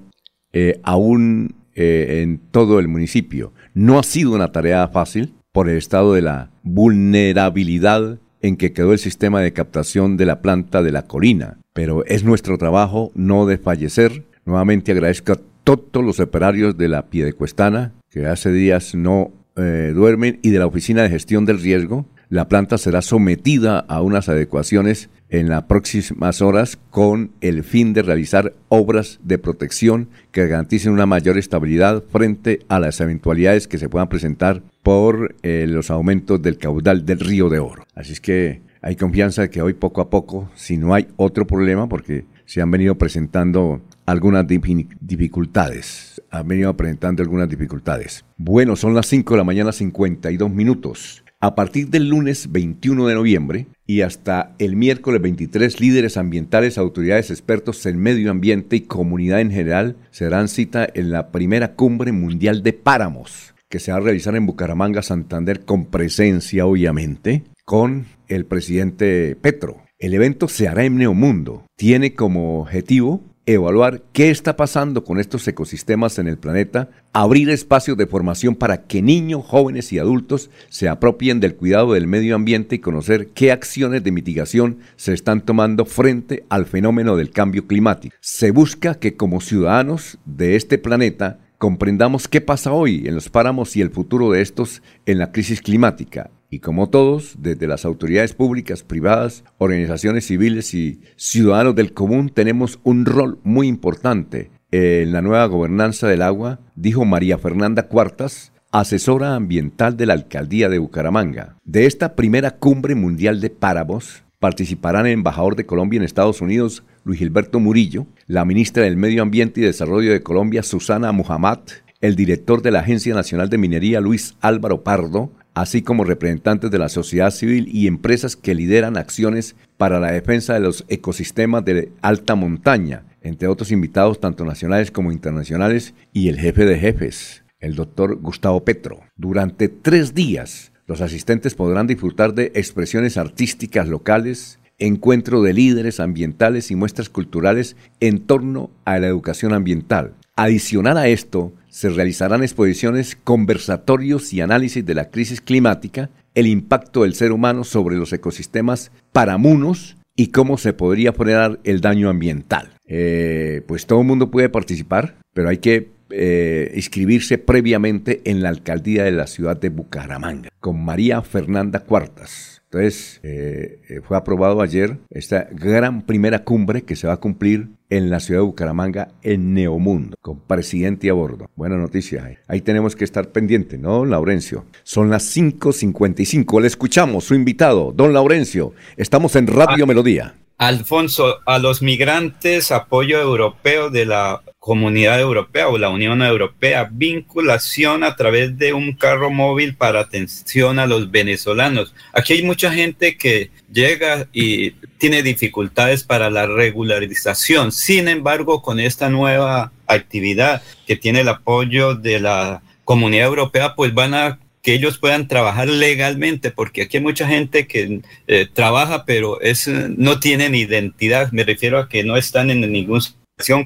eh, 0.52 0.78
aún 0.84 1.56
eh, 1.74 2.20
en 2.22 2.38
todo 2.38 2.78
el 2.78 2.86
municipio. 2.86 3.52
No 3.74 3.98
ha 3.98 4.04
sido 4.04 4.30
una 4.30 4.52
tarea 4.52 4.86
fácil 4.86 5.34
por 5.50 5.68
el 5.68 5.78
estado 5.78 6.14
de 6.14 6.22
la 6.22 6.50
vulnerabilidad 6.62 8.20
en 8.40 8.56
que 8.56 8.72
quedó 8.72 8.92
el 8.92 9.00
sistema 9.00 9.40
de 9.40 9.52
captación 9.52 10.16
de 10.16 10.26
la 10.26 10.42
planta 10.42 10.80
de 10.80 10.92
la 10.92 11.08
colina, 11.08 11.58
pero 11.72 12.04
es 12.04 12.22
nuestro 12.22 12.56
trabajo 12.56 13.10
no 13.16 13.46
desfallecer. 13.46 14.26
Nuevamente 14.44 14.92
agradezco 14.92 15.32
a 15.32 15.49
todos 15.76 16.04
los 16.04 16.20
operarios 16.20 16.76
de 16.76 16.88
la 16.88 17.06
Piedecuestana, 17.06 17.92
que 18.10 18.26
hace 18.26 18.52
días 18.52 18.94
no 18.94 19.30
eh, 19.56 19.92
duermen, 19.94 20.38
y 20.42 20.50
de 20.50 20.58
la 20.58 20.66
Oficina 20.66 21.02
de 21.02 21.10
Gestión 21.10 21.44
del 21.44 21.60
Riesgo. 21.60 22.06
La 22.28 22.48
planta 22.48 22.78
será 22.78 23.02
sometida 23.02 23.80
a 23.80 24.02
unas 24.02 24.28
adecuaciones 24.28 25.10
en 25.30 25.48
las 25.48 25.64
próximas 25.64 26.42
horas 26.42 26.78
con 26.90 27.32
el 27.40 27.64
fin 27.64 27.92
de 27.92 28.02
realizar 28.02 28.52
obras 28.68 29.18
de 29.24 29.38
protección 29.38 30.08
que 30.30 30.46
garanticen 30.46 30.92
una 30.92 31.06
mayor 31.06 31.38
estabilidad 31.38 32.04
frente 32.10 32.60
a 32.68 32.78
las 32.78 33.00
eventualidades 33.00 33.66
que 33.66 33.78
se 33.78 33.88
puedan 33.88 34.08
presentar 34.08 34.62
por 34.82 35.34
eh, 35.42 35.66
los 35.68 35.90
aumentos 35.90 36.40
del 36.40 36.58
caudal 36.58 37.04
del 37.04 37.20
río 37.20 37.48
de 37.48 37.58
Oro. 37.58 37.84
Así 37.94 38.12
es 38.12 38.20
que 38.20 38.62
hay 38.82 38.96
confianza 38.96 39.42
de 39.42 39.50
que 39.50 39.62
hoy 39.62 39.74
poco 39.74 40.00
a 40.00 40.08
poco, 40.08 40.50
si 40.54 40.76
no 40.76 40.94
hay 40.94 41.08
otro 41.16 41.46
problema, 41.46 41.88
porque 41.88 42.24
se 42.46 42.60
han 42.60 42.70
venido 42.70 42.96
presentando 42.96 43.80
algunas 44.10 44.46
dificultades. 44.46 46.22
Han 46.30 46.48
venido 46.48 46.76
presentando 46.76 47.22
algunas 47.22 47.48
dificultades. 47.48 48.24
Bueno, 48.36 48.76
son 48.76 48.94
las 48.94 49.06
5 49.06 49.34
de 49.34 49.38
la 49.38 49.44
mañana, 49.44 49.72
52 49.72 50.50
minutos. 50.50 51.24
A 51.42 51.54
partir 51.54 51.88
del 51.88 52.08
lunes 52.08 52.52
21 52.52 53.06
de 53.06 53.14
noviembre 53.14 53.66
y 53.86 54.02
hasta 54.02 54.54
el 54.58 54.76
miércoles 54.76 55.22
23, 55.22 55.80
líderes 55.80 56.18
ambientales, 56.18 56.76
autoridades, 56.76 57.30
expertos 57.30 57.86
en 57.86 57.98
medio 57.98 58.30
ambiente 58.30 58.76
y 58.76 58.80
comunidad 58.82 59.40
en 59.40 59.50
general 59.50 59.96
se 60.10 60.24
darán 60.24 60.48
cita 60.48 60.86
en 60.92 61.10
la 61.10 61.28
primera 61.28 61.72
cumbre 61.74 62.12
mundial 62.12 62.62
de 62.62 62.74
páramos 62.74 63.54
que 63.70 63.78
se 63.78 63.92
va 63.92 63.98
a 63.98 64.00
realizar 64.00 64.34
en 64.34 64.46
Bucaramanga, 64.46 65.00
Santander, 65.00 65.64
con 65.64 65.86
presencia, 65.86 66.66
obviamente, 66.66 67.44
con 67.64 68.06
el 68.26 68.44
presidente 68.44 69.36
Petro. 69.40 69.80
El 70.00 70.12
evento 70.12 70.48
se 70.48 70.66
hará 70.66 70.84
en 70.84 70.96
Neomundo. 70.96 71.64
Tiene 71.76 72.14
como 72.14 72.62
objetivo 72.62 73.22
evaluar 73.46 74.02
qué 74.12 74.30
está 74.30 74.56
pasando 74.56 75.04
con 75.04 75.18
estos 75.18 75.46
ecosistemas 75.48 76.18
en 76.18 76.28
el 76.28 76.38
planeta, 76.38 76.90
abrir 77.12 77.50
espacios 77.50 77.96
de 77.96 78.06
formación 78.06 78.54
para 78.54 78.82
que 78.82 79.02
niños, 79.02 79.44
jóvenes 79.44 79.92
y 79.92 79.98
adultos 79.98 80.50
se 80.68 80.88
apropien 80.88 81.40
del 81.40 81.56
cuidado 81.56 81.94
del 81.94 82.06
medio 82.06 82.34
ambiente 82.34 82.76
y 82.76 82.80
conocer 82.80 83.28
qué 83.28 83.52
acciones 83.52 84.04
de 84.04 84.12
mitigación 84.12 84.78
se 84.96 85.12
están 85.12 85.40
tomando 85.40 85.84
frente 85.84 86.44
al 86.48 86.66
fenómeno 86.66 87.16
del 87.16 87.30
cambio 87.30 87.66
climático. 87.66 88.14
Se 88.20 88.50
busca 88.50 88.96
que 88.96 89.16
como 89.16 89.40
ciudadanos 89.40 90.18
de 90.24 90.56
este 90.56 90.78
planeta 90.78 91.38
comprendamos 91.58 92.28
qué 92.28 92.40
pasa 92.40 92.72
hoy 92.72 93.06
en 93.06 93.14
los 93.14 93.28
páramos 93.28 93.76
y 93.76 93.80
el 93.80 93.90
futuro 93.90 94.30
de 94.30 94.40
estos 94.40 94.82
en 95.06 95.18
la 95.18 95.32
crisis 95.32 95.60
climática 95.60 96.30
y 96.50 96.58
como 96.58 96.90
todos, 96.90 97.36
desde 97.38 97.68
las 97.68 97.84
autoridades 97.84 98.34
públicas, 98.34 98.82
privadas, 98.82 99.44
organizaciones 99.58 100.26
civiles 100.26 100.74
y 100.74 101.00
ciudadanos 101.16 101.76
del 101.76 101.92
común, 101.92 102.30
tenemos 102.34 102.80
un 102.82 103.06
rol 103.06 103.38
muy 103.44 103.68
importante 103.68 104.50
en 104.72 105.12
la 105.12 105.22
nueva 105.22 105.46
gobernanza 105.46 106.08
del 106.08 106.22
agua, 106.22 106.60
dijo 106.74 107.04
María 107.04 107.38
Fernanda 107.38 107.84
Cuartas, 107.84 108.52
asesora 108.72 109.34
ambiental 109.34 109.96
de 109.96 110.06
la 110.06 110.14
alcaldía 110.14 110.68
de 110.68 110.78
Bucaramanga. 110.78 111.56
De 111.64 111.86
esta 111.86 112.14
primera 112.14 112.52
cumbre 112.52 112.94
mundial 112.94 113.40
de 113.40 113.50
páramos 113.50 114.24
participarán 114.38 115.06
el 115.06 115.12
embajador 115.12 115.54
de 115.54 115.66
Colombia 115.66 115.98
en 115.98 116.04
Estados 116.04 116.40
Unidos, 116.40 116.82
Luis 117.04 117.18
Gilberto 117.18 117.60
Murillo, 117.60 118.06
la 118.26 118.44
ministra 118.44 118.84
del 118.84 118.96
Medio 118.96 119.22
Ambiente 119.22 119.60
y 119.60 119.64
Desarrollo 119.64 120.12
de 120.12 120.22
Colombia, 120.22 120.62
Susana 120.62 121.12
Muhammad, 121.12 121.58
el 122.00 122.16
director 122.16 122.62
de 122.62 122.70
la 122.70 122.80
Agencia 122.80 123.14
Nacional 123.14 123.50
de 123.50 123.58
Minería, 123.58 124.00
Luis 124.00 124.36
Álvaro 124.40 124.82
Pardo, 124.82 125.30
así 125.54 125.82
como 125.82 126.04
representantes 126.04 126.70
de 126.70 126.78
la 126.78 126.88
sociedad 126.88 127.30
civil 127.30 127.68
y 127.72 127.86
empresas 127.86 128.36
que 128.36 128.54
lideran 128.54 128.96
acciones 128.96 129.56
para 129.76 130.00
la 130.00 130.12
defensa 130.12 130.54
de 130.54 130.60
los 130.60 130.84
ecosistemas 130.88 131.64
de 131.64 131.90
alta 132.02 132.34
montaña, 132.34 133.04
entre 133.22 133.48
otros 133.48 133.72
invitados 133.72 134.20
tanto 134.20 134.44
nacionales 134.44 134.90
como 134.90 135.12
internacionales, 135.12 135.94
y 136.12 136.28
el 136.28 136.38
jefe 136.38 136.64
de 136.64 136.78
jefes, 136.78 137.44
el 137.60 137.74
doctor 137.74 138.16
Gustavo 138.16 138.64
Petro. 138.64 139.00
Durante 139.16 139.68
tres 139.68 140.14
días, 140.14 140.72
los 140.86 141.00
asistentes 141.00 141.54
podrán 141.54 141.86
disfrutar 141.86 142.34
de 142.34 142.52
expresiones 142.54 143.16
artísticas 143.16 143.88
locales, 143.88 144.58
encuentro 144.78 145.42
de 145.42 145.52
líderes 145.52 146.00
ambientales 146.00 146.70
y 146.70 146.74
muestras 146.74 147.08
culturales 147.08 147.76
en 148.00 148.20
torno 148.20 148.70
a 148.84 148.98
la 148.98 149.06
educación 149.06 149.52
ambiental. 149.52 150.14
Adicional 150.36 150.96
a 150.96 151.06
esto, 151.06 151.52
se 151.70 151.88
realizarán 151.88 152.42
exposiciones, 152.42 153.16
conversatorios 153.22 154.32
y 154.32 154.40
análisis 154.40 154.84
de 154.84 154.94
la 154.94 155.10
crisis 155.10 155.40
climática, 155.40 156.10
el 156.34 156.46
impacto 156.46 157.02
del 157.02 157.14
ser 157.14 157.32
humano 157.32 157.64
sobre 157.64 157.96
los 157.96 158.12
ecosistemas 158.12 158.92
paramunos 159.12 159.96
y 160.16 160.28
cómo 160.28 160.58
se 160.58 160.72
podría 160.72 161.12
frenar 161.12 161.60
el 161.64 161.80
daño 161.80 162.10
ambiental. 162.10 162.70
Eh, 162.86 163.62
pues 163.66 163.86
todo 163.86 164.00
el 164.00 164.06
mundo 164.06 164.30
puede 164.30 164.48
participar, 164.48 165.14
pero 165.32 165.48
hay 165.48 165.58
que 165.58 165.90
eh, 166.10 166.72
inscribirse 166.74 167.38
previamente 167.38 168.20
en 168.24 168.42
la 168.42 168.48
alcaldía 168.48 169.04
de 169.04 169.12
la 169.12 169.28
ciudad 169.28 169.58
de 169.58 169.68
Bucaramanga, 169.68 170.50
con 170.58 170.84
María 170.84 171.22
Fernanda 171.22 171.80
Cuartas. 171.80 172.62
Entonces, 172.64 173.20
eh, 173.22 174.00
fue 174.04 174.16
aprobado 174.16 174.60
ayer 174.60 174.98
esta 175.10 175.48
gran 175.52 176.02
primera 176.02 176.44
cumbre 176.44 176.82
que 176.82 176.96
se 176.96 177.06
va 177.06 177.14
a 177.14 177.20
cumplir 177.20 177.68
en 177.90 178.08
la 178.08 178.20
ciudad 178.20 178.40
de 178.40 178.46
Bucaramanga, 178.46 179.08
en 179.22 179.52
Neomundo, 179.52 180.16
con 180.22 180.38
presidente 180.38 181.10
a 181.10 181.12
bordo. 181.12 181.50
Buena 181.56 181.76
noticia. 181.76 182.38
Ahí 182.46 182.60
tenemos 182.60 182.96
que 182.96 183.04
estar 183.04 183.30
pendiente, 183.30 183.76
¿no, 183.76 184.04
Laurencio? 184.04 184.64
Son 184.84 185.10
las 185.10 185.36
5.55. 185.36 186.60
Le 186.60 186.66
escuchamos, 186.68 187.24
su 187.24 187.34
invitado, 187.34 187.92
don 187.92 188.12
Laurencio. 188.12 188.72
Estamos 188.96 189.36
en 189.36 189.48
Radio 189.48 189.84
ah, 189.84 189.86
Melodía. 189.86 190.34
Alfonso, 190.60 191.40
a 191.46 191.58
los 191.58 191.80
migrantes, 191.80 192.70
apoyo 192.70 193.18
europeo 193.18 193.88
de 193.88 194.04
la 194.04 194.42
Comunidad 194.58 195.18
Europea 195.18 195.68
o 195.68 195.78
la 195.78 195.88
Unión 195.88 196.20
Europea, 196.20 196.86
vinculación 196.92 198.04
a 198.04 198.14
través 198.14 198.58
de 198.58 198.74
un 198.74 198.92
carro 198.92 199.30
móvil 199.30 199.74
para 199.74 200.00
atención 200.00 200.78
a 200.78 200.86
los 200.86 201.10
venezolanos. 201.10 201.94
Aquí 202.12 202.34
hay 202.34 202.42
mucha 202.42 202.70
gente 202.70 203.16
que 203.16 203.50
llega 203.72 204.28
y 204.34 204.72
tiene 204.98 205.22
dificultades 205.22 206.04
para 206.04 206.28
la 206.28 206.44
regularización. 206.44 207.72
Sin 207.72 208.06
embargo, 208.06 208.60
con 208.60 208.80
esta 208.80 209.08
nueva 209.08 209.72
actividad 209.86 210.62
que 210.86 210.96
tiene 210.96 211.22
el 211.22 211.28
apoyo 211.30 211.94
de 211.94 212.20
la 212.20 212.60
Comunidad 212.84 213.28
Europea, 213.28 213.74
pues 213.74 213.94
van 213.94 214.12
a 214.12 214.38
que 214.62 214.74
ellos 214.74 214.98
puedan 214.98 215.28
trabajar 215.28 215.68
legalmente, 215.68 216.50
porque 216.50 216.82
aquí 216.82 216.98
hay 216.98 217.02
mucha 217.02 217.26
gente 217.26 217.66
que 217.66 218.02
eh, 218.26 218.46
trabaja, 218.52 219.04
pero 219.04 219.40
es, 219.40 219.68
no 219.68 220.20
tienen 220.20 220.54
identidad. 220.54 221.32
Me 221.32 221.44
refiero 221.44 221.78
a 221.78 221.88
que 221.88 222.04
no 222.04 222.16
están 222.16 222.50
en 222.50 222.60
ningún 222.70 223.00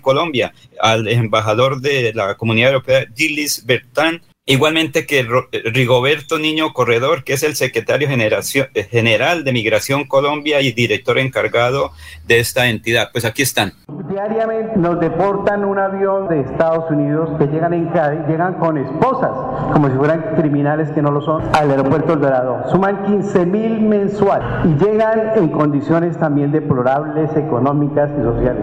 Colombia, 0.00 0.52
al 0.80 1.08
embajador 1.08 1.80
de 1.80 2.12
la 2.14 2.36
Comunidad 2.36 2.70
Europea, 2.70 3.06
Gilles 3.14 3.64
Bertán, 3.66 4.22
Igualmente 4.46 5.06
que 5.06 5.26
Rigoberto 5.72 6.38
Niño 6.38 6.74
Corredor, 6.74 7.24
que 7.24 7.32
es 7.32 7.42
el 7.42 7.56
secretario 7.56 8.10
eh, 8.10 8.82
general 8.90 9.42
de 9.42 9.52
Migración 9.54 10.04
Colombia 10.04 10.60
y 10.60 10.72
director 10.72 11.18
encargado 11.18 11.92
de 12.26 12.40
esta 12.40 12.66
entidad. 12.66 13.08
Pues 13.10 13.24
aquí 13.24 13.40
están. 13.40 13.72
Diariamente 14.06 14.76
nos 14.76 15.00
deportan 15.00 15.64
un 15.64 15.78
avión 15.78 16.28
de 16.28 16.40
Estados 16.40 16.90
Unidos 16.90 17.30
que 17.38 17.46
llegan 17.46 17.72
en 17.72 17.90
llegan 18.28 18.54
con 18.54 18.76
esposas, 18.76 19.30
como 19.72 19.88
si 19.88 19.96
fueran 19.96 20.34
criminales 20.36 20.90
que 20.90 21.00
no 21.00 21.10
lo 21.10 21.22
son, 21.22 21.42
al 21.54 21.70
aeropuerto 21.70 22.12
El 22.12 22.20
Dorado. 22.20 22.70
Suman 22.70 23.02
15 23.06 23.46
mil 23.46 23.80
mensuales 23.80 24.46
y 24.66 24.84
llegan 24.84 25.32
en 25.36 25.48
condiciones 25.48 26.18
también 26.18 26.52
deplorables 26.52 27.34
económicas 27.34 28.10
y 28.20 28.22
sociales. 28.22 28.62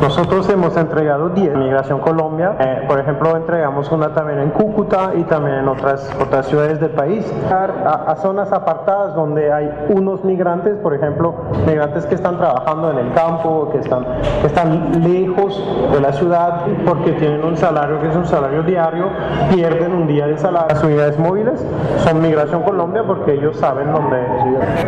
Nosotros 0.00 0.48
hemos 0.50 0.76
entregado 0.76 1.30
10 1.30 1.56
Migración 1.56 1.98
Colombia. 1.98 2.54
Eh, 2.60 2.84
por 2.86 3.00
ejemplo, 3.00 3.36
entregamos 3.36 3.90
una 3.90 4.14
también 4.14 4.38
en 4.38 4.50
Cúcuta 4.50 4.99
y 5.16 5.24
también 5.24 5.56
en 5.56 5.68
otras, 5.68 6.10
otras 6.20 6.46
ciudades 6.46 6.80
del 6.80 6.90
país. 6.90 7.30
A, 7.50 8.10
a, 8.10 8.16
zonas 8.16 8.52
apartadas 8.52 9.14
donde 9.14 9.52
hay 9.52 9.70
unos 9.88 10.24
migrantes, 10.24 10.76
por 10.78 10.94
ejemplo, 10.94 11.34
migrantes 11.66 12.06
que 12.06 12.14
están 12.14 12.38
trabajando 12.38 12.90
en 12.90 12.98
el 12.98 13.12
campo, 13.12 13.70
que 13.72 13.78
están, 13.78 14.04
que 14.40 14.46
están 14.46 15.02
lejos 15.02 15.62
de 15.92 16.00
la 16.00 16.12
ciudad 16.12 16.62
porque 16.86 17.12
tienen 17.12 17.44
un 17.44 17.56
salario 17.56 18.00
que 18.00 18.08
es 18.08 18.16
un 18.16 18.26
salario 18.26 18.62
diario, 18.62 19.08
pierden 19.52 19.92
un 19.92 20.06
día 20.06 20.26
de 20.26 20.38
salario. 20.38 20.68
Las 20.68 20.84
unidades 20.84 21.18
móviles 21.18 21.64
son 21.98 22.20
Migración 22.20 22.62
Colombia 22.62 23.02
porque 23.06 23.34
ellos 23.34 23.56
saben 23.56 23.92
dónde. 23.92 24.18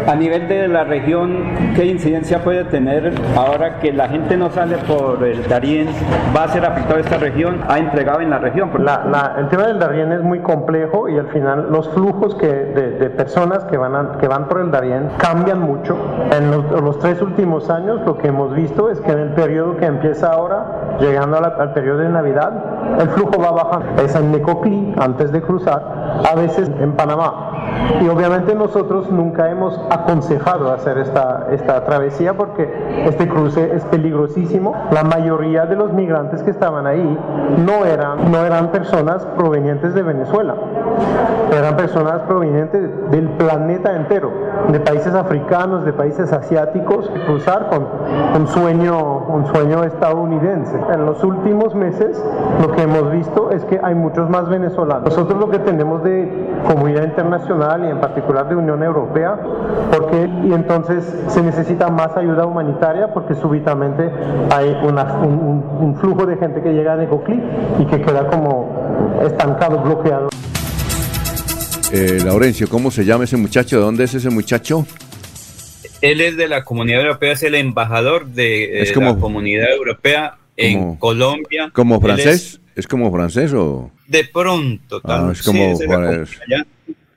A 0.07 0.15
nivel 0.15 0.49
de 0.49 0.69
la 0.69 0.85
región, 0.85 1.73
¿qué 1.75 1.87
incidencia 1.87 2.43
puede 2.43 2.65
tener 2.65 3.15
ahora 3.37 3.79
que 3.79 3.93
la 3.93 4.09
gente 4.09 4.37
no 4.37 4.51
sale 4.51 4.77
por 4.79 5.23
el 5.25 5.47
Darién? 5.49 5.89
¿Va 6.37 6.45
a 6.45 6.49
ser 6.49 6.65
afectado 6.65 6.99
esta 6.99 7.19
región? 7.19 7.61
¿Ha 7.69 7.79
entregado 7.79 8.21
en 8.21 8.31
la 8.31 8.39
región? 8.39 8.71
La, 8.79 9.35
el 9.39 9.49
tema 9.49 9.67
del 9.67 9.79
Darién 9.79 10.02
es 10.11 10.23
muy 10.23 10.41
complejo 10.41 11.09
y 11.09 11.19
al 11.19 11.29
final 11.29 11.69
los 11.71 11.89
flujos 11.91 12.35
que, 12.35 12.49
de, 12.49 13.11
personas 13.11 13.65
que 13.65 13.77
van, 13.77 14.19
que 14.19 14.27
van 14.27 14.49
por 14.49 14.61
el 14.61 14.71
Darién 14.71 15.11
cambian 15.19 15.61
mucho. 15.61 15.97
En 16.33 16.51
los, 16.51 16.99
tres 16.99 17.21
últimos 17.21 17.71
años 17.71 18.01
lo 18.07 18.17
que 18.19 18.29
hemos 18.29 18.55
visto 18.55 18.91
es 18.91 19.01
que 19.01 19.13
en 19.13 19.19
el 19.19 19.35
periodo 19.35 19.77
que 19.77 19.87
empieza 19.87 20.33
ahora, 20.33 20.97
llegando 20.99 21.37
al 21.37 21.73
periodo 21.75 21.99
de 21.99 22.09
Navidad, 22.09 22.53
el 22.99 23.09
flujo 23.11 23.41
va 23.41 23.53
bajando. 23.53 24.03
Es 24.03 24.15
en 24.15 24.33
Necoclí, 24.33 24.95
antes 24.99 25.31
de 25.33 25.43
cruzar, 25.43 25.83
a 26.31 26.35
veces 26.35 26.71
en 26.81 26.93
Panamá. 26.93 27.53
Y 28.01 28.09
obviamente 28.09 28.55
nosotros 28.55 29.11
nunca 29.11 29.51
hemos 29.51 29.79
aconsejado 29.91 30.73
hacer 30.73 30.99
esta, 30.99 31.47
esta 31.51 31.85
travesía 31.85 32.35
porque 32.35 32.71
este 33.07 33.29
cruce 33.29 33.75
es 33.75 33.85
peligrosísimo. 33.85 34.75
La 34.91 35.05
mayoría 35.05 35.67
de 35.67 35.77
los 35.77 35.93
migrantes 35.93 36.43
que 36.43 36.51
estaban 36.51 36.87
ahí 36.87 37.19
no 37.65 37.85
eran, 37.85 38.31
no 38.31 38.45
eran 38.45 38.69
personas 38.69 39.25
provenientes 39.37 39.92
de 39.95 40.03
Venezuela. 40.03 40.55
eran 41.57 41.77
personas 41.77 42.23
provenientes 42.23 43.11
del 43.11 43.29
planeta 43.31 43.95
entero, 43.95 44.31
de 44.71 44.81
países 44.81 45.15
africanos, 45.15 45.85
de 45.85 45.93
países 45.93 46.33
asiáticos, 46.33 47.11
cruzar 47.27 47.69
con 47.69 47.87
un 48.41 48.47
sueño, 48.49 49.19
un 49.29 49.47
sueño 49.47 49.85
estadounidense. 49.85 50.79
En 50.93 51.05
los 51.05 51.23
últimos 51.25 51.75
meses 51.75 52.23
lo 52.61 52.73
que 52.73 52.83
hemos 52.83 53.11
visto 53.13 53.51
es 53.51 53.65
que 53.65 53.81
hay 53.83 53.95
muchos 53.95 54.31
más 54.31 54.49
venezolanos. 54.49 55.05
Nosotros 55.05 55.39
lo 55.39 55.51
que 55.51 55.59
tenemos 55.59 56.03
de 56.03 56.51
comunidad 56.67 57.05
internacional 57.05 57.85
y 57.85 57.89
en 57.89 58.01
particular 58.01 58.49
de 58.49 58.57
Unión 58.57 58.83
Europea, 58.83 59.39
porque 59.91 60.31
y 60.45 60.53
entonces 60.53 61.05
se 61.29 61.43
necesita 61.43 61.89
más 61.89 62.17
ayuda 62.17 62.47
humanitaria 62.47 63.13
porque 63.13 63.35
súbitamente 63.35 64.11
hay 64.55 64.77
un, 64.83 64.99
un, 65.81 65.95
flujo 65.97 66.27
de 66.27 66.37
gente 66.37 66.63
que 66.63 66.73
llega 66.73 66.95
a 66.95 66.97
Necoclí 66.97 67.43
y 67.79 67.85
que 67.87 68.01
queda 68.01 68.27
como 68.29 68.71
estancado, 69.23 69.82
bloqueado. 69.83 70.29
Eh, 71.93 72.21
Laurencio, 72.25 72.69
¿cómo 72.69 72.91
se 72.91 73.05
llama 73.05 73.25
ese 73.25 73.37
muchacho? 73.37 73.77
¿De 73.77 73.83
dónde 73.83 74.05
es 74.05 74.15
ese 74.15 74.31
muchacho? 74.31 74.87
Él 76.01 76.21
es 76.21 76.37
de 76.37 76.49
la 76.49 76.65
Comunidad 76.65 77.03
Europea, 77.03 77.33
es 77.33 77.43
el 77.43 77.55
embajador 77.55 78.27
de 78.27 78.83
eh, 78.83 78.95
la 78.97 79.17
Comunidad 79.17 79.73
Europea 79.73 80.37
en 80.57 80.97
Colombia. 80.97 81.71
¿Como 81.73 82.01
francés? 82.01 82.61
Es, 82.75 82.87
como 82.87 83.13
francés 83.13 83.53
o...? 83.53 83.91
De 84.07 84.25
pronto, 84.25 85.01
tal. 85.01 85.29
Ah, 85.29 85.33
es 85.33 85.43
como... 85.43 85.79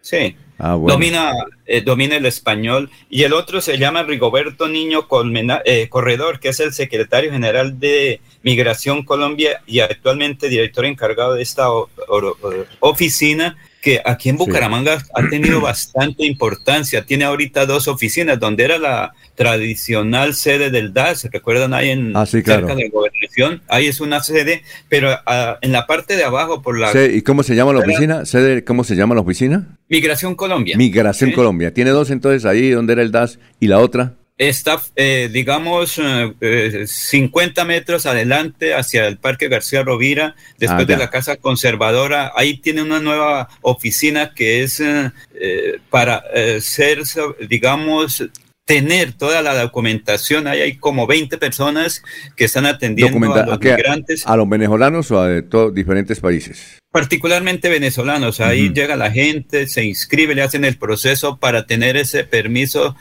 Sí. 0.02 0.36
Ah, 0.58 0.78
domina, 0.80 1.34
eh, 1.66 1.82
domina 1.82 2.16
el 2.16 2.26
español. 2.26 2.90
Y 3.10 3.24
el 3.24 3.34
otro 3.34 3.62
se 3.62 3.78
llama 3.78 4.04
Rigoberto 4.04 4.68
Niño 4.68 5.08
Corredor, 5.08 6.40
que 6.40 6.50
es 6.50 6.60
el 6.60 6.74
secretario 6.74 7.32
general 7.32 7.80
de 7.80 8.22
Migración 8.44 9.04
Colombia 9.04 9.62
y 9.68 9.80
actualmente 9.82 10.50
director 10.50 10.86
encargado 10.86 11.34
de 11.34 11.44
esta 11.44 11.68
oficina 12.80 13.58
que 13.86 14.02
aquí 14.04 14.30
en 14.30 14.38
Bucaramanga 14.38 14.98
ha 15.14 15.30
tenido 15.30 15.62
bastante 15.62 16.26
importancia. 16.26 17.06
Tiene 17.06 17.24
ahorita 17.24 17.68
dos 17.68 17.88
oficinas, 17.88 18.40
donde 18.40 18.64
era 18.64 18.80
la 18.80 19.14
tradicional 19.36 20.34
sede 20.34 20.72
del 20.72 20.92
DAS, 20.92 21.28
recuerdan 21.32 21.76
ahí 21.76 21.92
en 21.92 22.18
ah, 22.18 22.26
cerca 22.26 22.58
de 22.58 22.90
gobernación, 22.90 23.62
ahí 23.68 23.86
es 23.86 24.02
una 24.02 24.24
sede, 24.24 24.64
pero 24.90 25.12
ah, 25.28 25.60
en 25.62 25.72
la 25.72 25.86
parte 25.86 26.16
de 26.16 26.24
abajo 26.24 26.64
por 26.64 26.80
la... 26.80 26.92
¿Y 27.06 27.22
cómo 27.22 27.44
se 27.44 27.56
llama 27.56 27.74
la 27.74 27.82
oficina? 27.82 28.26
¿Sede, 28.26 28.64
¿Cómo 28.64 28.84
se 28.84 28.96
llama 28.96 29.14
la 29.14 29.22
oficina? 29.22 29.78
Migración 29.88 30.34
Colombia. 30.34 30.78
Migración 30.78 31.32
Colombia. 31.32 31.72
Tiene 31.72 31.92
dos 31.92 32.10
entonces 32.10 32.46
ahí 32.46 32.72
donde 32.72 32.94
era 32.94 33.04
el 33.04 33.12
DAS 33.12 33.38
y 33.60 33.68
la 33.68 33.78
otra 33.78 34.16
está, 34.38 34.82
eh, 34.96 35.30
digamos, 35.32 35.94
50 35.94 36.40
eh, 36.42 37.64
eh, 37.64 37.68
metros 37.68 38.06
adelante 38.06 38.74
hacia 38.74 39.08
el 39.08 39.18
Parque 39.18 39.48
García 39.48 39.84
Rovira, 39.84 40.36
después 40.58 40.84
ah, 40.84 40.86
de 40.86 40.98
la 40.98 41.10
Casa 41.10 41.38
Conservadora. 41.38 42.32
Ahí 42.36 42.58
tiene 42.58 42.82
una 42.82 43.00
nueva 43.00 43.50
oficina 43.62 44.34
que 44.34 44.64
es 44.64 44.82
para 45.90 46.24
ser, 46.60 47.04
digamos, 47.48 48.24
tener 48.66 49.14
toda 49.14 49.42
la 49.42 49.56
documentación. 49.56 50.48
Ahí 50.48 50.62
hay 50.62 50.76
como 50.78 51.08
20 51.08 51.38
personas 51.38 52.04
que 52.36 52.46
están 52.46 52.66
atendiendo 52.66 53.34
a 53.34 53.46
los 53.46 53.60
migrantes. 53.60 54.26
¿A 54.26 54.36
los 54.36 54.50
venezolanos 54.50 55.12
o 55.12 55.22
a 55.22 55.28
de 55.28 55.44
todos 55.44 55.74
diferentes 55.74 56.20
países? 56.20 56.80
Particularmente 56.92 57.70
venezolanos. 57.70 58.40
Ahí 58.42 58.74
llega 58.74 58.96
la 58.96 59.12
gente, 59.12 59.68
se 59.68 59.84
inscribe, 59.84 60.34
le 60.34 60.42
hacen 60.42 60.66
el 60.66 60.78
proceso 60.78 61.38
para 61.38 61.68
tener 61.68 61.96
ese 61.96 62.24
permiso 62.24 62.96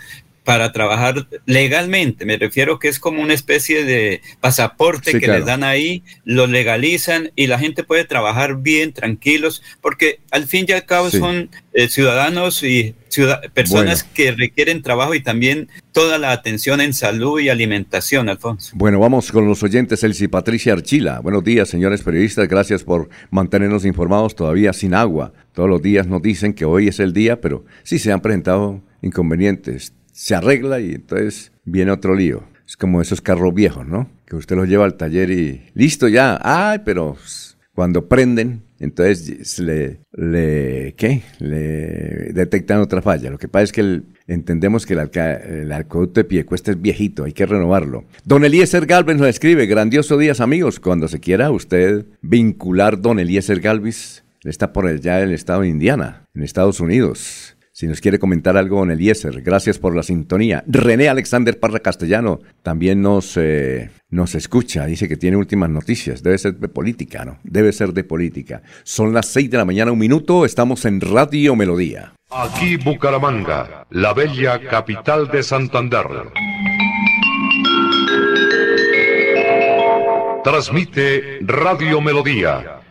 para 0.44 0.72
trabajar 0.72 1.26
legalmente. 1.46 2.26
Me 2.26 2.36
refiero 2.36 2.78
que 2.78 2.88
es 2.88 2.98
como 2.98 3.22
una 3.22 3.32
especie 3.32 3.84
de 3.84 4.20
pasaporte 4.40 5.18
que 5.18 5.26
les 5.26 5.44
dan 5.46 5.64
ahí, 5.64 6.04
lo 6.24 6.46
legalizan 6.46 7.32
y 7.34 7.46
la 7.46 7.58
gente 7.58 7.82
puede 7.82 8.04
trabajar 8.04 8.58
bien, 8.58 8.92
tranquilos, 8.92 9.62
porque 9.80 10.20
al 10.30 10.46
fin 10.46 10.66
y 10.68 10.72
al 10.72 10.84
cabo 10.84 11.10
son 11.10 11.50
eh, 11.72 11.88
ciudadanos 11.88 12.62
y 12.62 12.94
personas 13.54 14.02
que 14.02 14.32
requieren 14.32 14.82
trabajo 14.82 15.14
y 15.14 15.22
también 15.22 15.68
toda 15.92 16.18
la 16.18 16.32
atención 16.32 16.80
en 16.80 16.92
salud 16.92 17.40
y 17.40 17.48
alimentación, 17.48 18.28
Alfonso. 18.28 18.72
Bueno, 18.74 18.98
vamos 18.98 19.32
con 19.32 19.46
los 19.46 19.62
oyentes, 19.62 20.02
Elsie 20.02 20.28
Patricia 20.28 20.74
Archila. 20.74 21.20
Buenos 21.20 21.44
días, 21.44 21.68
señores 21.68 22.02
periodistas. 22.02 22.48
Gracias 22.48 22.84
por 22.84 23.08
mantenernos 23.30 23.84
informados 23.86 24.34
todavía 24.34 24.72
sin 24.72 24.94
agua. 24.94 25.32
Todos 25.54 25.70
los 25.70 25.80
días 25.80 26.06
nos 26.06 26.20
dicen 26.20 26.52
que 26.52 26.64
hoy 26.64 26.88
es 26.88 27.00
el 27.00 27.12
día, 27.12 27.40
pero 27.40 27.64
sí 27.82 27.98
se 27.98 28.12
han 28.12 28.20
presentado 28.20 28.82
inconvenientes 29.00 29.94
se 30.14 30.34
arregla 30.34 30.80
y 30.80 30.94
entonces 30.94 31.52
viene 31.64 31.90
otro 31.90 32.14
lío. 32.14 32.44
Es 32.66 32.76
como 32.76 33.02
esos 33.02 33.20
carros 33.20 33.52
viejos, 33.52 33.86
¿no? 33.86 34.08
Que 34.24 34.36
usted 34.36 34.56
los 34.56 34.68
lleva 34.68 34.84
al 34.84 34.94
taller 34.94 35.30
y 35.30 35.64
listo 35.74 36.08
ya. 36.08 36.38
Ay, 36.42 36.80
pero 36.84 37.16
cuando 37.74 38.08
prenden, 38.08 38.62
entonces 38.78 39.58
le, 39.58 40.00
le 40.12 40.94
¿qué? 40.96 41.22
Le 41.40 42.32
detectan 42.32 42.80
otra 42.80 43.02
falla. 43.02 43.28
Lo 43.30 43.38
que 43.38 43.48
pasa 43.48 43.64
es 43.64 43.72
que 43.72 44.02
entendemos 44.26 44.86
que 44.86 44.94
el, 44.94 45.10
el 45.20 45.72
arcoducto 45.72 46.22
de 46.22 46.46
es 46.48 46.80
viejito, 46.80 47.24
hay 47.24 47.32
que 47.32 47.44
renovarlo. 47.44 48.04
Don 48.24 48.44
Eliezer 48.44 48.86
Galvez 48.86 49.18
nos 49.18 49.28
escribe, 49.28 49.66
grandioso 49.66 50.16
días 50.16 50.40
amigos, 50.40 50.80
cuando 50.80 51.08
se 51.08 51.20
quiera 51.20 51.50
usted 51.50 52.06
vincular 52.22 53.00
Don 53.00 53.18
Eliezer 53.18 53.60
Galvez, 53.60 54.24
está 54.44 54.72
por 54.72 54.86
allá 54.86 55.20
en 55.20 55.28
el 55.28 55.34
estado 55.34 55.62
de 55.62 55.68
Indiana, 55.68 56.24
en 56.34 56.42
Estados 56.42 56.80
Unidos. 56.80 57.53
Si 57.76 57.88
nos 57.88 58.00
quiere 58.00 58.20
comentar 58.20 58.56
algo 58.56 58.78
con 58.78 58.92
Eliezer, 58.92 59.42
gracias 59.42 59.80
por 59.80 59.96
la 59.96 60.04
sintonía. 60.04 60.62
René 60.68 61.08
Alexander 61.08 61.58
Parra 61.58 61.80
Castellano 61.80 62.38
también 62.62 63.02
nos, 63.02 63.36
eh, 63.36 63.90
nos 64.10 64.36
escucha, 64.36 64.86
dice 64.86 65.08
que 65.08 65.16
tiene 65.16 65.36
últimas 65.36 65.68
noticias. 65.70 66.22
Debe 66.22 66.38
ser 66.38 66.54
de 66.54 66.68
política, 66.68 67.24
¿no? 67.24 67.40
Debe 67.42 67.72
ser 67.72 67.92
de 67.92 68.04
política. 68.04 68.62
Son 68.84 69.12
las 69.12 69.26
seis 69.26 69.50
de 69.50 69.56
la 69.58 69.64
mañana, 69.64 69.90
un 69.90 69.98
minuto, 69.98 70.44
estamos 70.44 70.84
en 70.84 71.00
Radio 71.00 71.56
Melodía. 71.56 72.12
Aquí 72.30 72.76
Bucaramanga, 72.76 73.88
la 73.90 74.14
bella 74.14 74.60
capital 74.60 75.28
de 75.32 75.42
Santander. 75.42 76.06
Transmite 80.44 81.40
Radio 81.40 82.00
Melodía, 82.00 82.78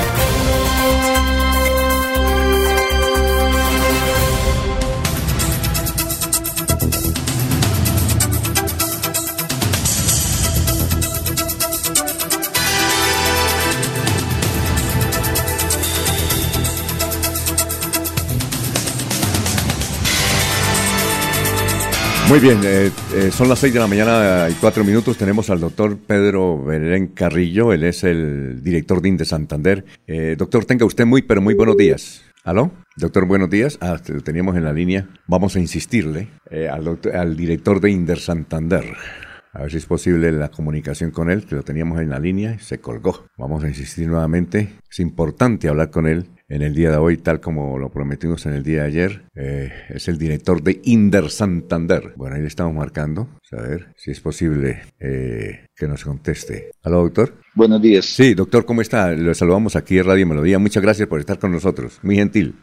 Muy 22.31 22.39
bien, 22.39 22.61
eh, 22.63 22.89
eh, 23.13 23.29
son 23.29 23.49
las 23.49 23.59
6 23.59 23.73
de 23.73 23.79
la 23.81 23.87
mañana 23.87 24.47
y 24.49 24.53
4 24.53 24.85
minutos. 24.85 25.17
Tenemos 25.17 25.49
al 25.49 25.59
doctor 25.59 25.97
Pedro 25.97 26.63
Belén 26.63 27.07
Carrillo, 27.07 27.73
él 27.73 27.83
es 27.83 28.05
el 28.05 28.63
director 28.63 29.01
de 29.01 29.09
INDE 29.09 29.25
Santander. 29.25 29.83
Eh, 30.07 30.35
doctor, 30.37 30.63
tenga 30.63 30.85
usted 30.85 31.05
muy, 31.05 31.23
pero 31.23 31.41
muy 31.41 31.55
buenos 31.55 31.75
días. 31.75 32.23
¿Aló? 32.45 32.71
Doctor, 32.95 33.25
buenos 33.25 33.49
días. 33.49 33.77
Ah, 33.81 33.99
lo 34.07 34.21
teníamos 34.21 34.55
en 34.55 34.63
la 34.63 34.71
línea. 34.71 35.09
Vamos 35.27 35.57
a 35.57 35.59
insistirle 35.59 36.29
al, 36.71 36.85
doctor- 36.85 37.17
al 37.17 37.35
director 37.35 37.81
de 37.81 37.91
INDER 37.91 38.19
Santander. 38.19 38.85
A 39.51 39.63
ver 39.63 39.71
si 39.71 39.77
es 39.79 39.85
posible 39.85 40.31
la 40.31 40.47
comunicación 40.47 41.11
con 41.11 41.29
él, 41.29 41.45
que 41.45 41.55
lo 41.55 41.63
teníamos 41.63 41.99
en 41.99 42.11
la 42.11 42.19
línea 42.19 42.53
y 42.55 42.59
se 42.59 42.79
colgó. 42.79 43.25
Vamos 43.37 43.65
a 43.65 43.67
insistir 43.67 44.07
nuevamente. 44.07 44.75
Es 44.89 45.01
importante 45.01 45.67
hablar 45.67 45.91
con 45.91 46.07
él 46.07 46.29
en 46.51 46.61
el 46.61 46.75
día 46.75 46.91
de 46.91 46.97
hoy, 46.97 47.17
tal 47.17 47.39
como 47.39 47.79
lo 47.79 47.89
prometimos 47.89 48.45
en 48.45 48.53
el 48.53 48.63
día 48.63 48.81
de 48.81 48.87
ayer. 48.87 49.23
Eh, 49.35 49.71
es 49.89 50.09
el 50.09 50.17
director 50.17 50.61
de 50.61 50.81
Inder 50.83 51.29
Santander. 51.29 52.13
Bueno, 52.17 52.35
ahí 52.35 52.41
le 52.41 52.47
estamos 52.47 52.73
marcando. 52.73 53.29
A 53.53 53.61
ver 53.61 53.93
si 53.95 54.11
es 54.11 54.19
posible 54.19 54.81
eh, 54.99 55.67
que 55.73 55.87
nos 55.87 56.03
conteste. 56.03 56.71
¿Aló, 56.83 57.03
doctor? 57.03 57.35
Buenos 57.55 57.81
días. 57.81 58.05
Sí, 58.05 58.33
doctor, 58.33 58.65
¿cómo 58.65 58.81
está? 58.81 59.11
Le 59.13 59.33
saludamos 59.33 59.77
aquí 59.77 59.97
en 59.97 60.05
Radio 60.05 60.27
Melodía. 60.27 60.59
Muchas 60.59 60.83
gracias 60.83 61.07
por 61.07 61.21
estar 61.21 61.39
con 61.39 61.53
nosotros. 61.53 61.99
Muy 62.03 62.17
gentil. 62.17 62.55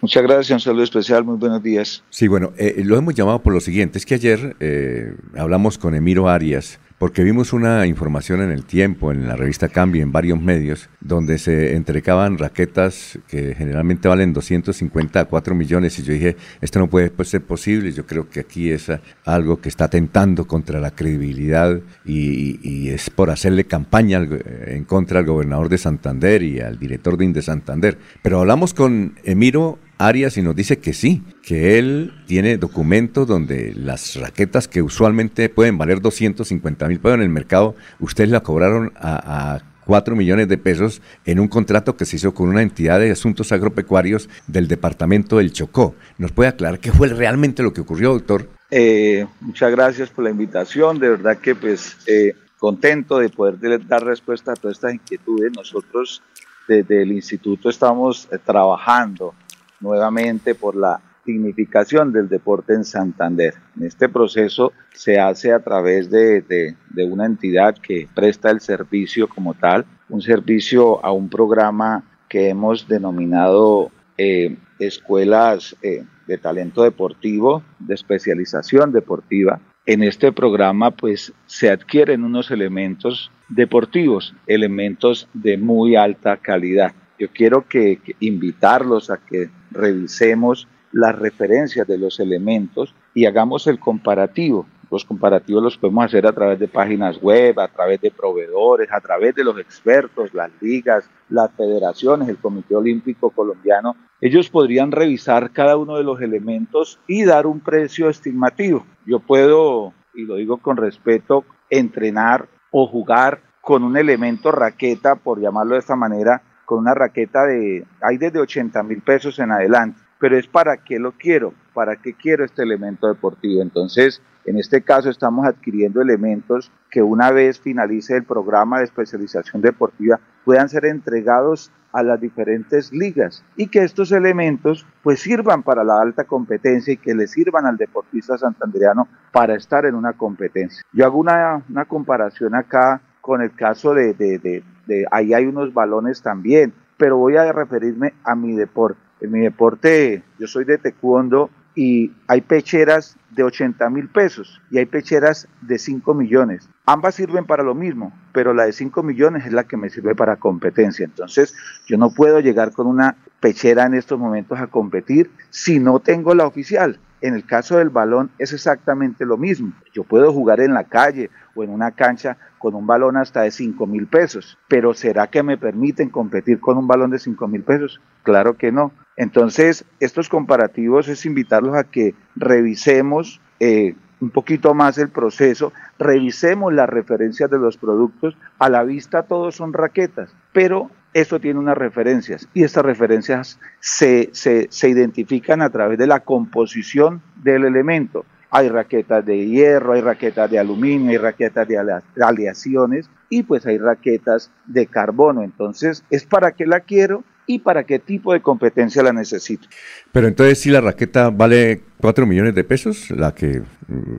Muchas 0.00 0.22
gracias, 0.22 0.50
un 0.50 0.60
saludo 0.60 0.84
especial, 0.84 1.24
muy 1.24 1.36
buenos 1.38 1.60
días. 1.60 2.04
Sí, 2.10 2.28
bueno, 2.28 2.52
eh, 2.56 2.82
lo 2.84 2.96
hemos 2.96 3.14
llamado 3.14 3.42
por 3.42 3.52
lo 3.52 3.60
siguiente. 3.60 3.98
Es 3.98 4.06
que 4.06 4.14
ayer 4.14 4.56
eh, 4.60 5.12
hablamos 5.36 5.76
con 5.76 5.94
Emiro 5.94 6.28
Arias 6.28 6.78
porque 6.98 7.22
vimos 7.22 7.52
una 7.52 7.86
información 7.86 8.42
en 8.42 8.50
el 8.50 8.64
tiempo, 8.64 9.12
en 9.12 9.28
la 9.28 9.36
revista 9.36 9.68
Cambio, 9.68 10.02
en 10.02 10.10
varios 10.10 10.40
medios, 10.42 10.88
donde 11.00 11.38
se 11.38 11.76
entregaban 11.76 12.38
raquetas 12.38 13.18
que 13.28 13.54
generalmente 13.54 14.08
valen 14.08 14.32
250 14.32 15.20
a 15.20 15.24
4 15.26 15.54
millones. 15.54 15.96
Y 15.98 16.02
yo 16.02 16.12
dije, 16.12 16.36
esto 16.60 16.80
no 16.80 16.88
puede 16.88 17.10
pues, 17.10 17.28
ser 17.28 17.42
posible. 17.42 17.92
Yo 17.92 18.04
creo 18.04 18.28
que 18.28 18.40
aquí 18.40 18.70
es 18.70 18.90
algo 19.24 19.60
que 19.60 19.68
está 19.68 19.84
atentando 19.84 20.46
contra 20.48 20.80
la 20.80 20.90
credibilidad 20.90 21.80
y, 22.04 22.58
y 22.68 22.88
es 22.90 23.10
por 23.10 23.30
hacerle 23.30 23.64
campaña 23.64 24.18
al- 24.18 24.44
en 24.66 24.84
contra 24.84 25.20
al 25.20 25.26
gobernador 25.26 25.68
de 25.68 25.78
Santander 25.78 26.42
y 26.42 26.58
al 26.60 26.78
director 26.80 27.16
de 27.16 27.24
Inde 27.26 27.42
Santander. 27.42 27.96
Pero 28.22 28.40
hablamos 28.40 28.74
con 28.74 29.14
Emiro 29.22 29.78
Arias 29.98 30.36
y 30.36 30.42
nos 30.42 30.54
dice 30.54 30.78
que 30.78 30.92
sí, 30.92 31.22
que 31.42 31.78
él 31.78 32.12
tiene 32.26 32.56
documentos 32.56 33.26
donde 33.26 33.72
las 33.74 34.16
raquetas 34.16 34.68
que 34.68 34.80
usualmente 34.82 35.48
pueden 35.48 35.76
valer 35.76 36.00
250 36.00 36.86
mil 36.88 37.00
pesos 37.00 37.16
en 37.16 37.22
el 37.22 37.28
mercado, 37.28 37.74
ustedes 37.98 38.30
la 38.30 38.40
cobraron 38.40 38.92
a, 38.96 39.54
a 39.56 39.62
4 39.84 40.14
millones 40.14 40.48
de 40.48 40.58
pesos 40.58 41.00
en 41.24 41.40
un 41.40 41.48
contrato 41.48 41.96
que 41.96 42.04
se 42.04 42.16
hizo 42.16 42.32
con 42.34 42.48
una 42.48 42.62
entidad 42.62 43.00
de 43.00 43.10
asuntos 43.10 43.50
agropecuarios 43.52 44.28
del 44.46 44.68
departamento 44.68 45.38
del 45.38 45.52
Chocó. 45.52 45.94
¿Nos 46.18 46.30
puede 46.30 46.50
aclarar 46.50 46.78
qué 46.78 46.92
fue 46.92 47.08
realmente 47.08 47.62
lo 47.62 47.72
que 47.72 47.80
ocurrió, 47.80 48.12
doctor? 48.12 48.48
Eh, 48.70 49.26
muchas 49.40 49.70
gracias 49.70 50.10
por 50.10 50.24
la 50.24 50.30
invitación, 50.30 50.98
de 50.98 51.08
verdad 51.08 51.38
que 51.38 51.54
pues 51.54 51.96
eh, 52.06 52.34
contento 52.58 53.18
de 53.18 53.30
poder 53.30 53.58
de- 53.58 53.78
dar 53.78 54.04
respuesta 54.04 54.52
a 54.52 54.56
todas 54.56 54.76
estas 54.76 54.92
inquietudes. 54.94 55.50
Nosotros 55.56 56.22
desde 56.68 57.02
el 57.02 57.12
instituto 57.12 57.70
estamos 57.70 58.28
eh, 58.30 58.36
trabajando 58.44 59.34
nuevamente 59.80 60.54
por 60.54 60.76
la 60.76 61.00
dignificación 61.24 62.12
del 62.12 62.28
deporte 62.28 62.72
en 62.72 62.84
Santander. 62.84 63.54
Este 63.80 64.08
proceso 64.08 64.72
se 64.94 65.18
hace 65.20 65.52
a 65.52 65.60
través 65.60 66.10
de, 66.10 66.40
de- 66.40 66.74
de 66.88 67.04
una 67.04 67.26
entidad 67.26 67.76
que 67.76 68.08
presta 68.14 68.50
el 68.50 68.60
servicio 68.60 69.28
como 69.28 69.52
tal, 69.54 69.84
un 70.08 70.22
servicio 70.22 71.04
a 71.04 71.12
un 71.12 71.28
programa 71.28 72.02
que 72.30 72.48
hemos 72.48 72.88
denominado 72.88 73.90
eh, 74.16 74.56
escuelas 74.78 75.76
eh, 75.82 76.04
de 76.26 76.38
talento 76.38 76.82
deportivo, 76.82 77.62
de 77.78 77.94
especialización 77.94 78.90
deportiva. 78.92 79.60
En 79.86 80.02
este 80.02 80.32
programa 80.32 80.90
pues 80.90 81.32
se 81.46 81.70
adquieren 81.70 82.24
unos 82.24 82.50
elementos 82.50 83.30
deportivos, 83.48 84.34
elementos 84.46 85.28
de 85.34 85.56
muy 85.56 85.96
alta 85.96 86.36
calidad. 86.36 86.92
Yo 87.18 87.28
quiero 87.32 87.66
que, 87.68 88.00
invitarlos 88.20 89.10
a 89.10 89.18
que 89.18 89.50
revisemos 89.70 90.68
las 90.92 91.18
referencias 91.18 91.86
de 91.86 91.98
los 91.98 92.20
elementos 92.20 92.94
y 93.12 93.26
hagamos 93.26 93.66
el 93.66 93.78
comparativo. 93.78 94.66
Los 94.90 95.04
comparativos 95.04 95.62
los 95.62 95.76
podemos 95.76 96.06
hacer 96.06 96.26
a 96.26 96.32
través 96.32 96.58
de 96.58 96.68
páginas 96.68 97.20
web, 97.20 97.58
a 97.60 97.68
través 97.68 98.00
de 98.00 98.10
proveedores, 98.10 98.88
a 98.90 99.00
través 99.00 99.34
de 99.34 99.44
los 99.44 99.58
expertos, 99.58 100.32
las 100.32 100.50
ligas, 100.62 101.10
las 101.28 101.50
federaciones, 101.52 102.28
el 102.28 102.38
Comité 102.38 102.74
Olímpico 102.74 103.30
Colombiano. 103.30 103.96
Ellos 104.20 104.48
podrían 104.48 104.90
revisar 104.90 105.50
cada 105.50 105.76
uno 105.76 105.96
de 105.96 106.04
los 106.04 106.22
elementos 106.22 106.98
y 107.06 107.24
dar 107.24 107.46
un 107.46 107.60
precio 107.60 108.08
estimativo. 108.08 108.86
Yo 109.04 109.20
puedo, 109.20 109.92
y 110.14 110.22
lo 110.22 110.36
digo 110.36 110.56
con 110.56 110.78
respeto, 110.78 111.44
entrenar 111.68 112.48
o 112.70 112.86
jugar 112.86 113.42
con 113.60 113.84
un 113.84 113.98
elemento 113.98 114.50
raqueta, 114.50 115.16
por 115.16 115.40
llamarlo 115.40 115.74
de 115.74 115.80
esta 115.80 115.96
manera, 115.96 116.40
con 116.68 116.80
una 116.80 116.92
raqueta 116.92 117.46
de, 117.46 117.86
hay 118.02 118.18
desde 118.18 118.40
80 118.40 118.82
mil 118.82 119.00
pesos 119.00 119.38
en 119.38 119.50
adelante, 119.50 119.98
pero 120.20 120.36
es 120.36 120.46
para 120.46 120.76
qué 120.76 120.98
lo 120.98 121.12
quiero, 121.12 121.54
para 121.72 121.96
qué 121.96 122.12
quiero 122.12 122.44
este 122.44 122.62
elemento 122.62 123.08
deportivo. 123.08 123.62
Entonces, 123.62 124.20
en 124.44 124.58
este 124.58 124.82
caso 124.82 125.08
estamos 125.08 125.46
adquiriendo 125.46 126.02
elementos 126.02 126.70
que 126.90 127.02
una 127.02 127.30
vez 127.30 127.58
finalice 127.58 128.16
el 128.18 128.24
programa 128.24 128.78
de 128.78 128.84
especialización 128.84 129.62
deportiva 129.62 130.20
puedan 130.44 130.68
ser 130.68 130.84
entregados 130.84 131.72
a 131.90 132.02
las 132.02 132.20
diferentes 132.20 132.92
ligas 132.92 133.42
y 133.56 133.68
que 133.68 133.82
estos 133.82 134.12
elementos 134.12 134.84
pues 135.02 135.20
sirvan 135.20 135.62
para 135.62 135.84
la 135.84 136.02
alta 136.02 136.24
competencia 136.24 136.92
y 136.92 136.98
que 136.98 137.14
le 137.14 137.28
sirvan 137.28 137.64
al 137.64 137.78
deportista 137.78 138.36
santandereano 138.36 139.08
para 139.32 139.54
estar 139.54 139.86
en 139.86 139.94
una 139.94 140.12
competencia. 140.12 140.82
Yo 140.92 141.06
hago 141.06 141.16
una, 141.16 141.62
una 141.70 141.86
comparación 141.86 142.54
acá 142.54 143.00
con 143.22 143.42
el 143.42 143.54
caso 143.54 143.94
de, 143.94 144.14
de, 144.14 144.38
de, 144.38 144.64
de- 144.88 145.06
ahí 145.12 145.32
hay 145.34 145.46
unos 145.46 145.72
balones 145.72 146.22
también, 146.22 146.72
pero 146.96 147.16
voy 147.16 147.36
a 147.36 147.52
referirme 147.52 148.14
a 148.24 148.34
mi 148.34 148.54
deporte. 148.56 148.98
En 149.20 149.30
mi 149.32 149.40
deporte, 149.40 150.22
yo 150.38 150.46
soy 150.46 150.64
de 150.64 150.78
taekwondo 150.78 151.50
y 151.74 152.12
hay 152.26 152.40
pecheras 152.40 153.16
de 153.30 153.42
80 153.44 153.88
mil 153.90 154.08
pesos 154.08 154.60
y 154.70 154.78
hay 154.78 154.86
pecheras 154.86 155.46
de 155.60 155.78
5 155.78 156.14
millones. 156.14 156.68
Ambas 156.86 157.14
sirven 157.16 157.44
para 157.44 157.62
lo 157.62 157.74
mismo, 157.74 158.12
pero 158.32 158.54
la 158.54 158.64
de 158.64 158.72
5 158.72 159.02
millones 159.02 159.44
es 159.46 159.52
la 159.52 159.64
que 159.64 159.76
me 159.76 159.90
sirve 159.90 160.14
para 160.14 160.36
competencia. 160.36 161.04
Entonces, 161.04 161.54
yo 161.86 161.98
no 161.98 162.10
puedo 162.10 162.40
llegar 162.40 162.72
con 162.72 162.86
una 162.86 163.16
pechera 163.40 163.84
en 163.86 163.94
estos 163.94 164.18
momentos 164.18 164.58
a 164.58 164.66
competir 164.68 165.30
si 165.50 165.78
no 165.78 166.00
tengo 166.00 166.34
la 166.34 166.46
oficial. 166.46 166.98
En 167.20 167.34
el 167.34 167.44
caso 167.44 167.78
del 167.78 167.90
balón 167.90 168.30
es 168.38 168.52
exactamente 168.52 169.26
lo 169.26 169.36
mismo. 169.36 169.72
Yo 169.92 170.04
puedo 170.04 170.32
jugar 170.32 170.60
en 170.60 170.74
la 170.74 170.84
calle 170.84 171.30
o 171.54 171.64
en 171.64 171.70
una 171.70 171.90
cancha 171.90 172.36
con 172.58 172.74
un 172.74 172.86
balón 172.86 173.16
hasta 173.16 173.42
de 173.42 173.50
5 173.50 173.86
mil 173.86 174.06
pesos, 174.06 174.58
pero 174.68 174.94
¿será 174.94 175.26
que 175.28 175.42
me 175.42 175.58
permiten 175.58 176.10
competir 176.10 176.60
con 176.60 176.76
un 176.78 176.86
balón 176.86 177.10
de 177.10 177.18
5 177.18 177.48
mil 177.48 177.62
pesos? 177.62 178.00
Claro 178.22 178.56
que 178.56 178.72
no. 178.72 178.92
Entonces, 179.16 179.84
estos 180.00 180.28
comparativos 180.28 181.08
es 181.08 181.26
invitarlos 181.26 181.76
a 181.76 181.84
que 181.84 182.14
revisemos 182.36 183.40
eh, 183.60 183.94
un 184.20 184.30
poquito 184.30 184.74
más 184.74 184.98
el 184.98 185.08
proceso, 185.08 185.72
revisemos 185.98 186.72
las 186.72 186.88
referencias 186.88 187.50
de 187.50 187.58
los 187.58 187.76
productos. 187.76 188.36
A 188.58 188.68
la 188.68 188.84
vista 188.84 189.22
todos 189.22 189.56
son 189.56 189.72
raquetas, 189.72 190.34
pero 190.52 190.90
esto 191.20 191.40
tiene 191.40 191.58
unas 191.58 191.76
referencias 191.78 192.48
y 192.54 192.64
estas 192.64 192.84
referencias 192.84 193.58
se, 193.80 194.30
se, 194.32 194.66
se 194.70 194.88
identifican 194.88 195.62
a 195.62 195.70
través 195.70 195.98
de 195.98 196.06
la 196.06 196.20
composición 196.20 197.22
del 197.42 197.64
elemento. 197.64 198.24
Hay 198.50 198.68
raquetas 198.70 199.24
de 199.26 199.46
hierro, 199.46 199.92
hay 199.92 200.00
raquetas 200.00 200.50
de 200.50 200.58
aluminio, 200.58 201.10
hay 201.10 201.18
raquetas 201.18 201.68
de 201.68 201.76
alea- 201.78 202.02
aleaciones 202.20 203.10
y 203.28 203.42
pues 203.42 203.66
hay 203.66 203.76
raquetas 203.78 204.50
de 204.66 204.86
carbono. 204.86 205.42
Entonces, 205.42 206.02
es 206.10 206.24
para 206.24 206.52
qué 206.52 206.64
la 206.66 206.80
quiero 206.80 207.24
y 207.46 207.58
para 207.60 207.84
qué 207.84 207.98
tipo 207.98 208.32
de 208.32 208.40
competencia 208.40 209.02
la 209.02 209.12
necesito. 209.12 209.68
Pero 210.12 210.28
entonces 210.28 210.60
si 210.60 210.70
la 210.70 210.80
raqueta 210.80 211.30
vale 211.30 211.82
4 212.00 212.26
millones 212.26 212.54
de 212.54 212.64
pesos, 212.64 213.10
la 213.10 213.34
que, 213.34 213.62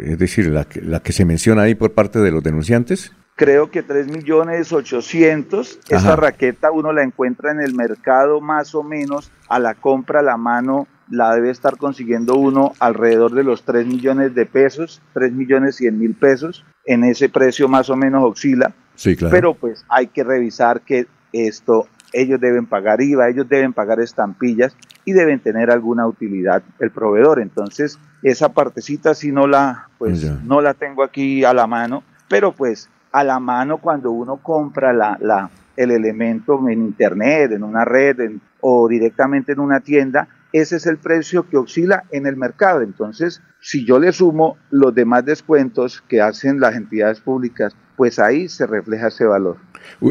es 0.03 0.17
decir, 0.17 0.47
la 0.47 0.65
que, 0.65 0.81
la 0.81 0.99
que 1.01 1.11
se 1.11 1.25
menciona 1.25 1.63
ahí 1.63 1.75
por 1.75 1.93
parte 1.93 2.19
de 2.19 2.31
los 2.31 2.43
denunciantes. 2.43 3.11
Creo 3.39 3.71
que 3.71 3.83
3 3.83 4.07
millones 4.07 4.73
800. 4.73 5.79
Esa 5.87 6.17
raqueta 6.17 6.71
uno 6.73 6.91
la 6.91 7.03
encuentra 7.03 7.53
en 7.53 7.61
el 7.61 7.73
mercado 7.73 8.41
más 8.41 8.75
o 8.75 8.83
menos 8.83 9.31
a 9.47 9.59
la 9.59 9.75
compra 9.75 10.19
a 10.19 10.23
la 10.23 10.35
mano 10.35 10.87
la 11.09 11.33
debe 11.33 11.49
estar 11.49 11.77
consiguiendo 11.77 12.35
uno 12.35 12.73
alrededor 12.79 13.33
de 13.33 13.45
los 13.45 13.63
3 13.63 13.87
millones 13.87 14.35
de 14.35 14.45
pesos, 14.45 15.01
3 15.13 15.31
millones 15.31 15.77
100 15.77 15.97
mil 15.97 16.15
pesos. 16.15 16.65
En 16.83 17.05
ese 17.05 17.29
precio 17.29 17.69
más 17.69 17.89
o 17.89 17.95
menos 17.95 18.25
oscila. 18.25 18.73
Sí, 18.95 19.15
claro. 19.15 19.31
Pero 19.31 19.53
pues 19.53 19.85
hay 19.87 20.07
que 20.07 20.25
revisar 20.25 20.81
que 20.81 21.07
esto 21.31 21.87
ellos 22.11 22.41
deben 22.41 22.65
pagar 22.65 23.01
IVA, 23.01 23.29
ellos 23.29 23.47
deben 23.47 23.71
pagar 23.71 24.01
estampillas 24.01 24.75
y 25.05 25.13
deben 25.13 25.39
tener 25.39 25.71
alguna 25.71 26.07
utilidad 26.07 26.61
el 26.79 26.91
proveedor. 26.91 27.39
Entonces, 27.39 27.99
esa 28.21 28.49
partecita 28.49 29.15
si 29.15 29.31
no 29.31 29.47
la, 29.47 29.87
pues, 29.97 30.29
no 30.43 30.59
la 30.59 30.73
tengo 30.73 31.03
aquí 31.03 31.45
a 31.45 31.53
la 31.53 31.67
mano, 31.67 32.03
pero 32.27 32.51
pues 32.51 32.89
a 33.11 33.23
la 33.23 33.39
mano 33.39 33.77
cuando 33.77 34.11
uno 34.11 34.37
compra 34.37 34.93
la, 34.93 35.17
la, 35.21 35.49
el 35.75 35.91
elemento 35.91 36.59
en 36.69 36.81
internet, 36.81 37.51
en 37.51 37.63
una 37.63 37.85
red 37.85 38.17
o 38.61 38.87
directamente 38.87 39.53
en 39.53 39.59
una 39.59 39.79
tienda, 39.79 40.27
ese 40.51 40.77
es 40.77 40.85
el 40.85 40.97
precio 40.97 41.47
que 41.47 41.57
oscila 41.57 42.03
en 42.11 42.25
el 42.25 42.35
mercado. 42.35 42.81
Entonces, 42.81 43.41
si 43.61 43.85
yo 43.85 43.99
le 43.99 44.11
sumo 44.11 44.57
los 44.71 44.93
demás 44.93 45.25
descuentos 45.25 46.03
que 46.07 46.21
hacen 46.21 46.59
las 46.59 46.75
entidades 46.75 47.19
públicas, 47.19 47.75
pues 47.95 48.19
ahí 48.19 48.47
se 48.47 48.65
refleja 48.65 49.07
ese 49.07 49.25
valor. 49.25 49.57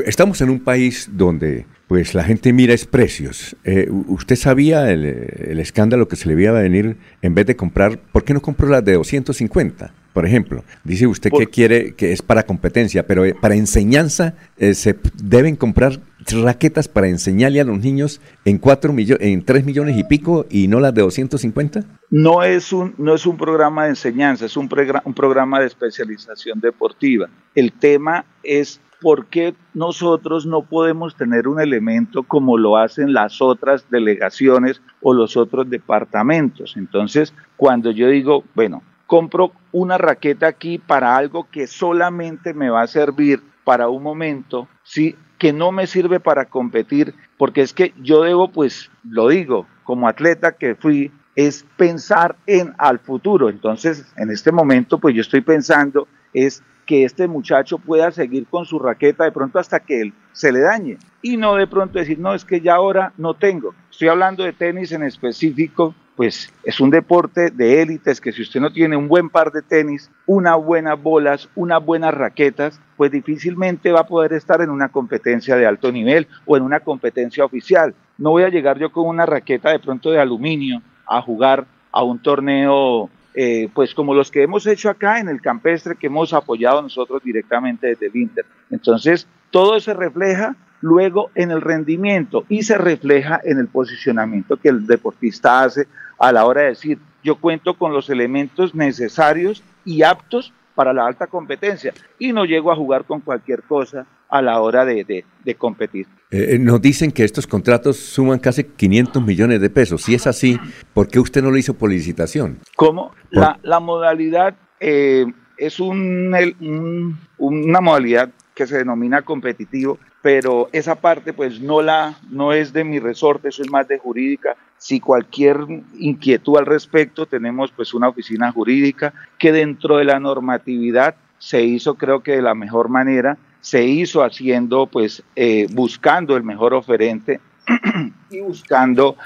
Estamos 0.04 0.40
en 0.40 0.50
un 0.50 0.60
país 0.60 1.08
donde 1.12 1.66
pues 1.86 2.14
la 2.14 2.22
gente 2.22 2.52
mira 2.52 2.74
es 2.74 2.84
precios. 2.84 3.56
Eh, 3.64 3.88
¿Usted 3.90 4.36
sabía 4.36 4.90
el, 4.90 5.06
el, 5.06 5.58
escándalo 5.58 6.06
que 6.06 6.16
se 6.16 6.28
le 6.28 6.40
iba 6.40 6.50
a 6.50 6.62
venir 6.62 6.98
en 7.22 7.34
vez 7.34 7.46
de 7.46 7.56
comprar? 7.56 7.98
¿Por 7.98 8.24
qué 8.24 8.34
no 8.34 8.42
compró 8.42 8.68
las 8.68 8.84
de 8.84 8.92
250? 8.92 9.92
Por 10.18 10.26
ejemplo, 10.26 10.64
dice 10.82 11.06
usted 11.06 11.30
que 11.30 11.46
quiere 11.46 11.94
que 11.94 12.10
es 12.10 12.22
para 12.22 12.42
competencia, 12.42 13.06
pero 13.06 13.24
eh, 13.24 13.36
para 13.40 13.54
enseñanza 13.54 14.34
eh, 14.56 14.74
se 14.74 14.98
deben 15.14 15.54
comprar 15.54 16.00
raquetas 16.42 16.88
para 16.88 17.06
enseñarle 17.06 17.60
a 17.60 17.64
los 17.64 17.78
niños 17.78 18.20
en 18.44 18.58
cuatro 18.58 18.92
millones, 18.92 19.24
en 19.24 19.44
3 19.44 19.64
millones 19.64 19.96
y 19.96 20.02
pico 20.02 20.44
y 20.50 20.66
no 20.66 20.80
las 20.80 20.92
de 20.92 21.02
250? 21.02 21.84
No 22.10 22.42
es 22.42 22.72
un, 22.72 22.96
no 22.98 23.14
es 23.14 23.26
un 23.26 23.36
programa 23.36 23.84
de 23.84 23.90
enseñanza, 23.90 24.46
es 24.46 24.56
un, 24.56 24.68
un 25.04 25.14
programa 25.14 25.60
de 25.60 25.66
especialización 25.66 26.58
deportiva. 26.58 27.28
El 27.54 27.70
tema 27.70 28.24
es 28.42 28.80
¿por 29.00 29.26
qué 29.26 29.54
nosotros 29.72 30.46
no 30.46 30.62
podemos 30.62 31.14
tener 31.14 31.46
un 31.46 31.60
elemento 31.60 32.24
como 32.24 32.58
lo 32.58 32.76
hacen 32.76 33.12
las 33.12 33.40
otras 33.40 33.88
delegaciones 33.88 34.82
o 35.00 35.14
los 35.14 35.36
otros 35.36 35.70
departamentos? 35.70 36.76
Entonces, 36.76 37.32
cuando 37.56 37.92
yo 37.92 38.08
digo, 38.08 38.42
bueno, 38.56 38.82
compro 39.08 39.52
una 39.72 39.98
raqueta 39.98 40.46
aquí 40.46 40.78
para 40.78 41.16
algo 41.16 41.48
que 41.50 41.66
solamente 41.66 42.54
me 42.54 42.70
va 42.70 42.82
a 42.82 42.86
servir 42.86 43.42
para 43.64 43.88
un 43.88 44.02
momento, 44.02 44.68
sí, 44.84 45.16
que 45.38 45.52
no 45.52 45.72
me 45.72 45.86
sirve 45.86 46.20
para 46.20 46.44
competir, 46.44 47.14
porque 47.38 47.62
es 47.62 47.72
que 47.72 47.94
yo 48.00 48.22
debo, 48.22 48.52
pues, 48.52 48.90
lo 49.02 49.28
digo, 49.28 49.66
como 49.82 50.08
atleta 50.08 50.52
que 50.52 50.74
fui, 50.74 51.10
es 51.34 51.64
pensar 51.76 52.36
en 52.46 52.74
al 52.78 52.98
futuro. 52.98 53.48
Entonces, 53.48 54.04
en 54.16 54.30
este 54.30 54.52
momento, 54.52 54.98
pues 54.98 55.14
yo 55.14 55.22
estoy 55.22 55.40
pensando 55.40 56.06
es 56.34 56.62
que 56.84 57.04
este 57.04 57.28
muchacho 57.28 57.78
pueda 57.78 58.10
seguir 58.10 58.46
con 58.46 58.66
su 58.66 58.78
raqueta 58.78 59.24
de 59.24 59.32
pronto 59.32 59.58
hasta 59.58 59.80
que 59.80 60.00
él 60.00 60.14
se 60.32 60.52
le 60.52 60.60
dañe 60.60 60.98
y 61.22 61.36
no 61.36 61.54
de 61.54 61.66
pronto 61.66 61.98
decir, 61.98 62.18
no, 62.18 62.34
es 62.34 62.44
que 62.44 62.60
ya 62.60 62.74
ahora 62.74 63.12
no 63.16 63.34
tengo. 63.34 63.74
Estoy 63.90 64.08
hablando 64.08 64.42
de 64.42 64.52
tenis 64.52 64.92
en 64.92 65.02
específico, 65.02 65.94
pues 66.18 66.52
es 66.64 66.80
un 66.80 66.90
deporte 66.90 67.52
de 67.52 67.80
élites 67.80 68.20
que 68.20 68.32
si 68.32 68.42
usted 68.42 68.58
no 68.58 68.72
tiene 68.72 68.96
un 68.96 69.06
buen 69.06 69.30
par 69.30 69.52
de 69.52 69.62
tenis, 69.62 70.10
unas 70.26 70.56
buenas 70.56 71.00
bolas, 71.00 71.48
unas 71.54 71.84
buenas 71.84 72.12
raquetas, 72.12 72.80
pues 72.96 73.12
difícilmente 73.12 73.92
va 73.92 74.00
a 74.00 74.06
poder 74.08 74.32
estar 74.32 74.60
en 74.60 74.70
una 74.70 74.88
competencia 74.88 75.54
de 75.54 75.64
alto 75.64 75.92
nivel 75.92 76.26
o 76.44 76.56
en 76.56 76.64
una 76.64 76.80
competencia 76.80 77.44
oficial. 77.44 77.94
No 78.18 78.30
voy 78.30 78.42
a 78.42 78.48
llegar 78.48 78.80
yo 78.80 78.90
con 78.90 79.06
una 79.06 79.26
raqueta 79.26 79.70
de 79.70 79.78
pronto 79.78 80.10
de 80.10 80.18
aluminio 80.18 80.82
a 81.06 81.22
jugar 81.22 81.66
a 81.92 82.02
un 82.02 82.18
torneo 82.18 83.08
eh, 83.32 83.68
pues 83.72 83.94
como 83.94 84.12
los 84.12 84.32
que 84.32 84.42
hemos 84.42 84.66
hecho 84.66 84.90
acá 84.90 85.20
en 85.20 85.28
el 85.28 85.40
campestre 85.40 85.94
que 85.94 86.08
hemos 86.08 86.32
apoyado 86.32 86.82
nosotros 86.82 87.22
directamente 87.22 87.86
desde 87.86 88.06
el. 88.06 88.44
Entonces, 88.72 89.28
todo 89.52 89.78
se 89.78 89.94
refleja 89.94 90.56
luego 90.80 91.30
en 91.34 91.50
el 91.50 91.60
rendimiento 91.60 92.44
y 92.48 92.62
se 92.62 92.78
refleja 92.78 93.40
en 93.44 93.58
el 93.58 93.68
posicionamiento 93.68 94.56
que 94.56 94.68
el 94.68 94.86
deportista 94.86 95.62
hace 95.62 95.86
a 96.18 96.32
la 96.32 96.44
hora 96.44 96.62
de 96.62 96.68
decir, 96.68 96.98
yo 97.22 97.36
cuento 97.36 97.74
con 97.74 97.92
los 97.92 98.10
elementos 98.10 98.74
necesarios 98.74 99.62
y 99.84 100.02
aptos 100.02 100.52
para 100.74 100.92
la 100.92 101.06
alta 101.06 101.26
competencia 101.26 101.92
y 102.18 102.32
no 102.32 102.44
llego 102.44 102.70
a 102.70 102.76
jugar 102.76 103.04
con 103.04 103.20
cualquier 103.20 103.62
cosa 103.62 104.06
a 104.28 104.42
la 104.42 104.60
hora 104.60 104.84
de, 104.84 105.24
competir. 105.56 106.06
Eh, 106.30 106.50
eh, 106.50 106.58
nos 106.58 106.80
dicen 106.80 107.10
que 107.10 107.24
estos 107.24 107.46
contratos 107.46 107.96
suman 107.96 108.38
casi 108.38 108.62
500 108.62 109.22
millones 109.22 109.60
de 109.60 109.70
pesos. 109.70 110.02
Si 110.02 110.14
es 110.14 110.26
así, 110.26 110.58
¿por 110.92 111.08
qué 111.08 111.18
usted 111.18 111.42
no 111.42 111.50
lo 111.50 111.56
hizo 111.56 111.74
por 111.74 111.90
licitación? 111.90 112.58
¿Cómo? 112.76 113.12
La, 113.30 113.58
la, 113.62 113.80
modalidad 113.80 114.54
eh, 114.80 115.24
es 115.56 115.80
un, 115.80 117.16
una 117.38 117.80
modalidad 117.80 118.30
que 118.54 118.66
se 118.66 118.78
denomina 118.78 119.22
competitivo, 119.22 119.98
pero 120.22 120.68
esa 120.72 120.96
parte 120.96 121.32
pues 121.32 121.60
no, 121.60 121.82
la, 121.82 122.18
no 122.30 122.52
es 122.52 122.72
de 122.72 122.84
mi 122.84 122.98
resorte, 122.98 123.48
eso 123.48 123.62
es 123.62 123.70
más 123.70 123.86
de 123.88 123.98
jurídica. 123.98 124.56
Si 124.76 125.00
cualquier 125.00 125.58
inquietud 125.98 126.56
al 126.56 126.66
respecto, 126.66 127.26
tenemos 127.26 127.72
pues 127.72 127.94
una 127.94 128.08
oficina 128.08 128.52
jurídica 128.52 129.12
que 129.38 129.52
dentro 129.52 129.96
de 129.96 130.04
la 130.04 130.20
normatividad 130.20 131.14
se 131.38 131.62
hizo 131.62 131.94
creo 131.94 132.22
que 132.22 132.32
de 132.32 132.42
la 132.42 132.54
mejor 132.54 132.88
manera 132.88 133.38
se 133.60 133.84
hizo 133.84 134.22
haciendo, 134.22 134.86
pues, 134.86 135.22
eh, 135.36 135.66
buscando 135.70 136.36
el 136.36 136.42
mejor 136.42 136.74
oferente 136.74 137.40
y 138.30 138.40
buscando 138.40 139.16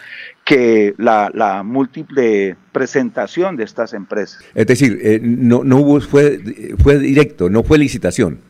que 0.45 0.95
la, 0.99 1.63
múltiple 1.65 2.57
presentación 2.73 3.57
de 3.57 3.65
estas 3.65 3.93
empresas. 3.93 4.43
Es 4.55 4.67
decir, 4.67 4.99
eh, 5.03 5.21
no, 5.23 5.63
no 5.63 5.79
hubo, 5.79 6.01
fue, 6.01 6.41
fue 6.83 6.99
directo, 6.99 7.49
no 7.49 7.63
fue 7.63 7.79
licitación. 7.79 8.41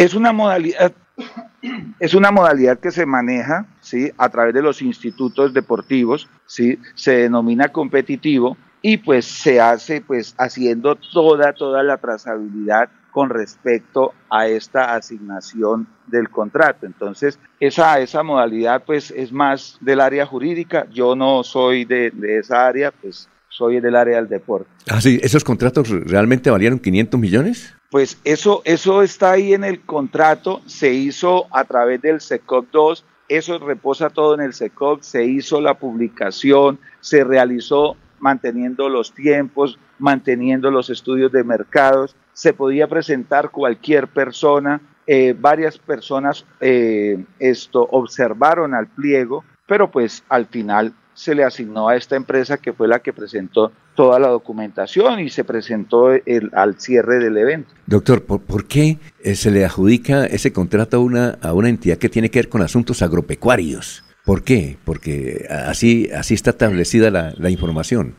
Es 0.00 0.14
una 0.14 0.32
modalidad, 0.32 0.94
es 2.00 2.14
una 2.14 2.30
modalidad 2.30 2.78
que 2.78 2.90
se 2.90 3.04
maneja, 3.04 3.66
¿sí? 3.82 4.10
A 4.16 4.30
través 4.30 4.54
de 4.54 4.62
los 4.62 4.80
institutos 4.80 5.52
deportivos, 5.52 6.26
¿sí? 6.46 6.78
Se 6.94 7.18
denomina 7.18 7.68
competitivo 7.68 8.56
y 8.80 8.96
pues 8.96 9.26
se 9.26 9.60
hace, 9.60 10.00
pues, 10.00 10.34
haciendo 10.38 10.96
toda, 10.96 11.52
toda 11.52 11.82
la 11.82 11.98
trazabilidad 11.98 12.88
con 13.10 13.28
respecto 13.28 14.14
a 14.30 14.46
esta 14.46 14.94
asignación 14.94 15.86
del 16.06 16.30
contrato. 16.30 16.86
Entonces, 16.86 17.38
esa, 17.58 18.00
esa 18.00 18.22
modalidad 18.22 18.84
pues 18.86 19.10
es 19.10 19.32
más 19.32 19.76
del 19.82 20.00
área 20.00 20.24
jurídica, 20.24 20.86
yo 20.90 21.14
no 21.14 21.44
soy 21.44 21.84
de, 21.84 22.10
esa 22.38 22.66
área, 22.66 22.90
pues 22.90 23.28
soy 23.50 23.80
del 23.80 23.96
área 23.96 24.16
del 24.16 24.30
deporte. 24.30 24.70
Ah, 24.88 25.02
sí, 25.02 25.20
¿esos 25.22 25.44
contratos 25.44 25.90
realmente 25.90 26.48
valieron 26.48 26.78
500 26.78 27.20
millones? 27.20 27.74
Pues 27.90 28.20
eso, 28.22 28.62
eso 28.64 29.02
está 29.02 29.32
ahí 29.32 29.52
en 29.52 29.64
el 29.64 29.80
contrato, 29.80 30.62
se 30.66 30.92
hizo 30.92 31.46
a 31.50 31.64
través 31.64 32.00
del 32.00 32.20
SECOP 32.20 32.70
2, 32.70 33.04
eso 33.28 33.58
reposa 33.58 34.10
todo 34.10 34.34
en 34.34 34.42
el 34.42 34.54
SECOP, 34.54 35.02
se 35.02 35.24
hizo 35.24 35.60
la 35.60 35.74
publicación, 35.74 36.78
se 37.00 37.24
realizó 37.24 37.96
manteniendo 38.20 38.88
los 38.88 39.12
tiempos, 39.12 39.76
manteniendo 39.98 40.70
los 40.70 40.88
estudios 40.88 41.32
de 41.32 41.42
mercados, 41.42 42.14
se 42.32 42.52
podía 42.52 42.86
presentar 42.86 43.50
cualquier 43.50 44.06
persona, 44.06 44.80
eh, 45.08 45.34
varias 45.36 45.76
personas 45.78 46.46
eh, 46.60 47.24
esto 47.40 47.88
observaron 47.90 48.72
al 48.72 48.86
pliego, 48.86 49.44
pero 49.66 49.90
pues 49.90 50.22
al 50.28 50.46
final 50.46 50.94
se 51.20 51.34
le 51.34 51.44
asignó 51.44 51.90
a 51.90 51.96
esta 51.96 52.16
empresa 52.16 52.56
que 52.56 52.72
fue 52.72 52.88
la 52.88 53.00
que 53.00 53.12
presentó 53.12 53.72
toda 53.94 54.18
la 54.18 54.28
documentación 54.28 55.20
y 55.20 55.28
se 55.28 55.44
presentó 55.44 56.12
el, 56.12 56.50
al 56.54 56.80
cierre 56.80 57.18
del 57.18 57.36
evento. 57.36 57.74
Doctor, 57.84 58.22
¿por, 58.24 58.66
qué 58.66 58.98
eh, 59.22 59.34
se 59.34 59.50
le 59.50 59.66
adjudica 59.66 60.24
ese 60.24 60.50
contrato 60.50 60.96
a 60.96 61.00
una, 61.00 61.38
a 61.42 61.52
una 61.52 61.68
entidad 61.68 61.98
que 61.98 62.08
tiene 62.08 62.30
que 62.30 62.38
ver 62.38 62.48
con 62.48 62.62
asuntos 62.62 63.02
agropecuarios? 63.02 64.02
¿Por 64.24 64.44
qué? 64.44 64.78
Porque 64.82 65.46
así, 65.50 66.08
así 66.10 66.32
está 66.32 66.50
establecida 66.50 67.10
la, 67.10 67.34
la 67.36 67.50
información. 67.50 68.14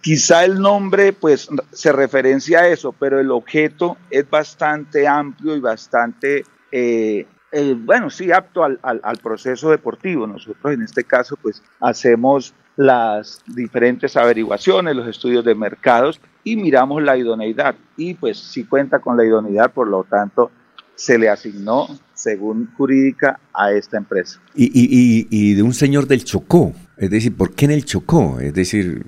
Quizá 0.00 0.44
el 0.44 0.60
nombre 0.60 1.12
pues 1.12 1.48
se 1.72 1.90
referencia 1.90 2.60
a 2.60 2.68
eso, 2.68 2.92
pero 2.92 3.18
el 3.18 3.32
objeto 3.32 3.96
es 4.08 4.28
bastante 4.30 5.08
amplio 5.08 5.56
y 5.56 5.60
bastante, 5.60 6.44
eh, 6.70 7.26
eh, 7.52 7.74
bueno, 7.76 8.10
sí, 8.10 8.30
apto 8.30 8.62
al, 8.62 8.78
al, 8.82 9.16
proceso 9.18 9.70
deportivo. 9.70 10.26
Nosotros 10.26 10.72
en 10.72 10.82
este 10.82 11.04
caso 11.04 11.36
pues 11.40 11.62
hacemos 11.80 12.54
las 12.76 13.42
diferentes 13.46 14.16
averiguaciones, 14.16 14.94
los 14.94 15.08
estudios 15.08 15.44
de 15.44 15.54
mercados 15.54 16.20
y 16.44 16.56
miramos 16.56 17.02
la 17.02 17.16
idoneidad. 17.16 17.74
Y 17.96 18.14
pues 18.14 18.38
si 18.38 18.64
cuenta 18.64 19.00
con 19.00 19.16
la 19.16 19.24
idoneidad, 19.24 19.72
por 19.72 19.88
lo 19.88 20.04
tanto, 20.04 20.50
se 20.94 21.18
le 21.18 21.28
asignó 21.28 21.88
según 22.14 22.70
jurídica 22.76 23.40
a 23.54 23.72
esta 23.72 23.96
empresa. 23.96 24.40
Y, 24.54 24.66
y, 24.66 25.26
y, 25.30 25.54
de 25.54 25.62
un 25.62 25.72
señor 25.72 26.06
del 26.06 26.24
Chocó, 26.24 26.74
es 26.98 27.10
decir, 27.10 27.34
¿por 27.34 27.54
qué 27.54 27.64
en 27.64 27.70
el 27.70 27.84
Chocó? 27.84 28.38
Es 28.40 28.52
decir, 28.52 29.04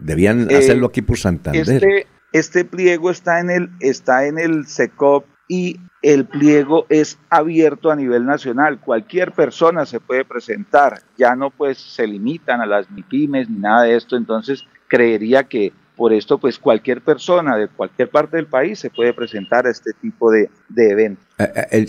debían 0.00 0.48
Eh, 0.50 0.56
hacerlo 0.56 0.86
aquí 0.86 1.02
por 1.02 1.18
Santander. 1.18 1.68
Este, 1.68 2.06
este 2.32 2.64
pliego 2.64 3.10
está 3.10 3.40
en 3.40 3.50
el 3.50 3.70
está 3.80 4.26
en 4.26 4.38
el 4.38 4.66
SECOP 4.66 5.26
y 5.48 5.80
el 6.12 6.24
pliego 6.24 6.86
es 6.88 7.18
abierto 7.30 7.90
a 7.90 7.96
nivel 7.96 8.24
nacional. 8.24 8.78
Cualquier 8.78 9.32
persona 9.32 9.86
se 9.86 9.98
puede 9.98 10.24
presentar. 10.24 11.00
Ya 11.18 11.34
no 11.34 11.50
pues 11.50 11.78
se 11.78 12.06
limitan 12.06 12.60
a 12.60 12.66
las 12.66 12.90
MIPIMES 12.90 13.50
ni 13.50 13.58
nada 13.58 13.82
de 13.82 13.96
esto. 13.96 14.16
Entonces 14.16 14.64
creería 14.88 15.44
que 15.44 15.72
por 15.96 16.12
esto 16.12 16.38
pues 16.38 16.58
cualquier 16.58 17.00
persona 17.00 17.56
de 17.56 17.68
cualquier 17.68 18.08
parte 18.10 18.36
del 18.36 18.46
país 18.46 18.78
se 18.78 18.90
puede 18.90 19.14
presentar 19.14 19.66
a 19.66 19.70
este 19.70 19.92
tipo 19.94 20.30
de, 20.30 20.48
de 20.68 20.90
eventos. 20.90 21.24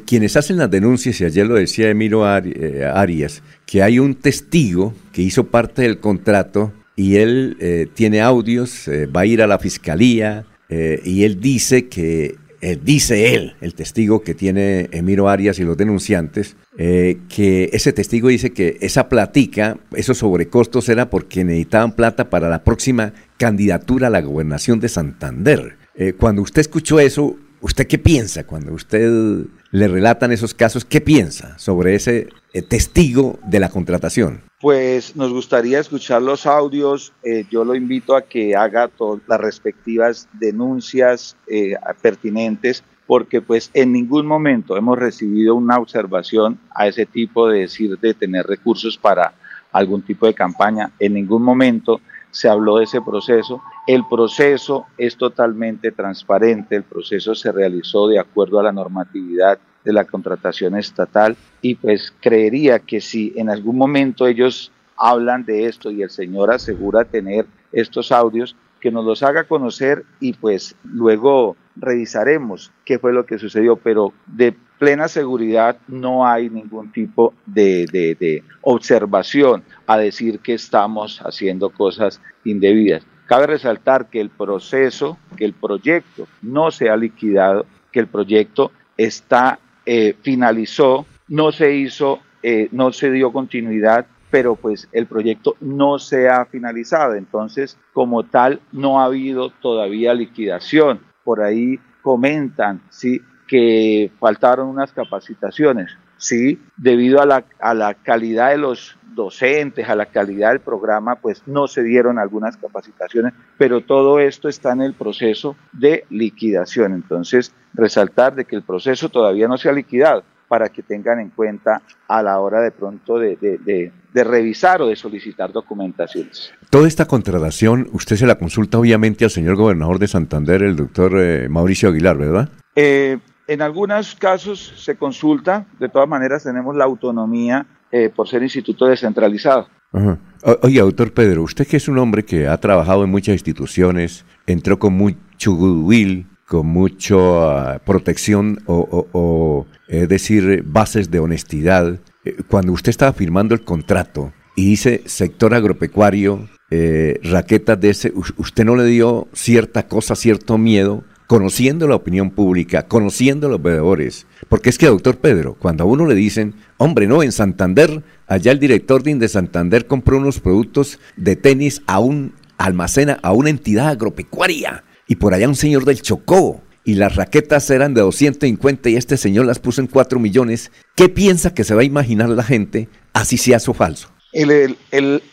Quienes 0.05 0.35
hacen 0.35 0.57
las 0.57 0.71
denuncias, 0.71 1.19
y 1.21 1.25
ayer 1.25 1.45
lo 1.45 1.55
decía 1.55 1.91
Ari- 1.91 2.53
eh, 2.55 2.85
Arias, 2.85 3.43
que 3.65 3.83
hay 3.83 3.99
un 3.99 4.15
testigo 4.15 4.93
que 5.13 5.21
hizo 5.21 5.47
parte 5.47 5.81
del 5.83 5.99
contrato 5.99 6.71
y 6.95 7.17
él 7.17 7.57
eh, 7.59 7.87
tiene 7.93 8.21
audios, 8.21 8.87
eh, 8.87 9.05
va 9.05 9.21
a 9.21 9.25
ir 9.25 9.41
a 9.41 9.47
la 9.47 9.59
fiscalía 9.59 10.45
eh, 10.69 11.01
y 11.03 11.23
él 11.25 11.39
dice 11.39 11.87
que, 11.87 12.35
eh, 12.59 12.77
dice 12.81 13.35
él, 13.35 13.55
el 13.61 13.75
testigo 13.75 14.23
que 14.23 14.33
tiene 14.33 14.89
Emiro 14.91 15.29
Arias 15.29 15.59
y 15.59 15.63
los 15.63 15.77
denunciantes, 15.77 16.55
eh, 16.77 17.19
que 17.29 17.69
ese 17.73 17.93
testigo 17.93 18.29
dice 18.29 18.51
que 18.51 18.77
esa 18.81 19.09
platica, 19.09 19.77
esos 19.95 20.17
sobrecostos 20.17 20.89
era 20.89 21.09
porque 21.09 21.43
necesitaban 21.43 21.95
plata 21.95 22.29
para 22.29 22.49
la 22.49 22.63
próxima 22.63 23.13
candidatura 23.37 24.07
a 24.07 24.09
la 24.09 24.21
gobernación 24.21 24.79
de 24.79 24.89
Santander. 24.89 25.77
Eh, 25.95 26.13
cuando 26.13 26.41
usted 26.41 26.61
escuchó 26.61 26.99
eso, 26.99 27.35
¿usted 27.61 27.85
qué 27.85 27.99
piensa 27.99 28.45
cuando 28.45 28.73
usted 28.73 29.45
le 29.71 29.87
relatan 29.87 30.31
esos 30.31 30.55
casos? 30.55 30.83
¿Qué 30.83 30.99
piensa 30.99 31.57
sobre 31.59 31.93
ese 31.93 32.29
testigo 32.69 33.39
de 33.47 33.59
la 33.59 33.69
contratación? 33.69 34.46
Pues 34.59 35.15
nos 35.15 35.31
gustaría 35.31 35.79
escuchar 35.79 36.23
los 36.23 36.47
audios. 36.47 37.13
eh, 37.21 37.45
yo 37.51 37.63
lo 37.63 37.75
invito 37.75 38.15
a 38.15 38.23
que 38.23 38.55
haga 38.55 38.89
las 39.27 39.39
respectivas 39.39 40.27
denuncias 40.33 41.37
eh, 41.45 41.75
pertinentes, 42.01 42.83
porque 43.05 43.39
pues 43.39 43.69
en 43.75 43.93
ningún 43.93 44.25
momento 44.25 44.75
hemos 44.75 44.97
recibido 44.97 45.53
una 45.53 45.77
observación 45.77 46.59
a 46.73 46.87
ese 46.87 47.05
tipo 47.05 47.47
de 47.47 47.59
decir 47.59 47.99
de 47.99 48.15
tener 48.15 48.47
recursos 48.47 48.97
para 48.97 49.35
algún 49.71 50.01
tipo 50.01 50.25
de 50.25 50.33
campaña. 50.33 50.89
En 50.97 51.13
ningún 51.13 51.43
momento 51.43 52.01
se 52.31 52.49
habló 52.49 52.77
de 52.77 52.85
ese 52.85 52.99
proceso. 52.99 53.61
El 53.85 54.07
proceso 54.09 54.87
es 54.97 55.17
totalmente 55.17 55.91
transparente, 55.91 56.75
el 56.75 56.83
proceso 56.83 57.35
se 57.35 57.51
realizó 57.51 58.07
de 58.07 58.17
acuerdo 58.17 58.59
a 58.59 58.63
la 58.63 58.71
normatividad 58.71 59.59
de 59.83 59.93
la 59.93 60.05
contratación 60.05 60.75
estatal 60.75 61.35
y 61.61 61.75
pues 61.75 62.13
creería 62.21 62.79
que 62.79 62.99
si 63.01 63.33
en 63.35 63.49
algún 63.49 63.77
momento 63.77 64.27
ellos 64.27 64.71
hablan 64.97 65.45
de 65.45 65.65
esto 65.65 65.91
y 65.91 66.01
el 66.01 66.09
señor 66.09 66.51
asegura 66.51 67.05
tener 67.05 67.45
estos 67.71 68.11
audios, 68.11 68.55
que 68.79 68.91
nos 68.91 69.05
los 69.05 69.23
haga 69.23 69.45
conocer 69.45 70.03
y 70.19 70.33
pues 70.33 70.75
luego 70.83 71.55
revisaremos 71.75 72.71
qué 72.85 72.99
fue 72.99 73.11
lo 73.11 73.25
que 73.25 73.39
sucedió, 73.39 73.75
pero 73.75 74.13
de 74.27 74.55
plena 74.77 75.07
seguridad 75.07 75.77
no 75.87 76.27
hay 76.27 76.49
ningún 76.49 76.91
tipo 76.91 77.33
de, 77.47 77.87
de- 77.91 78.15
de 78.15 78.43
observación 78.61 79.63
a 79.87 79.97
decir 79.97 80.39
que 80.39 80.53
estamos 80.53 81.19
haciendo 81.21 81.69
cosas 81.71 82.21
indebidas. 82.45 83.03
Cabe 83.25 83.47
resaltar 83.47 84.09
que 84.09 84.21
el 84.21 84.29
proceso, 84.29 85.17
que 85.35 85.45
el 85.45 85.53
proyecto 85.53 86.27
no 86.41 86.69
se 86.71 86.89
ha 86.89 86.95
liquidado, 86.95 87.65
que 87.91 87.99
el 87.99 88.07
proyecto 88.07 88.71
está 88.95 89.59
eh, 89.89 90.17
finalizó, 90.21 91.05
no 91.29 91.53
se 91.53 91.73
hizo, 91.73 92.19
eh, 92.43 92.67
no 92.73 92.91
se 92.91 93.09
dio 93.09 93.31
continuidad, 93.31 94.05
pero 94.29 94.57
pues 94.57 94.89
el 94.91 95.05
proyecto 95.05 95.55
no 95.61 95.97
se 95.97 96.27
ha 96.27 96.43
finalizado. 96.43 97.15
Entonces, 97.15 97.77
como 97.93 98.23
tal, 98.23 98.59
no 98.73 98.99
ha 98.99 99.05
habido 99.05 99.49
todavía 99.49 100.13
liquidación. 100.13 100.99
Por 101.23 101.41
ahí 101.41 101.79
comentan, 102.01 102.81
sí, 102.89 103.21
que 103.47 104.11
faltaron 104.19 104.67
unas 104.67 104.91
capacitaciones. 104.91 105.97
Sí, 106.17 106.59
debido 106.77 107.21
a 107.21 107.25
la, 107.25 107.45
a 107.59 107.73
la 107.73 107.93
calidad 107.93 108.49
de 108.51 108.57
los 108.57 108.97
docentes, 109.13 109.87
a 109.89 109.95
la 109.95 110.05
calidad 110.07 110.49
del 110.51 110.59
programa, 110.59 111.15
pues 111.15 111.41
no 111.47 111.67
se 111.67 111.81
dieron 111.83 112.19
algunas 112.19 112.55
capacitaciones, 112.57 113.33
pero 113.57 113.81
todo 113.81 114.19
esto 114.19 114.47
está 114.47 114.73
en 114.73 114.81
el 114.81 114.93
proceso 114.93 115.55
de 115.73 116.05
liquidación. 116.09 116.93
Entonces, 116.93 117.51
resaltar 117.73 118.35
de 118.35 118.45
que 118.45 118.55
el 118.55 118.61
proceso 118.63 119.09
todavía 119.09 119.47
no 119.47 119.57
se 119.57 119.69
ha 119.69 119.73
liquidado 119.73 120.23
para 120.47 120.69
que 120.69 120.81
tengan 120.83 121.19
en 121.19 121.29
cuenta 121.29 121.81
a 122.07 122.23
la 122.23 122.39
hora 122.39 122.61
de 122.61 122.71
pronto 122.71 123.17
de, 123.19 123.35
de- 123.35 123.57
de- 123.57 123.91
de 124.13 124.23
revisar 124.23 124.81
o 124.81 124.87
de 124.87 124.95
solicitar 124.95 125.51
documentaciones. 125.51 126.51
Toda 126.69 126.87
esta 126.87 127.05
contratación, 127.05 127.87
usted 127.91 128.15
se 128.15 128.25
la 128.25 128.35
consulta 128.39 128.79
obviamente 128.79 129.25
al 129.25 129.29
señor 129.31 129.55
gobernador 129.57 129.99
de 129.99 130.07
Santander, 130.07 130.63
el 130.63 130.75
doctor 130.75 131.11
eh, 131.17 131.49
Mauricio 131.49 131.89
Aguilar, 131.89 132.17
¿verdad? 132.17 132.49
Eh, 132.75 133.17
en 133.47 133.61
algunos 133.61 134.15
casos 134.15 134.73
se 134.77 134.95
consulta, 134.97 135.65
de 135.79 135.89
todas 135.89 136.07
maneras 136.07 136.43
tenemos 136.43 136.75
la 136.75 136.85
autonomía 136.85 137.65
eh, 137.91 138.09
por 138.13 138.27
ser 138.27 138.43
instituto 138.43 138.85
descentralizado. 138.85 139.67
Ajá. 139.93 140.17
O- 140.43 140.59
Oiga, 140.63 140.83
doctor 140.83 141.13
Pedro, 141.13 141.43
usted 141.43 141.65
que 141.65 141.77
es 141.77 141.87
un 141.87 141.97
hombre 141.97 142.23
que 142.25 142.47
ha 142.47 142.57
trabajado 142.57 143.03
en 143.03 143.09
muchas 143.09 143.33
instituciones, 143.33 144.25
entró 144.45 144.77
con 144.79 144.93
mucho 144.93 145.53
goodwill, 145.53 146.27
con 146.45 146.67
mucha 146.67 147.79
protección 147.85 148.59
o, 148.65 148.75
o- 148.79 149.07
o, 149.13 149.65
es 149.87 150.07
decir, 150.09 150.63
bases 150.65 151.09
de 151.11 151.19
honestidad. 151.19 151.99
Eh, 152.25 152.35
Cuando 152.49 152.73
usted 152.73 152.89
estaba 152.89 153.13
firmando 153.13 153.55
el 153.55 153.63
contrato 153.63 154.33
y 154.55 154.69
dice 154.71 155.01
sector 155.05 155.53
agropecuario, 155.53 156.47
eh, 156.69 157.19
raquetas 157.23 157.79
de 157.79 157.89
ese, 157.89 158.11
us- 158.13 158.33
¿usted 158.37 158.65
no 158.65 158.75
le 158.75 158.85
dio 158.85 159.27
cierta 159.33 159.87
cosa, 159.87 160.15
cierto 160.15 160.57
miedo? 160.57 161.03
Conociendo 161.27 161.87
la 161.87 161.95
opinión 161.95 162.31
pública, 162.31 162.87
conociendo 162.87 163.49
los 163.49 163.61
veedores. 163.61 164.25
Porque 164.47 164.69
es 164.69 164.77
que, 164.77 164.87
doctor 164.87 165.17
Pedro, 165.17 165.55
cuando 165.59 165.83
a 165.83 165.87
uno 165.87 166.05
le 166.05 166.15
dicen, 166.15 166.55
hombre, 166.77 167.05
no, 167.05 167.21
en 167.21 167.33
Santander, 167.33 168.01
allá 168.27 168.53
el 168.53 168.59
director 168.59 169.03
de 169.03 169.27
Santander 169.27 169.87
compró 169.87 170.17
unos 170.17 170.39
productos 170.39 170.99
de 171.17 171.35
tenis 171.35 171.81
a 171.85 171.99
un 171.99 172.33
almacena, 172.57 173.19
a 173.21 173.33
una 173.33 173.49
entidad 173.49 173.89
agropecuaria. 173.89 174.85
Y 175.05 175.17
por 175.17 175.33
allá 175.33 175.49
un 175.49 175.55
señor 175.55 175.83
del 175.83 176.01
Chocó. 176.01 176.61
Y 176.85 176.93
las 176.93 177.17
raquetas 177.17 177.69
eran 177.69 177.93
de 177.93 177.99
250 177.99 178.89
y 178.89 178.95
este 178.95 179.17
señor 179.17 179.45
las 179.45 179.59
puso 179.59 179.81
en 179.81 179.87
4 179.87 180.19
millones. 180.21 180.71
¿Qué 180.95 181.09
piensa 181.09 181.53
que 181.53 181.65
se 181.65 181.75
va 181.75 181.81
a 181.81 181.83
imaginar 181.83 182.29
la 182.29 182.43
gente, 182.43 182.87
así 183.11 183.35
sea 183.35 183.57
eso 183.57 183.73
falso? 183.73 184.09
El 184.31 184.77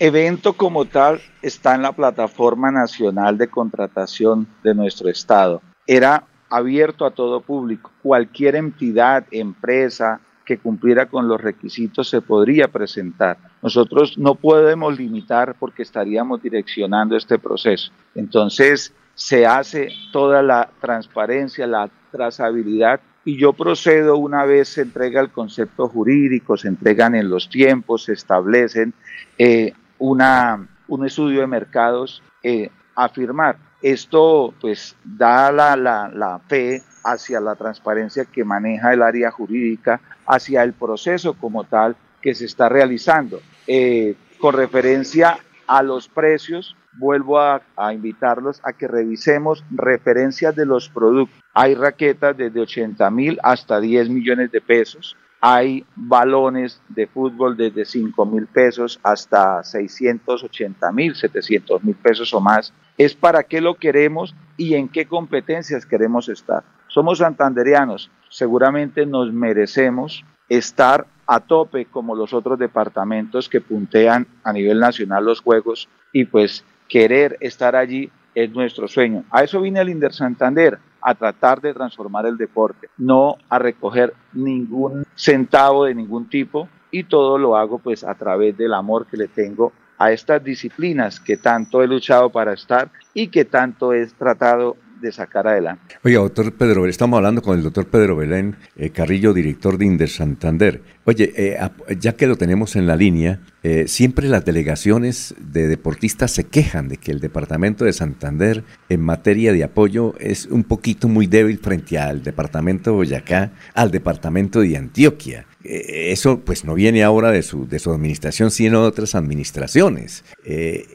evento 0.00 0.54
como 0.54 0.86
tal 0.86 1.20
está 1.42 1.76
en 1.76 1.82
la 1.82 1.92
plataforma 1.92 2.72
nacional 2.72 3.38
de 3.38 3.46
contratación 3.46 4.48
de 4.64 4.74
nuestro 4.74 5.08
estado. 5.08 5.62
Era 5.86 6.24
abierto 6.50 7.04
a 7.04 7.10
todo 7.10 7.40
público. 7.40 7.90
Cualquier 8.02 8.56
entidad, 8.56 9.26
empresa 9.30 10.20
que 10.44 10.58
cumpliera 10.58 11.06
con 11.06 11.26
los 11.26 11.40
requisitos 11.40 12.08
se 12.08 12.20
podría 12.20 12.68
presentar. 12.68 13.38
Nosotros 13.62 14.18
no 14.18 14.34
podemos 14.34 14.98
limitar 14.98 15.56
porque 15.58 15.82
estaríamos 15.82 16.42
direccionando 16.42 17.16
este 17.16 17.38
proceso. 17.38 17.90
Entonces 18.14 18.92
se 19.14 19.46
hace 19.46 19.88
toda 20.12 20.42
la 20.42 20.68
transparencia, 20.80 21.66
la 21.66 21.88
trazabilidad 22.10 23.00
y 23.24 23.38
yo 23.38 23.54
procedo 23.54 24.18
una 24.18 24.44
vez 24.44 24.68
se 24.68 24.82
entrega 24.82 25.20
el 25.20 25.30
concepto 25.30 25.88
jurídico, 25.88 26.56
se 26.56 26.68
entregan 26.68 27.14
en 27.14 27.30
los 27.30 27.48
tiempos, 27.48 28.04
se 28.04 28.12
establecen 28.12 28.92
eh, 29.38 29.72
una, 29.98 30.68
un 30.88 31.06
estudio 31.06 31.40
de 31.40 31.46
mercados 31.46 32.22
eh, 32.42 32.70
a 32.94 33.08
firmar. 33.08 33.56
Esto 33.84 34.54
pues 34.62 34.96
da 35.04 35.52
la, 35.52 35.76
la, 35.76 36.08
la 36.08 36.38
fe 36.38 36.82
hacia 37.04 37.38
la 37.38 37.54
transparencia 37.54 38.24
que 38.24 38.42
maneja 38.42 38.94
el 38.94 39.02
área 39.02 39.30
jurídica, 39.30 40.00
hacia 40.26 40.62
el 40.62 40.72
proceso 40.72 41.34
como 41.34 41.64
tal 41.64 41.94
que 42.22 42.34
se 42.34 42.46
está 42.46 42.70
realizando. 42.70 43.42
Eh, 43.66 44.14
con 44.38 44.54
referencia 44.54 45.36
a 45.66 45.82
los 45.82 46.08
precios, 46.08 46.74
vuelvo 46.94 47.38
a, 47.38 47.60
a 47.76 47.92
invitarlos 47.92 48.58
a 48.64 48.72
que 48.72 48.88
revisemos 48.88 49.62
referencias 49.70 50.56
de 50.56 50.64
los 50.64 50.88
productos. 50.88 51.38
Hay 51.52 51.74
raquetas 51.74 52.34
desde 52.38 52.60
80 52.60 53.10
mil 53.10 53.38
hasta 53.42 53.80
10 53.80 54.08
millones 54.08 54.50
de 54.50 54.62
pesos. 54.62 55.14
Hay 55.42 55.84
balones 55.94 56.80
de 56.88 57.06
fútbol 57.06 57.54
desde 57.54 57.84
5 57.84 58.24
mil 58.24 58.46
pesos 58.46 58.98
hasta 59.02 59.62
680 59.62 60.90
mil, 60.92 61.14
700 61.14 61.84
mil 61.84 61.96
pesos 61.96 62.32
o 62.32 62.40
más. 62.40 62.72
Es 62.96 63.14
para 63.14 63.42
qué 63.42 63.60
lo 63.60 63.74
queremos 63.74 64.34
y 64.56 64.74
en 64.74 64.88
qué 64.88 65.06
competencias 65.06 65.86
queremos 65.86 66.28
estar. 66.28 66.62
Somos 66.88 67.18
santandereanos, 67.18 68.10
seguramente 68.28 69.04
nos 69.06 69.32
merecemos 69.32 70.24
estar 70.48 71.06
a 71.26 71.40
tope 71.40 71.86
como 71.86 72.14
los 72.14 72.32
otros 72.32 72.58
departamentos 72.58 73.48
que 73.48 73.60
puntean 73.60 74.26
a 74.42 74.52
nivel 74.52 74.78
nacional 74.78 75.24
los 75.24 75.40
juegos 75.40 75.88
y 76.12 76.26
pues 76.26 76.64
querer 76.88 77.36
estar 77.40 77.74
allí 77.74 78.10
es 78.34 78.50
nuestro 78.50 78.88
sueño. 78.88 79.24
A 79.30 79.42
eso 79.42 79.60
viene 79.60 79.80
el 79.80 79.88
Inder 79.88 80.12
Santander, 80.12 80.78
a 81.00 81.14
tratar 81.14 81.60
de 81.60 81.74
transformar 81.74 82.24
el 82.26 82.38
deporte, 82.38 82.88
no 82.96 83.36
a 83.50 83.58
recoger 83.58 84.14
ningún 84.32 85.04
centavo 85.14 85.84
de 85.84 85.94
ningún 85.94 86.28
tipo 86.28 86.68
y 86.90 87.04
todo 87.04 87.36
lo 87.36 87.56
hago 87.56 87.78
pues 87.78 88.04
a 88.04 88.14
través 88.14 88.56
del 88.56 88.72
amor 88.72 89.06
que 89.06 89.18
le 89.18 89.28
tengo 89.28 89.72
a 89.98 90.12
estas 90.12 90.42
disciplinas 90.42 91.20
que 91.20 91.36
tanto 91.36 91.82
he 91.82 91.86
luchado 91.86 92.30
para 92.30 92.52
estar 92.52 92.90
y 93.12 93.28
que 93.28 93.44
tanto 93.44 93.92
he 93.92 94.06
tratado 94.06 94.76
de 95.00 95.12
sacar 95.12 95.46
adelante. 95.46 95.96
Oiga, 96.02 96.20
doctor 96.20 96.52
Pedro, 96.54 96.86
estamos 96.86 97.18
hablando 97.18 97.42
con 97.42 97.56
el 97.56 97.62
doctor 97.62 97.86
Pedro 97.86 98.16
Belén 98.16 98.56
eh, 98.76 98.90
Carrillo, 98.90 99.34
director 99.34 99.76
de 99.76 99.84
Inder 99.86 100.08
Santander. 100.08 100.82
Oye, 101.04 101.32
eh, 101.36 101.58
ya 101.98 102.14
que 102.14 102.26
lo 102.26 102.36
tenemos 102.36 102.74
en 102.74 102.86
la 102.86 102.96
línea, 102.96 103.40
eh, 103.62 103.86
siempre 103.86 104.28
las 104.28 104.44
delegaciones 104.44 105.34
de 105.38 105.68
deportistas 105.68 106.30
se 106.30 106.44
quejan 106.44 106.88
de 106.88 106.96
que 106.96 107.12
el 107.12 107.20
departamento 107.20 107.84
de 107.84 107.92
Santander 107.92 108.64
en 108.88 109.00
materia 109.02 109.52
de 109.52 109.64
apoyo 109.64 110.14
es 110.18 110.46
un 110.46 110.64
poquito 110.64 111.08
muy 111.08 111.26
débil 111.26 111.58
frente 111.58 111.98
al 111.98 112.22
departamento 112.22 112.90
de 112.90 112.96
Boyacá, 112.96 113.52
al 113.74 113.90
departamento 113.90 114.60
de 114.60 114.76
Antioquia. 114.76 115.46
Eh, 115.64 116.12
eso 116.12 116.40
pues 116.40 116.64
no 116.64 116.74
viene 116.74 117.02
ahora 117.02 117.30
de 117.30 117.42
su, 117.42 117.66
de 117.66 117.78
su 117.78 117.90
administración, 117.90 118.50
sino 118.50 118.82
de 118.82 118.88
otras 118.88 119.14
administraciones. 119.14 120.24
Eh, 120.44 120.86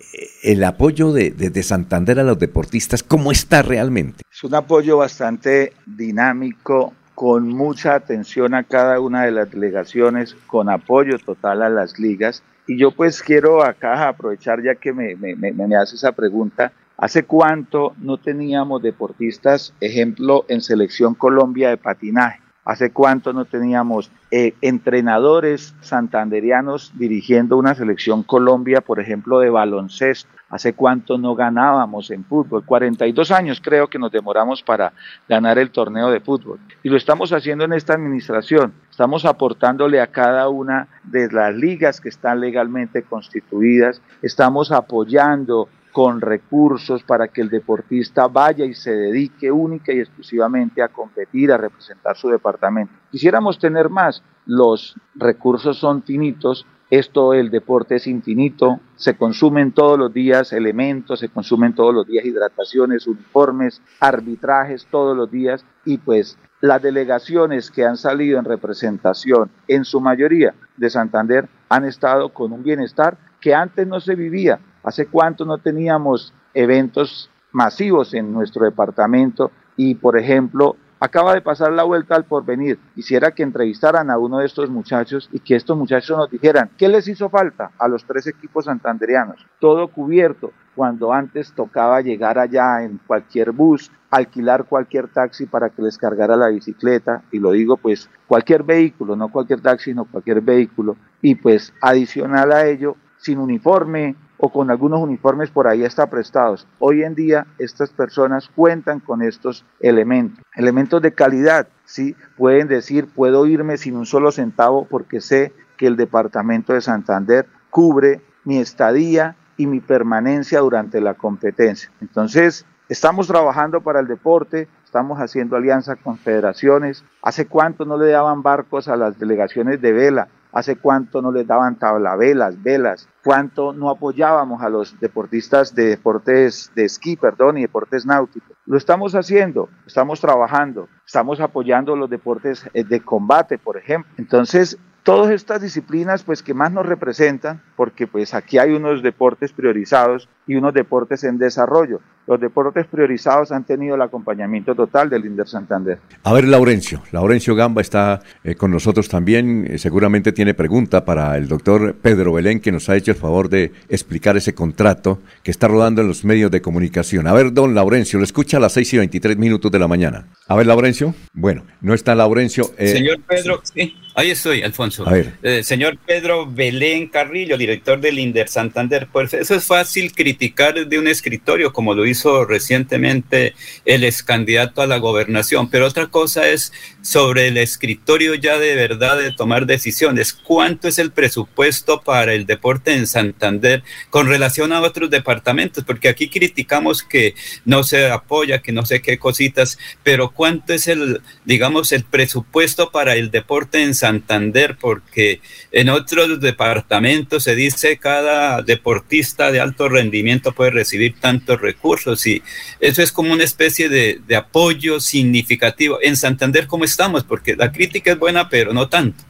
el 0.43 0.63
apoyo 0.63 1.11
de, 1.11 1.31
de, 1.31 1.63
Santander 1.63 2.19
a 2.19 2.23
los 2.23 2.39
deportistas, 2.39 3.03
¿cómo 3.03 3.31
está 3.31 3.61
realmente? 3.61 4.23
Es 4.31 4.43
un 4.43 4.55
apoyo 4.55 4.97
bastante 4.97 5.73
dinámico, 5.85 6.93
con 7.15 7.49
mucha 7.49 7.95
atención 7.95 8.53
a 8.53 8.63
cada 8.63 9.01
una 9.01 9.25
de 9.25 9.31
las 9.31 9.51
delegaciones, 9.51 10.37
con 10.47 10.69
apoyo 10.69 11.19
total 11.19 11.63
a 11.63 11.69
las 11.69 11.99
ligas. 11.99 12.43
Y 12.65 12.77
yo 12.77 12.91
pues 12.91 13.21
quiero 13.21 13.63
acá 13.63 14.07
aprovechar 14.07 14.63
ya 14.63 14.75
que 14.75 14.93
me, 14.93 15.15
me, 15.15 15.35
me, 15.35 15.51
me 15.51 15.75
hace 15.75 15.95
esa 15.95 16.13
pregunta, 16.13 16.71
¿Hace 17.01 17.23
cuánto 17.23 17.93
no 18.01 18.17
teníamos 18.17 18.81
deportistas, 18.81 19.73
ejemplo, 19.79 20.43
en 20.49 20.59
Selección 20.59 21.15
Colombia 21.15 21.69
de 21.69 21.77
patinaje? 21.77 22.41
¿Hace 22.69 22.91
cuánto 22.91 23.33
no 23.33 23.45
teníamos 23.45 24.11
eh, 24.29 24.53
entrenadores 24.61 25.73
santanderianos 25.81 26.91
dirigiendo 26.93 27.57
una 27.57 27.73
selección 27.73 28.21
Colombia, 28.21 28.81
por 28.81 28.99
ejemplo, 28.99 29.39
de 29.39 29.49
baloncesto? 29.49 30.29
¿Hace 30.49 30.73
cuánto 30.73 31.17
no 31.17 31.33
ganábamos 31.33 32.11
en 32.11 32.23
fútbol? 32.23 32.63
42 32.63 33.31
años 33.31 33.59
creo 33.59 33.87
que 33.87 33.97
nos 33.97 34.11
demoramos 34.11 34.61
para 34.61 34.93
ganar 35.27 35.57
el 35.57 35.71
torneo 35.71 36.11
de 36.11 36.19
fútbol. 36.19 36.59
Y 36.83 36.89
lo 36.89 36.97
estamos 36.97 37.33
haciendo 37.33 37.65
en 37.65 37.73
esta 37.73 37.95
administración. 37.95 38.71
Estamos 38.91 39.25
aportándole 39.25 39.99
a 39.99 40.05
cada 40.05 40.47
una 40.47 40.89
de 41.05 41.27
las 41.31 41.55
ligas 41.55 41.99
que 41.99 42.09
están 42.09 42.39
legalmente 42.39 43.01
constituidas. 43.01 43.99
Estamos 44.21 44.71
apoyando 44.71 45.69
con 45.91 46.21
recursos 46.21 47.03
para 47.03 47.27
que 47.27 47.41
el 47.41 47.49
deportista 47.49 48.27
vaya 48.27 48.65
y 48.65 48.73
se 48.73 48.91
dedique 48.91 49.51
única 49.51 49.91
y 49.91 49.99
exclusivamente 49.99 50.81
a 50.81 50.89
competir, 50.89 51.51
a 51.51 51.57
representar 51.57 52.15
su 52.15 52.29
departamento. 52.29 52.93
Quisiéramos 53.11 53.59
tener 53.59 53.89
más, 53.89 54.23
los 54.45 54.95
recursos 55.15 55.77
son 55.77 56.03
finitos, 56.03 56.65
esto 56.89 57.35
el 57.35 57.51
deporte 57.51 57.97
es 57.97 58.07
infinito, 58.07 58.79
se 58.95 59.15
consumen 59.15 59.73
todos 59.73 59.97
los 59.97 60.11
días 60.11 60.53
elementos, 60.53 61.19
se 61.19 61.29
consumen 61.29 61.73
todos 61.73 61.93
los 61.93 62.07
días 62.07 62.25
hidrataciones, 62.25 63.05
uniformes, 63.05 63.81
arbitrajes 63.99 64.87
todos 64.89 65.15
los 65.15 65.29
días 65.29 65.63
y 65.85 65.99
pues 65.99 66.37
las 66.61 66.81
delegaciones 66.81 67.69
que 67.69 67.85
han 67.85 67.95
salido 67.95 68.39
en 68.39 68.45
representación 68.45 69.51
en 69.67 69.85
su 69.85 70.01
mayoría 70.01 70.55
de 70.77 70.89
Santander 70.89 71.47
han 71.69 71.85
estado 71.85 72.29
con 72.29 72.51
un 72.51 72.63
bienestar 72.63 73.17
que 73.39 73.53
antes 73.53 73.87
no 73.87 73.99
se 73.99 74.15
vivía 74.15 74.59
¿Hace 74.83 75.07
cuánto 75.07 75.45
no 75.45 75.57
teníamos 75.57 76.33
eventos 76.53 77.29
masivos 77.51 78.13
en 78.13 78.31
nuestro 78.31 78.65
departamento? 78.65 79.51
Y, 79.75 79.95
por 79.95 80.17
ejemplo, 80.17 80.77
acaba 80.99 81.33
de 81.33 81.41
pasar 81.41 81.71
la 81.73 81.83
vuelta 81.83 82.15
al 82.15 82.25
porvenir. 82.25 82.79
Quisiera 82.95 83.31
que 83.31 83.43
entrevistaran 83.43 84.09
a 84.09 84.17
uno 84.17 84.39
de 84.39 84.45
estos 84.45 84.69
muchachos 84.69 85.29
y 85.31 85.39
que 85.39 85.55
estos 85.55 85.77
muchachos 85.77 86.17
nos 86.17 86.31
dijeran 86.31 86.69
qué 86.77 86.87
les 86.87 87.07
hizo 87.07 87.29
falta 87.29 87.71
a 87.77 87.87
los 87.87 88.05
tres 88.05 88.27
equipos 88.27 88.65
santanderianos. 88.65 89.45
Todo 89.59 89.89
cubierto, 89.89 90.51
cuando 90.75 91.11
antes 91.11 91.51
tocaba 91.53 92.01
llegar 92.01 92.39
allá 92.39 92.83
en 92.83 92.99
cualquier 93.05 93.51
bus, 93.51 93.91
alquilar 94.09 94.65
cualquier 94.65 95.09
taxi 95.09 95.45
para 95.45 95.69
que 95.69 95.81
les 95.81 95.97
cargara 95.97 96.37
la 96.37 96.47
bicicleta, 96.47 97.21
y 97.31 97.39
lo 97.39 97.51
digo 97.51 97.77
pues 97.77 98.09
cualquier 98.27 98.63
vehículo, 98.63 99.15
no 99.15 99.29
cualquier 99.29 99.61
taxi, 99.61 99.91
sino 99.91 100.05
cualquier 100.05 100.41
vehículo, 100.41 100.95
y 101.21 101.35
pues 101.35 101.73
adicional 101.81 102.51
a 102.51 102.65
ello, 102.65 102.95
sin 103.19 103.39
uniforme, 103.39 104.15
o 104.39 104.49
con 104.49 104.71
algunos 104.71 105.01
uniformes 105.01 105.49
por 105.49 105.67
ahí 105.67 105.83
está 105.83 106.09
prestados. 106.09 106.65
Hoy 106.79 107.03
en 107.03 107.13
día 107.13 107.45
estas 107.57 107.89
personas 107.89 108.49
cuentan 108.55 108.99
con 109.01 109.21
estos 109.21 109.65
elementos, 109.81 110.43
elementos 110.55 111.01
de 111.01 111.13
calidad, 111.13 111.67
¿sí? 111.83 112.15
Pueden 112.37 112.67
decir, 112.69 113.07
puedo 113.07 113.45
irme 113.45 113.77
sin 113.77 113.97
un 113.97 114.05
solo 114.05 114.31
centavo 114.31 114.87
porque 114.89 115.19
sé 115.19 115.53
que 115.77 115.87
el 115.87 115.97
departamento 115.97 116.73
de 116.73 116.81
Santander 116.81 117.47
cubre 117.69 118.21
mi 118.45 118.57
estadía 118.57 119.35
y 119.57 119.67
mi 119.67 119.81
permanencia 119.81 120.61
durante 120.61 121.01
la 121.01 121.15
competencia. 121.15 121.91
Entonces, 121.99 122.65
estamos 122.87 123.27
trabajando 123.27 123.81
para 123.81 123.99
el 123.99 124.07
deporte, 124.07 124.69
estamos 124.85 125.19
haciendo 125.19 125.57
alianza 125.57 125.97
con 125.97 126.17
federaciones. 126.17 127.03
¿Hace 127.21 127.45
cuánto 127.45 127.83
no 127.83 127.97
le 127.97 128.09
daban 128.09 128.41
barcos 128.41 128.87
a 128.87 128.95
las 128.95 129.19
delegaciones 129.19 129.81
de 129.81 129.91
vela? 129.91 130.29
Hace 130.51 130.75
cuánto 130.75 131.21
no 131.21 131.31
les 131.31 131.45
daban 131.45 131.77
tablavelas, 131.77 132.61
velas, 132.61 133.07
cuánto 133.23 133.73
no 133.73 133.89
apoyábamos 133.89 134.61
a 134.61 134.69
los 134.69 134.99
deportistas 134.99 135.75
de 135.75 135.85
deportes 135.85 136.71
de 136.75 136.85
esquí, 136.85 137.15
perdón, 137.15 137.57
y 137.57 137.61
deportes 137.61 138.05
náuticos. 138.05 138.57
Lo 138.65 138.77
estamos 138.77 139.15
haciendo, 139.15 139.69
estamos 139.85 140.19
trabajando, 140.21 140.87
estamos 141.05 141.39
apoyando 141.39 141.95
los 141.95 142.09
deportes 142.09 142.65
eh, 142.73 142.83
de 142.83 142.99
combate, 143.01 143.57
por 143.57 143.77
ejemplo. 143.77 144.11
Entonces, 144.17 144.77
todas 145.03 145.31
estas 145.31 145.61
disciplinas 145.61 146.23
pues 146.23 146.43
que 146.43 146.53
más 146.53 146.71
nos 146.71 146.85
representan, 146.85 147.61
porque 147.79 148.07
pues 148.07 148.33
aquí 148.33 148.57
hay 148.57 148.71
unos 148.71 149.01
deportes 149.01 149.53
priorizados 149.53 150.27
y 150.45 150.55
unos 150.55 150.73
deportes 150.73 151.23
en 151.23 151.37
desarrollo. 151.37 152.01
Los 152.27 152.41
deportes 152.41 152.85
priorizados 152.87 153.53
han 153.53 153.63
tenido 153.63 153.95
el 153.95 154.01
acompañamiento 154.01 154.75
total 154.75 155.09
del 155.09 155.25
Inder 155.25 155.47
Santander. 155.47 155.97
A 156.23 156.33
ver, 156.33 156.43
Laurencio, 156.43 157.01
Laurencio 157.13 157.55
Gamba 157.55 157.81
está 157.81 158.19
eh, 158.43 158.55
con 158.55 158.71
nosotros 158.71 159.07
también, 159.07 159.65
eh, 159.65 159.77
seguramente 159.77 160.33
tiene 160.33 160.53
pregunta 160.53 161.05
para 161.05 161.37
el 161.37 161.47
doctor 161.47 161.95
Pedro 161.95 162.33
Belén, 162.33 162.59
que 162.59 162.73
nos 162.73 162.89
ha 162.89 162.97
hecho 162.97 163.11
el 163.11 163.17
favor 163.17 163.47
de 163.47 163.71
explicar 163.87 164.35
ese 164.35 164.53
contrato 164.53 165.19
que 165.41 165.49
está 165.49 165.69
rodando 165.69 166.01
en 166.01 166.09
los 166.09 166.25
medios 166.25 166.51
de 166.51 166.61
comunicación. 166.61 167.27
A 167.27 167.33
ver, 167.33 167.53
don 167.53 167.73
Laurencio, 167.75 168.19
lo 168.19 168.25
escucha 168.25 168.57
a 168.57 168.59
las 168.59 168.73
6 168.73 168.95
y 168.95 168.97
23 168.97 169.37
minutos 169.37 169.71
de 169.71 169.79
la 169.79 169.87
mañana. 169.87 170.27
A 170.49 170.57
ver, 170.57 170.67
Laurencio. 170.67 171.15
Bueno, 171.31 171.63
no 171.79 171.93
está 171.93 172.13
Laurencio. 172.13 172.71
Eh, 172.77 172.89
Señor 172.89 173.21
Pedro, 173.25 173.61
sí. 173.63 173.95
Ahí 174.19 174.31
estoy, 174.31 174.63
Alfonso. 174.63 175.05
Eh, 175.43 175.63
señor 175.63 175.97
Pedro 176.05 176.45
Belén 176.45 177.07
Carrillo, 177.07 177.57
director 177.57 177.68
del 178.01 178.19
INDER 178.19 178.47
Santander. 178.47 179.07
Pues 179.11 179.33
eso 179.33 179.55
es 179.55 179.65
fácil 179.65 180.13
criticar 180.13 180.87
de 180.87 180.99
un 180.99 181.07
escritorio, 181.07 181.73
como 181.73 181.93
lo 181.93 182.05
hizo 182.05 182.45
recientemente 182.45 183.53
el 183.85 184.03
ex 184.03 184.23
candidato 184.23 184.81
a 184.81 184.87
la 184.87 184.97
gobernación. 184.97 185.69
Pero 185.69 185.87
otra 185.87 186.07
cosa 186.07 186.47
es 186.47 186.71
sobre 187.09 187.47
el 187.47 187.57
escritorio 187.57 188.35
ya 188.35 188.59
de 188.59 188.75
verdad 188.75 189.17
de 189.17 189.31
tomar 189.31 189.65
decisiones. 189.65 190.31
¿Cuánto 190.31 190.87
es 190.87 190.99
el 190.99 191.11
presupuesto 191.11 192.01
para 192.01 192.35
el 192.35 192.45
deporte 192.45 192.93
en 192.93 193.07
Santander 193.07 193.81
con 194.11 194.27
relación 194.27 194.71
a 194.73 194.81
otros 194.81 195.09
departamentos? 195.09 195.83
Porque 195.83 196.07
aquí 196.07 196.29
criticamos 196.29 197.01
que 197.01 197.33
no 197.65 197.81
se 197.81 198.11
apoya, 198.11 198.61
que 198.61 198.73
no 198.73 198.85
sé 198.85 199.01
qué 199.01 199.17
cositas, 199.17 199.79
pero 200.03 200.29
¿cuánto 200.29 200.71
es 200.71 200.87
el, 200.87 201.21
digamos, 201.45 201.93
el 201.93 202.03
presupuesto 202.03 202.91
para 202.91 203.15
el 203.15 203.31
deporte 203.31 203.81
en 203.81 203.95
Santander? 203.95 204.77
Porque 204.79 205.41
en 205.71 205.89
otros 205.89 206.39
departamentos 206.39 207.45
se 207.45 207.55
dice 207.55 207.97
cada 207.97 208.61
deportista 208.61 209.51
de 209.51 209.59
alto 209.59 209.89
rendimiento 209.89 210.51
puede 210.51 210.69
recibir 210.69 211.15
tantos 211.19 211.59
recursos 211.59 212.27
y 212.27 212.43
eso 212.79 213.01
es 213.01 213.11
como 213.11 213.33
una 213.33 213.43
especie 213.43 213.89
de, 213.89 214.19
apoyo 214.35 214.99
significativo. 214.99 215.99
En 216.01 216.15
Santander, 216.15 216.67
¿cómo 216.67 216.85
Porque 217.27 217.55
la 217.55 217.71
crítica 217.71 218.11
es 218.11 218.19
buena, 218.19 218.49
pero 218.49 218.73
no 218.73 218.89
tanto. 218.89 219.23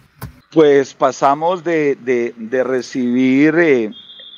Pues 0.51 0.93
pasamos 0.93 1.63
de, 1.63 2.33
recibir... 2.65 3.55
Eh, 3.59 3.91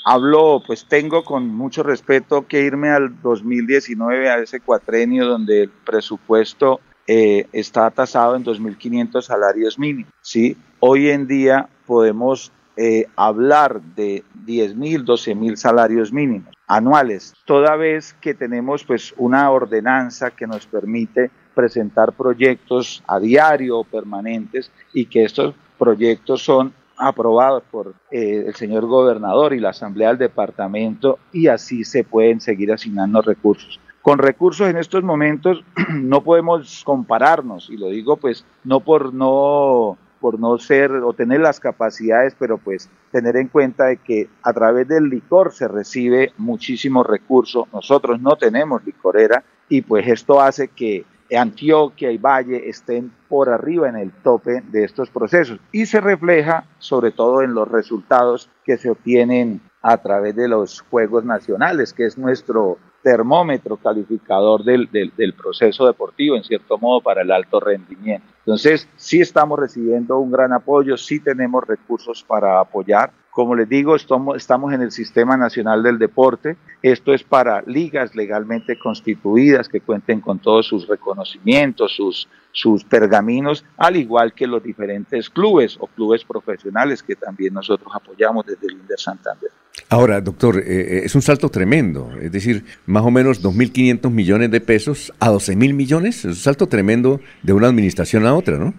hablo, 0.03 0.61
pues 0.65 0.85
tengo 0.85 1.23
con 1.23 1.47
mucho 1.47 1.83
respeto 1.83 2.45
que 2.47 2.61
irme 2.61 2.89
al 2.89 3.21
2019, 3.21 4.29
a 4.29 4.39
ese 4.39 4.59
cuatrenio 4.59 5.27
donde 5.27 5.63
el 5.63 5.69
presupuesto 5.69 6.81
eh, 7.07 7.47
está 7.53 7.89
tasado 7.91 8.35
en 8.35 8.43
2.500 8.43 9.21
salarios 9.21 9.79
mínimos. 9.79 10.11
¿sí? 10.21 10.57
Hoy 10.79 11.09
en 11.09 11.27
día 11.27 11.69
podemos 11.85 12.51
eh, 12.75 13.05
hablar 13.15 13.81
de 13.95 14.23
10.000, 14.45 15.05
12.000 15.05 15.55
salarios 15.55 16.11
mínimos 16.11 16.53
anuales, 16.67 17.33
toda 17.45 17.75
vez 17.75 18.15
que 18.21 18.33
tenemos 18.33 18.85
pues 18.85 19.13
una 19.17 19.51
ordenanza 19.51 20.31
que 20.31 20.47
nos 20.47 20.65
permite 20.65 21.29
presentar 21.53 22.13
proyectos 22.13 23.03
a 23.07 23.19
diario 23.19 23.83
permanentes 23.83 24.71
y 24.93 25.05
que 25.05 25.23
estos 25.23 25.55
proyectos 25.77 26.43
son 26.43 26.73
aprobados 26.97 27.63
por 27.71 27.95
eh, 28.11 28.43
el 28.47 28.55
señor 28.55 28.85
gobernador 28.85 29.53
y 29.53 29.59
la 29.59 29.69
asamblea 29.69 30.09
del 30.09 30.19
departamento 30.19 31.17
y 31.33 31.47
así 31.47 31.83
se 31.83 32.03
pueden 32.03 32.39
seguir 32.39 32.71
asignando 32.71 33.21
recursos. 33.21 33.79
Con 34.01 34.19
recursos 34.19 34.69
en 34.69 34.77
estos 34.77 35.03
momentos 35.03 35.63
no 35.93 36.23
podemos 36.23 36.83
compararnos, 36.83 37.69
y 37.69 37.77
lo 37.77 37.87
digo 37.89 38.17
pues 38.17 38.45
no 38.63 38.79
por 38.79 39.13
no 39.13 39.97
por 40.19 40.39
no 40.39 40.59
ser 40.59 40.91
o 40.91 41.13
tener 41.13 41.41
las 41.41 41.59
capacidades, 41.59 42.35
pero 42.37 42.59
pues 42.59 42.89
tener 43.11 43.35
en 43.37 43.47
cuenta 43.47 43.85
de 43.87 43.97
que 43.97 44.29
a 44.43 44.53
través 44.53 44.87
del 44.87 45.09
licor 45.09 45.51
se 45.51 45.67
recibe 45.67 46.31
muchísimos 46.37 47.07
recursos. 47.07 47.65
Nosotros 47.73 48.21
no 48.21 48.35
tenemos 48.35 48.85
licorera 48.85 49.43
y 49.67 49.81
pues 49.81 50.07
esto 50.07 50.39
hace 50.39 50.67
que 50.67 51.05
Antioquia 51.37 52.11
y 52.11 52.17
Valle 52.17 52.69
estén 52.69 53.11
por 53.29 53.49
arriba 53.49 53.89
en 53.89 53.95
el 53.95 54.11
tope 54.11 54.61
de 54.71 54.83
estos 54.83 55.09
procesos 55.09 55.59
y 55.71 55.85
se 55.85 56.01
refleja 56.01 56.65
sobre 56.79 57.11
todo 57.11 57.41
en 57.41 57.53
los 57.53 57.67
resultados 57.67 58.49
que 58.63 58.77
se 58.77 58.89
obtienen 58.89 59.61
a 59.81 59.97
través 59.97 60.35
de 60.35 60.47
los 60.47 60.81
Juegos 60.81 61.25
Nacionales, 61.25 61.93
que 61.93 62.05
es 62.05 62.17
nuestro 62.17 62.77
termómetro 63.01 63.77
calificador 63.77 64.63
del, 64.63 64.89
del, 64.91 65.33
proceso 65.33 65.87
deportivo, 65.87 66.35
en 66.35 66.43
cierto 66.43 66.77
modo, 66.77 67.01
para 67.01 67.23
el 67.23 67.31
alto 67.31 67.59
rendimiento. 67.59 68.27
Entonces, 68.39 68.87
sí 68.95 69.21
estamos 69.21 69.59
recibiendo 69.59 70.19
un 70.19 70.31
gran 70.31 70.53
apoyo, 70.53 70.97
sí 70.97 71.19
tenemos 71.19 71.65
recursos 71.65 72.23
para 72.23 72.59
apoyar. 72.59 73.11
Como 73.31 73.55
les 73.55 73.69
digo, 73.69 73.95
estamos, 73.95 74.73
en 74.73 74.81
el 74.81 74.91
Sistema 74.91 75.37
Nacional 75.37 75.81
del 75.83 75.97
Deporte. 75.97 76.57
Esto 76.81 77.13
es 77.13 77.23
para 77.23 77.61
ligas 77.61 78.13
legalmente 78.13 78.77
constituidas 78.77 79.69
que 79.69 79.79
cuenten 79.79 80.19
con 80.19 80.39
todos 80.39 80.67
sus 80.67 80.85
reconocimientos, 80.85 81.95
sus, 81.95 82.27
sus 82.51 82.83
pergaminos, 82.83 83.63
al 83.77 83.95
igual 83.95 84.33
que 84.33 84.47
los 84.47 84.61
diferentes 84.61 85.29
clubes 85.29 85.77
o 85.79 85.87
clubes 85.87 86.25
profesionales 86.25 87.01
que 87.01 87.15
también 87.15 87.53
nosotros 87.53 87.89
apoyamos 87.95 88.45
desde 88.45 88.67
el 88.67 88.73
INDER 88.73 88.99
Santander. 88.99 89.49
Ahora, 89.87 90.19
doctor, 90.19 90.57
eh, 90.57 90.63
eh, 90.67 91.01
es 91.05 91.15
un 91.15 91.21
salto 91.21 91.47
tremendo, 91.47 92.11
es 92.21 92.33
decir, 92.33 92.65
más 92.85 93.03
o 93.03 93.11
menos 93.11 93.41
2.500 93.41 94.11
millones 94.11 94.51
de 94.51 94.59
pesos 94.59 95.13
a 95.21 95.31
12.000 95.31 95.73
millones, 95.73 96.17
es 96.19 96.25
un 96.25 96.35
salto 96.35 96.67
tremendo 96.67 97.21
de 97.43 97.53
una 97.53 97.67
administración 97.67 98.25
a 98.25 98.33
otra, 98.33 98.57
¿no? 98.57 98.73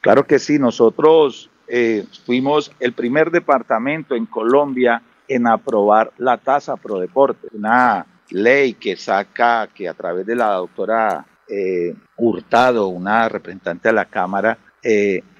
Claro 0.00 0.26
que 0.26 0.40
sí, 0.40 0.58
nosotros 0.58 1.50
eh, 1.68 2.04
fuimos 2.24 2.72
el 2.80 2.92
primer 2.92 3.30
departamento 3.30 4.14
en 4.14 4.26
Colombia 4.26 5.02
en 5.26 5.46
aprobar 5.46 6.12
la 6.18 6.36
tasa 6.38 6.76
pro 6.76 6.98
deporte, 6.98 7.48
una 7.52 8.06
ley 8.30 8.74
que 8.74 8.96
saca, 8.96 9.68
que 9.74 9.88
a 9.88 9.94
través 9.94 10.26
de 10.26 10.36
la 10.36 10.52
doctora 10.54 11.26
Hurtado, 12.16 12.88
una 12.88 13.28
representante 13.28 13.88
de 13.88 13.94
la 13.94 14.06
Cámara, 14.06 14.58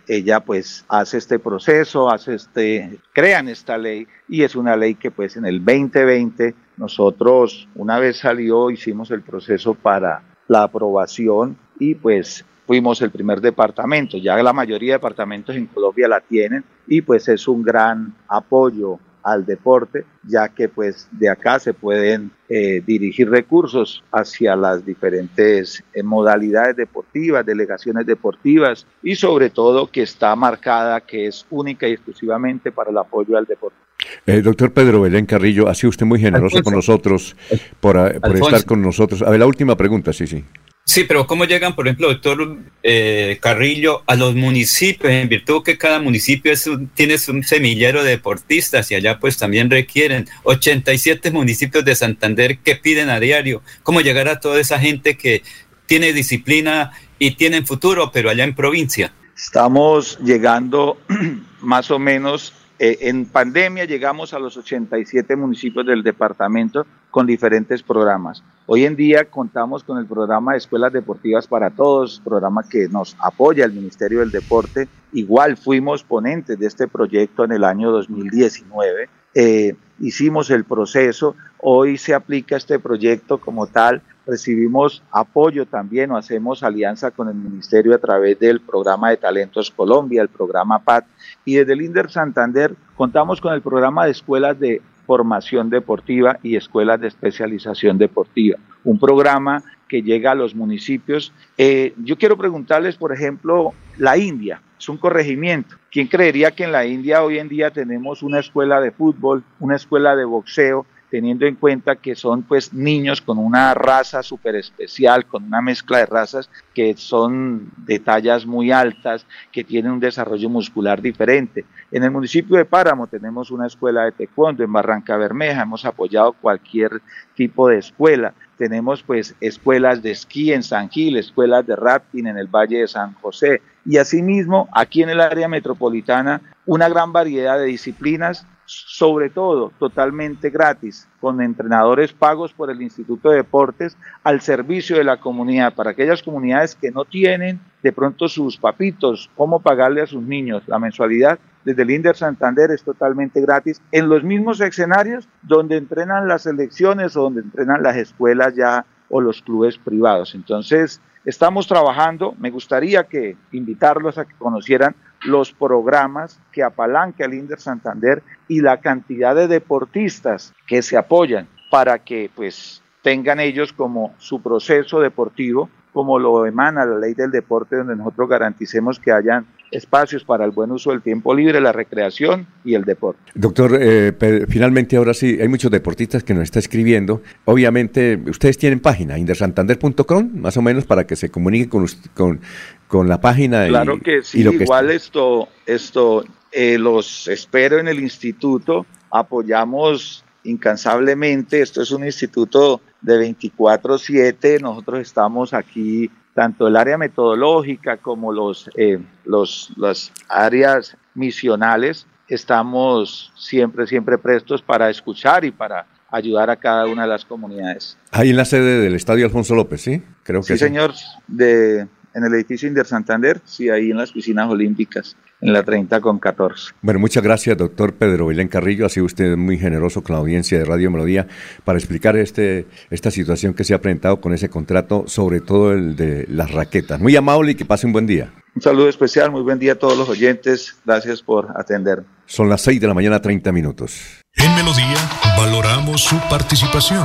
ella 0.06 0.40
pues 0.40 0.84
hace 0.88 1.18
este 1.18 1.38
proceso, 1.38 2.10
hace 2.10 2.34
este, 2.34 2.98
crean 3.12 3.48
esta 3.48 3.78
ley 3.78 4.06
y 4.28 4.42
es 4.42 4.54
una 4.54 4.76
ley 4.76 4.94
que 4.94 5.10
pues 5.10 5.36
en 5.36 5.46
el 5.46 5.64
2020 5.64 6.54
nosotros 6.76 7.68
una 7.74 7.98
vez 7.98 8.18
salió 8.18 8.70
hicimos 8.70 9.10
el 9.10 9.22
proceso 9.22 9.74
para 9.74 10.22
la 10.48 10.64
aprobación 10.64 11.56
y 11.78 11.94
pues 11.94 12.44
fuimos 12.66 13.00
el 13.02 13.10
primer 13.10 13.40
departamento, 13.40 14.16
ya 14.18 14.42
la 14.42 14.52
mayoría 14.52 14.92
de 14.92 14.98
departamentos 14.98 15.54
en 15.56 15.66
Colombia 15.66 16.08
la 16.08 16.20
tienen 16.20 16.64
y 16.86 17.02
pues 17.02 17.28
es 17.28 17.46
un 17.48 17.62
gran 17.62 18.14
apoyo 18.28 18.98
al 19.24 19.46
deporte, 19.46 20.04
ya 20.22 20.50
que 20.50 20.68
pues 20.68 21.08
de 21.10 21.30
acá 21.30 21.58
se 21.58 21.72
pueden 21.72 22.30
eh, 22.48 22.82
dirigir 22.86 23.30
recursos 23.30 24.04
hacia 24.12 24.54
las 24.54 24.84
diferentes 24.84 25.82
eh, 25.94 26.02
modalidades 26.02 26.76
deportivas, 26.76 27.44
delegaciones 27.44 28.04
deportivas 28.04 28.86
y 29.02 29.16
sobre 29.16 29.48
todo 29.48 29.90
que 29.90 30.02
está 30.02 30.36
marcada 30.36 31.00
que 31.00 31.26
es 31.26 31.46
única 31.48 31.88
y 31.88 31.92
exclusivamente 31.92 32.70
para 32.70 32.90
el 32.90 32.98
apoyo 32.98 33.38
al 33.38 33.46
deporte. 33.46 33.78
Eh, 34.26 34.42
doctor 34.42 34.70
Pedro 34.72 35.00
Belén 35.00 35.24
Carrillo, 35.24 35.68
ha 35.68 35.74
sido 35.74 35.88
usted 35.88 36.04
muy 36.04 36.20
generoso 36.20 36.62
con 36.62 36.74
nosotros 36.74 37.34
por, 37.80 38.20
por 38.20 38.36
estar 38.36 38.66
con 38.66 38.82
nosotros. 38.82 39.22
A 39.22 39.30
ver, 39.30 39.40
la 39.40 39.46
última 39.46 39.74
pregunta, 39.74 40.12
sí, 40.12 40.26
sí. 40.26 40.44
Sí, 40.86 41.04
pero 41.04 41.26
¿cómo 41.26 41.46
llegan, 41.46 41.74
por 41.74 41.86
ejemplo, 41.86 42.08
doctor 42.08 42.58
eh, 42.82 43.38
Carrillo, 43.40 44.02
a 44.06 44.16
los 44.16 44.34
municipios, 44.34 45.10
en 45.10 45.30
virtud 45.30 45.62
que 45.62 45.78
cada 45.78 45.98
municipio 45.98 46.52
es 46.52 46.68
tiene 46.92 47.16
un 47.28 47.42
semillero 47.42 48.04
de 48.04 48.10
deportistas 48.10 48.90
y 48.90 48.94
allá 48.94 49.18
pues 49.18 49.38
también 49.38 49.70
requieren 49.70 50.28
87 50.42 51.30
municipios 51.30 51.86
de 51.86 51.94
Santander 51.94 52.58
que 52.58 52.76
piden 52.76 53.08
a 53.08 53.18
diario? 53.18 53.62
¿Cómo 53.82 54.02
llegar 54.02 54.28
a 54.28 54.40
toda 54.40 54.60
esa 54.60 54.78
gente 54.78 55.16
que 55.16 55.42
tiene 55.86 56.12
disciplina 56.12 56.92
y 57.18 57.32
tiene 57.32 57.62
futuro, 57.62 58.10
pero 58.12 58.28
allá 58.28 58.44
en 58.44 58.54
provincia? 58.54 59.10
Estamos 59.34 60.18
llegando 60.20 60.98
más 61.60 61.90
o 61.90 61.98
menos 61.98 62.52
eh, 62.78 62.98
en 63.08 63.26
pandemia 63.26 63.84
llegamos 63.84 64.34
a 64.34 64.38
los 64.38 64.56
87 64.56 65.36
municipios 65.36 65.86
del 65.86 66.02
departamento 66.02 66.86
con 67.14 67.28
diferentes 67.28 67.80
programas. 67.80 68.42
Hoy 68.66 68.84
en 68.84 68.96
día 68.96 69.26
contamos 69.26 69.84
con 69.84 69.98
el 69.98 70.06
programa 70.06 70.50
de 70.50 70.58
Escuelas 70.58 70.92
Deportivas 70.92 71.46
para 71.46 71.70
Todos, 71.70 72.20
programa 72.24 72.64
que 72.68 72.88
nos 72.88 73.16
apoya 73.20 73.64
el 73.64 73.72
Ministerio 73.72 74.18
del 74.18 74.32
Deporte. 74.32 74.88
Igual 75.12 75.56
fuimos 75.56 76.02
ponentes 76.02 76.58
de 76.58 76.66
este 76.66 76.88
proyecto 76.88 77.44
en 77.44 77.52
el 77.52 77.62
año 77.62 77.92
2019. 77.92 79.08
Eh, 79.32 79.76
hicimos 80.00 80.50
el 80.50 80.64
proceso, 80.64 81.36
hoy 81.58 81.98
se 81.98 82.14
aplica 82.14 82.56
este 82.56 82.80
proyecto 82.80 83.38
como 83.38 83.68
tal 83.68 84.02
recibimos 84.26 85.02
apoyo 85.10 85.66
también 85.66 86.10
o 86.10 86.16
hacemos 86.16 86.62
alianza 86.62 87.10
con 87.10 87.28
el 87.28 87.34
ministerio 87.34 87.94
a 87.94 87.98
través 87.98 88.38
del 88.38 88.60
programa 88.60 89.10
de 89.10 89.18
Talentos 89.18 89.70
Colombia, 89.70 90.22
el 90.22 90.28
programa 90.28 90.78
PAT, 90.78 91.04
y 91.44 91.54
desde 91.56 91.74
el 91.74 92.10
Santander 92.10 92.74
contamos 92.96 93.40
con 93.40 93.52
el 93.52 93.62
programa 93.62 94.06
de 94.06 94.12
escuelas 94.12 94.58
de 94.58 94.80
formación 95.06 95.70
deportiva 95.70 96.38
y 96.42 96.56
escuelas 96.56 97.00
de 97.00 97.08
especialización 97.08 97.98
deportiva, 97.98 98.58
un 98.84 98.98
programa 98.98 99.62
que 99.88 100.02
llega 100.02 100.32
a 100.32 100.34
los 100.34 100.54
municipios. 100.54 101.32
Eh, 101.58 101.94
yo 102.02 102.16
quiero 102.16 102.36
preguntarles, 102.36 102.96
por 102.96 103.12
ejemplo, 103.12 103.72
la 103.98 104.16
India, 104.16 104.60
es 104.78 104.88
un 104.88 104.96
corregimiento. 104.96 105.76
¿Quién 105.90 106.08
creería 106.08 106.50
que 106.50 106.64
en 106.64 106.72
la 106.72 106.86
India 106.86 107.22
hoy 107.22 107.38
en 107.38 107.48
día 107.48 107.70
tenemos 107.70 108.22
una 108.22 108.40
escuela 108.40 108.80
de 108.80 108.90
fútbol, 108.90 109.44
una 109.60 109.76
escuela 109.76 110.16
de 110.16 110.24
boxeo, 110.24 110.86
teniendo 111.14 111.46
en 111.46 111.54
cuenta 111.54 111.94
que 111.94 112.16
son 112.16 112.42
pues 112.42 112.72
niños 112.74 113.20
con 113.20 113.38
una 113.38 113.72
raza 113.72 114.20
súper 114.24 114.56
especial, 114.56 115.26
con 115.26 115.44
una 115.44 115.62
mezcla 115.62 115.98
de 115.98 116.06
razas 116.06 116.50
que 116.74 116.96
son 116.96 117.70
de 117.76 118.00
tallas 118.00 118.44
muy 118.46 118.72
altas, 118.72 119.24
que 119.52 119.62
tienen 119.62 119.92
un 119.92 120.00
desarrollo 120.00 120.48
muscular 120.48 121.00
diferente. 121.00 121.64
En 121.92 122.02
el 122.02 122.10
municipio 122.10 122.56
de 122.56 122.64
Páramo 122.64 123.06
tenemos 123.06 123.52
una 123.52 123.68
escuela 123.68 124.02
de 124.06 124.10
taekwondo, 124.10 124.64
en 124.64 124.72
Barranca 124.72 125.16
Bermeja 125.16 125.62
hemos 125.62 125.84
apoyado 125.84 126.32
cualquier 126.32 127.00
tipo 127.36 127.68
de 127.68 127.78
escuela. 127.78 128.34
Tenemos 128.58 129.04
pues 129.04 129.36
escuelas 129.40 130.02
de 130.02 130.10
esquí 130.10 130.52
en 130.52 130.64
San 130.64 130.90
Gil, 130.90 131.16
escuelas 131.16 131.64
de 131.64 131.76
rafting 131.76 132.26
en 132.26 132.38
el 132.38 132.48
Valle 132.48 132.78
de 132.78 132.88
San 132.88 133.14
José 133.14 133.62
y 133.86 133.98
asimismo 133.98 134.68
aquí 134.72 135.04
en 135.04 135.10
el 135.10 135.20
área 135.20 135.46
metropolitana 135.46 136.40
una 136.66 136.88
gran 136.88 137.12
variedad 137.12 137.56
de 137.56 137.66
disciplinas 137.66 138.44
sobre 138.66 139.30
todo 139.30 139.72
totalmente 139.78 140.50
gratis, 140.50 141.08
con 141.20 141.40
entrenadores 141.42 142.12
pagos 142.12 142.52
por 142.52 142.70
el 142.70 142.80
Instituto 142.82 143.30
de 143.30 143.36
Deportes 143.36 143.96
al 144.22 144.40
servicio 144.40 144.96
de 144.96 145.04
la 145.04 145.18
comunidad, 145.18 145.74
para 145.74 145.90
aquellas 145.90 146.22
comunidades 146.22 146.74
que 146.74 146.90
no 146.90 147.04
tienen 147.04 147.60
de 147.82 147.92
pronto 147.92 148.28
sus 148.28 148.56
papitos, 148.56 149.30
cómo 149.36 149.60
pagarle 149.60 150.00
a 150.00 150.06
sus 150.06 150.22
niños 150.22 150.62
la 150.66 150.78
mensualidad. 150.78 151.38
Desde 151.64 151.82
el 151.82 151.90
Inder 151.90 152.16
Santander 152.16 152.70
es 152.70 152.82
totalmente 152.82 153.40
gratis 153.40 153.80
en 153.92 154.08
los 154.08 154.22
mismos 154.22 154.60
escenarios 154.60 155.28
donde 155.42 155.76
entrenan 155.76 156.28
las 156.28 156.42
selecciones 156.42 157.16
o 157.16 157.22
donde 157.22 157.42
entrenan 157.42 157.82
las 157.82 157.96
escuelas 157.96 158.54
ya 158.54 158.86
o 159.10 159.20
los 159.20 159.42
clubes 159.42 159.78
privados. 159.78 160.34
Entonces, 160.34 161.00
estamos 161.24 161.66
trabajando, 161.66 162.34
me 162.38 162.50
gustaría 162.50 163.04
que 163.04 163.36
invitarlos 163.52 164.18
a 164.18 164.24
que 164.24 164.34
conocieran 164.34 164.94
los 165.24 165.52
programas 165.52 166.40
que 166.52 166.62
apalanca 166.62 167.24
el 167.24 167.34
Inder 167.34 167.60
Santander 167.60 168.22
y 168.48 168.60
la 168.60 168.80
cantidad 168.80 169.34
de 169.34 169.48
deportistas 169.48 170.52
que 170.66 170.82
se 170.82 170.96
apoyan 170.96 171.48
para 171.70 171.98
que 171.98 172.30
pues 172.34 172.82
tengan 173.02 173.40
ellos 173.40 173.72
como 173.72 174.14
su 174.18 174.42
proceso 174.42 175.00
deportivo 175.00 175.68
como 175.94 176.18
lo 176.18 176.44
emana 176.44 176.84
la 176.84 176.98
ley 176.98 177.14
del 177.14 177.30
deporte, 177.30 177.76
donde 177.76 177.94
nosotros 177.94 178.28
garanticemos 178.28 178.98
que 178.98 179.12
hayan 179.12 179.46
espacios 179.74 180.24
para 180.24 180.44
el 180.44 180.50
buen 180.50 180.70
uso 180.70 180.90
del 180.90 181.02
tiempo 181.02 181.34
libre, 181.34 181.60
la 181.60 181.72
recreación 181.72 182.46
y 182.64 182.74
el 182.74 182.84
deporte. 182.84 183.20
Doctor, 183.34 183.78
eh, 183.80 184.46
finalmente 184.48 184.96
ahora 184.96 185.14
sí, 185.14 185.38
hay 185.40 185.48
muchos 185.48 185.70
deportistas 185.70 186.24
que 186.24 186.34
nos 186.34 186.44
está 186.44 186.58
escribiendo. 186.58 187.22
Obviamente, 187.44 188.20
ustedes 188.26 188.56
tienen 188.56 188.80
página, 188.80 189.18
indersantander.com, 189.18 190.30
más 190.34 190.56
o 190.56 190.62
menos, 190.62 190.84
para 190.84 191.06
que 191.06 191.16
se 191.16 191.30
comuniquen 191.30 191.68
con, 191.68 191.86
con, 192.14 192.40
con 192.88 193.08
la 193.08 193.20
página. 193.20 193.66
Claro 193.66 193.98
que 194.00 194.22
sí, 194.22 194.40
igual 194.40 194.90
esto, 194.90 195.48
esto 195.66 196.24
eh, 196.52 196.78
los 196.78 197.28
espero 197.28 197.78
en 197.78 197.88
el 197.88 198.00
instituto, 198.00 198.86
apoyamos 199.10 200.24
incansablemente, 200.44 201.60
esto 201.60 201.82
es 201.82 201.90
un 201.90 202.04
instituto 202.04 202.80
de 203.00 203.34
24/7, 203.34 204.60
nosotros 204.60 205.00
estamos 205.00 205.52
aquí, 205.52 206.10
tanto 206.34 206.66
el 206.66 206.76
área 206.76 206.98
metodológica 206.98 207.96
como 207.96 208.32
los, 208.32 208.68
eh, 208.76 208.98
los, 209.24 209.72
las 209.76 210.12
áreas 210.28 210.96
misionales, 211.14 212.06
estamos 212.28 213.32
siempre, 213.36 213.86
siempre 213.86 214.18
prestos 214.18 214.60
para 214.60 214.90
escuchar 214.90 215.44
y 215.44 215.50
para 215.50 215.86
ayudar 216.10 216.50
a 216.50 216.56
cada 216.56 216.86
una 216.86 217.02
de 217.02 217.08
las 217.08 217.24
comunidades. 217.24 217.96
Ahí 218.10 218.30
en 218.30 218.36
la 218.36 218.44
sede 218.44 218.80
del 218.80 218.94
Estadio 218.94 219.24
Alfonso 219.24 219.54
López, 219.54 219.80
¿sí? 219.80 220.02
Creo 220.22 220.40
que 220.40 220.54
sí. 220.54 220.58
señor, 220.58 220.92
de, 221.26 221.80
en 222.14 222.24
el 222.24 222.34
edificio 222.34 222.68
Inder 222.68 222.86
Santander, 222.86 223.40
sí, 223.44 223.68
ahí 223.68 223.90
en 223.90 223.96
las 223.96 224.12
piscinas 224.12 224.48
olímpicas, 224.48 225.16
en 225.40 225.52
la 225.52 225.62
30 225.62 226.00
con 226.00 226.18
14. 226.18 226.72
Bueno, 226.82 227.00
muchas 227.00 227.22
gracias, 227.22 227.56
doctor 227.56 227.94
Pedro 227.94 228.26
Belén 228.26 228.48
Carrillo. 228.48 228.86
Ha 228.86 228.88
sido 228.88 229.06
usted 229.06 229.36
muy 229.36 229.58
generoso 229.58 230.02
con 230.02 230.14
la 230.14 230.20
audiencia 230.20 230.58
de 230.58 230.64
Radio 230.64 230.90
Melodía 230.90 231.26
para 231.64 231.78
explicar 231.78 232.16
este, 232.16 232.66
esta 232.90 233.10
situación 233.10 233.54
que 233.54 233.64
se 233.64 233.74
ha 233.74 233.80
presentado 233.80 234.20
con 234.20 234.32
ese 234.32 234.48
contrato, 234.48 235.04
sobre 235.06 235.40
todo 235.40 235.72
el 235.72 235.96
de 235.96 236.26
las 236.28 236.50
raquetas. 236.50 237.00
Muy 237.00 237.16
amable 237.16 237.52
y 237.52 237.54
que 237.54 237.64
pase 237.64 237.86
un 237.86 237.92
buen 237.92 238.06
día. 238.06 238.32
Un 238.54 238.62
saludo 238.62 238.88
especial, 238.88 239.30
muy 239.32 239.42
buen 239.42 239.58
día 239.58 239.72
a 239.72 239.74
todos 239.74 239.98
los 239.98 240.08
oyentes. 240.08 240.76
Gracias 240.84 241.22
por 241.22 241.52
atender. 241.56 242.04
Son 242.26 242.48
las 242.48 242.62
6 242.62 242.80
de 242.80 242.86
la 242.86 242.94
mañana, 242.94 243.20
30 243.20 243.52
minutos. 243.52 244.22
En 244.36 244.54
Melodía 244.54 244.96
valoramos 245.36 246.02
su 246.02 246.16
participación. 246.30 247.04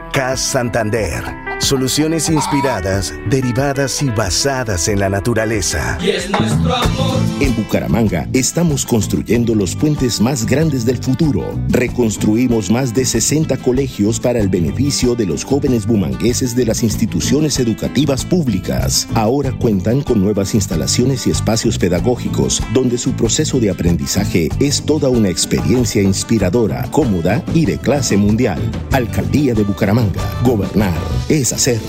CAS 0.11 0.41
Santander. 0.41 1.23
Soluciones 1.59 2.27
inspiradas, 2.27 3.13
derivadas 3.29 4.01
y 4.01 4.09
basadas 4.09 4.87
en 4.87 4.99
la 4.99 5.09
naturaleza. 5.09 5.97
Y 6.01 6.09
es 6.09 6.29
nuestro 6.29 6.75
amor. 6.75 7.19
En 7.39 7.55
Bucaramanga 7.55 8.27
estamos 8.33 8.83
construyendo 8.83 9.53
los 9.53 9.75
puentes 9.75 10.19
más 10.19 10.45
grandes 10.45 10.85
del 10.85 10.97
futuro. 10.97 11.53
Reconstruimos 11.69 12.71
más 12.71 12.93
de 12.95 13.05
60 13.05 13.57
colegios 13.57 14.19
para 14.19 14.39
el 14.39 14.49
beneficio 14.49 15.15
de 15.15 15.27
los 15.27 15.43
jóvenes 15.43 15.85
bumangueses 15.85 16.55
de 16.55 16.65
las 16.65 16.81
instituciones 16.81 17.59
educativas 17.59 18.25
públicas. 18.25 19.07
Ahora 19.13 19.51
cuentan 19.51 20.01
con 20.01 20.21
nuevas 20.21 20.55
instalaciones 20.55 21.27
y 21.27 21.29
espacios 21.31 21.77
pedagógicos 21.77 22.61
donde 22.73 22.97
su 22.97 23.13
proceso 23.13 23.59
de 23.59 23.69
aprendizaje 23.69 24.49
es 24.59 24.83
toda 24.83 25.09
una 25.09 25.29
experiencia 25.29 26.01
inspiradora, 26.01 26.89
cómoda 26.89 27.43
y 27.53 27.65
de 27.65 27.77
clase 27.77 28.17
mundial. 28.17 28.59
Alcaldía 28.91 29.53
de 29.53 29.63
Bucaramanga. 29.63 30.00
Gobernar 30.43 30.97
es 31.29 31.53
hacer. 31.53 31.79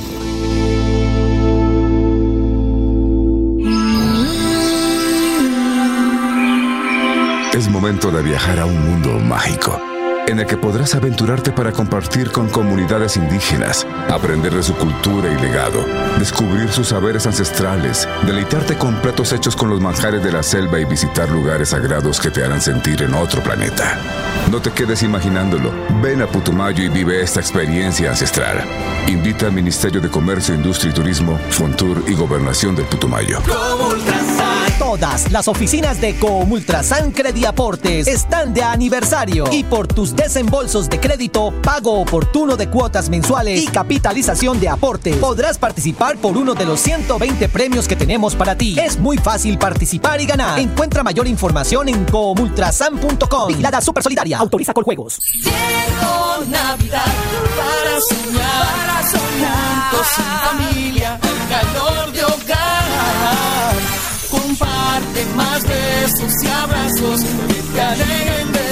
Es 7.55 7.69
momento 7.69 8.11
de 8.11 8.23
viajar 8.23 8.59
a 8.61 8.67
un 8.67 8.81
mundo 8.89 9.19
mágico, 9.19 9.79
en 10.29 10.39
el 10.39 10.47
que 10.47 10.57
podrás 10.57 10.95
aventurarte 10.95 11.53
para 11.53 11.73
compartir 11.73 12.31
con 12.31 12.49
comunidades 12.49 13.17
indígenas, 13.17 13.87
aprender 14.09 14.55
de 14.55 14.63
su 14.63 14.75
cultura 14.75 15.33
y 15.33 15.41
legado, 15.41 15.85
descubrir 16.19 16.71
sus 16.71 16.89
saberes 16.89 17.27
ancestrales, 17.27 18.09
deleitarte 18.25 18.77
con 18.77 19.01
platos 19.01 19.33
hechos 19.33 19.57
con 19.57 19.71
los 19.71 19.81
manjares 19.81 20.23
de 20.23 20.33
la 20.33 20.43
selva 20.43 20.79
y 20.79 20.85
visitar 20.85 21.29
lugares 21.29 21.71
sagrados 21.71 22.21
que 22.21 22.31
te 22.31 22.45
harán 22.45 22.61
sentir 22.61 23.03
en 23.03 23.15
otro 23.15 23.43
planeta. 23.43 23.99
No 24.51 24.61
te 24.61 24.71
quedes 24.71 25.03
imaginándolo. 25.03 25.73
Ven 26.03 26.23
a 26.23 26.27
Putumayo 26.27 26.83
y 26.85 26.89
vive 26.89 27.23
esta 27.23 27.41
experiencia 27.41 28.11
ancestral. 28.11 28.65
Invita 29.09 29.47
al 29.47 29.53
Ministerio 29.53 30.01
de 30.01 30.09
Comercio, 30.09 30.55
Industria 30.55 30.91
y 30.91 30.95
Turismo, 30.95 31.39
Fontur 31.51 32.05
y 32.07 32.15
Gobernación 32.15 32.75
del 32.75 32.87
Putumayo. 32.87 33.39
Todas 34.79 35.31
las 35.31 35.49
oficinas 35.49 36.01
de 36.01 36.19
Comultrasan 36.19 37.13
Crediaportes 37.13 38.07
están 38.07 38.53
de 38.53 38.63
aniversario 38.63 39.45
y 39.51 39.65
por 39.65 39.87
tus 39.87 40.12
desembolsos 40.15 40.89
de 40.89 41.01
crédito, 41.01 41.53
pago 41.63 42.01
oportuno 42.01 42.57
de 42.57 42.69
cuotas 42.69 43.09
mensuales 43.09 43.63
y 43.63 43.67
capitalización 43.67 44.61
de 44.61 44.69
aportes, 44.69 45.17
podrás 45.17 45.59
participar 45.59 46.17
por 46.19 46.37
uno 46.37 46.55
de 46.55 46.65
los 46.65 46.81
120 46.81 47.49
premios 47.49 47.89
que 47.89 47.97
tenemos 47.97 48.35
para 48.35 48.57
ti. 48.57 48.77
Es 48.79 48.99
muy 48.99 49.19
fácil 49.19 49.59
participar 49.59 50.21
y 50.21 50.27
ganar. 50.27 50.59
Encuentra 50.59 51.03
mayor 51.03 51.27
información 51.27 51.89
en 51.89 52.05
comultrasan.com. 52.05 53.49
Vigilada 53.49 53.81
Super 53.81 54.03
Solidaria. 54.03 54.39
Autoriza 54.39 54.73
con 54.73 54.85
juegos. 54.85 55.21
Llegó 55.35 56.45
Navidad 56.51 57.13
para 57.57 58.01
soñar, 58.09 58.67
para 58.87 59.11
soñar. 59.11 59.83
Familia, 60.03 61.21
el 61.23 61.49
calor 61.49 62.13
de 62.13 62.25
hogar. 62.25 63.75
Comparte 64.31 65.27
más 65.37 65.63
besos 65.63 66.33
y 66.43 66.47
abrazos 66.47 67.21
que 67.49 67.55
te 67.55 68.53
de 68.53 68.72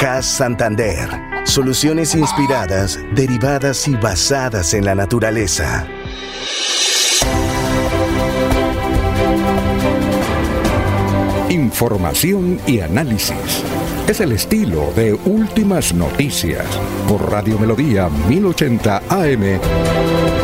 CAS 0.00 0.24
Santander. 0.24 1.10
Soluciones 1.44 2.14
inspiradas, 2.14 2.98
derivadas 3.14 3.86
y 3.86 3.96
basadas 3.96 4.72
en 4.72 4.86
la 4.86 4.94
naturaleza. 4.94 5.86
Información 11.50 12.58
y 12.66 12.80
análisis. 12.80 13.62
Es 14.08 14.22
el 14.22 14.32
estilo 14.32 14.90
de 14.96 15.12
Últimas 15.12 15.92
Noticias 15.92 16.64
por 17.06 17.30
Radio 17.30 17.58
Melodía 17.58 18.08
1080 18.08 19.02
AM. 19.06 20.39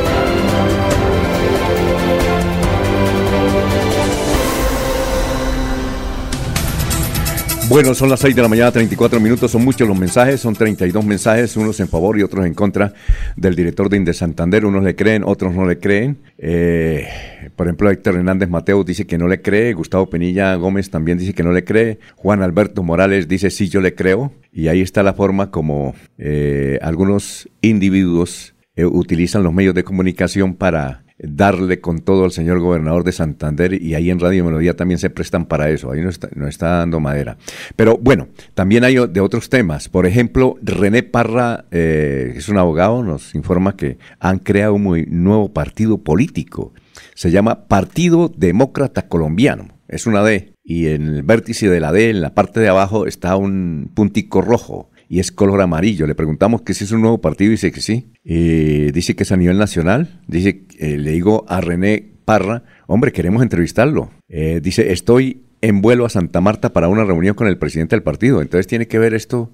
Bueno, 7.69 7.95
son 7.95 8.09
las 8.09 8.21
6 8.21 8.37
de 8.37 8.43
la 8.43 8.49
mañana, 8.49 8.71
34 8.71 9.19
minutos. 9.19 9.51
Son 9.51 9.65
muchos 9.65 9.89
los 9.89 9.99
mensajes, 9.99 10.41
son 10.41 10.55
32 10.55 11.05
mensajes, 11.05 11.57
unos 11.57 11.81
en 11.81 11.89
favor 11.89 12.17
y 12.17 12.23
otros 12.23 12.47
en 12.47 12.55
contra 12.55 12.95
del 13.35 13.57
director 13.57 13.89
de 13.89 13.97
Inde 13.97 14.15
Santander. 14.15 14.65
Unos 14.65 14.85
le 14.85 14.95
creen, 14.95 15.25
otros 15.25 15.53
no 15.53 15.67
le 15.67 15.79
creen. 15.81 16.19
Eh, 16.39 17.09
por 17.57 17.67
ejemplo, 17.67 17.91
Héctor 17.91 18.15
Hernández 18.15 18.49
Mateo 18.49 18.85
dice 18.85 19.05
que 19.05 19.19
no 19.19 19.27
le 19.27 19.43
cree. 19.43 19.73
Gustavo 19.73 20.09
Penilla 20.09 20.55
Gómez 20.55 20.91
también 20.91 21.19
dice 21.19 21.35
que 21.35 21.43
no 21.43 21.51
le 21.51 21.65
cree. 21.65 21.99
Juan 22.15 22.41
Alberto 22.41 22.85
Morales 22.85 23.27
dice 23.27 23.51
sí, 23.51 23.69
yo 23.69 23.81
le 23.81 23.97
creo. 23.97 24.33
Y 24.53 24.69
ahí 24.69 24.81
está 24.81 25.03
la 25.03 25.15
forma 25.15 25.51
como 25.51 25.97
eh, 26.19 26.79
algunos 26.83 27.49
individuos 27.63 28.55
eh, 28.77 28.85
utilizan 28.85 29.43
los 29.43 29.53
medios 29.53 29.75
de 29.75 29.83
comunicación 29.83 30.55
para 30.55 31.06
darle 31.19 31.81
con 31.81 32.01
todo 32.01 32.25
al 32.25 32.33
señor 32.33 32.61
gobernador 32.61 33.05
de 33.05 33.13
Santander 33.13 33.81
y 33.81 33.95
ahí 33.95 34.11
en 34.11 34.21
Radio 34.21 34.45
Melodía 34.45 34.77
también 34.77 34.99
se 34.99 35.11
prestan 35.11 35.47
para 35.47 35.71
eso, 35.71 35.91
ahí 35.91 36.03
nos 36.03 36.15
está, 36.15 36.29
nos 36.35 36.49
está 36.49 36.79
dando 36.79 37.01
madera. 37.01 37.39
Pero 37.75 37.97
bueno, 37.97 38.29
también 38.55 38.85
hay 38.85 38.97
de 39.07 39.21
otros 39.21 39.49
temas, 39.49 39.89
por 39.89 40.07
ejemplo, 40.07 40.57
René 40.63 41.03
Parra, 41.03 41.65
eh, 41.71 42.35
es 42.37 42.49
un 42.49 42.59
abogado, 42.59 43.03
nos 43.03 43.35
informa 43.35 43.77
que 43.77 43.99
han 44.21 44.39
creado 44.39 44.75
un 44.75 45.07
nuevo 45.09 45.53
partido 45.53 45.99
político, 45.99 46.75
se 47.15 47.31
llama 47.31 47.67
Partido 47.67 48.33
Demócrata 48.37 49.09
Colombiano, 49.09 49.69
es 49.89 50.07
una 50.07 50.23
D, 50.23 50.53
y 50.65 50.89
en 50.89 51.09
el 51.09 51.23
vértice 51.23 51.69
de 51.69 51.81
la 51.81 51.93
D, 51.93 52.11
en 52.11 52.21
la 52.21 52.35
parte 52.35 52.61
de 52.61 52.69
abajo, 52.69 53.07
está 53.07 53.37
un 53.37 53.91
puntico 53.95 54.43
rojo 54.43 54.91
y 55.09 55.21
es 55.21 55.33
color 55.33 55.61
amarillo. 55.61 56.07
Le 56.07 56.15
preguntamos 56.15 56.63
que 56.63 56.75
si 56.75 56.85
es 56.85 56.93
un 56.93 57.01
nuevo 57.01 57.21
partido 57.21 57.51
dice 57.51 57.73
que 57.73 57.81
sí. 57.81 58.13
Eh, 58.25 58.91
dice 58.93 59.15
que 59.15 59.23
es 59.23 59.33
a 59.33 59.37
nivel 59.37 59.59
nacional. 59.59 60.21
Dice, 60.27 60.65
eh, 60.79 60.99
le 60.99 61.13
digo 61.13 61.45
a 61.49 61.61
René 61.61 62.13
Parra, 62.25 62.65
hombre, 62.87 63.13
queremos 63.13 63.43
entrevistarlo. 63.43 64.11
Eh, 64.29 64.61
dice, 64.63 64.93
estoy 64.93 65.43
en 65.61 65.81
vuelo 65.81 66.05
a 66.05 66.11
Santa 66.11 66.41
Marta 66.41 66.73
para 66.73 66.89
una 66.89 67.05
reunión 67.05 67.35
con 67.35 67.47
el 67.47 67.59
presidente 67.59 67.97
del 67.97 68.03
partido. 68.03 68.43
Entonces 68.43 68.67
tiene 68.67 68.89
que 68.89 68.99
ver 68.99 69.15
esto 69.15 69.53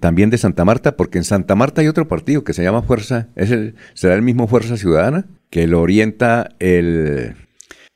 también 0.00 0.30
de 0.30 0.38
Santa 0.38 0.64
Marta, 0.64 0.96
porque 0.96 1.18
en 1.18 1.24
Santa 1.24 1.54
Marta 1.54 1.82
hay 1.82 1.88
otro 1.88 2.08
partido 2.08 2.42
que 2.42 2.54
se 2.54 2.62
llama 2.62 2.80
Fuerza, 2.80 3.28
es 3.36 3.50
el, 3.50 3.74
será 3.92 4.14
el 4.14 4.22
mismo 4.22 4.46
Fuerza 4.46 4.78
Ciudadana, 4.78 5.26
que 5.50 5.66
lo 5.66 5.82
orienta 5.82 6.54
el 6.58 7.34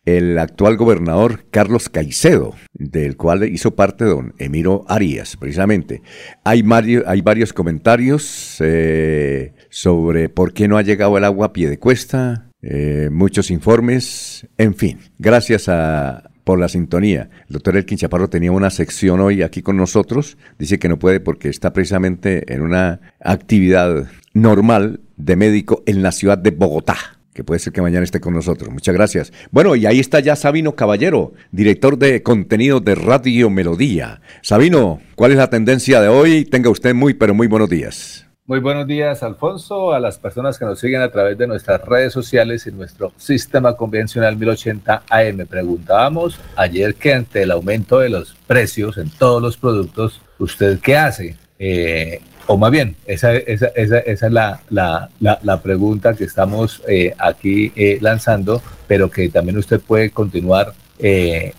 el 0.05 0.39
actual 0.39 0.77
gobernador 0.77 1.45
Carlos 1.51 1.89
Caicedo, 1.89 2.55
del 2.73 3.17
cual 3.17 3.45
hizo 3.45 3.75
parte 3.75 4.05
don 4.05 4.35
Emiro 4.39 4.85
Arias, 4.89 5.37
precisamente. 5.37 6.03
Hay, 6.45 6.63
varios 6.63 7.53
comentarios 7.53 8.57
eh, 8.61 9.55
sobre 9.71 10.29
por 10.29 10.53
qué 10.53 10.67
no 10.67 10.77
ha 10.77 10.83
llegado 10.83 11.17
el 11.19 11.25
agua 11.25 11.47
a 11.47 11.53
pie 11.53 11.69
de 11.69 11.79
cuesta, 11.79 12.51
eh, 12.63 13.11
muchos 13.13 13.51
informes, 13.51 14.47
en 14.59 14.75
fin, 14.75 14.99
gracias 15.19 15.69
a, 15.69 16.31
por 16.45 16.59
la 16.59 16.69
sintonía. 16.69 17.31
El 17.49 17.55
doctor 17.55 17.77
Elkin 17.77 17.99
Chaparro 17.99 18.29
tenía 18.29 18.53
una 18.53 18.71
sección 18.71 19.21
hoy 19.21 19.43
aquí 19.43 19.63
con 19.63 19.77
nosotros, 19.77 20.37
dice 20.59 20.79
que 20.79 20.89
no 20.89 20.99
puede 20.99 21.21
porque 21.21 21.49
está 21.49 21.73
precisamente 21.73 22.53
en 22.53 22.63
una 22.63 23.01
actividad 23.21 24.09
normal 24.35 25.01
de 25.17 25.37
médico 25.37 25.83
en 25.87 26.03
la 26.03 26.11
ciudad 26.11 26.39
de 26.39 26.51
Bogotá 26.51 27.22
que 27.35 27.45
puede 27.45 27.61
ser 27.61 27.73
que 27.73 27.83
mañana 27.83 28.05
esté 28.05 28.21
con 28.21 28.35
nosotros. 28.35 28.71
Muchas 28.71 28.95
gracias. 28.95 29.33
Bueno, 29.51 29.75
y 29.77 29.87
ahí 29.87 30.01
está 30.01 30.21
ya 30.21 30.37
Sabino 30.37 30.75
Caballero, 30.75 31.33
director 31.51 31.99
de 31.99 32.23
contenido 32.23 32.81
de 32.81 32.95
Radio 32.95 33.51
Melodía. 33.51 34.21
Sabino, 34.43 35.01
¿cuál 35.15 35.33
es 35.33 35.39
la 35.39 35.51
tendencia 35.51 36.01
de 36.01 36.09
hoy? 36.09 36.45
Tenga 36.45 36.71
usted 36.71 36.95
muy, 36.95 37.15
pero 37.15 37.35
muy 37.35 37.47
buenos 37.47 37.69
días. 37.69 38.27
Muy 38.45 38.59
buenos 38.59 38.89
días, 38.89 39.23
Alfonso, 39.23 39.93
a 39.93 40.01
las 40.01 40.19
personas 40.19 40.59
que 40.59 40.65
nos 40.65 40.81
siguen 40.81 41.01
a 41.01 41.11
través 41.11 41.39
de 41.39 41.47
nuestras 41.47 41.81
redes 41.83 42.13
sociales 42.13 42.67
y 42.67 42.73
nuestro 42.73 43.13
sistema 43.17 43.77
convencional 43.77 44.37
1080 44.37 45.05
AM. 45.09 45.47
Preguntábamos 45.47 46.41
ayer 46.57 46.97
que 46.97 47.15
ante 47.15 47.43
el 47.43 47.53
aumento 47.53 48.01
de 48.01 48.11
los 48.11 48.35
precios 48.47 48.99
en 48.99 49.11
todos 49.11 49.41
los 49.41 49.57
productos, 49.57 50.21
¿usted 50.39 50.81
qué 50.81 50.97
hace? 50.97 51.37
Eh, 51.61 52.21
o 52.47 52.57
más 52.57 52.71
bien, 52.71 52.97
esa, 53.07 53.35
esa, 53.35 53.67
esa, 53.69 53.99
esa 53.99 54.27
es 54.27 54.33
la, 54.33 54.61
la, 54.71 55.11
la, 55.21 55.63
pregunta 55.63 56.15
que 56.15 56.25
estamos 56.25 56.83
eh, 56.89 57.15
aquí 57.19 57.73
eh, 57.77 57.99
lanzando, 58.01 58.63
pero 58.87 59.11
que 59.11 59.29
también 59.29 59.59
usted 59.59 59.81
puede 59.81 60.11
continuar 60.11 60.75
eh, 60.99 61.55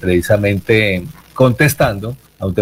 precisamente 0.00 1.04
contestando 1.34 2.16
ante 2.38 2.60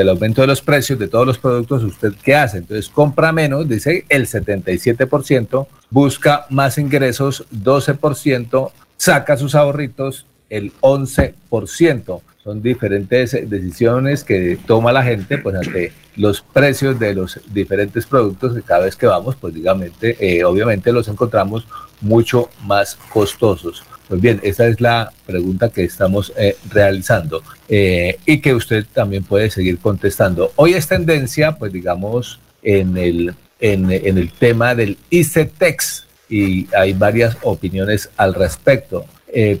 el 0.00 0.08
aumento 0.08 0.40
de 0.40 0.46
los 0.46 0.60
precios 0.60 0.98
de 0.98 1.06
todos 1.06 1.26
los 1.26 1.38
productos, 1.38 1.84
¿usted 1.84 2.12
qué 2.24 2.34
hace? 2.34 2.58
Entonces, 2.58 2.88
compra 2.88 3.32
menos, 3.32 3.68
dice 3.68 4.04
el 4.08 4.26
77%, 4.26 5.66
busca 5.90 6.46
más 6.50 6.76
ingresos, 6.76 7.46
12%, 7.52 8.72
saca 8.96 9.36
sus 9.36 9.54
ahorritos, 9.54 10.26
el 10.50 10.72
11% 10.80 12.20
son 12.46 12.62
diferentes 12.62 13.32
decisiones 13.50 14.22
que 14.22 14.56
toma 14.68 14.92
la 14.92 15.02
gente 15.02 15.38
pues 15.38 15.56
ante 15.56 15.92
los 16.16 16.40
precios 16.40 16.98
de 16.98 17.14
los 17.14 17.40
diferentes 17.52 18.06
productos 18.06 18.54
que 18.54 18.62
cada 18.62 18.84
vez 18.84 18.96
que 18.96 19.06
vamos 19.06 19.36
pues 19.36 19.54
digamente 19.54 20.16
eh, 20.20 20.44
obviamente 20.44 20.92
los 20.92 21.08
encontramos 21.08 21.66
mucho 22.00 22.48
más 22.64 22.96
costosos. 23.12 23.84
Pues 24.08 24.20
bien 24.20 24.40
esa 24.42 24.66
es 24.66 24.80
la 24.80 25.12
pregunta 25.26 25.68
que 25.68 25.84
estamos 25.84 26.32
eh, 26.36 26.56
realizando 26.70 27.42
eh, 27.68 28.18
y 28.24 28.40
que 28.40 28.54
usted 28.54 28.86
también 28.92 29.24
puede 29.24 29.50
seguir 29.50 29.78
contestando. 29.78 30.52
Hoy 30.56 30.74
es 30.74 30.86
tendencia 30.86 31.52
pues 31.52 31.72
digamos 31.72 32.40
en 32.62 32.96
el 32.96 33.34
en, 33.58 33.90
el 33.90 34.32
tema 34.32 34.74
del 34.74 34.98
ICETEX 35.10 36.06
y 36.28 36.66
hay 36.74 36.92
varias 36.92 37.36
opiniones 37.42 38.10
al 38.16 38.34
respecto. 38.34 39.06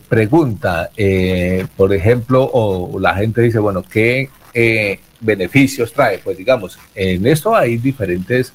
Pregunta, 0.08 0.90
por 1.76 1.92
ejemplo, 1.92 2.48
o 2.50 2.98
la 2.98 3.14
gente 3.14 3.42
dice, 3.42 3.58
bueno, 3.58 3.82
¿qué 3.82 4.30
beneficios 5.20 5.92
trae? 5.92 6.18
Pues 6.18 6.36
digamos, 6.36 6.78
en 6.94 7.26
esto 7.26 7.54
hay 7.54 7.76
diferentes 7.76 8.52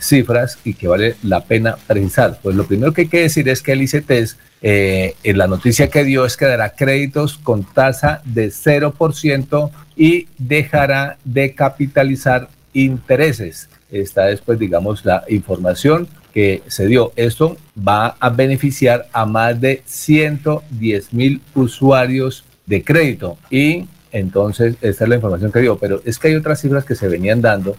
cifras 0.00 0.58
y 0.64 0.74
que 0.74 0.88
vale 0.88 1.16
la 1.22 1.44
pena 1.44 1.76
precisar. 1.86 2.38
Pues 2.42 2.56
lo 2.56 2.66
primero 2.66 2.92
que 2.92 3.02
hay 3.02 3.08
que 3.08 3.22
decir 3.22 3.48
es 3.48 3.62
que 3.62 3.72
el 3.72 3.82
ICTES, 3.82 4.36
en 4.62 5.38
la 5.38 5.46
noticia 5.46 5.88
que 5.88 6.04
dio 6.04 6.26
es 6.26 6.36
que 6.36 6.46
dará 6.46 6.70
créditos 6.70 7.38
con 7.38 7.64
tasa 7.64 8.20
de 8.24 8.48
0% 8.48 9.70
y 9.96 10.28
dejará 10.38 11.18
de 11.24 11.54
capitalizar 11.54 12.48
intereses. 12.72 13.68
Esta 13.90 14.26
después, 14.26 14.58
digamos, 14.58 15.04
la 15.04 15.24
información 15.28 16.08
que 16.32 16.62
se 16.68 16.86
dio. 16.86 17.12
Esto 17.16 17.56
va 17.76 18.16
a 18.20 18.30
beneficiar 18.30 19.08
a 19.12 19.26
más 19.26 19.60
de 19.60 19.82
110 19.84 21.12
mil 21.12 21.40
usuarios 21.54 22.44
de 22.66 22.84
crédito. 22.84 23.36
Y 23.50 23.86
entonces, 24.12 24.76
esta 24.80 25.04
es 25.04 25.08
la 25.08 25.16
información 25.16 25.52
que 25.52 25.60
dio. 25.60 25.78
Pero 25.78 26.02
es 26.04 26.18
que 26.18 26.28
hay 26.28 26.34
otras 26.34 26.60
cifras 26.60 26.84
que 26.84 26.94
se 26.94 27.08
venían 27.08 27.40
dando, 27.40 27.76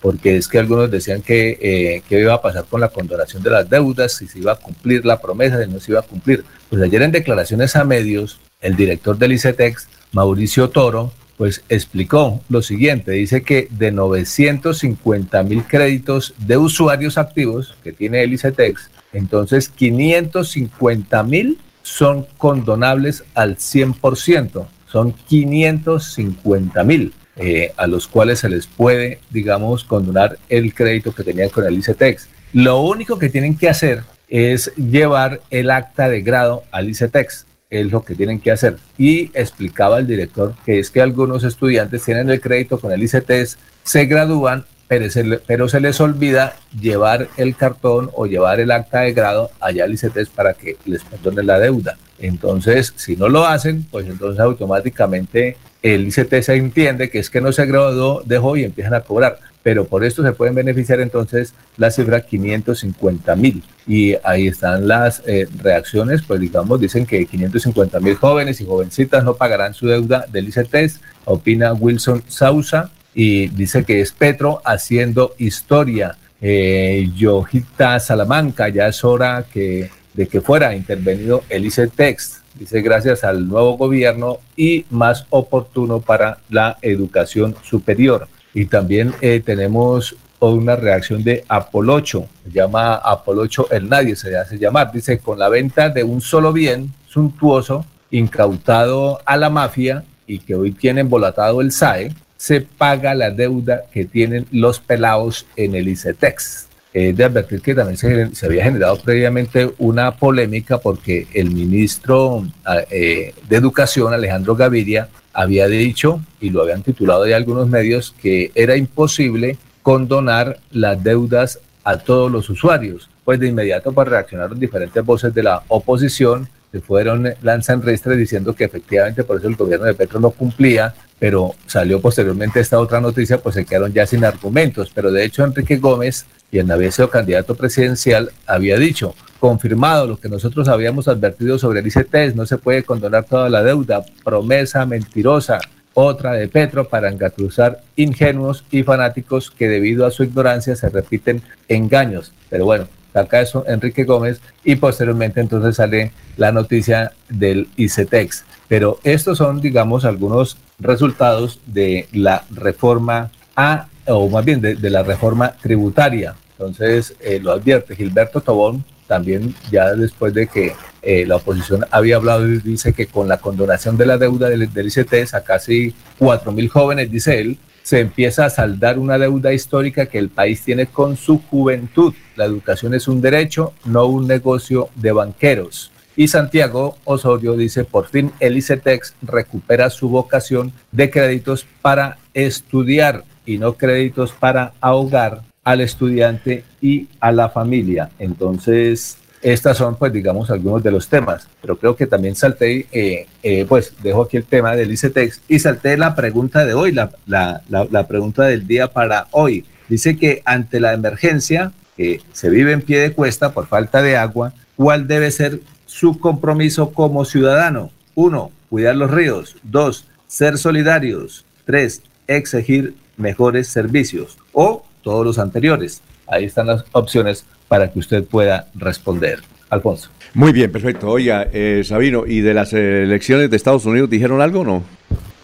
porque 0.00 0.36
es 0.36 0.48
que 0.48 0.58
algunos 0.58 0.90
decían 0.90 1.22
que, 1.22 1.58
eh, 1.60 2.02
iba 2.10 2.34
a 2.34 2.42
pasar 2.42 2.64
con 2.64 2.80
la 2.80 2.88
condonación 2.88 3.42
de 3.42 3.50
las 3.50 3.68
deudas, 3.68 4.12
si 4.12 4.26
se 4.26 4.38
iba 4.38 4.52
a 4.52 4.56
cumplir 4.56 5.04
la 5.04 5.20
promesa, 5.20 5.62
si 5.62 5.70
no 5.70 5.80
se 5.80 5.92
iba 5.92 6.00
a 6.00 6.04
cumplir. 6.04 6.44
Pues 6.68 6.82
ayer 6.82 7.02
en 7.02 7.12
declaraciones 7.12 7.76
a 7.76 7.84
medios, 7.84 8.40
el 8.60 8.76
director 8.76 9.18
del 9.18 9.32
ICETEX, 9.32 9.88
Mauricio 10.12 10.70
Toro, 10.70 11.12
pues 11.36 11.62
explicó 11.70 12.42
lo 12.50 12.60
siguiente, 12.60 13.12
dice 13.12 13.42
que 13.42 13.66
de 13.70 13.92
950 13.92 15.42
mil 15.44 15.64
créditos 15.64 16.34
de 16.36 16.58
usuarios 16.58 17.16
activos 17.16 17.76
que 17.82 17.94
tiene 17.94 18.22
el 18.22 18.34
ICETEX, 18.34 18.90
entonces 19.14 19.70
550 19.70 21.22
mil 21.22 21.58
son 21.82 22.26
condonables 22.36 23.24
al 23.34 23.56
100%, 23.56 24.66
son 24.90 25.12
550 25.12 26.84
mil. 26.84 27.12
Eh, 27.36 27.72
a 27.78 27.86
los 27.86 28.06
cuales 28.06 28.40
se 28.40 28.50
les 28.50 28.66
puede, 28.66 29.20
digamos, 29.30 29.84
condonar 29.84 30.36
el 30.50 30.74
crédito 30.74 31.14
que 31.14 31.24
tenían 31.24 31.48
con 31.48 31.64
el 31.64 31.78
ICETEX. 31.78 32.28
Lo 32.52 32.82
único 32.82 33.18
que 33.18 33.30
tienen 33.30 33.56
que 33.56 33.70
hacer 33.70 34.02
es 34.28 34.70
llevar 34.76 35.40
el 35.48 35.70
acta 35.70 36.10
de 36.10 36.20
grado 36.20 36.64
al 36.70 36.90
ICETEX 36.90 37.46
es 37.70 37.90
lo 37.90 38.04
que 38.04 38.14
tienen 38.14 38.40
que 38.40 38.50
hacer. 38.50 38.76
Y 38.98 39.30
explicaba 39.32 39.98
el 39.98 40.06
director 40.06 40.54
que 40.66 40.80
es 40.80 40.90
que 40.90 41.00
algunos 41.00 41.44
estudiantes 41.44 42.04
tienen 42.04 42.28
el 42.28 42.40
crédito 42.40 42.78
con 42.80 42.92
el 42.92 43.02
ICTS, 43.02 43.56
se 43.84 44.04
gradúan, 44.06 44.66
pero 44.88 45.08
se, 45.08 45.24
pero 45.46 45.68
se 45.68 45.80
les 45.80 46.00
olvida 46.00 46.56
llevar 46.78 47.28
el 47.36 47.54
cartón 47.54 48.10
o 48.12 48.26
llevar 48.26 48.58
el 48.58 48.72
acta 48.72 49.00
de 49.00 49.12
grado 49.12 49.50
allá 49.60 49.84
al 49.84 49.94
ICTS 49.94 50.30
para 50.34 50.54
que 50.54 50.76
les 50.84 51.04
perdonen 51.04 51.46
la 51.46 51.60
deuda. 51.60 51.96
Entonces, 52.20 52.92
si 52.96 53.16
no 53.16 53.28
lo 53.28 53.46
hacen, 53.46 53.86
pues 53.90 54.06
entonces 54.06 54.40
automáticamente 54.40 55.56
el 55.82 56.08
ICT 56.08 56.42
se 56.42 56.54
entiende 56.54 57.10
que 57.10 57.18
es 57.18 57.30
que 57.30 57.40
no 57.40 57.52
se 57.52 57.66
graduó, 57.66 58.22
dejó 58.24 58.56
y 58.56 58.64
empiezan 58.64 58.94
a 58.94 59.00
cobrar 59.00 59.38
pero 59.62 59.86
por 59.86 60.04
esto 60.04 60.22
se 60.22 60.32
pueden 60.32 60.54
beneficiar 60.54 61.00
entonces 61.00 61.54
la 61.76 61.90
cifra 61.90 62.22
550 62.22 63.36
mil. 63.36 63.62
Y 63.86 64.16
ahí 64.22 64.48
están 64.48 64.88
las 64.88 65.22
eh, 65.26 65.46
reacciones, 65.62 66.22
pues 66.22 66.40
digamos, 66.40 66.80
dicen 66.80 67.06
que 67.06 67.26
550 67.26 68.00
mil 68.00 68.14
jóvenes 68.14 68.60
y 68.60 68.66
jovencitas 68.66 69.24
no 69.24 69.34
pagarán 69.34 69.74
su 69.74 69.86
deuda 69.86 70.24
del 70.30 70.48
ICTES, 70.48 71.00
opina 71.24 71.72
Wilson 71.72 72.22
Sausa, 72.28 72.90
y 73.14 73.48
dice 73.48 73.84
que 73.84 74.00
es 74.00 74.12
Petro 74.12 74.62
haciendo 74.64 75.34
historia. 75.38 76.16
Eh, 76.42 77.10
Yojita 77.16 78.00
Salamanca, 78.00 78.70
ya 78.70 78.88
es 78.88 79.04
hora 79.04 79.44
que, 79.52 79.90
de 80.20 80.28
que 80.28 80.42
fuera 80.42 80.76
intervenido 80.76 81.44
el 81.48 81.64
ICETEX, 81.64 82.42
dice 82.54 82.82
gracias 82.82 83.24
al 83.24 83.48
nuevo 83.48 83.78
gobierno 83.78 84.36
y 84.54 84.84
más 84.90 85.24
oportuno 85.30 86.02
para 86.02 86.40
la 86.50 86.76
educación 86.82 87.56
superior. 87.62 88.28
Y 88.52 88.66
también 88.66 89.14
eh, 89.22 89.40
tenemos 89.42 90.14
una 90.38 90.76
reacción 90.76 91.24
de 91.24 91.42
Apolocho, 91.48 92.28
llama 92.52 92.96
Apolocho 92.96 93.70
el 93.70 93.88
Nadie, 93.88 94.14
se 94.14 94.36
hace 94.36 94.58
llamar. 94.58 94.92
Dice, 94.92 95.20
con 95.20 95.38
la 95.38 95.48
venta 95.48 95.88
de 95.88 96.04
un 96.04 96.20
solo 96.20 96.52
bien 96.52 96.92
suntuoso, 97.08 97.86
incautado 98.10 99.22
a 99.24 99.38
la 99.38 99.48
mafia 99.48 100.04
y 100.26 100.40
que 100.40 100.54
hoy 100.54 100.72
tiene 100.72 101.00
embolatado 101.00 101.62
el 101.62 101.72
SAE, 101.72 102.12
se 102.36 102.60
paga 102.60 103.14
la 103.14 103.30
deuda 103.30 103.84
que 103.90 104.04
tienen 104.04 104.46
los 104.52 104.80
pelados 104.80 105.46
en 105.56 105.74
el 105.74 105.88
ICETEX. 105.88 106.69
Es 106.92 107.16
de 107.16 107.24
advertir 107.24 107.60
que 107.60 107.74
también 107.74 107.96
se, 107.96 108.46
había 108.46 108.64
generado 108.64 109.00
previamente 109.00 109.72
una 109.78 110.16
polémica 110.16 110.78
porque 110.78 111.28
el 111.32 111.50
ministro 111.50 112.46
eh, 112.90 113.32
de 113.48 113.56
Educación, 113.56 114.12
Alejandro 114.12 114.56
Gaviria, 114.56 115.08
había 115.32 115.68
dicho, 115.68 116.20
y 116.40 116.50
lo 116.50 116.62
habían 116.62 116.82
titulado 116.82 117.22
de 117.24 117.34
algunos 117.34 117.68
medios, 117.68 118.14
que 118.20 118.50
era 118.54 118.76
imposible 118.76 119.58
condonar 119.82 120.58
las 120.72 121.02
deudas 121.02 121.60
a 121.84 121.98
todos 121.98 122.30
los 122.30 122.50
usuarios. 122.50 123.08
Pues 123.24 123.38
de 123.38 123.48
inmediato 123.48 123.92
para 123.92 124.10
reaccionaron 124.10 124.58
diferentes 124.58 125.04
voces 125.04 125.32
de 125.32 125.44
la 125.44 125.62
oposición, 125.68 126.48
se 126.72 126.80
fueron 126.80 127.34
lanzan 127.42 127.82
restres 127.82 128.16
diciendo 128.16 128.54
que 128.54 128.64
efectivamente 128.64 129.24
por 129.24 129.38
eso 129.38 129.48
el 129.48 129.56
gobierno 129.56 129.86
de 129.86 129.94
Petro 129.94 130.20
no 130.20 130.30
cumplía, 130.30 130.94
pero 131.18 131.54
salió 131.66 132.00
posteriormente 132.00 132.60
esta 132.60 132.78
otra 132.78 133.00
noticia, 133.00 133.38
pues 133.38 133.56
se 133.56 133.64
quedaron 133.64 133.92
ya 133.92 134.06
sin 134.06 134.24
argumentos. 134.24 134.90
Pero 134.94 135.10
de 135.10 135.24
hecho 135.24 135.44
Enrique 135.44 135.78
Gómez, 135.78 136.26
y 136.50 136.58
había 136.58 136.90
sido 136.90 137.10
candidato 137.10 137.54
presidencial, 137.54 138.30
había 138.46 138.76
dicho, 138.78 139.14
confirmado 139.38 140.06
lo 140.06 140.20
que 140.20 140.28
nosotros 140.28 140.68
habíamos 140.68 141.08
advertido 141.08 141.58
sobre 141.58 141.80
el 141.80 141.86
ICT, 141.86 142.34
no 142.34 142.46
se 142.46 142.58
puede 142.58 142.82
condonar 142.82 143.24
toda 143.24 143.48
la 143.48 143.62
deuda, 143.62 144.04
promesa 144.24 144.84
mentirosa, 144.86 145.60
otra 145.94 146.32
de 146.32 146.48
Petro 146.48 146.88
para 146.88 147.10
engatusar 147.10 147.82
ingenuos 147.96 148.64
y 148.70 148.82
fanáticos 148.82 149.50
que 149.50 149.68
debido 149.68 150.06
a 150.06 150.10
su 150.10 150.24
ignorancia 150.24 150.76
se 150.76 150.88
repiten 150.88 151.42
engaños. 151.68 152.32
Pero 152.48 152.64
bueno, 152.64 152.86
acá 153.14 153.40
eso 153.40 153.64
Enrique 153.66 154.04
Gómez 154.04 154.40
y 154.64 154.76
posteriormente 154.76 155.40
entonces 155.40 155.76
sale 155.76 156.12
la 156.36 156.52
noticia 156.52 157.12
del 157.28 157.68
ICETEX. 157.76 158.44
Pero 158.68 159.00
estos 159.02 159.38
son, 159.38 159.60
digamos, 159.60 160.04
algunos 160.04 160.56
resultados 160.78 161.60
de 161.66 162.08
la 162.12 162.44
reforma 162.50 163.30
A, 163.56 163.88
o 164.10 164.28
más 164.28 164.44
bien 164.44 164.60
de, 164.60 164.90
la 164.90 165.02
reforma 165.02 165.52
tributaria. 165.52 166.34
Entonces, 166.52 167.14
eh, 167.20 167.40
lo 167.40 167.52
advierte 167.52 167.96
Gilberto 167.96 168.40
Tobón, 168.40 168.84
también 169.06 169.54
ya 169.70 169.94
después 169.94 170.34
de 170.34 170.46
que 170.46 170.74
eh, 171.02 171.24
la 171.26 171.36
oposición 171.36 171.84
había 171.90 172.16
hablado 172.16 172.46
y 172.46 172.58
dice 172.58 172.92
que 172.92 173.06
con 173.06 173.26
la 173.28 173.38
condonación 173.38 173.96
de 173.96 174.06
la 174.06 174.18
deuda 174.18 174.48
del, 174.48 174.72
del 174.72 174.86
ICT 174.88 175.34
a 175.34 175.40
casi 175.42 175.94
4 176.18 176.52
mil 176.52 176.68
jóvenes, 176.68 177.10
dice 177.10 177.40
él, 177.40 177.58
se 177.82 178.00
empieza 178.00 178.44
a 178.44 178.50
saldar 178.50 178.98
una 178.98 179.18
deuda 179.18 179.52
histórica 179.52 180.06
que 180.06 180.18
el 180.18 180.28
país 180.28 180.62
tiene 180.62 180.86
con 180.86 181.16
su 181.16 181.40
juventud. 181.50 182.14
La 182.36 182.44
educación 182.44 182.94
es 182.94 183.08
un 183.08 183.20
derecho, 183.20 183.72
no 183.84 184.06
un 184.06 184.28
negocio 184.28 184.90
de 184.94 185.12
banqueros. 185.12 185.90
Y 186.14 186.28
Santiago 186.28 186.98
Osorio 187.04 187.56
dice, 187.56 187.84
por 187.84 188.08
fin 188.08 188.32
el 188.40 188.56
ICETEX 188.56 189.14
recupera 189.22 189.88
su 189.90 190.08
vocación 190.08 190.72
de 190.92 191.08
créditos 191.08 191.66
para 191.80 192.18
estudiar 192.34 193.24
y 193.50 193.58
no 193.58 193.74
créditos 193.74 194.30
para 194.30 194.74
ahogar 194.80 195.42
al 195.64 195.80
estudiante 195.80 196.62
y 196.80 197.08
a 197.18 197.32
la 197.32 197.48
familia. 197.48 198.10
Entonces, 198.20 199.18
estas 199.42 199.76
son, 199.76 199.96
pues, 199.96 200.12
digamos, 200.12 200.50
algunos 200.50 200.84
de 200.84 200.92
los 200.92 201.08
temas, 201.08 201.48
pero 201.60 201.76
creo 201.76 201.96
que 201.96 202.06
también 202.06 202.36
salté, 202.36 202.86
eh, 202.92 203.26
eh, 203.42 203.66
pues, 203.68 203.92
dejo 204.04 204.22
aquí 204.22 204.36
el 204.36 204.44
tema 204.44 204.76
del 204.76 204.92
ICETEX 204.92 205.40
y 205.48 205.58
salté 205.58 205.96
la 205.96 206.14
pregunta 206.14 206.64
de 206.64 206.74
hoy, 206.74 206.92
la, 206.92 207.10
la, 207.26 207.60
la, 207.68 208.06
pregunta 208.06 208.44
del 208.44 208.68
día 208.68 208.86
para 208.86 209.26
hoy. 209.32 209.64
Dice 209.88 210.16
que 210.16 210.42
ante 210.44 210.78
la 210.78 210.92
emergencia 210.92 211.72
que 211.96 212.20
se 212.32 212.50
vive 212.50 212.70
en 212.70 212.82
pie 212.82 213.00
de 213.00 213.12
cuesta 213.12 213.52
por 213.52 213.66
falta 213.66 214.00
de 214.00 214.16
agua, 214.16 214.52
¿cuál 214.76 215.08
debe 215.08 215.32
ser 215.32 215.60
su 215.86 216.20
compromiso 216.20 216.92
como 216.92 217.24
ciudadano? 217.24 217.90
Uno, 218.14 218.52
cuidar 218.68 218.94
los 218.94 219.10
ríos. 219.10 219.56
Dos, 219.64 220.06
ser 220.28 220.56
solidarios. 220.56 221.44
Tres, 221.64 222.02
exigir 222.28 222.94
mejores 223.20 223.68
servicios. 223.68 224.38
O 224.52 224.84
todos 225.02 225.24
los 225.24 225.38
anteriores. 225.38 226.02
Ahí 226.26 226.44
están 226.44 226.66
las 226.66 226.84
opciones 226.92 227.44
para 227.68 227.90
que 227.90 227.98
usted 227.98 228.24
pueda 228.24 228.66
responder. 228.74 229.40
Alfonso. 229.70 230.10
Muy 230.34 230.52
bien, 230.52 230.70
perfecto. 230.70 231.08
Oiga, 231.08 231.46
eh, 231.52 231.82
Sabino, 231.84 232.26
¿y 232.26 232.40
de 232.40 232.54
las 232.54 232.72
elecciones 232.72 233.50
de 233.50 233.56
Estados 233.56 233.86
Unidos 233.86 234.10
dijeron 234.10 234.40
algo 234.40 234.60
o 234.60 234.64
no? 234.64 234.82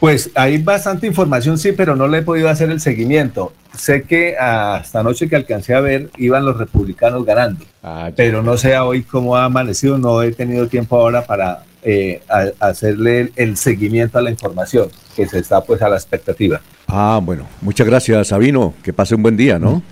Pues 0.00 0.30
hay 0.34 0.58
bastante 0.58 1.06
información, 1.06 1.56
sí, 1.56 1.72
pero 1.72 1.96
no 1.96 2.06
le 2.06 2.18
he 2.18 2.22
podido 2.22 2.50
hacer 2.50 2.70
el 2.70 2.80
seguimiento. 2.80 3.52
Sé 3.76 4.02
que 4.02 4.36
hasta 4.36 5.00
anoche 5.00 5.28
que 5.28 5.36
alcancé 5.36 5.74
a 5.74 5.80
ver 5.80 6.10
iban 6.18 6.44
los 6.44 6.58
republicanos 6.58 7.24
ganando, 7.24 7.64
ah, 7.82 8.10
pero 8.14 8.42
no 8.42 8.58
sé 8.58 8.78
hoy 8.78 9.02
cómo 9.02 9.36
ha 9.36 9.44
amanecido, 9.44 9.96
no 9.96 10.22
he 10.22 10.32
tenido 10.32 10.68
tiempo 10.68 10.96
ahora 10.96 11.24
para 11.24 11.64
eh, 11.88 12.20
hacerle 12.58 13.30
el, 13.36 13.56
seguimiento 13.56 14.18
a 14.18 14.22
la 14.22 14.30
información, 14.30 14.88
que 15.14 15.28
se 15.28 15.38
está 15.38 15.62
pues 15.62 15.80
a 15.82 15.88
la 15.88 15.94
expectativa. 15.94 16.60
Ah, 16.88 17.20
bueno, 17.22 17.46
muchas 17.60 17.86
gracias 17.86 18.26
Sabino, 18.26 18.74
que 18.82 18.92
pase 18.92 19.14
un 19.14 19.22
buen 19.22 19.36
día, 19.36 19.60
¿no? 19.60 19.84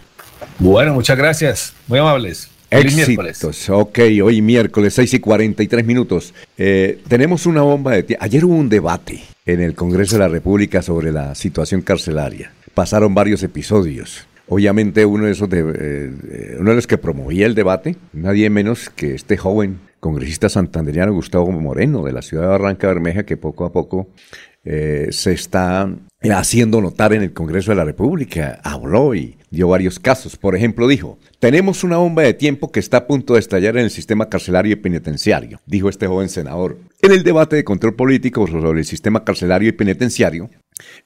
Bueno, 0.58 0.92
muchas 0.92 1.16
gracias. 1.16 1.72
Muy 1.86 2.00
amables. 2.00 2.50
Éxitos. 2.68 3.70
Ok, 3.70 4.00
hoy 4.24 4.42
miércoles 4.42 4.94
6 4.94 5.14
y 5.14 5.20
43 5.20 5.86
minutos. 5.86 6.34
Eh, 6.58 7.00
tenemos 7.06 7.46
una 7.46 7.62
bomba 7.62 7.92
de 7.92 8.02
tiempo. 8.02 8.24
Ayer 8.24 8.44
hubo 8.44 8.56
un 8.56 8.68
debate 8.68 9.22
en 9.46 9.60
el 9.60 9.76
Congreso 9.76 10.16
de 10.16 10.20
la 10.20 10.28
República 10.28 10.82
sobre 10.82 11.12
la 11.12 11.36
situación 11.36 11.82
carcelaria. 11.82 12.50
Pasaron 12.74 13.14
varios 13.14 13.44
episodios. 13.44 14.26
Obviamente 14.48 15.06
uno 15.06 15.26
de 15.26 15.30
esos 15.30 15.48
de, 15.48 15.60
eh, 15.60 16.56
uno 16.58 16.70
de 16.70 16.76
los 16.76 16.88
que 16.88 16.98
promovía 16.98 17.46
el 17.46 17.54
debate, 17.54 17.94
nadie 18.12 18.50
menos 18.50 18.90
que 18.90 19.14
este 19.14 19.36
joven 19.36 19.78
congresista 20.04 20.50
santanderiano 20.50 21.14
Gustavo 21.14 21.50
Moreno 21.50 22.04
de 22.04 22.12
la 22.12 22.20
ciudad 22.20 22.42
de 22.42 22.48
Barranca 22.50 22.88
Bermeja 22.88 23.24
que 23.24 23.38
poco 23.38 23.64
a 23.64 23.72
poco 23.72 24.10
eh, 24.62 25.06
se 25.12 25.32
está 25.32 25.88
haciendo 26.30 26.82
notar 26.82 27.14
en 27.14 27.22
el 27.22 27.32
Congreso 27.32 27.70
de 27.70 27.76
la 27.76 27.86
República. 27.86 28.60
Habló 28.64 29.14
y 29.14 29.38
dio 29.48 29.68
varios 29.68 29.98
casos. 29.98 30.36
Por 30.36 30.54
ejemplo, 30.56 30.88
dijo, 30.88 31.18
tenemos 31.38 31.84
una 31.84 31.96
bomba 31.96 32.22
de 32.22 32.34
tiempo 32.34 32.70
que 32.70 32.80
está 32.80 32.98
a 32.98 33.06
punto 33.06 33.32
de 33.32 33.40
estallar 33.40 33.78
en 33.78 33.84
el 33.84 33.90
sistema 33.90 34.28
carcelario 34.28 34.72
y 34.72 34.76
penitenciario, 34.76 35.58
dijo 35.64 35.88
este 35.88 36.06
joven 36.06 36.28
senador. 36.28 36.76
En 37.00 37.12
el 37.12 37.22
debate 37.22 37.56
de 37.56 37.64
control 37.64 37.94
político 37.94 38.46
sobre 38.46 38.80
el 38.80 38.84
sistema 38.84 39.24
carcelario 39.24 39.70
y 39.70 39.72
penitenciario, 39.72 40.50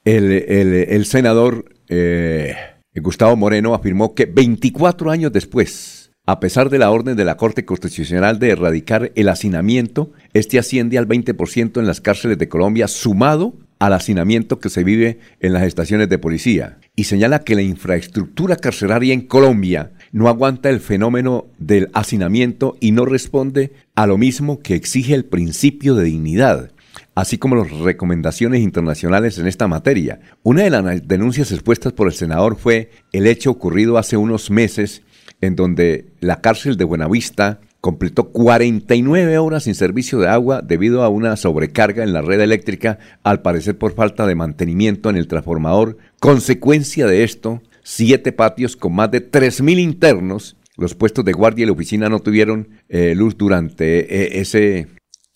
el, 0.05 1.05
senador 1.05 1.67
eh, 1.89 2.57
Gustavo 2.97 3.37
Moreno 3.37 3.75
afirmó 3.75 4.17
que 4.17 4.27
24 4.27 5.13
años 5.13 5.33
después, 5.33 5.98
a 6.29 6.41
pesar 6.41 6.69
de 6.69 6.79
la 6.79 6.91
orden 6.91 7.17
de 7.17 7.25
la 7.25 7.39
Corte 7.39 7.65
Constitucional 7.65 8.39
de 8.39 8.51
erradicar 8.51 9.13
el 9.15 9.31
hacinamiento, 9.31 10.13
este 10.35 10.59
asciende 10.59 10.99
al 10.99 11.09
20% 11.09 11.81
en 11.81 11.87
las 11.87 12.03
cárceles 12.03 12.37
de 12.37 12.51
Colombia, 12.51 12.87
sumado 12.87 13.55
al 13.79 13.95
hacinamiento 13.95 14.59
que 14.59 14.69
se 14.69 14.85
vive 14.85 15.21
en 15.41 15.55
las 15.55 15.63
estaciones 15.63 16.11
de 16.11 16.19
policía 16.19 16.81
y 16.95 17.05
señala 17.05 17.45
que 17.45 17.55
la 17.55 17.63
infraestructura 17.63 18.57
carcelaria 18.57 19.15
en 19.15 19.23
Colombia 19.23 19.93
no 20.13 20.29
aguanta 20.29 20.69
el 20.69 20.81
fenómeno 20.81 21.47
del 21.57 21.89
hacinamiento 21.95 22.77
y 22.79 22.93
no 22.93 23.07
responde 23.07 23.73
a 23.95 24.07
lo 24.07 24.19
mismo 24.19 24.61
que 24.61 24.75
exige 24.75 25.15
el 25.15 25.25
principio 25.25 25.95
de 25.95 26.05
dignidad, 26.05 26.73
así 27.15 27.39
como 27.39 27.57
las 27.57 27.71
recomendaciones 27.71 28.61
internacionales 28.61 29.39
en 29.39 29.47
esta 29.47 29.67
materia. 29.67 30.21
Una 30.43 30.65
de 30.65 30.69
las 30.69 31.09
denuncias 31.09 31.53
expuestas 31.53 31.95
por 31.95 32.07
el 32.07 32.13
senador 32.13 32.57
fue 32.59 32.91
el 33.13 33.27
hecho 33.27 33.51
ocurrido 33.51 33.97
hace 33.97 34.19
unos 34.19 34.51
meses 34.51 35.01
en 35.41 35.57
donde 35.57 36.07
la 36.21 36.41
cárcel 36.41 36.77
de 36.77 36.85
Buenavista 36.85 37.61
completó 37.81 38.31
49 38.31 39.39
horas 39.39 39.65
sin 39.65 39.75
servicio 39.75 40.19
de 40.19 40.29
agua 40.29 40.63
debido 40.63 41.03
a 41.03 41.09
una 41.09 41.37
sobrecarga 41.37 42.03
en 42.03 42.13
la 42.13 42.23
red 42.23 42.41
eléctrica, 42.41 42.99
al 43.23 43.43
parecer 43.43 43.79
por 43.79 43.95
falta 43.95 44.27
de 44.27 44.35
mantenimiento 44.35 45.11
en 45.11 45.17
el 45.17 45.29
transformador. 45.29 45.97
Consecuencia 46.21 47.07
de 47.07 47.23
esto, 47.23 47.63
siete 47.83 48.33
patios 48.33 48.77
con 48.77 48.95
más 48.95 49.11
de 49.11 49.31
3.000 49.31 49.79
internos. 49.79 50.57
Los 50.77 50.95
puestos 50.95 51.25
de 51.25 51.33
guardia 51.33 51.65
y 51.65 51.67
la 51.67 51.73
oficina 51.73 52.09
no 52.09 52.21
tuvieron 52.21 52.69
eh, 52.89 53.15
luz 53.17 53.37
durante 53.37 54.15
eh, 54.15 54.41
ese 54.41 54.87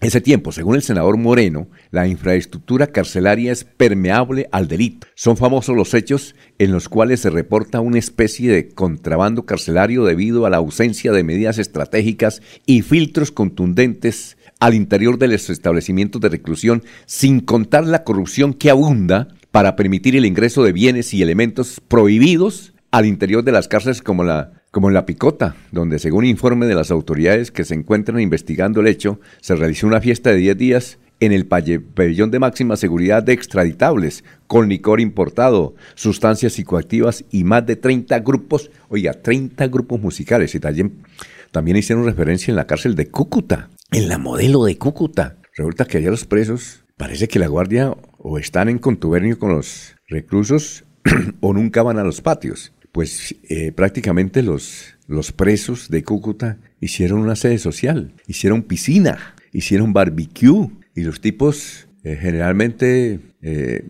ese 0.03 0.21
tiempo, 0.21 0.51
según 0.51 0.75
el 0.75 0.83
senador 0.83 1.17
Moreno, 1.17 1.69
la 1.93 2.09
infraestructura 2.09 2.89
carcelaria 2.89 3.53
es 3.53 3.63
permeable 3.63 4.49
al 4.51 4.67
delito. 4.67 5.07
Son 5.15 5.37
famosos 5.37 5.77
los 5.77 5.95
hechos 5.95 6.35
en 6.59 6.73
los 6.73 6.89
cuales 6.89 7.21
se 7.21 7.31
reporta 7.31 7.79
una 7.79 8.01
especie 8.01 8.51
de 8.51 8.69
contrabando 8.69 9.47
carcelario 9.47 10.05
debido 10.05 10.45
a 10.45 10.51
la 10.51 10.57
ausencia 10.57 11.13
de 11.13 11.23
medidas 11.23 11.59
estratégicas 11.59 12.43
y 12.67 12.83
filtros 12.83 13.31
contundentes 13.31 14.37
al 14.59 14.75
interior 14.75 15.19
de 15.19 15.29
los 15.29 15.49
establecimientos 15.51 16.21
de 16.21 16.31
reclusión, 16.31 16.83
sin 17.07 17.39
contar 17.39 17.87
la 17.87 18.03
corrupción 18.03 18.55
que 18.55 18.71
abunda 18.71 19.29
para 19.53 19.77
permitir 19.77 20.17
el 20.17 20.27
ingreso 20.27 20.65
de 20.65 20.73
bienes 20.73 21.15
y 21.15 21.23
elementos 21.23 21.81
prohibidos 21.87 22.72
al 22.93 23.07
interior 23.07 23.43
de 23.43 23.53
las 23.53 23.69
cárceles 23.69 24.03
como 24.03 24.23
la 24.23 24.53
como 24.71 24.89
en 24.89 24.95
La 24.95 25.05
Picota, 25.05 25.55
donde 25.71 25.99
según 25.99 26.25
informe 26.25 26.65
de 26.67 26.75
las 26.75 26.91
autoridades 26.91 27.51
que 27.51 27.65
se 27.65 27.75
encuentran 27.75 28.21
investigando 28.21 28.81
el 28.81 28.87
hecho, 28.87 29.21
se 29.43 29.55
realizó 29.55 29.87
una 29.87 30.01
fiesta 30.01 30.31
de 30.31 30.37
10 30.37 30.57
días 30.57 30.99
en 31.21 31.33
el 31.33 31.47
pabellón 31.47 32.31
de 32.31 32.39
máxima 32.39 32.77
seguridad 32.77 33.23
de 33.23 33.35
extraditables, 33.35 34.25
con 34.47 34.71
licor 34.71 35.01
importado, 35.01 35.75
sustancias 35.95 36.55
psicoactivas 36.55 37.25
y 37.31 37.45
más 37.45 37.67
de 37.67 37.77
30 37.77 38.19
grupos, 38.21 38.71
oiga, 38.89 39.13
30 39.13 39.69
grupos 39.69 40.01
musicales. 40.01 40.55
Y 40.55 40.61
también, 40.61 41.03
también 41.51 41.77
hicieron 41.77 42.07
referencia 42.07 42.51
en 42.51 42.57
la 42.57 42.67
cárcel 42.67 42.95
de 42.95 43.09
Cúcuta, 43.09 43.69
en 43.91 44.09
la 44.09 44.17
modelo 44.17 44.65
de 44.65 44.79
Cúcuta. 44.79 45.37
Resulta 45.55 45.85
que 45.85 45.99
allá 45.99 46.11
los 46.11 46.25
presos, 46.25 46.85
parece 46.97 47.29
que 47.29 47.39
la 47.39 47.47
guardia 47.47 47.95
o 48.17 48.39
están 48.39 48.71
en 48.71 48.79
contubernio 48.79 49.39
con 49.39 49.53
los 49.53 49.97
reclusos 50.09 50.85
o 51.41 51.53
nunca 51.53 51.83
van 51.83 51.99
a 51.99 52.05
los 52.05 52.23
patios 52.23 52.73
pues 52.93 53.35
eh, 53.49 53.73
prácticamente 53.73 54.43
los, 54.43 54.95
los 55.09 55.33
presos 55.33 55.89
de 55.89 56.05
Cúcuta 56.05 56.59
hicieron 56.81 57.21
una 57.21 57.37
sede 57.37 57.59
social, 57.59 58.13
hicieron 58.27 58.63
piscina, 58.63 59.35
hicieron 59.53 59.93
barbecue 59.93 60.71
y 60.95 61.03
los 61.03 61.21
tipos 61.21 61.89
eh, 62.05 62.17
generalmente 62.21 63.21
eh, 63.41 63.85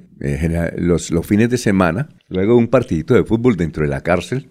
los, 0.77 1.11
los 1.11 1.27
fines 1.27 1.51
de 1.51 1.59
semana, 1.59 2.09
luego 2.29 2.57
un 2.57 2.69
partidito 2.69 3.15
de 3.15 3.24
fútbol 3.24 3.57
dentro 3.57 3.83
de 3.83 3.91
la 3.91 4.03
cárcel, 4.03 4.49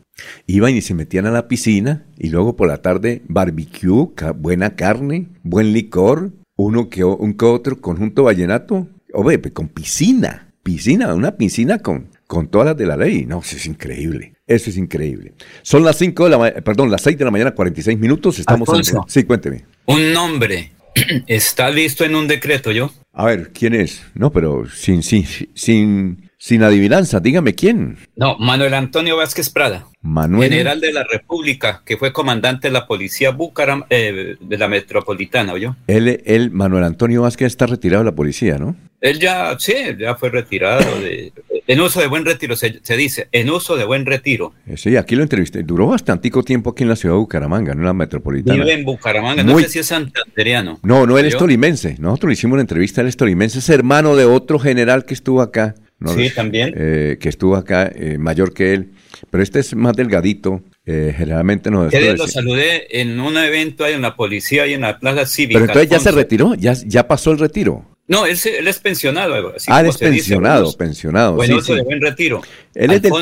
iban 0.48 0.76
y 0.76 0.82
se 0.82 0.94
metían 0.94 1.26
a 1.26 1.32
la 1.32 1.48
piscina 1.48 2.06
y 2.18 2.30
luego 2.30 2.56
por 2.56 2.68
la 2.68 2.82
tarde 2.82 3.22
barbecue, 3.28 4.10
buena 4.36 4.76
carne, 4.76 5.28
buen 5.44 5.74
licor, 5.74 6.32
uno 6.56 6.90
que 6.90 7.04
un 7.04 7.34
que 7.34 7.46
otro 7.46 7.80
conjunto 7.80 8.24
vallenato, 8.24 8.88
oye, 9.14 9.40
con 9.54 9.70
piscina, 9.70 10.54
piscina, 10.64 11.14
una 11.14 11.38
piscina 11.38 11.80
con, 11.80 12.08
con 12.28 12.48
todas 12.48 12.68
las 12.68 12.78
de 12.78 12.86
la 12.86 12.98
ley. 12.98 13.26
No, 13.26 13.40
eso 13.40 13.56
es 13.56 13.66
increíble. 13.66 14.31
Eso 14.52 14.70
es 14.70 14.76
increíble. 14.76 15.34
Son 15.62 15.82
las 15.84 15.98
5 15.98 16.26
de 16.26 16.30
la 16.30 16.54
perdón, 16.62 16.92
las 16.92 17.02
6 17.04 17.18
de 17.18 17.24
la 17.24 17.32
mañana, 17.32 17.52
46 17.52 17.98
minutos. 17.98 18.38
Estamos 18.38 18.68
en... 18.70 19.00
Sí, 19.08 19.24
cuénteme. 19.24 19.64
Un 19.86 20.12
nombre 20.12 20.72
está 21.28 21.70
listo 21.70 22.04
en 22.04 22.16
un 22.16 22.28
decreto, 22.28 22.72
¿yo? 22.72 22.92
A 23.14 23.26
ver, 23.26 23.52
¿quién 23.54 23.74
es? 23.74 24.04
No, 24.14 24.32
pero 24.32 24.66
sin, 24.70 25.04
sin, 25.04 25.26
sin, 25.54 26.30
sin 26.38 26.64
adivinanza, 26.64 27.22
dígame 27.22 27.56
quién. 27.56 27.98
No, 28.18 28.38
Manuel 28.40 28.74
Antonio 28.74 29.16
Vázquez 29.16 29.50
Prada. 29.50 29.88
Manuel. 30.02 30.50
General 30.50 30.82
de 30.82 30.92
la 30.92 31.04
República, 31.04 31.82
que 31.86 31.96
fue 31.96 32.12
comandante 32.12 32.68
de 32.68 32.74
la 32.74 32.88
policía 32.88 33.32
Bucaram 33.32 33.86
eh, 33.90 34.36
de 34.40 34.58
la 34.58 34.68
metropolitana, 34.68 35.54
¿oyó? 35.54 35.78
Él, 35.88 36.22
él, 36.26 36.52
Manuel 36.52 36.84
Antonio 36.84 37.22
Vázquez 37.22 37.48
está 37.48 37.68
retirado 37.68 38.04
de 38.04 38.12
la 38.12 38.16
policía, 38.16 38.58
¿no? 38.58 38.76
Él 39.00 39.20
ya, 39.20 39.58
sí, 39.60 39.74
ya 39.98 40.16
fue 40.16 40.30
retirado. 40.30 40.84
De, 41.00 41.32
en 41.68 41.82
uso 41.82 42.00
de 42.00 42.08
buen 42.08 42.26
retiro, 42.26 42.56
se, 42.56 42.82
dice, 42.98 43.28
en 43.32 43.50
uso 43.50 43.76
de 43.78 43.86
buen 43.86 44.06
retiro. 44.06 44.54
Eh, 44.68 44.78
sí, 44.78 44.96
aquí 44.96 45.16
lo 45.16 45.24
entrevisté. 45.24 45.64
Duró 45.64 45.88
bastantico 45.88 46.44
tiempo 46.44 46.72
aquí 46.72 46.84
en 46.84 46.90
la 46.90 46.96
ciudad 46.96 47.16
de 47.16 47.20
Bucaramanga, 47.20 47.74
no 47.74 47.82
en 47.82 47.86
la 47.86 47.94
metropolitana. 47.94 48.64
Vive 48.64 48.74
en 48.74 48.86
Bucaramanga, 48.86 49.44
no 49.44 49.60
sé 49.60 49.70
si 49.70 49.80
es 49.80 49.88
santanderiano. 49.88 50.80
No, 50.84 51.06
no, 51.06 51.18
él 51.18 51.26
es 51.26 51.38
tolimense. 51.38 51.96
Nosotros 52.00 52.30
le 52.30 52.34
hicimos 52.34 52.54
una 52.54 52.62
entrevista, 52.62 53.02
él 53.02 53.08
es 53.08 53.18
tolimense, 53.18 53.60
es 53.60 53.70
hermano 53.70 54.16
de 54.16 54.26
otro 54.26 54.60
general 54.60 55.06
que 55.06 55.14
estuvo 55.14 55.42
acá. 55.42 55.76
sí, 56.16 56.30
también. 56.30 56.74
Eh, 56.76 57.18
que 57.20 57.30
estuvo 57.30 57.56
acá, 57.56 57.92
eh, 57.94 58.18
mayor 58.18 58.54
que 58.54 58.74
él. 58.74 58.92
Pero 59.30 59.44
este 59.44 59.60
es 59.60 59.76
más 59.76 59.96
delgadito. 59.96 60.64
generalmente 60.86 61.70
nos 61.70 61.94
lo 61.94 62.28
saludé 62.28 63.00
en 63.00 63.20
un 63.20 63.38
evento 63.38 63.86
ahí 63.86 63.94
en 63.94 64.02
la 64.02 64.16
policía 64.16 64.66
y 64.68 64.74
en 64.74 64.82
la 64.82 65.00
plaza 65.00 65.26
cívica. 65.26 65.60
Pero 65.60 65.72
entonces 65.72 65.90
ya 65.90 66.00
se 66.00 66.12
retiró, 66.12 66.56
ya, 66.56 66.74
ya 66.74 67.08
pasó 67.08 67.32
el 67.32 67.40
retiro. 67.40 67.86
No, 68.08 68.26
él, 68.26 68.38
él 68.44 68.68
es 68.68 68.80
pensionado. 68.80 69.54
ah, 69.68 69.82
él 69.82 69.88
es 69.88 69.98
pensionado, 69.98 70.76
pensionado. 70.76 71.36
Bueno, 71.36 71.62
sí, 71.62 71.74
de 71.74 71.82
buen 71.82 72.02
retiro. 72.02 72.42
Él, 72.74 72.92
es, 72.92 73.02
del, 73.02 73.14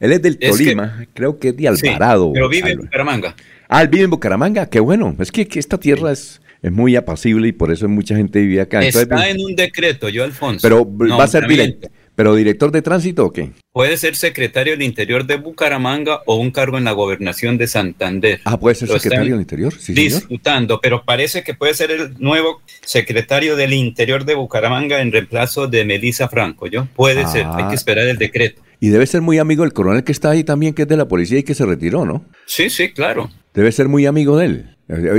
él 0.00 0.12
es 0.12 0.22
del 0.22 0.38
Tolima, 0.38 1.06
creo 1.14 1.38
que 1.38 1.48
es 1.48 1.56
de 1.56 1.68
Alvarado. 1.68 2.32
pero 2.32 2.48
vive 2.48 2.70
en 2.70 2.78
Bucaramanga. 2.78 3.34
Ah, 3.68 3.82
él 3.82 3.88
vive 3.88 4.04
en 4.04 4.10
Bucaramanga, 4.10 4.68
qué 4.68 4.80
bueno. 4.80 5.16
Es 5.18 5.32
que, 5.32 5.48
que 5.48 5.58
esta 5.58 5.78
tierra 5.78 6.12
es, 6.12 6.40
es 6.62 6.72
muy 6.72 6.94
apacible 6.96 7.48
y 7.48 7.52
por 7.52 7.72
eso 7.72 7.88
mucha 7.88 8.16
gente 8.16 8.40
vive 8.40 8.60
acá. 8.60 8.80
Está 8.82 9.28
en 9.28 9.40
un 9.40 9.56
decreto, 9.56 10.08
yo, 10.08 10.24
Alfonso. 10.24 10.60
Pero 10.62 10.86
va 10.86 11.24
a 11.24 11.28
ser 11.28 11.46
directo. 11.46 11.88
¿Pero 12.18 12.34
director 12.34 12.72
de 12.72 12.82
tránsito 12.82 13.26
o 13.26 13.32
qué? 13.32 13.52
Puede 13.70 13.96
ser 13.96 14.16
secretario 14.16 14.72
del 14.72 14.82
Interior 14.82 15.24
de 15.24 15.36
Bucaramanga 15.36 16.22
o 16.26 16.34
un 16.34 16.50
cargo 16.50 16.76
en 16.76 16.82
la 16.82 16.90
gobernación 16.90 17.58
de 17.58 17.68
Santander. 17.68 18.40
Ah, 18.44 18.58
puede 18.58 18.74
ser 18.74 18.88
secretario 18.88 19.34
del 19.34 19.42
Interior, 19.42 19.72
sí, 19.78 19.92
Disputando, 19.92 20.80
pero 20.80 21.04
parece 21.04 21.44
que 21.44 21.54
puede 21.54 21.74
ser 21.74 21.92
el 21.92 22.16
nuevo 22.18 22.60
secretario 22.80 23.54
del 23.54 23.72
Interior 23.72 24.24
de 24.24 24.34
Bucaramanga 24.34 25.00
en 25.00 25.12
reemplazo 25.12 25.68
de 25.68 25.84
Melissa 25.84 26.28
Franco, 26.28 26.66
¿yo? 26.66 26.88
Puede 26.96 27.24
ser, 27.28 27.46
hay 27.46 27.68
que 27.68 27.70
ah. 27.70 27.74
esperar 27.74 28.08
el 28.08 28.18
decreto. 28.18 28.62
Y 28.80 28.88
debe 28.88 29.06
ser 29.06 29.20
muy 29.20 29.38
amigo 29.38 29.62
del 29.62 29.72
coronel 29.72 30.02
que 30.02 30.10
está 30.10 30.30
ahí 30.30 30.42
también, 30.42 30.74
que 30.74 30.82
es 30.82 30.88
de 30.88 30.96
la 30.96 31.06
policía 31.06 31.38
y 31.38 31.44
que 31.44 31.54
se 31.54 31.66
retiró, 31.66 32.04
¿no? 32.04 32.24
Sí, 32.46 32.68
sí, 32.68 32.90
claro. 32.90 33.30
Debe 33.58 33.72
ser 33.72 33.88
muy 33.88 34.06
amigo 34.06 34.36
de 34.36 34.44
él. 34.44 34.76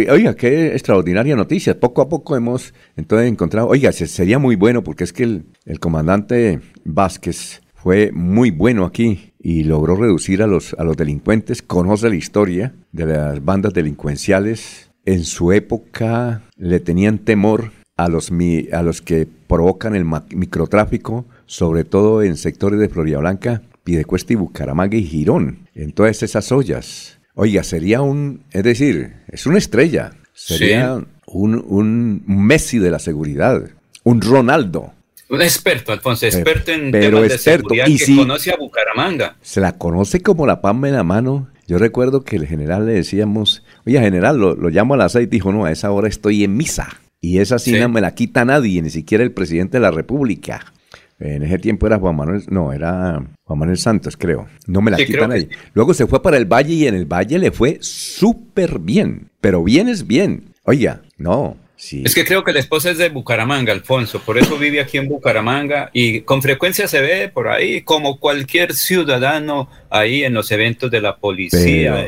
Oiga, 0.10 0.34
qué 0.34 0.68
extraordinaria 0.68 1.36
noticia. 1.36 1.78
Poco 1.78 2.02
a 2.02 2.08
poco 2.08 2.38
hemos 2.38 2.74
entonces 2.96 3.30
encontrado, 3.30 3.68
oiga, 3.68 3.92
sería 3.92 4.40
muy 4.40 4.56
bueno 4.56 4.82
porque 4.82 5.04
es 5.04 5.12
que 5.12 5.24
el, 5.24 5.80
comandante 5.82 6.62
Vázquez 6.86 7.62
fue 7.76 8.14
muy 8.14 8.52
bueno 8.52 8.86
aquí 8.86 9.34
y 9.42 9.66
logró 9.66 9.98
reducir 9.98 10.42
a 10.42 10.48
los, 10.48 10.74
a 10.76 10.86
los 10.86 10.96
delincuentes, 10.96 11.62
conoce 11.62 12.08
la 12.08 12.16
historia 12.16 12.74
de 12.94 13.08
las 13.08 13.44
bandas 13.44 13.74
delincuenciales. 13.74 14.90
En 15.04 15.26
su 15.26 15.52
época 15.52 16.44
le 16.56 16.80
tenían 16.80 17.18
temor 17.18 17.74
a 17.98 18.08
los, 18.08 18.32
a 18.72 18.84
los 18.84 19.02
que 19.02 19.28
provocan 19.48 19.98
el 19.98 20.06
microtráfico, 20.06 21.26
sobre 21.46 21.84
todo 21.84 22.24
en 22.24 22.38
sectores 22.38 22.80
de 22.80 22.88
Florida 22.88 23.18
Blanca, 23.18 23.64
Pidecuesta 23.84 24.32
y 24.32 24.38
Bucaramanga 24.38 24.96
y 24.96 25.04
Girón, 25.04 25.68
en 25.76 25.92
todas 25.92 26.24
esas 26.24 26.54
ollas. 26.54 27.19
Oiga, 27.42 27.64
sería 27.64 28.02
un, 28.02 28.44
es 28.52 28.64
decir, 28.64 29.14
es 29.32 29.46
una 29.46 29.60
estrella, 29.60 30.12
sería 30.34 31.02
un, 31.26 31.66
un 31.70 32.22
Messi 32.28 32.80
de 32.80 32.92
la 32.92 33.00
seguridad, 33.00 33.64
un 34.04 34.20
Ronaldo. 34.20 34.92
Un 35.30 35.42
experto, 35.42 35.94
Alfonso, 35.94 36.26
experto 36.26 36.74
en 36.74 36.92
temas 36.92 37.30
de 37.30 37.38
seguridad 37.38 37.88
y 37.88 37.98
que 37.98 38.14
conoce 38.18 38.52
a 38.52 38.58
Bucaramanga. 38.58 39.38
Se 39.42 39.62
la 39.62 39.78
conoce 39.78 40.22
como 40.22 40.46
la 40.46 40.60
palma 40.60 40.90
en 40.90 40.96
la 40.96 41.06
mano. 41.06 41.48
Yo 41.66 41.78
recuerdo 41.78 42.26
que 42.26 42.36
el 42.36 42.46
general 42.46 42.86
le 42.86 42.92
decíamos, 42.92 43.64
oye, 43.86 44.02
general, 44.02 44.38
lo, 44.38 44.70
llamo 44.70 44.96
a 44.96 44.98
las 44.98 45.14
seis. 45.14 45.30
Dijo, 45.30 45.54
no, 45.54 45.64
a 45.64 45.72
esa 45.72 45.92
hora 45.92 46.10
estoy 46.10 46.44
en 46.44 46.58
misa. 46.58 46.90
Y 47.22 47.38
esa 47.38 47.58
sí. 47.58 47.72
no 47.80 47.88
me 47.88 48.02
la 48.02 48.16
quita 48.16 48.44
nadie, 48.44 48.82
ni 48.82 48.90
siquiera 48.90 49.24
el 49.24 49.32
presidente 49.32 49.78
de 49.78 49.82
la 49.82 49.92
República. 49.92 50.74
En 51.20 51.44
ese 51.44 51.60
tiempo 51.60 51.86
era 51.86 52.00
Juan 52.00 52.16
Manuel, 52.16 52.44
no, 52.50 52.72
era 52.72 53.22
Juan 53.44 53.60
Manuel 53.60 53.78
Santos, 53.78 54.16
creo. 54.16 54.48
No 54.68 54.82
me 54.82 54.90
la 54.90 54.98
quitan 54.98 55.32
ahí. 55.32 55.50
Luego 55.74 55.94
se 55.94 56.08
fue 56.08 56.22
para 56.22 56.38
el 56.38 56.46
Valle 56.46 56.74
y 56.74 56.88
en 56.88 56.96
el 56.96 57.06
Valle 57.06 57.40
le 57.40 57.52
fue 57.52 57.78
súper 57.82 58.80
bien. 58.80 59.30
Pero 59.42 59.64
bien 59.64 59.90
es 59.90 60.08
bien. 60.08 60.54
Oiga, 60.64 61.02
no. 61.18 61.58
Sí. 61.76 62.04
Es 62.06 62.14
que 62.14 62.26
creo 62.26 62.44
que 62.44 62.52
la 62.52 62.60
esposa 62.60 62.92
es 62.92 62.98
de 62.98 63.08
Bucaramanga, 63.08 63.72
Alfonso, 63.72 64.20
por 64.20 64.38
eso 64.38 64.58
vive 64.58 64.82
aquí 64.82 64.98
en 64.98 65.08
Bucaramanga 65.08 65.90
y 65.94 66.22
con 66.22 66.42
frecuencia 66.42 66.90
se 66.90 67.00
ve 67.00 67.30
por 67.30 67.48
ahí 67.48 67.84
como 67.84 68.20
cualquier 68.20 68.74
ciudadano 68.74 69.70
ahí 69.90 70.26
en 70.26 70.34
los 70.34 70.52
eventos 70.52 70.92
de 70.92 71.00
la 71.00 71.18
policía. 71.18 72.06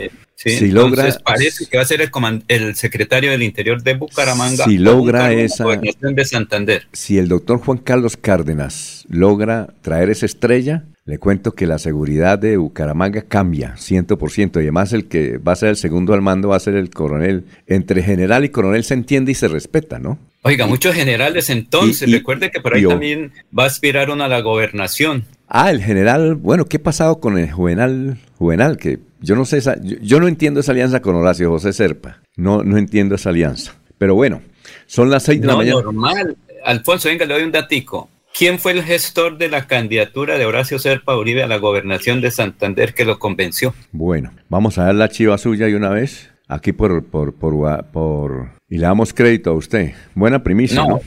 Si 0.50 0.72
logra, 0.72 1.08
parece 1.24 1.68
que 1.68 1.78
va 1.78 1.84
a 1.84 1.86
ser 1.86 2.02
el, 2.02 2.10
el, 2.48 2.76
secretario 2.76 3.30
del 3.32 3.44
Interior 3.44 3.84
de 3.84 3.94
Bucaramanga. 3.94 4.66
Si 4.66 4.78
logra 4.78 5.32
esa. 5.34 5.66
De 5.66 6.26
Santander. 6.26 6.88
Si 6.94 7.18
el 7.18 7.28
doctor 7.28 7.60
Juan 7.60 7.78
Carlos 7.78 8.18
Cárdenas 8.18 9.06
logra 9.08 9.74
traer 9.82 10.10
esa 10.10 10.26
estrella, 10.26 10.86
le 11.06 11.20
cuento 11.20 11.54
que 11.54 11.68
la 11.68 11.78
seguridad 11.78 12.40
de 12.40 12.58
Bucaramanga 12.58 13.24
cambia 13.24 13.76
100% 13.76 14.56
y 14.56 14.60
además 14.60 14.94
el 14.94 15.08
que 15.08 15.38
va 15.38 15.52
a 15.52 15.56
ser 15.56 15.70
el 15.70 15.76
segundo 15.76 16.14
al 16.14 16.22
mando 16.22 16.50
va 16.50 16.56
a 16.56 16.60
ser 16.60 16.76
el 16.76 16.90
coronel. 16.90 17.46
Entre 17.68 18.02
general 18.02 18.46
y 18.46 18.50
coronel 18.50 18.84
se 18.84 18.96
entiende 18.96 19.32
y 19.32 19.36
se 19.36 19.48
respeta, 19.48 20.00
¿no? 20.00 20.18
Oiga, 20.44 20.66
muchos 20.66 20.96
generales 20.96 21.52
entonces, 21.52 22.12
recuerde 22.12 22.50
que 22.50 22.62
por 22.62 22.76
ahí 22.76 22.84
también 22.84 23.32
va 23.58 23.66
a 23.66 23.68
aspirar 23.68 24.10
uno 24.10 24.24
a 24.24 24.28
la 24.28 24.42
gobernación. 24.42 25.26
Ah, 25.48 25.70
el 25.70 25.84
general, 25.84 26.36
bueno, 26.36 26.66
¿qué 26.66 26.78
ha 26.78 26.84
pasado 26.84 27.20
con 27.20 27.38
el 27.38 27.52
Juvenal? 27.52 28.18
Juvenal, 28.38 28.78
que 28.78 29.00
yo 29.22 29.36
no 29.36 29.46
sé, 29.46 29.58
esa, 29.58 29.76
yo, 29.82 30.20
no 30.20 30.28
entiendo 30.28 30.60
esa 30.60 30.72
alianza 30.72 31.02
con 31.02 31.16
Horacio 31.16 31.50
José 31.50 31.74
Serpa. 31.74 32.22
No, 32.36 32.64
no 32.64 32.78
entiendo 32.78 33.16
esa 33.16 33.30
alianza. 33.30 33.76
Pero 33.98 34.16
bueno, 34.16 34.42
son 34.88 35.10
las 35.10 35.24
seis 35.24 35.40
de 35.42 35.48
la 35.48 35.56
mañana. 35.56 35.82
normal. 35.82 36.38
Alfonso, 36.66 37.10
venga, 37.10 37.26
le 37.26 37.36
doy 37.36 37.44
un 37.44 37.52
datico. 37.52 38.10
¿Quién 38.38 38.60
fue 38.60 38.72
el 38.72 38.84
gestor 38.84 39.38
de 39.38 39.50
la 39.50 39.68
candidatura 39.68 40.38
de 40.38 40.46
Horacio 40.46 40.80
Serpa 40.80 41.18
Uribe 41.18 41.44
a 41.44 41.48
la 41.48 41.58
gobernación 41.58 42.22
de 42.22 42.32
Santander 42.32 42.94
que 42.94 43.06
lo 43.06 43.20
convenció? 43.20 43.74
Bueno, 43.92 44.32
vamos 44.50 44.78
a 44.78 44.86
dar 44.86 44.96
la 44.96 45.10
chiva 45.10 45.38
suya 45.38 45.68
y 45.68 45.74
una 45.74 45.90
vez. 45.90 46.32
Aquí 46.48 46.74
por, 46.74 47.06
por, 47.06 47.34
por, 47.34 47.86
por, 47.92 48.52
y 48.68 48.78
le 48.78 48.84
damos 48.84 49.14
crédito 49.14 49.52
a 49.52 49.54
usted. 49.54 49.94
Buena 50.16 50.44
primicia, 50.44 50.84
¿no? 50.84 51.00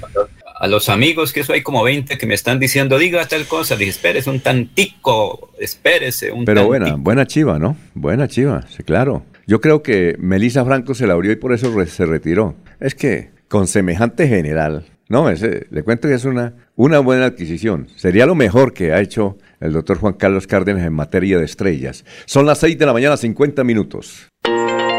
A 0.65 0.67
los 0.67 0.89
amigos, 0.89 1.35
que 1.35 1.41
eso 1.41 1.53
hay 1.53 1.61
como 1.61 1.85
20 1.85 2.17
que 2.17 2.27
me 2.27 2.33
están 2.33 2.59
diciendo, 2.59 2.97
diga 2.97 3.29
tal 3.29 3.45
cosa, 3.45 3.77
dije, 3.77 3.91
espérese 3.91 4.31
un 4.31 4.41
tantico, 4.41 5.51
espérese 5.61 6.33
un 6.33 6.47
Pero 6.47 6.65
buena, 6.65 6.95
buena 6.97 7.27
chiva, 7.27 7.59
¿no? 7.59 7.77
Buena 7.93 8.29
chiva, 8.29 8.65
sí, 8.75 8.83
claro. 8.83 9.27
Yo 9.47 9.61
creo 9.61 9.83
que 9.83 10.17
Melissa 10.19 10.65
Franco 10.65 10.95
se 10.95 11.07
la 11.07 11.13
abrió 11.13 11.33
y 11.33 11.37
por 11.37 11.53
eso 11.53 11.71
se 11.85 12.07
retiró. 12.07 12.57
Es 12.81 12.95
que 12.95 13.29
con 13.49 13.67
semejante 13.67 14.27
general, 14.27 14.87
no, 15.11 15.29
ese, 15.29 15.67
le 15.69 15.83
cuento 15.83 16.09
que 16.09 16.15
es 16.15 16.25
una, 16.25 16.55
una 16.77 17.01
buena 17.01 17.27
adquisición. 17.27 17.89
Sería 17.97 18.25
lo 18.25 18.35
mejor 18.35 18.73
que 18.73 18.95
ha 18.95 19.03
hecho 19.03 19.37
el 19.61 19.75
doctor 19.75 19.99
Juan 19.99 20.15
Carlos 20.15 20.47
Cárdenas 20.47 20.87
en 20.87 20.95
materia 20.95 21.37
de 21.37 21.45
estrellas. 21.45 22.07
Son 22.25 22.47
las 22.47 22.61
6 22.61 22.79
de 22.79 22.87
la 22.87 22.95
mañana, 22.95 23.19
50 23.19 23.65
minutos. 23.65 24.31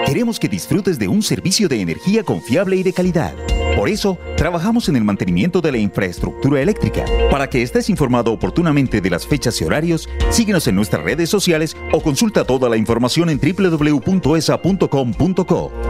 Queremos 0.05 0.39
que 0.39 0.47
disfrutes 0.47 0.99
de 0.99 1.07
un 1.07 1.23
servicio 1.23 1.67
de 1.67 1.81
energía 1.81 2.21
confiable 2.21 2.75
y 2.75 2.83
de 2.83 2.93
calidad. 2.93 3.33
Por 3.75 3.89
eso, 3.89 4.17
trabajamos 4.37 4.87
en 4.87 4.95
el 4.95 5.03
mantenimiento 5.03 5.59
de 5.59 5.73
la 5.73 5.77
infraestructura 5.77 6.61
eléctrica. 6.61 7.03
Para 7.29 7.49
que 7.49 7.61
estés 7.61 7.89
informado 7.89 8.31
oportunamente 8.31 9.01
de 9.01 9.09
las 9.09 9.27
fechas 9.27 9.59
y 9.59 9.65
horarios, 9.65 10.07
síguenos 10.29 10.65
en 10.67 10.75
nuestras 10.75 11.03
redes 11.03 11.29
sociales 11.29 11.75
o 11.91 12.01
consulta 12.01 12.45
toda 12.45 12.69
la 12.69 12.77
información 12.77 13.29
en 13.29 13.37
www.esa.com.co. 13.37 14.05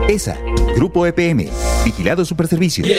ESA, 0.10 0.40
Grupo 0.76 1.06
EPM. 1.06 1.46
Vigilado 1.86 2.26
Superservicios. 2.26 2.90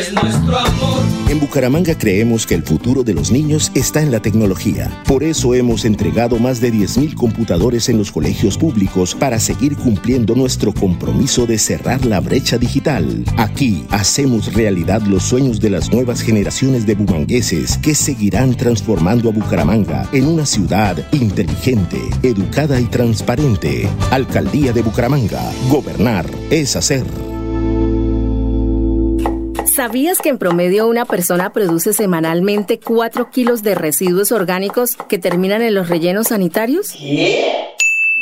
En 1.28 1.40
Bucaramanga 1.40 1.98
creemos 1.98 2.46
que 2.46 2.54
el 2.54 2.62
futuro 2.62 3.02
de 3.02 3.14
los 3.14 3.32
niños 3.32 3.72
está 3.74 4.00
en 4.00 4.12
la 4.12 4.20
tecnología. 4.20 5.02
Por 5.08 5.24
eso 5.24 5.52
hemos 5.54 5.84
entregado 5.84 6.38
más 6.38 6.60
de 6.60 6.72
10.000 6.72 7.14
computadores 7.14 7.88
en 7.88 7.98
los 7.98 8.12
colegios 8.12 8.56
públicos 8.56 9.16
para 9.16 9.40
seguir 9.40 9.76
cumpliendo 9.76 10.36
nuestro 10.36 10.72
compromiso 10.72 11.44
de 11.44 11.58
cerrar 11.58 12.04
la 12.04 12.20
brecha 12.20 12.56
digital. 12.56 13.24
Aquí 13.36 13.84
hacemos 13.90 14.54
realidad 14.54 14.76
los 14.85 15.23
sueños 15.23 15.61
de 15.61 15.70
las 15.70 15.90
nuevas 15.90 16.20
generaciones 16.20 16.86
de 16.86 16.94
bumangueses 16.94 17.78
que 17.78 17.94
seguirán 17.94 18.55
transformando 18.55 19.31
a 19.31 19.32
Bucaramanga 19.32 20.09
en 20.12 20.27
una 20.27 20.44
ciudad 20.44 20.97
inteligente, 21.12 21.98
educada 22.23 22.78
y 22.78 22.85
transparente. 22.85 23.89
Alcaldía 24.11 24.73
de 24.73 24.82
Bucaramanga. 24.82 25.51
Gobernar 25.70 26.27
es 26.51 26.77
hacer. 26.77 27.05
¿Sabías 29.74 30.19
que 30.19 30.28
en 30.28 30.39
promedio 30.39 30.86
una 30.86 31.05
persona 31.05 31.53
produce 31.53 31.93
semanalmente 31.93 32.78
4 32.78 33.31
kilos 33.31 33.62
de 33.62 33.74
residuos 33.74 34.32
orgánicos 34.32 34.97
que 35.09 35.19
terminan 35.19 35.62
en 35.62 35.74
los 35.74 35.89
rellenos 35.89 36.28
sanitarios? 36.28 36.94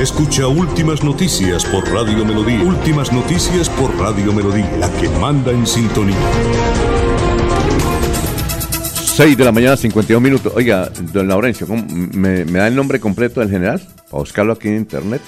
Escucha 0.00 0.46
Últimas 0.48 1.04
Noticias 1.04 1.64
por 1.66 1.86
Radio 1.92 2.24
Melodía. 2.24 2.62
Últimas 2.62 3.12
Noticias 3.12 3.68
por 3.68 3.94
Radio 3.98 4.32
Melodía, 4.32 4.70
la 4.78 4.90
que 4.98 5.08
manda 5.08 5.52
en 5.52 5.66
sintonía. 5.66 6.16
6 8.94 9.36
de 9.36 9.44
la 9.44 9.52
mañana, 9.52 9.76
52 9.76 10.22
minutos. 10.22 10.52
Oiga, 10.56 10.88
don 11.12 11.28
Laurencio, 11.28 11.66
¿cómo- 11.66 11.84
¿me, 11.90 12.44
me 12.46 12.58
da 12.60 12.68
el 12.68 12.74
nombre 12.76 12.98
completo 12.98 13.40
del 13.40 13.50
general? 13.50 13.80
Para 14.10 14.20
buscarlo 14.20 14.54
aquí 14.54 14.68
en 14.68 14.76
internet. 14.76 15.20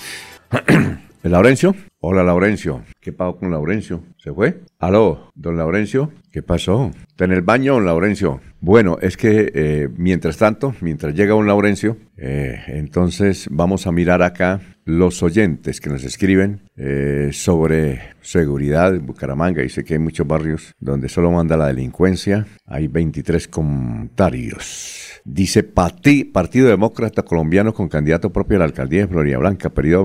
¿El 1.22 1.30
Laurencio? 1.32 1.74
Hola, 2.04 2.24
Laurencio. 2.24 2.82
¿Qué 3.00 3.12
pasó 3.12 3.36
con 3.36 3.52
Laurencio? 3.52 4.02
¿Se 4.16 4.32
fue? 4.32 4.62
Aló, 4.80 5.30
don 5.36 5.56
Laurencio. 5.56 6.10
¿Qué 6.32 6.42
pasó? 6.42 6.90
¿Está 7.08 7.26
en 7.26 7.32
el 7.32 7.42
baño, 7.42 7.74
don 7.74 7.84
Laurencio? 7.84 8.40
Bueno, 8.60 8.98
es 9.00 9.16
que 9.16 9.52
eh, 9.54 9.88
mientras 9.96 10.36
tanto, 10.36 10.74
mientras 10.80 11.14
llega 11.14 11.34
don 11.34 11.46
Laurencio, 11.46 11.96
eh, 12.16 12.56
entonces 12.66 13.46
vamos 13.52 13.86
a 13.86 13.92
mirar 13.92 14.20
acá 14.22 14.60
los 14.84 15.22
oyentes 15.22 15.80
que 15.80 15.90
nos 15.90 16.02
escriben 16.02 16.62
eh, 16.76 17.28
sobre 17.32 18.00
seguridad 18.20 18.94
en 18.96 19.06
Bucaramanga. 19.06 19.62
Dice 19.62 19.84
que 19.84 19.94
hay 19.94 20.00
muchos 20.00 20.26
barrios 20.26 20.74
donde 20.80 21.08
solo 21.08 21.30
manda 21.30 21.56
la 21.56 21.68
delincuencia. 21.68 22.46
Hay 22.66 22.88
23 22.88 23.46
comentarios. 23.46 25.20
Dice 25.24 25.62
Pati- 25.72 26.24
Partido 26.32 26.68
Demócrata 26.68 27.22
Colombiano 27.22 27.72
con 27.72 27.88
candidato 27.88 28.32
propio 28.32 28.56
a 28.56 28.58
la 28.60 28.64
alcaldía 28.64 29.02
de 29.02 29.06
Florida 29.06 29.38
Blanca, 29.38 29.70
periodo 29.70 30.04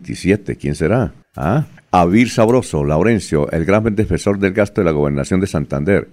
2024-2027. 0.00 0.56
¿Quién 0.58 0.74
será? 0.74 1.12
¿Ah? 1.36 1.64
Avir 1.90 2.30
Sabroso, 2.30 2.84
Laurencio, 2.84 3.50
el 3.50 3.64
gran 3.66 3.94
defensor 3.94 4.38
del 4.38 4.52
gasto 4.52 4.80
de 4.80 4.86
la 4.86 4.92
gobernación 4.92 5.40
de 5.40 5.46
Santander, 5.46 6.08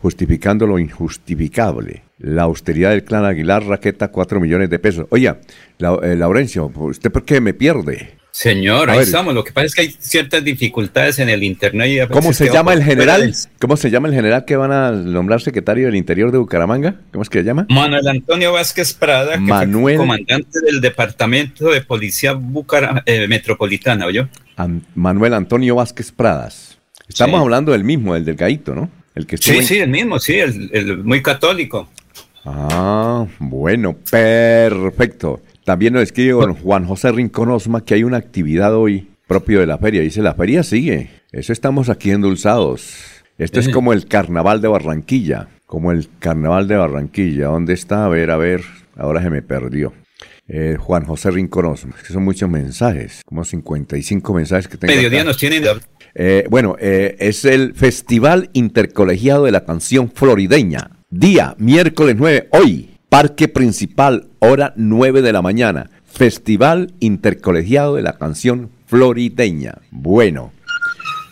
justificando 0.00 0.66
lo 0.66 0.78
injustificable. 0.78 2.02
La 2.18 2.42
austeridad 2.42 2.90
del 2.90 3.04
clan 3.04 3.24
Aguilar 3.24 3.64
Raqueta, 3.64 4.08
4 4.08 4.40
millones 4.40 4.68
de 4.70 4.78
pesos. 4.78 5.06
Oye, 5.10 5.34
La- 5.78 5.98
eh, 6.02 6.16
Laurencio, 6.16 6.70
¿usted 6.74 7.10
por 7.10 7.24
qué 7.24 7.40
me 7.40 7.54
pierde? 7.54 8.10
Señor, 8.34 8.88
ahí 8.88 9.00
estamos. 9.00 9.34
Lo 9.34 9.44
que 9.44 9.52
pasa 9.52 9.66
es 9.66 9.74
que 9.74 9.82
hay 9.82 9.94
ciertas 9.98 10.42
dificultades 10.42 11.18
en 11.18 11.28
el 11.28 11.42
internet. 11.42 12.06
Y 12.08 12.12
¿Cómo 12.12 12.32
se 12.32 12.50
llama 12.50 12.72
el 12.72 12.82
general? 12.82 13.20
del- 13.20 13.34
¿Cómo 13.60 13.76
se 13.76 13.90
llama 13.90 14.08
el 14.08 14.14
general 14.14 14.46
que 14.46 14.56
van 14.56 14.72
a 14.72 14.90
nombrar 14.90 15.42
secretario 15.42 15.84
del 15.86 15.96
Interior 15.96 16.32
de 16.32 16.38
Bucaramanga? 16.38 16.96
¿Cómo 17.12 17.22
es 17.22 17.28
que 17.28 17.40
se 17.40 17.44
llama? 17.44 17.66
Manuel 17.68 18.08
Antonio 18.08 18.54
Vázquez 18.54 18.94
Prada, 18.94 19.34
que 19.34 19.40
Manuel- 19.40 19.96
fue 19.96 20.02
comandante 20.06 20.60
del 20.64 20.80
Departamento 20.80 21.68
de 21.70 21.82
Policía 21.82 22.32
Bucara- 22.32 23.02
eh, 23.04 23.28
Metropolitana, 23.28 24.06
¿oyó? 24.06 24.28
An- 24.56 24.82
Manuel 24.94 25.34
Antonio 25.34 25.74
Vázquez 25.74 26.10
Pradas. 26.10 26.78
Estamos 27.06 27.38
Sí. 27.38 27.42
hablando 27.42 27.72
del 27.72 27.84
mismo, 27.84 28.16
el 28.16 28.24
del 28.24 28.36
Gaito, 28.36 28.74
¿no? 28.74 28.90
El 29.14 29.26
que 29.26 29.36
Sí, 29.36 29.58
en- 29.58 29.64
sí, 29.66 29.78
el 29.78 29.90
mismo, 29.90 30.18
sí, 30.18 30.38
el, 30.38 30.70
el 30.72 31.04
muy 31.04 31.20
católico. 31.22 31.86
Ah, 32.46 33.26
bueno, 33.38 33.94
perfecto. 34.10 35.42
También 35.64 35.92
nos 35.92 36.02
escribe 36.02 36.32
don 36.32 36.54
Juan 36.54 36.86
José 36.86 37.12
Rincón 37.12 37.50
Osma 37.50 37.84
que 37.84 37.94
hay 37.94 38.04
una 38.04 38.16
actividad 38.16 38.74
hoy 38.74 39.08
propio 39.26 39.60
de 39.60 39.66
la 39.66 39.78
feria. 39.78 40.00
Dice, 40.02 40.20
la 40.22 40.34
feria 40.34 40.62
sigue. 40.62 41.10
Eso 41.30 41.52
estamos 41.52 41.88
aquí 41.88 42.10
endulzados. 42.10 42.94
Esto 43.38 43.60
es 43.60 43.68
Eh. 43.68 43.70
como 43.72 43.92
el 43.92 44.06
carnaval 44.06 44.60
de 44.60 44.68
Barranquilla. 44.68 45.48
Como 45.66 45.92
el 45.92 46.08
carnaval 46.18 46.68
de 46.68 46.76
Barranquilla. 46.76 47.46
¿Dónde 47.46 47.72
está? 47.74 48.04
A 48.04 48.08
ver, 48.08 48.30
a 48.30 48.36
ver. 48.36 48.62
Ahora 48.96 49.22
se 49.22 49.30
me 49.30 49.40
perdió. 49.42 49.92
Eh, 50.48 50.76
Juan 50.78 51.04
José 51.04 51.30
Rincón 51.30 51.64
Osma. 51.66 51.94
Es 51.96 52.06
que 52.08 52.12
son 52.12 52.24
muchos 52.24 52.50
mensajes. 52.50 53.22
Como 53.24 53.44
55 53.44 54.34
mensajes 54.34 54.68
que 54.68 54.76
tengo. 54.76 54.92
Mediodía 54.94 55.20
acá. 55.20 55.28
nos 55.28 55.38
tienen... 55.38 55.62
Eh, 56.14 56.44
bueno, 56.50 56.76
eh, 56.78 57.16
es 57.20 57.46
el 57.46 57.72
Festival 57.74 58.50
Intercolegiado 58.52 59.44
de 59.44 59.50
la 59.52 59.64
Canción 59.64 60.10
Florideña. 60.14 60.90
Día, 61.08 61.54
miércoles 61.58 62.16
9, 62.18 62.48
hoy, 62.50 62.90
Parque 63.12 63.46
Principal, 63.46 64.28
hora 64.38 64.72
9 64.74 65.20
de 65.20 65.34
la 65.34 65.42
mañana. 65.42 65.90
Festival 66.06 66.94
Intercolegiado 66.98 67.96
de 67.96 68.00
la 68.00 68.14
Canción 68.14 68.70
Florideña. 68.86 69.74
Bueno, 69.90 70.50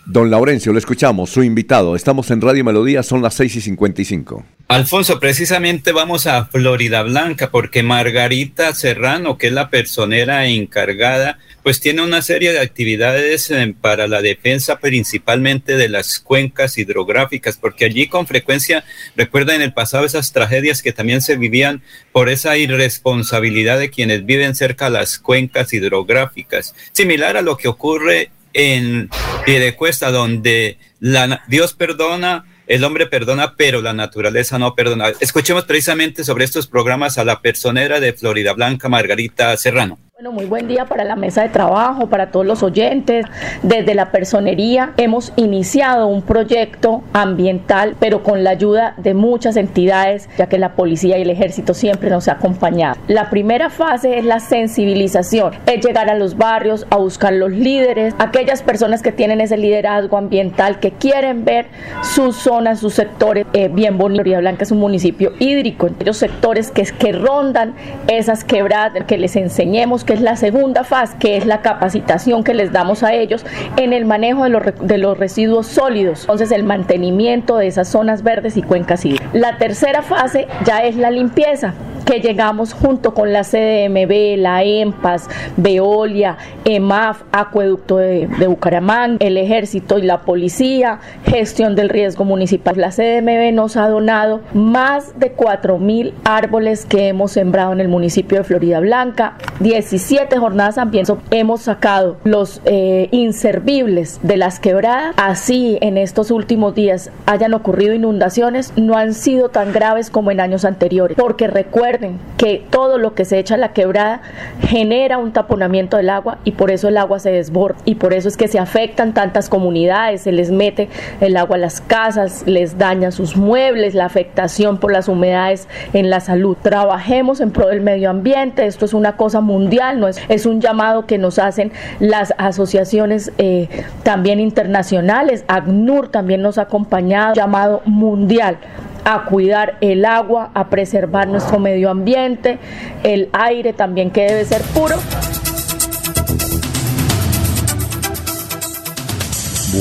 don 0.04 0.30
Laurencio, 0.30 0.74
lo 0.74 0.78
escuchamos, 0.78 1.30
su 1.30 1.42
invitado. 1.42 1.96
Estamos 1.96 2.30
en 2.30 2.42
Radio 2.42 2.64
Melodía, 2.66 3.02
son 3.02 3.22
las 3.22 3.32
6 3.32 3.56
y 3.56 3.60
55. 3.62 4.44
Alfonso, 4.68 5.18
precisamente 5.18 5.92
vamos 5.92 6.26
a 6.26 6.44
Florida 6.44 7.02
Blanca 7.02 7.50
porque 7.50 7.82
Margarita 7.82 8.74
Serrano, 8.74 9.38
que 9.38 9.46
es 9.46 9.52
la 9.54 9.70
personera 9.70 10.44
encargada, 10.48 11.38
pues 11.62 11.80
tiene 11.80 12.02
una 12.02 12.22
serie 12.22 12.52
de 12.52 12.60
actividades 12.60 13.50
eh, 13.50 13.74
para 13.80 14.08
la 14.08 14.22
defensa 14.22 14.78
principalmente 14.78 15.76
de 15.76 15.88
las 15.88 16.20
cuencas 16.20 16.78
hidrográficas, 16.78 17.56
porque 17.56 17.84
allí 17.84 18.08
con 18.08 18.26
frecuencia 18.26 18.84
recuerda 19.16 19.54
en 19.54 19.62
el 19.62 19.72
pasado 19.72 20.04
esas 20.04 20.32
tragedias 20.32 20.82
que 20.82 20.92
también 20.92 21.22
se 21.22 21.36
vivían 21.36 21.82
por 22.12 22.28
esa 22.28 22.56
irresponsabilidad 22.56 23.78
de 23.78 23.90
quienes 23.90 24.24
viven 24.24 24.54
cerca 24.54 24.86
de 24.86 24.92
las 24.92 25.18
cuencas 25.18 25.72
hidrográficas, 25.72 26.74
similar 26.92 27.36
a 27.36 27.42
lo 27.42 27.56
que 27.56 27.68
ocurre 27.68 28.30
en 28.52 29.08
Piedecuesta, 29.44 30.10
donde 30.10 30.78
la, 30.98 31.44
Dios 31.48 31.74
perdona, 31.74 32.44
el 32.66 32.84
hombre 32.84 33.06
perdona, 33.06 33.54
pero 33.56 33.80
la 33.82 33.92
naturaleza 33.92 34.58
no 34.58 34.74
perdona. 34.74 35.12
Escuchemos 35.20 35.64
precisamente 35.64 36.24
sobre 36.24 36.44
estos 36.44 36.66
programas 36.66 37.18
a 37.18 37.24
la 37.24 37.40
personera 37.40 38.00
de 38.00 38.12
Florida 38.12 38.52
Blanca, 38.52 38.88
Margarita 38.88 39.56
Serrano. 39.56 39.98
Bueno, 40.20 40.32
muy 40.32 40.44
buen 40.44 40.68
día 40.68 40.84
para 40.84 41.04
la 41.04 41.16
mesa 41.16 41.40
de 41.40 41.48
trabajo, 41.48 42.08
para 42.08 42.30
todos 42.30 42.44
los 42.44 42.62
oyentes. 42.62 43.24
Desde 43.62 43.94
la 43.94 44.12
personería 44.12 44.92
hemos 44.98 45.32
iniciado 45.36 46.08
un 46.08 46.20
proyecto 46.20 47.02
ambiental, 47.14 47.96
pero 47.98 48.22
con 48.22 48.44
la 48.44 48.50
ayuda 48.50 48.92
de 48.98 49.14
muchas 49.14 49.56
entidades, 49.56 50.28
ya 50.36 50.46
que 50.46 50.58
la 50.58 50.74
policía 50.74 51.16
y 51.16 51.22
el 51.22 51.30
ejército 51.30 51.72
siempre 51.72 52.10
nos 52.10 52.28
ha 52.28 52.32
acompañado. 52.32 53.00
La 53.08 53.30
primera 53.30 53.70
fase 53.70 54.18
es 54.18 54.26
la 54.26 54.40
sensibilización, 54.40 55.54
es 55.64 55.82
llegar 55.82 56.10
a 56.10 56.14
los 56.14 56.36
barrios, 56.36 56.86
a 56.90 56.96
buscar 56.96 57.32
los 57.32 57.50
líderes, 57.50 58.14
aquellas 58.18 58.62
personas 58.62 59.00
que 59.00 59.12
tienen 59.12 59.40
ese 59.40 59.56
liderazgo 59.56 60.18
ambiental, 60.18 60.80
que 60.80 60.90
quieren 60.90 61.46
ver 61.46 61.64
sus 62.02 62.36
zonas, 62.36 62.80
sus 62.80 62.92
sectores 62.92 63.46
eh, 63.54 63.70
bien 63.72 63.96
bonitos. 63.96 64.10
Blanca 64.36 64.64
es 64.64 64.70
un 64.70 64.80
municipio 64.80 65.32
hídrico, 65.38 65.86
aquellos 65.86 66.18
sectores 66.18 66.70
que, 66.70 66.82
que 66.82 67.12
rondan 67.12 67.72
esas 68.06 68.44
quebradas, 68.44 69.04
que 69.04 69.16
les 69.16 69.34
enseñemos 69.36 70.04
que 70.10 70.14
es 70.14 70.22
la 70.22 70.34
segunda 70.34 70.82
fase, 70.82 71.16
que 71.20 71.36
es 71.36 71.46
la 71.46 71.60
capacitación 71.60 72.42
que 72.42 72.52
les 72.52 72.72
damos 72.72 73.04
a 73.04 73.14
ellos 73.14 73.46
en 73.76 73.92
el 73.92 74.06
manejo 74.06 74.42
de 74.42 74.50
los, 74.50 74.62
de 74.80 74.98
los 74.98 75.16
residuos 75.16 75.68
sólidos, 75.68 76.22
entonces 76.22 76.50
el 76.50 76.64
mantenimiento 76.64 77.56
de 77.56 77.68
esas 77.68 77.86
zonas 77.86 78.24
verdes 78.24 78.56
y 78.56 78.62
cuencas 78.62 79.04
hídricas. 79.04 79.28
La 79.32 79.56
tercera 79.56 80.02
fase 80.02 80.48
ya 80.64 80.78
es 80.82 80.96
la 80.96 81.12
limpieza, 81.12 81.74
que 82.04 82.20
llegamos 82.20 82.72
junto 82.72 83.14
con 83.14 83.32
la 83.32 83.42
CDMB, 83.42 84.38
la 84.38 84.62
EMPAS, 84.62 85.28
Veolia, 85.56 86.36
EMAF, 86.64 87.22
Acueducto 87.32 87.96
de, 87.96 88.26
de 88.26 88.46
Bucaramanga, 88.46 89.16
el 89.20 89.36
Ejército 89.36 89.98
y 89.98 90.02
la 90.02 90.20
Policía, 90.20 91.00
gestión 91.24 91.74
del 91.74 91.88
riesgo 91.88 92.24
municipal. 92.24 92.76
La 92.76 92.90
CDMB 92.90 93.52
nos 93.52 93.76
ha 93.76 93.88
donado 93.88 94.40
más 94.54 95.18
de 95.18 95.32
4 95.32 95.78
mil 95.78 96.14
árboles 96.24 96.84
que 96.84 97.08
hemos 97.08 97.32
sembrado 97.32 97.72
en 97.72 97.80
el 97.80 97.88
municipio 97.88 98.38
de 98.38 98.44
Florida 98.44 98.80
Blanca, 98.80 99.34
17 99.60 100.36
jornadas 100.38 100.78
ambientales. 100.78 101.22
Hemos 101.30 101.62
sacado 101.62 102.16
los 102.24 102.60
eh, 102.64 103.08
inservibles 103.10 104.20
de 104.22 104.36
las 104.36 104.60
quebradas. 104.60 105.14
Así 105.16 105.78
en 105.80 105.96
estos 105.98 106.30
últimos 106.30 106.74
días 106.74 107.10
hayan 107.26 107.54
ocurrido 107.54 107.94
inundaciones, 107.94 108.72
no 108.76 108.96
han 108.96 109.14
sido 109.14 109.48
tan 109.48 109.72
graves 109.72 110.10
como 110.10 110.30
en 110.30 110.40
años 110.40 110.64
anteriores, 110.64 111.16
porque 111.16 111.46
recuerden 111.46 111.89
que 112.36 112.64
todo 112.70 112.98
lo 112.98 113.14
que 113.14 113.24
se 113.24 113.38
echa 113.38 113.54
a 113.54 113.58
la 113.58 113.72
quebrada 113.72 114.20
genera 114.60 115.18
un 115.18 115.32
taponamiento 115.32 115.96
del 115.96 116.10
agua 116.10 116.38
y 116.44 116.52
por 116.52 116.70
eso 116.70 116.88
el 116.88 116.96
agua 116.96 117.18
se 117.18 117.30
desborda 117.30 117.78
y 117.84 117.96
por 117.96 118.12
eso 118.12 118.28
es 118.28 118.36
que 118.36 118.48
se 118.48 118.58
afectan 118.58 119.14
tantas 119.14 119.48
comunidades, 119.48 120.22
se 120.22 120.32
les 120.32 120.50
mete 120.50 120.88
el 121.20 121.36
agua 121.36 121.56
a 121.56 121.58
las 121.58 121.80
casas, 121.80 122.44
les 122.46 122.78
daña 122.78 123.10
sus 123.10 123.36
muebles, 123.36 123.94
la 123.94 124.06
afectación 124.06 124.78
por 124.78 124.92
las 124.92 125.08
humedades 125.08 125.68
en 125.92 126.10
la 126.10 126.20
salud. 126.20 126.56
Trabajemos 126.60 127.40
en 127.40 127.50
pro 127.50 127.68
del 127.68 127.80
medio 127.80 128.10
ambiente, 128.10 128.66
esto 128.66 128.84
es 128.84 128.94
una 128.94 129.16
cosa 129.16 129.40
mundial, 129.40 130.00
no 130.00 130.08
es, 130.08 130.20
es 130.28 130.46
un 130.46 130.60
llamado 130.60 131.06
que 131.06 131.18
nos 131.18 131.38
hacen 131.38 131.72
las 131.98 132.34
asociaciones 132.38 133.32
eh, 133.38 133.68
también 134.02 134.40
internacionales. 134.40 135.44
ACNUR 135.48 136.08
también 136.08 136.42
nos 136.42 136.58
ha 136.58 136.62
acompañado, 136.62 137.34
llamado 137.34 137.82
mundial 137.84 138.58
a 139.04 139.24
cuidar 139.24 139.78
el 139.80 140.04
agua, 140.04 140.50
a 140.54 140.68
preservar 140.70 141.28
nuestro 141.28 141.58
medio 141.58 141.90
ambiente, 141.90 142.58
el 143.02 143.28
aire 143.32 143.72
también 143.72 144.10
que 144.10 144.22
debe 144.22 144.44
ser 144.44 144.62
puro. 144.74 144.96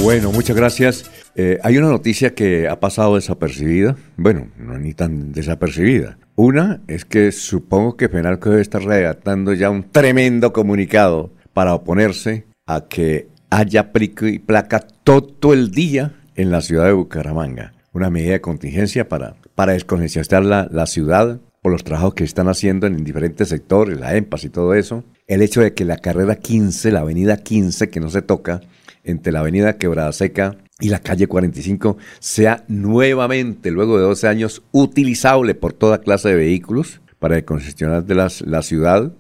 Bueno, 0.03 0.31
muchas 0.31 0.55
gracias. 0.55 1.09
Eh, 1.35 1.57
hay 1.63 1.77
una 1.77 1.89
noticia 1.89 2.35
que 2.35 2.67
ha 2.67 2.79
pasado 2.79 3.15
desapercibida. 3.15 3.95
Bueno, 4.17 4.49
no 4.57 4.77
ni 4.77 4.93
tan 4.93 5.31
desapercibida. 5.31 6.17
Una 6.35 6.81
es 6.87 7.05
que 7.05 7.31
supongo 7.31 7.97
que 7.97 8.09
Fenalco 8.09 8.49
debe 8.49 8.61
estar 8.61 8.83
redactando 8.83 9.53
ya 9.53 9.69
un 9.69 9.83
tremendo 9.83 10.53
comunicado 10.53 11.31
para 11.53 11.73
oponerse 11.73 12.45
a 12.65 12.87
que 12.87 13.27
haya 13.49 13.91
pico 13.91 14.25
y 14.27 14.39
placa 14.39 14.79
todo 15.03 15.53
el 15.53 15.71
día 15.71 16.13
en 16.35 16.51
la 16.51 16.61
ciudad 16.61 16.85
de 16.85 16.93
Bucaramanga. 16.93 17.73
Una 17.94 18.10
medida 18.10 18.34
de 18.34 18.41
contingencia 18.41 19.10
para, 19.10 19.36
para 19.56 19.74
descongestionar 19.74 20.45
la, 20.45 20.68
la 20.72 20.86
ciudad 20.86 21.40
por 21.61 21.72
los 21.72 21.84
trabajos 21.84 22.14
que 22.14 22.24
están 22.24 22.48
haciendo 22.48 22.88
en 22.88 23.03
diferentes 23.03 23.49
sectores, 23.49 23.99
la 23.99 24.16
EMPAS 24.16 24.45
y 24.45 24.49
todo 24.49 24.74
eso. 24.74 25.03
El 25.28 25.41
hecho 25.41 25.61
de 25.61 25.74
que 25.74 25.86
la 25.86 25.98
carrera 25.98 26.36
15, 26.38 26.91
la 26.91 27.02
avenida 27.02 27.38
15, 27.38 27.90
que 27.90 27.99
no 27.99 28.10
se 28.10 28.22
toca, 28.22 28.61
entre 29.03 29.32
la 29.32 29.40
avenida 29.40 29.78
Quebrada 29.78 30.11
Seca 30.11 30.57
y 30.80 30.90
la 30.90 30.99
calle 30.99 31.28
45 31.28 31.98
sea 32.20 32.64
nuevamente, 32.68 33.72
luego 33.72 33.98
de 33.98 34.03
12 34.03 34.28
años, 34.28 34.64
utilizable 34.72 35.56
por 35.56 35.74
toda 35.74 36.02
clase 36.02 36.30
de 36.30 36.36
vehículos 36.36 37.02
para 37.20 37.36
descongestionar 37.36 38.06
de 38.06 38.16
las, 38.16 38.41
la 38.41 38.61
ciudad. 38.61 39.11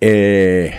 Eh, 0.00 0.72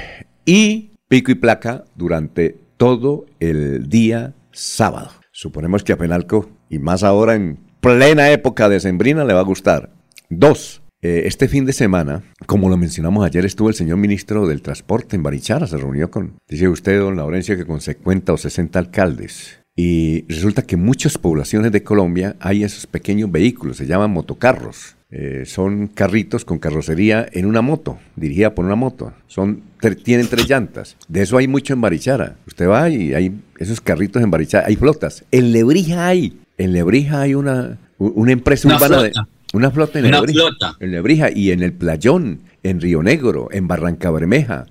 y 0.46 0.92
pico 1.08 1.32
y 1.32 1.36
placa 1.36 1.86
durante 1.96 2.58
todo 2.78 3.26
el 3.40 3.90
día 3.90 4.34
sábado. 4.52 5.23
Suponemos 5.36 5.84
que 5.84 5.94
a 5.94 5.98
Penalco, 5.98 6.48
y 6.70 6.78
más 6.78 7.02
ahora 7.02 7.34
en 7.34 7.58
plena 7.82 8.30
época 8.30 8.70
de 8.70 8.80
Sembrina, 8.80 9.26
le 9.26 9.34
va 9.34 9.40
a 9.40 9.44
gustar. 9.44 9.90
Dos, 10.30 10.84
eh, 11.02 11.24
este 11.26 11.48
fin 11.48 11.66
de 11.66 11.74
semana, 11.74 12.22
como 12.46 12.70
lo 12.70 12.78
mencionamos 12.78 13.26
ayer, 13.26 13.44
estuvo 13.44 13.68
el 13.68 13.74
señor 13.74 13.98
ministro 13.98 14.46
del 14.48 14.62
Transporte 14.62 15.16
en 15.16 15.24
Barichara, 15.24 15.66
se 15.66 15.78
reunió 15.78 16.12
con, 16.12 16.34
dice 16.48 16.68
usted, 16.68 17.00
don 17.00 17.16
Laurencio, 17.16 17.58
que 17.58 17.66
con 17.66 17.82
50 17.82 18.32
o 18.32 18.38
60 18.38 18.78
alcaldes. 18.78 19.58
Y 19.76 20.24
resulta 20.32 20.62
que 20.62 20.78
muchas 20.78 21.18
poblaciones 21.18 21.72
de 21.72 21.82
Colombia 21.82 22.36
hay 22.40 22.64
esos 22.64 22.86
pequeños 22.86 23.32
vehículos, 23.32 23.78
se 23.78 23.88
llaman 23.88 24.12
motocarros. 24.12 24.98
Eh, 25.10 25.44
son 25.46 25.88
carritos 25.88 26.46
con 26.46 26.58
carrocería 26.58 27.28
en 27.32 27.46
una 27.46 27.62
moto, 27.62 28.00
dirigida 28.16 28.56
por 28.56 28.66
una 28.66 28.76
moto. 28.76 29.14
Son, 29.28 29.62
tienen 30.04 30.28
tres 30.28 30.48
llantas. 30.48 30.96
De 31.08 31.22
eso 31.22 31.38
hay 31.38 31.48
mucho 31.48 31.74
en 31.74 31.82
Barichara. 31.82 32.36
Usted 32.48 32.68
va 32.68 32.90
y 32.90 33.14
hay 33.14 33.40
esos 33.64 33.82
carritos 33.82 34.22
en 34.22 34.32
Barichara, 34.32 34.68
hay 34.68 34.76
flotas. 34.76 35.24
En 35.32 35.52
Lebrija 35.52 36.08
hay, 36.08 36.38
en 36.58 36.74
Lebrija 36.74 37.22
hay 37.22 37.36
una, 37.36 37.78
una 37.98 38.32
empresa 38.32 38.68
Una 38.68 38.78
urbana 38.78 39.02
de... 39.04 39.12
flota. 39.12 39.30
Una 39.54 39.72
flota 39.72 40.00
en 40.00 40.06
Una 40.06 40.18
Lebrija. 40.20 40.40
flota. 40.42 40.78
En 40.80 40.92
Lebrija 40.92 41.30
y 41.32 41.52
en 41.52 41.62
el 41.64 41.74
Playón, 41.74 42.40
en 42.64 42.82
Río 42.82 43.04
Negro, 43.04 43.50
en 43.52 43.68
Barranca 43.68 44.10
Bermeja. 44.12 44.66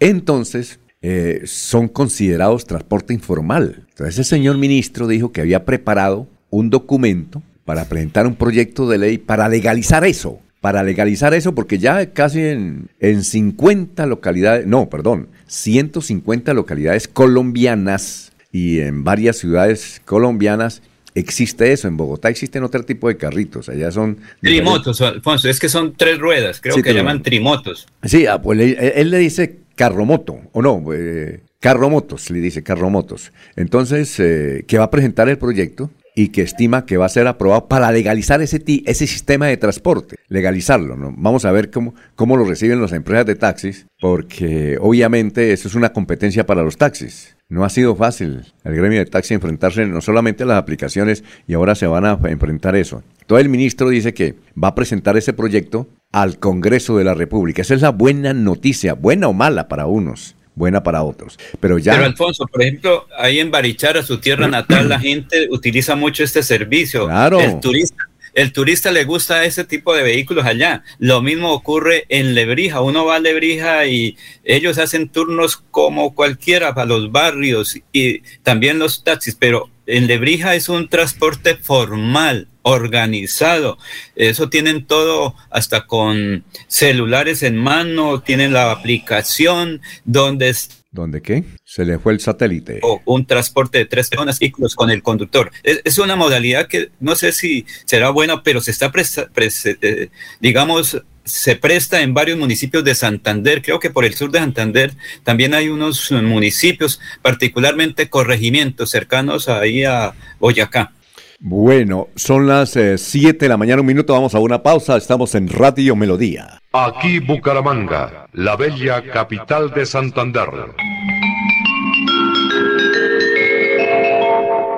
Entonces, 0.00 0.78
eh, 1.02 1.42
son 1.44 1.88
considerados 1.88 2.64
transporte 2.66 3.14
informal. 3.14 3.84
Entonces, 3.90 4.18
el 4.18 4.24
señor 4.24 4.58
ministro 4.58 5.06
dijo 5.06 5.32
que 5.32 5.40
había 5.40 5.64
preparado 5.64 6.26
un 6.50 6.70
documento 6.70 7.42
para 7.64 7.84
presentar 7.84 8.26
un 8.26 8.34
proyecto 8.34 8.88
de 8.88 8.98
ley 8.98 9.18
para 9.18 9.48
legalizar 9.48 10.04
eso. 10.04 10.40
Para 10.60 10.82
legalizar 10.82 11.34
eso, 11.34 11.54
porque 11.54 11.78
ya 11.78 12.06
casi 12.12 12.40
en, 12.40 12.88
en 12.98 13.22
50 13.22 14.06
localidades, 14.06 14.66
no, 14.66 14.88
perdón, 14.88 15.28
150 15.46 16.52
localidades 16.52 17.06
colombianas 17.06 18.27
y 18.52 18.80
en 18.80 19.04
varias 19.04 19.36
ciudades 19.38 20.00
colombianas 20.04 20.82
existe 21.14 21.72
eso. 21.72 21.88
En 21.88 21.96
Bogotá 21.96 22.28
existen 22.28 22.62
otro 22.62 22.82
tipo 22.84 23.08
de 23.08 23.16
carritos. 23.16 23.68
Allá 23.68 23.90
son. 23.90 24.18
Trimotos, 24.40 25.00
Alfonso, 25.00 25.48
es 25.48 25.58
que 25.58 25.68
son 25.68 25.94
tres 25.96 26.18
ruedas, 26.18 26.60
creo 26.60 26.74
Sí, 26.76 26.82
que 26.82 26.94
llaman 26.94 27.22
trimotos. 27.22 27.86
Sí, 28.04 28.26
ah, 28.26 28.40
pues 28.40 28.58
le- 28.58 29.00
él, 29.00 29.10
le 29.10 29.18
dice 29.18 29.58
carromoto, 29.74 30.38
o 30.52 30.62
no, 30.62 30.82
eh, 30.94 31.40
carromotos, 31.60 32.30
le 32.30 32.40
dice 32.40 32.62
carromotos. 32.62 33.32
Entonces, 33.56 34.18
eh, 34.20 34.64
que 34.66 34.78
va 34.78 34.84
a 34.84 34.90
presentar 34.90 35.28
el 35.28 35.38
proyecto 35.38 35.90
y 36.18 36.30
que 36.30 36.42
estima 36.42 36.84
que 36.84 36.96
va 36.96 37.06
a 37.06 37.10
ser 37.10 37.28
aprobado 37.28 37.68
para 37.68 37.92
legalizar 37.92 38.42
ese, 38.42 38.60
ese 38.66 39.06
sistema 39.06 39.46
de 39.46 39.56
transporte, 39.56 40.16
legalizarlo. 40.26 40.96
¿no? 40.96 41.14
Vamos 41.16 41.44
a 41.44 41.52
ver 41.52 41.70
cómo, 41.70 41.94
cómo 42.16 42.36
lo 42.36 42.44
reciben 42.44 42.82
las 42.82 42.92
empresas 42.92 43.24
de 43.24 43.36
taxis, 43.36 43.86
porque 44.00 44.78
obviamente 44.80 45.52
eso 45.52 45.68
es 45.68 45.76
una 45.76 45.92
competencia 45.92 46.44
para 46.44 46.64
los 46.64 46.76
taxis. 46.76 47.36
No 47.48 47.64
ha 47.64 47.68
sido 47.68 47.94
fácil 47.94 48.52
al 48.64 48.74
gremio 48.74 48.98
de 48.98 49.06
taxi 49.06 49.34
enfrentarse 49.34 49.86
no 49.86 50.00
solamente 50.00 50.42
a 50.42 50.46
las 50.46 50.58
aplicaciones 50.58 51.22
y 51.46 51.54
ahora 51.54 51.76
se 51.76 51.86
van 51.86 52.04
a 52.04 52.18
enfrentar 52.24 52.74
eso. 52.74 53.04
Todo 53.28 53.38
el 53.38 53.48
ministro 53.48 53.88
dice 53.88 54.12
que 54.12 54.34
va 54.60 54.68
a 54.68 54.74
presentar 54.74 55.16
ese 55.16 55.32
proyecto 55.32 55.86
al 56.10 56.40
Congreso 56.40 56.98
de 56.98 57.04
la 57.04 57.14
República. 57.14 57.62
Esa 57.62 57.74
es 57.74 57.82
la 57.82 57.90
buena 57.90 58.34
noticia, 58.34 58.94
buena 58.94 59.28
o 59.28 59.32
mala 59.32 59.68
para 59.68 59.86
unos, 59.86 60.34
buena 60.58 60.82
para 60.82 61.02
otros. 61.02 61.38
Pero 61.60 61.78
ya... 61.78 61.92
Pero 61.92 62.04
Alfonso, 62.04 62.46
por 62.46 62.62
ejemplo, 62.62 63.06
ahí 63.16 63.40
en 63.40 63.50
Barichara, 63.50 64.02
su 64.02 64.18
tierra 64.18 64.48
natal, 64.48 64.88
la 64.88 65.00
gente 65.00 65.48
utiliza 65.50 65.96
mucho 65.96 66.24
este 66.24 66.42
servicio. 66.42 67.06
Claro. 67.06 67.40
El 67.40 67.60
turista, 67.60 68.08
el 68.34 68.52
turista 68.52 68.92
le 68.92 69.04
gusta 69.04 69.44
ese 69.44 69.64
tipo 69.64 69.94
de 69.94 70.02
vehículos 70.02 70.44
allá. 70.44 70.82
Lo 70.98 71.22
mismo 71.22 71.52
ocurre 71.52 72.04
en 72.08 72.34
Lebrija. 72.34 72.82
Uno 72.82 73.04
va 73.04 73.16
a 73.16 73.20
Lebrija 73.20 73.86
y 73.86 74.16
ellos 74.44 74.78
hacen 74.78 75.08
turnos 75.08 75.56
como 75.70 76.14
cualquiera 76.14 76.74
para 76.74 76.86
los 76.86 77.10
barrios 77.10 77.78
y 77.92 78.20
también 78.42 78.78
los 78.78 79.02
taxis, 79.02 79.34
pero 79.34 79.70
en 79.86 80.06
Lebrija 80.06 80.54
es 80.54 80.68
un 80.68 80.88
transporte 80.88 81.56
formal, 81.56 82.46
organizado. 82.68 83.78
Eso 84.16 84.48
tienen 84.48 84.86
todo, 84.86 85.34
hasta 85.50 85.86
con 85.86 86.44
celulares 86.66 87.42
en 87.42 87.56
mano, 87.56 88.20
tienen 88.20 88.52
la 88.52 88.70
aplicación 88.70 89.80
donde 90.04 90.50
es 90.50 90.70
¿Dónde 90.90 91.20
qué? 91.20 91.44
Se 91.64 91.84
le 91.84 91.98
fue 91.98 92.14
el 92.14 92.20
satélite. 92.20 92.80
o 92.82 93.02
un 93.04 93.26
transporte 93.26 93.76
de 93.76 93.84
tres 93.84 94.08
personas 94.08 94.38
vehículos 94.38 94.74
con 94.74 94.90
el 94.90 95.02
conductor. 95.02 95.50
Es, 95.62 95.82
es 95.84 95.98
una 95.98 96.16
modalidad 96.16 96.66
que 96.66 96.90
no 96.98 97.14
sé 97.14 97.32
si 97.32 97.66
será 97.84 98.08
buena, 98.08 98.42
pero 98.42 98.62
se 98.62 98.70
está, 98.70 98.90
presta- 98.90 99.28
pres- 99.30 99.76
eh, 99.82 100.08
digamos, 100.40 101.00
se 101.24 101.56
presta 101.56 102.00
en 102.00 102.14
varios 102.14 102.38
municipios 102.38 102.82
de 102.84 102.94
Santander. 102.94 103.60
Creo 103.60 103.78
que 103.78 103.90
por 103.90 104.06
el 104.06 104.14
sur 104.14 104.30
de 104.30 104.38
Santander 104.38 104.94
también 105.24 105.52
hay 105.52 105.68
unos 105.68 106.10
eh, 106.10 106.14
municipios, 106.22 107.00
particularmente 107.20 108.08
corregimientos 108.08 108.88
cercanos 108.90 109.46
ahí 109.50 109.84
a 109.84 110.14
Boyacá. 110.40 110.92
Bueno, 111.40 112.08
son 112.16 112.48
las 112.48 112.70
7 112.70 113.38
de 113.38 113.48
la 113.48 113.56
mañana, 113.56 113.80
un 113.80 113.86
minuto, 113.86 114.12
vamos 114.12 114.34
a 114.34 114.40
una 114.40 114.60
pausa, 114.60 114.96
estamos 114.96 115.36
en 115.36 115.48
Radio 115.48 115.94
Melodía. 115.94 116.60
Aquí 116.72 117.20
Bucaramanga, 117.20 118.26
la 118.32 118.56
bella 118.56 119.04
capital 119.12 119.72
de 119.72 119.86
Santander. 119.86 120.48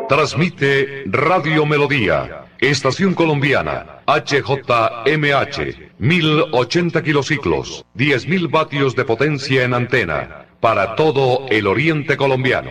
Transmite 0.06 1.04
Radio 1.06 1.64
Melodía, 1.64 2.44
Estación 2.58 3.14
Colombiana, 3.14 4.02
HJMH, 4.06 5.94
1080 5.98 7.02
kilociclos, 7.02 7.86
10.000 7.96 8.50
vatios 8.50 8.94
de 8.94 9.06
potencia 9.06 9.64
en 9.64 9.72
antena, 9.72 10.44
para 10.60 10.94
todo 10.94 11.46
el 11.48 11.66
oriente 11.66 12.18
colombiano. 12.18 12.70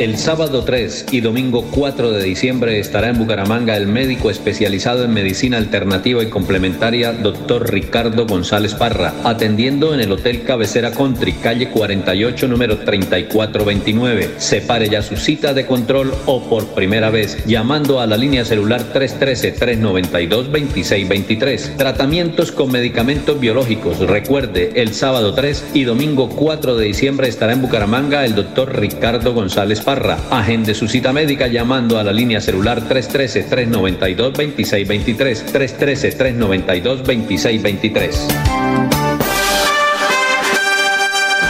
El 0.00 0.16
sábado 0.16 0.64
3 0.64 1.06
y 1.10 1.20
domingo 1.20 1.66
4 1.72 2.12
de 2.12 2.22
diciembre 2.22 2.78
estará 2.78 3.10
en 3.10 3.18
Bucaramanga 3.18 3.76
el 3.76 3.86
médico 3.86 4.30
especializado 4.30 5.04
en 5.04 5.12
medicina 5.12 5.58
alternativa 5.58 6.22
y 6.22 6.30
complementaria, 6.30 7.12
doctor 7.12 7.70
Ricardo 7.70 8.26
González 8.26 8.72
Parra, 8.72 9.12
atendiendo 9.24 9.92
en 9.92 10.00
el 10.00 10.10
Hotel 10.10 10.42
Cabecera 10.42 10.92
Country, 10.92 11.34
calle 11.34 11.68
48, 11.68 12.48
número 12.48 12.78
3429. 12.78 14.30
Separe 14.38 14.88
ya 14.88 15.02
su 15.02 15.18
cita 15.18 15.52
de 15.52 15.66
control 15.66 16.14
o 16.24 16.48
por 16.48 16.68
primera 16.68 17.10
vez 17.10 17.44
llamando 17.44 18.00
a 18.00 18.06
la 18.06 18.16
línea 18.16 18.46
celular 18.46 18.94
313-392-2623. 18.94 21.76
Tratamientos 21.76 22.52
con 22.52 22.72
medicamentos 22.72 23.38
biológicos. 23.38 23.98
Recuerde, 23.98 24.72
el 24.76 24.94
sábado 24.94 25.34
3 25.34 25.72
y 25.74 25.84
domingo 25.84 26.30
4 26.30 26.76
de 26.76 26.86
diciembre 26.86 27.28
estará 27.28 27.52
en 27.52 27.60
Bucaramanga 27.60 28.24
el 28.24 28.34
doctor 28.34 28.80
Ricardo 28.80 29.34
González 29.34 29.82
Parra. 29.82 29.89
Agende 29.90 30.72
su 30.72 30.86
cita 30.86 31.12
médica 31.12 31.48
llamando 31.48 31.98
a 31.98 32.04
la 32.04 32.12
línea 32.12 32.40
celular 32.40 32.88
313-392-2623. 32.88 35.52
313-392-2623. 35.52 38.14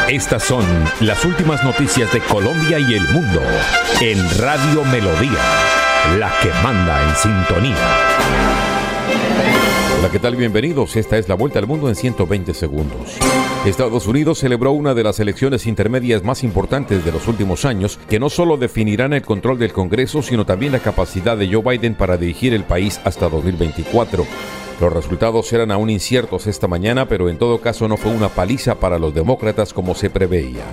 Estas 0.09 0.43
son 0.43 0.65
las 1.01 1.23
últimas 1.27 1.62
noticias 1.62 2.11
de 2.15 2.21
Colombia 2.21 2.79
y 2.79 2.95
el 2.95 3.07
mundo 3.11 3.43
en 4.01 4.19
Radio 4.39 4.87
Melodía, 4.87 5.45
la 6.19 6.33
que 6.41 6.49
manda 6.62 7.09
en 7.09 7.17
sintonía. 7.17 7.77
Hola, 9.99 10.09
¿qué 10.11 10.19
tal? 10.19 10.37
Bienvenidos. 10.37 10.97
Esta 10.97 11.19
es 11.19 11.29
la 11.29 11.35
vuelta 11.35 11.59
al 11.59 11.67
mundo 11.67 11.91
en 11.91 11.95
120 11.95 12.55
segundos. 12.55 13.19
Estados 13.66 14.07
Unidos 14.07 14.39
celebró 14.39 14.73
una 14.73 14.95
de 14.95 15.05
las 15.05 15.20
elecciones 15.20 15.66
intermedias 15.66 16.24
más 16.24 16.43
importantes 16.45 17.05
de 17.05 17.12
los 17.12 17.28
últimos 17.28 17.66
años, 17.66 17.99
que 18.09 18.19
no 18.19 18.31
solo 18.31 18.57
definirán 18.57 19.12
el 19.12 19.20
control 19.20 19.59
del 19.59 19.74
Congreso, 19.74 20.23
sino 20.23 20.47
también 20.47 20.73
la 20.73 20.78
capacidad 20.78 21.37
de 21.37 21.53
Joe 21.53 21.77
Biden 21.77 21.95
para 21.95 22.16
dirigir 22.16 22.55
el 22.55 22.65
país 22.65 22.99
hasta 23.05 23.28
2024. 23.28 24.24
Los 24.81 24.93
resultados 24.93 25.53
eran 25.53 25.70
aún 25.73 25.91
inciertos 25.91 26.47
esta 26.47 26.69
mañana, 26.69 27.07
pero 27.07 27.28
en 27.28 27.37
todo 27.37 27.61
caso 27.61 27.87
no 27.87 27.99
fue 27.99 28.12
una 28.12 28.31
paliza 28.31 28.77
para 28.77 28.99
los 28.99 29.12
demócratas 29.12 29.74
como 29.74 29.95
se 29.95 30.09
preveía. 30.09 30.65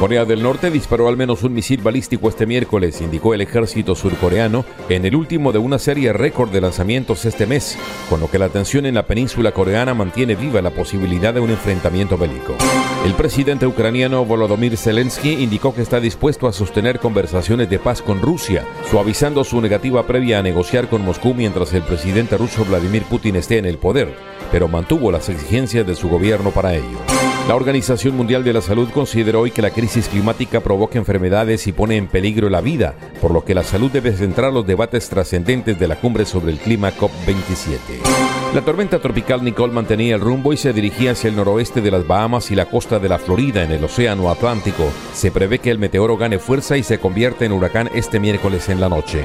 Corea 0.00 0.24
del 0.24 0.42
Norte 0.42 0.70
disparó 0.70 1.08
al 1.08 1.18
menos 1.18 1.42
un 1.42 1.52
misil 1.52 1.82
balístico 1.82 2.30
este 2.30 2.46
miércoles, 2.46 3.02
indicó 3.02 3.34
el 3.34 3.42
ejército 3.42 3.94
surcoreano, 3.94 4.64
en 4.88 5.04
el 5.04 5.14
último 5.14 5.52
de 5.52 5.58
una 5.58 5.78
serie 5.78 6.14
récord 6.14 6.50
de 6.50 6.62
lanzamientos 6.62 7.26
este 7.26 7.46
mes, 7.46 7.76
con 8.08 8.18
lo 8.18 8.30
que 8.30 8.38
la 8.38 8.48
tensión 8.48 8.86
en 8.86 8.94
la 8.94 9.04
península 9.04 9.52
coreana 9.52 9.92
mantiene 9.92 10.36
viva 10.36 10.62
la 10.62 10.70
posibilidad 10.70 11.34
de 11.34 11.40
un 11.40 11.50
enfrentamiento 11.50 12.16
bélico. 12.16 12.56
El 13.04 13.12
presidente 13.12 13.66
ucraniano 13.66 14.24
Volodymyr 14.24 14.78
Zelensky 14.78 15.32
indicó 15.34 15.74
que 15.74 15.82
está 15.82 16.00
dispuesto 16.00 16.48
a 16.48 16.54
sostener 16.54 16.98
conversaciones 16.98 17.68
de 17.68 17.78
paz 17.78 18.00
con 18.00 18.22
Rusia, 18.22 18.64
suavizando 18.90 19.44
su 19.44 19.60
negativa 19.60 20.06
previa 20.06 20.38
a 20.38 20.42
negociar 20.42 20.88
con 20.88 21.04
Moscú 21.04 21.34
mientras 21.34 21.74
el 21.74 21.82
presidente 21.82 22.38
ruso 22.38 22.64
Vladimir 22.64 23.02
Putin 23.02 23.36
esté 23.36 23.58
en 23.58 23.66
el 23.66 23.76
poder, 23.76 24.14
pero 24.50 24.66
mantuvo 24.66 25.12
las 25.12 25.28
exigencias 25.28 25.86
de 25.86 25.94
su 25.94 26.08
gobierno 26.08 26.52
para 26.52 26.74
ello. 26.74 27.29
La 27.50 27.56
Organización 27.56 28.16
Mundial 28.16 28.44
de 28.44 28.52
la 28.52 28.60
Salud 28.60 28.90
consideró 28.90 29.40
hoy 29.40 29.50
que 29.50 29.60
la 29.60 29.70
crisis 29.70 30.06
climática 30.06 30.60
provoca 30.60 30.98
enfermedades 30.98 31.66
y 31.66 31.72
pone 31.72 31.96
en 31.96 32.06
peligro 32.06 32.48
la 32.48 32.60
vida, 32.60 32.94
por 33.20 33.32
lo 33.32 33.44
que 33.44 33.56
la 33.56 33.64
salud 33.64 33.90
debe 33.90 34.12
centrar 34.12 34.52
los 34.52 34.64
debates 34.64 35.08
trascendentes 35.08 35.76
de 35.76 35.88
la 35.88 35.96
cumbre 35.96 36.26
sobre 36.26 36.52
el 36.52 36.58
clima 36.58 36.92
COP27. 36.92 37.80
La 38.54 38.60
tormenta 38.60 39.00
tropical 39.00 39.42
Nicole 39.42 39.72
mantenía 39.72 40.14
el 40.14 40.20
rumbo 40.20 40.52
y 40.52 40.56
se 40.56 40.72
dirigía 40.72 41.10
hacia 41.10 41.26
el 41.26 41.34
noroeste 41.34 41.80
de 41.80 41.90
las 41.90 42.06
Bahamas 42.06 42.52
y 42.52 42.54
la 42.54 42.66
costa 42.66 43.00
de 43.00 43.08
la 43.08 43.18
Florida 43.18 43.64
en 43.64 43.72
el 43.72 43.82
Océano 43.82 44.30
Atlántico. 44.30 44.84
Se 45.12 45.32
prevé 45.32 45.58
que 45.58 45.72
el 45.72 45.78
meteoro 45.80 46.16
gane 46.16 46.38
fuerza 46.38 46.76
y 46.76 46.84
se 46.84 47.00
convierta 47.00 47.44
en 47.44 47.50
huracán 47.50 47.90
este 47.92 48.20
miércoles 48.20 48.68
en 48.68 48.78
la 48.78 48.88
noche. 48.88 49.24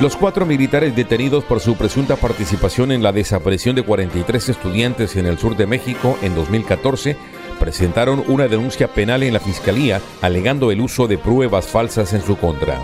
Los 0.00 0.16
cuatro 0.16 0.46
militares 0.46 0.96
detenidos 0.96 1.44
por 1.44 1.60
su 1.60 1.76
presunta 1.76 2.16
participación 2.16 2.92
en 2.92 3.02
la 3.02 3.12
desaparición 3.12 3.76
de 3.76 3.82
43 3.82 4.48
estudiantes 4.48 5.16
en 5.16 5.26
el 5.26 5.36
sur 5.36 5.54
de 5.54 5.66
México 5.66 6.16
en 6.22 6.34
2014 6.34 7.37
presentaron 7.58 8.24
una 8.28 8.48
denuncia 8.48 8.88
penal 8.88 9.22
en 9.22 9.34
la 9.34 9.40
Fiscalía 9.40 10.00
alegando 10.22 10.70
el 10.70 10.80
uso 10.80 11.06
de 11.06 11.18
pruebas 11.18 11.66
falsas 11.66 12.12
en 12.12 12.22
su 12.22 12.36
contra. 12.36 12.80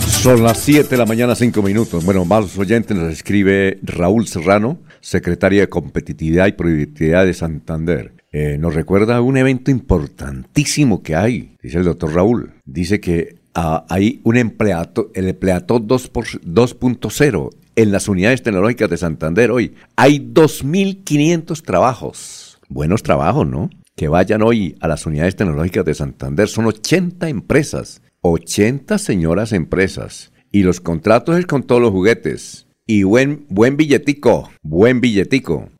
Son 0.06 0.42
las 0.42 0.58
7 0.58 0.88
de 0.88 0.96
la 0.96 1.06
mañana, 1.06 1.34
5 1.34 1.60
minutos. 1.60 2.04
Bueno, 2.04 2.24
más 2.24 2.56
oyentes 2.56 2.96
nos 2.96 3.12
escribe 3.12 3.78
Raúl 3.82 4.26
Serrano, 4.26 4.78
secretario 5.04 5.60
de 5.60 5.68
Competitividad 5.68 6.46
y 6.46 6.52
Productividad 6.52 7.26
de 7.26 7.34
Santander. 7.34 8.12
Eh, 8.32 8.56
nos 8.58 8.74
recuerda 8.74 9.20
un 9.20 9.36
evento 9.36 9.70
importantísimo 9.70 11.02
que 11.02 11.14
hay, 11.14 11.56
dice 11.62 11.78
el 11.78 11.84
doctor 11.84 12.14
Raúl. 12.14 12.52
Dice 12.64 13.00
que 13.00 13.36
ah, 13.54 13.84
hay 13.88 14.20
un 14.24 14.36
empleado, 14.36 15.10
el 15.14 15.28
empleado 15.28 15.78
2.0 15.78 17.50
en 17.76 17.92
las 17.92 18.08
unidades 18.08 18.42
tecnológicas 18.42 18.90
de 18.90 18.96
Santander 18.96 19.50
hoy. 19.50 19.74
Hay 19.96 20.18
2.500 20.18 21.62
trabajos. 21.62 22.58
Buenos 22.68 23.02
trabajos, 23.02 23.46
¿no? 23.46 23.70
Que 23.94 24.08
vayan 24.08 24.42
hoy 24.42 24.76
a 24.80 24.88
las 24.88 25.06
unidades 25.06 25.36
tecnológicas 25.36 25.84
de 25.84 25.94
Santander. 25.94 26.48
Son 26.48 26.66
80 26.66 27.28
empresas 27.28 28.00
80 28.24 28.96
señoras 28.96 29.52
empresas. 29.52 30.32
Y 30.50 30.62
los 30.62 30.80
contratos 30.80 31.38
es 31.38 31.46
con 31.46 31.62
todos 31.62 31.82
los 31.82 31.90
juguetes. 31.90 32.66
Y 32.86 33.02
buen, 33.04 33.46
buen 33.48 33.78
billetico, 33.78 34.50
buen 34.62 35.00
billetico. 35.00 35.70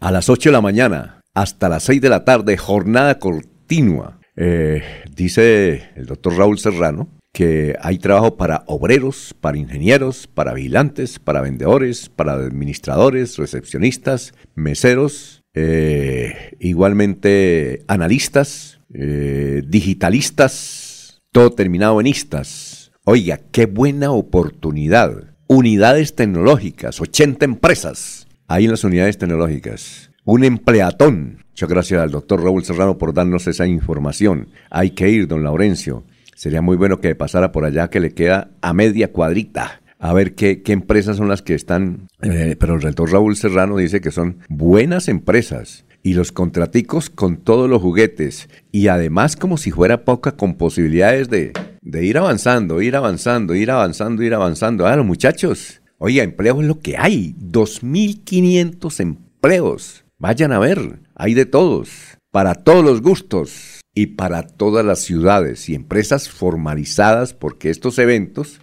A 0.00 0.10
las 0.10 0.28
8 0.28 0.50
de 0.50 0.52
la 0.52 0.60
mañana 0.60 1.20
hasta 1.34 1.70
las 1.70 1.84
6 1.84 2.02
de 2.02 2.10
la 2.10 2.24
tarde, 2.24 2.58
jornada 2.58 3.18
continua. 3.18 4.20
Eh, 4.36 4.82
dice 5.14 5.90
el 5.96 6.04
doctor 6.04 6.36
Raúl 6.36 6.58
Serrano 6.58 7.08
que 7.32 7.74
hay 7.80 7.96
trabajo 7.96 8.36
para 8.36 8.64
obreros, 8.66 9.34
para 9.40 9.56
ingenieros, 9.56 10.26
para 10.26 10.52
vigilantes, 10.52 11.18
para 11.18 11.40
vendedores, 11.40 12.10
para 12.10 12.34
administradores, 12.34 13.38
recepcionistas, 13.38 14.34
meseros, 14.54 15.42
eh, 15.54 16.54
igualmente 16.60 17.82
analistas, 17.88 18.80
eh, 18.92 19.62
digitalistas, 19.66 21.22
todo 21.32 21.52
terminado 21.52 21.98
en 22.00 22.08
istas. 22.08 22.92
Oiga, 23.04 23.40
qué 23.50 23.64
buena 23.64 24.12
oportunidad. 24.12 25.31
Unidades 25.46 26.14
tecnológicas, 26.14 27.00
80 27.00 27.44
empresas. 27.44 28.26
Ahí 28.48 28.64
en 28.64 28.70
las 28.70 28.84
unidades 28.84 29.18
tecnológicas. 29.18 30.10
Un 30.24 30.44
empleatón. 30.44 31.44
Muchas 31.50 31.68
gracias 31.68 32.00
al 32.00 32.10
doctor 32.10 32.42
Raúl 32.42 32.64
Serrano 32.64 32.96
por 32.96 33.12
darnos 33.12 33.46
esa 33.46 33.66
información. 33.66 34.48
Hay 34.70 34.90
que 34.90 35.10
ir, 35.10 35.26
don 35.26 35.42
Laurencio. 35.42 36.04
Sería 36.34 36.62
muy 36.62 36.76
bueno 36.76 37.00
que 37.00 37.14
pasara 37.14 37.52
por 37.52 37.64
allá, 37.64 37.90
que 37.90 38.00
le 38.00 38.14
queda 38.14 38.50
a 38.62 38.72
media 38.72 39.12
cuadrita. 39.12 39.82
A 39.98 40.12
ver 40.12 40.34
qué, 40.34 40.62
qué 40.62 40.72
empresas 40.72 41.16
son 41.16 41.28
las 41.28 41.42
que 41.42 41.54
están. 41.54 42.08
Eh, 42.22 42.56
pero 42.58 42.76
el 42.76 42.80
doctor 42.80 43.12
Raúl 43.12 43.36
Serrano 43.36 43.76
dice 43.76 44.00
que 44.00 44.10
son 44.10 44.38
buenas 44.48 45.08
empresas 45.08 45.84
y 46.02 46.14
los 46.14 46.32
contraticos 46.32 47.10
con 47.10 47.36
todos 47.36 47.68
los 47.68 47.80
juguetes 47.80 48.48
y 48.72 48.88
además 48.88 49.36
como 49.36 49.56
si 49.56 49.70
fuera 49.70 50.04
poca 50.04 50.32
con 50.32 50.54
posibilidades 50.54 51.28
de, 51.28 51.52
de 51.82 52.04
ir 52.06 52.16
avanzando, 52.16 52.80
ir 52.80 52.96
avanzando, 52.96 53.54
ir 53.54 53.70
avanzando, 53.70 54.22
ir 54.22 54.34
avanzando. 54.34 54.86
Ah, 54.86 54.96
los 54.96 55.04
muchachos, 55.04 55.82
Oiga, 56.04 56.24
empleos 56.24 56.58
es 56.62 56.66
lo 56.66 56.80
que 56.80 56.96
hay. 56.96 57.36
2.500 57.38 58.98
empleos. 58.98 60.04
Vayan 60.18 60.50
a 60.50 60.58
ver, 60.58 60.98
hay 61.14 61.32
de 61.34 61.46
todos, 61.46 62.18
para 62.32 62.56
todos 62.56 62.84
los 62.84 63.02
gustos 63.02 63.80
y 63.94 64.06
para 64.08 64.42
todas 64.42 64.84
las 64.84 64.98
ciudades 64.98 65.68
y 65.68 65.76
empresas 65.76 66.28
formalizadas, 66.28 67.34
porque 67.34 67.70
estos 67.70 68.00
eventos 68.00 68.60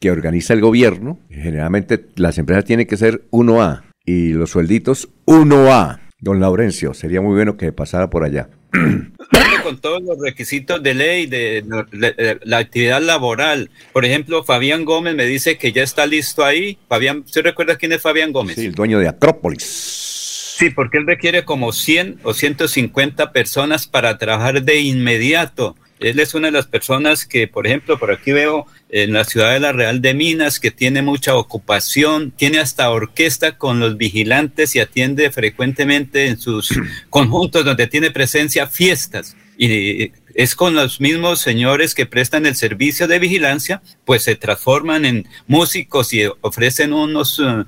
que 0.00 0.10
organiza 0.10 0.54
el 0.54 0.62
gobierno, 0.62 1.18
generalmente 1.28 2.06
las 2.16 2.38
empresas 2.38 2.64
tienen 2.64 2.86
que 2.86 2.96
ser 2.96 3.28
1A 3.32 3.82
y 4.06 4.32
los 4.32 4.48
suelditos 4.48 5.10
1A. 5.26 6.00
Don 6.20 6.40
Laurencio, 6.40 6.94
sería 6.94 7.20
muy 7.20 7.34
bueno 7.34 7.58
que 7.58 7.70
pasara 7.70 8.08
por 8.08 8.24
allá. 8.24 8.48
Con 9.62 9.78
todos 9.78 10.02
los 10.02 10.18
requisitos 10.20 10.82
de 10.82 10.94
ley 10.94 11.26
de, 11.26 11.64
la 12.44 12.58
actividad 12.58 13.02
laboral. 13.02 13.70
Por 13.92 14.04
ejemplo, 14.04 14.44
Fabián 14.44 14.84
Gómez 14.84 15.14
me 15.14 15.26
dice 15.26 15.58
que 15.58 15.72
ya 15.72 15.82
está 15.82 16.06
listo 16.06 16.44
ahí. 16.44 16.78
Fabián, 16.88 17.22
¿usted 17.24 17.42
recuerda 17.42 17.76
quién 17.76 17.92
es 17.92 18.02
Fabián 18.02 18.32
Gómez? 18.32 18.56
Sí, 18.56 18.66
el 18.66 18.74
dueño 18.74 18.98
de 18.98 19.08
Acrópolis. 19.08 19.64
Sí, 20.58 20.70
porque 20.70 20.98
él 20.98 21.06
requiere 21.06 21.44
como 21.44 21.72
100 21.72 22.20
o 22.24 22.34
150 22.34 23.32
personas 23.32 23.86
para 23.86 24.18
trabajar 24.18 24.62
de 24.62 24.80
inmediato. 24.80 25.76
Él 26.00 26.20
es 26.20 26.34
una 26.34 26.48
de 26.48 26.52
las 26.52 26.66
personas 26.66 27.26
que, 27.26 27.48
por 27.48 27.66
ejemplo, 27.66 27.98
por 27.98 28.10
aquí 28.12 28.32
veo 28.32 28.66
en 28.88 29.12
la 29.12 29.24
ciudad 29.24 29.52
de 29.52 29.60
la 29.60 29.72
Real 29.72 30.00
de 30.00 30.14
Minas, 30.14 30.60
que 30.60 30.70
tiene 30.70 31.02
mucha 31.02 31.36
ocupación, 31.36 32.30
tiene 32.30 32.58
hasta 32.58 32.90
orquesta 32.90 33.58
con 33.58 33.80
los 33.80 33.96
vigilantes 33.96 34.74
y 34.76 34.80
atiende 34.80 35.30
frecuentemente 35.30 36.26
en 36.26 36.38
sus 36.38 36.70
conjuntos 37.10 37.64
donde 37.64 37.86
tiene 37.86 38.10
presencia 38.10 38.66
fiestas. 38.66 39.36
Y 39.56 40.12
es 40.34 40.54
con 40.54 40.76
los 40.76 41.00
mismos 41.00 41.40
señores 41.40 41.96
que 41.96 42.06
prestan 42.06 42.46
el 42.46 42.54
servicio 42.54 43.08
de 43.08 43.18
vigilancia, 43.18 43.82
pues 44.04 44.22
se 44.22 44.36
transforman 44.36 45.04
en 45.04 45.26
músicos 45.48 46.12
y 46.12 46.26
ofrecen 46.42 46.92
unos 46.92 47.40
uh, 47.40 47.64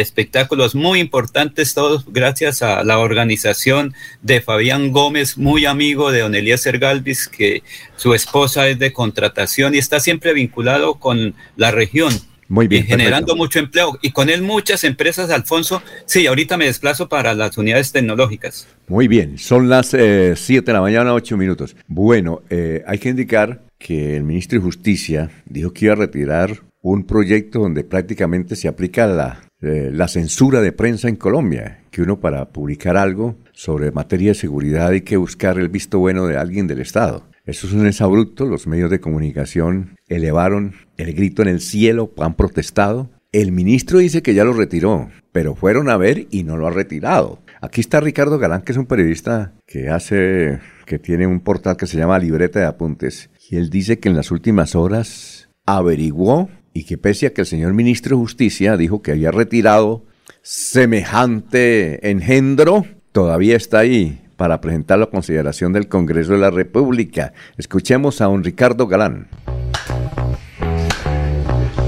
espectáculos 0.00 0.74
muy 0.74 1.00
importantes, 1.00 1.74
todos 1.74 2.04
gracias 2.12 2.62
a 2.62 2.84
la 2.84 2.98
organización 2.98 3.94
de 4.22 4.40
Fabián 4.40 4.92
Gómez, 4.92 5.38
muy 5.38 5.66
amigo 5.66 6.12
de 6.12 6.20
Don 6.20 6.34
Eliezer 6.34 6.78
Galvis, 6.78 7.28
que 7.28 7.62
su 7.96 8.14
esposa 8.14 8.68
es 8.68 8.78
de 8.78 8.92
contratación 8.92 9.74
y 9.74 9.78
está 9.78 10.00
siempre 10.00 10.32
vinculado 10.32 10.96
con 10.96 11.34
la 11.56 11.70
región. 11.70 12.12
Muy 12.48 12.68
bien. 12.68 12.84
generando 12.84 13.34
mucho 13.34 13.58
empleo. 13.58 13.98
Y 14.02 14.12
con 14.12 14.30
él 14.30 14.42
muchas 14.42 14.84
empresas, 14.84 15.30
Alfonso. 15.30 15.82
Sí, 16.04 16.26
ahorita 16.26 16.56
me 16.56 16.66
desplazo 16.66 17.08
para 17.08 17.34
las 17.34 17.58
unidades 17.58 17.92
tecnológicas. 17.92 18.68
Muy 18.86 19.08
bien, 19.08 19.38
son 19.38 19.68
las 19.68 19.88
7 19.88 19.98
eh, 19.98 20.62
de 20.62 20.72
la 20.72 20.80
mañana, 20.80 21.12
8 21.12 21.36
minutos. 21.36 21.76
Bueno, 21.88 22.42
eh, 22.50 22.84
hay 22.86 22.98
que 22.98 23.08
indicar 23.08 23.62
que 23.78 24.16
el 24.16 24.22
ministro 24.22 24.58
de 24.58 24.64
Justicia 24.64 25.30
dijo 25.44 25.72
que 25.72 25.86
iba 25.86 25.94
a 25.94 25.96
retirar 25.96 26.62
un 26.82 27.04
proyecto 27.04 27.60
donde 27.60 27.82
prácticamente 27.82 28.54
se 28.54 28.68
aplica 28.68 29.06
la 29.06 29.42
eh, 29.66 29.90
la 29.92 30.08
censura 30.08 30.60
de 30.60 30.72
prensa 30.72 31.08
en 31.08 31.16
Colombia, 31.16 31.80
que 31.90 32.02
uno 32.02 32.20
para 32.20 32.50
publicar 32.50 32.96
algo 32.96 33.36
sobre 33.52 33.90
materia 33.90 34.28
de 34.28 34.34
seguridad 34.34 34.88
hay 34.88 35.00
que 35.02 35.16
buscar 35.16 35.58
el 35.58 35.68
visto 35.68 35.98
bueno 35.98 36.26
de 36.26 36.36
alguien 36.36 36.66
del 36.66 36.80
Estado. 36.80 37.24
Eso 37.44 37.66
es 37.66 37.72
un 37.72 37.86
exabrupto, 37.86 38.46
los 38.46 38.66
medios 38.66 38.90
de 38.90 39.00
comunicación 39.00 39.96
elevaron 40.08 40.74
el 40.96 41.14
grito 41.14 41.42
en 41.42 41.48
el 41.48 41.60
cielo, 41.60 42.12
han 42.18 42.34
protestado. 42.34 43.10
El 43.30 43.52
ministro 43.52 43.98
dice 43.98 44.22
que 44.22 44.34
ya 44.34 44.44
lo 44.44 44.52
retiró, 44.52 45.10
pero 45.32 45.54
fueron 45.54 45.88
a 45.88 45.96
ver 45.96 46.26
y 46.30 46.42
no 46.42 46.56
lo 46.56 46.66
ha 46.66 46.70
retirado. 46.70 47.40
Aquí 47.60 47.80
está 47.80 48.00
Ricardo 48.00 48.38
Galán, 48.38 48.62
que 48.62 48.72
es 48.72 48.78
un 48.78 48.86
periodista 48.86 49.52
que 49.66 49.90
hace, 49.90 50.58
que 50.86 50.98
tiene 50.98 51.26
un 51.26 51.40
portal 51.40 51.76
que 51.76 51.86
se 51.86 51.98
llama 51.98 52.18
Libreta 52.18 52.58
de 52.58 52.66
Apuntes, 52.66 53.30
y 53.48 53.56
él 53.56 53.70
dice 53.70 53.98
que 53.98 54.08
en 54.08 54.16
las 54.16 54.30
últimas 54.30 54.74
horas 54.74 55.48
averiguó 55.64 56.48
y 56.76 56.84
que 56.84 56.98
pese 56.98 57.26
a 57.26 57.32
que 57.32 57.40
el 57.40 57.46
señor 57.46 57.72
ministro 57.72 58.16
de 58.16 58.22
Justicia 58.22 58.76
dijo 58.76 59.00
que 59.00 59.12
había 59.12 59.30
retirado 59.30 60.04
semejante 60.42 62.10
engendro, 62.10 62.84
todavía 63.12 63.56
está 63.56 63.78
ahí 63.78 64.20
para 64.36 64.60
presentarlo 64.60 65.06
a 65.06 65.10
consideración 65.10 65.72
del 65.72 65.88
Congreso 65.88 66.32
de 66.32 66.38
la 66.38 66.50
República. 66.50 67.32
Escuchemos 67.56 68.20
a 68.20 68.28
un 68.28 68.44
Ricardo 68.44 68.86
Galán. 68.86 69.28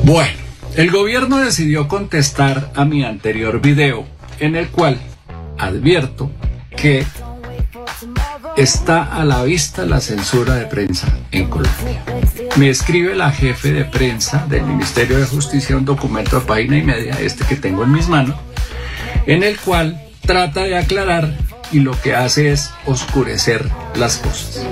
Bueno, 0.05 0.39
el 0.75 0.91
gobierno 0.91 1.37
decidió 1.37 1.87
contestar 1.87 2.73
a 2.75 2.87
mi 2.87 3.05
anterior 3.05 3.61
video, 3.61 4.07
en 4.41 4.57
el 4.57 4.69
cual 4.69 4.99
advierto 5.59 6.31
que 6.75 7.05
está 8.59 9.05
a 9.05 9.25
la 9.25 9.45
vista 9.45 9.87
la 9.87 10.01
censura 10.01 10.57
de 10.57 10.67
prensa 10.67 11.07
en 11.31 11.49
Colombia. 11.49 12.03
Me 12.57 12.69
escribe 12.69 13.15
la 13.15 13.31
jefe 13.31 13.73
de 13.73 13.85
prensa 13.85 14.47
del 14.49 14.65
Ministerio 14.65 15.17
de 15.19 15.27
Justicia 15.27 15.77
un 15.77 15.85
documento 15.85 16.41
de 16.41 16.47
página 16.47 16.77
y 16.77 16.83
media, 16.83 17.17
este 17.21 17.45
que 17.45 17.55
tengo 17.55 17.85
en 17.85 17.93
mis 17.93 18.09
manos, 18.09 18.35
en 19.27 19.45
el 19.45 19.57
cual 19.61 20.03
trata 20.27 20.65
de 20.65 20.77
aclarar 20.77 21.33
y 21.71 21.79
lo 21.79 21.93
que 22.01 22.17
hace 22.17 22.51
es 22.51 22.71
oscurecer 22.85 23.71
las 23.95 24.17
cosas. 24.17 24.67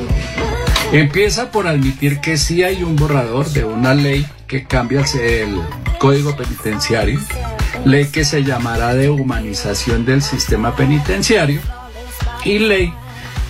Empieza 0.91 1.53
por 1.53 1.69
admitir 1.69 2.21
que 2.21 2.39
sí 2.39 2.65
hay 2.65 2.83
un 2.83 2.97
borrador 2.97 3.49
de 3.51 3.65
una 3.65 3.95
ley 3.95 4.27
que 4.49 4.65
cambia 4.65 5.05
el 5.21 5.61
código 6.01 6.37
penitenciario, 6.37 7.21
ley 7.85 8.07
que 8.07 8.25
se 8.25 8.43
llamará 8.43 8.95
de 8.95 9.11
humanización 9.11 10.05
del 10.05 10.23
sistema 10.23 10.75
penitenciario 10.75 11.61
y 12.45 12.59
ley 12.59 12.93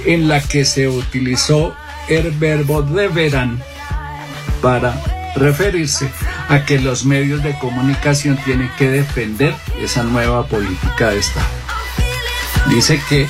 en 0.07 0.29
la 0.29 0.41
que 0.41 0.65
se 0.65 0.89
utilizó 0.89 1.75
el 2.09 2.31
verbo 2.31 2.83
deberán 2.83 3.63
para 4.63 5.03
referirse 5.35 6.09
a 6.49 6.65
que 6.65 6.79
los 6.79 7.05
medios 7.05 7.43
de 7.43 7.59
comunicación 7.59 8.39
tienen 8.45 8.71
que 8.79 8.89
defender 8.89 9.55
esa 9.81 10.05
nueva 10.05 10.47
política 10.47 11.11
de 11.11 11.19
Estado. 11.19 11.47
Dice 12.71 13.01
que 13.09 13.27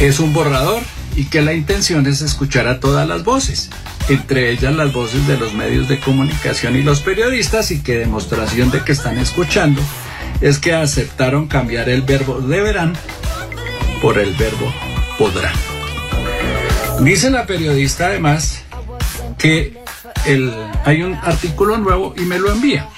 es 0.00 0.20
un 0.20 0.32
borrador 0.32 0.82
y 1.16 1.26
que 1.26 1.42
la 1.42 1.52
intención 1.52 2.06
es 2.06 2.22
escuchar 2.22 2.66
a 2.68 2.80
todas 2.80 3.06
las 3.06 3.24
voces, 3.24 3.70
entre 4.08 4.50
ellas 4.50 4.74
las 4.74 4.92
voces 4.92 5.26
de 5.26 5.36
los 5.36 5.54
medios 5.54 5.88
de 5.88 6.00
comunicación 6.00 6.76
y 6.76 6.82
los 6.82 7.00
periodistas 7.00 7.70
y 7.70 7.82
que 7.82 7.98
demostración 7.98 8.70
de 8.70 8.82
que 8.82 8.92
están 8.92 9.18
escuchando 9.18 9.82
es 10.40 10.58
que 10.58 10.74
aceptaron 10.74 11.46
cambiar 11.46 11.88
el 11.88 12.02
verbo 12.02 12.40
deberán 12.40 12.94
por 14.00 14.18
el 14.18 14.32
verbo 14.34 14.72
podrán. 15.18 15.54
Dice 17.00 17.30
la 17.30 17.46
periodista 17.46 18.06
además 18.06 18.62
que 19.38 19.76
el, 20.26 20.52
hay 20.84 21.02
un 21.02 21.14
artículo 21.14 21.78
nuevo 21.78 22.14
y 22.16 22.20
me 22.22 22.38
lo 22.38 22.52
envía. 22.52 22.88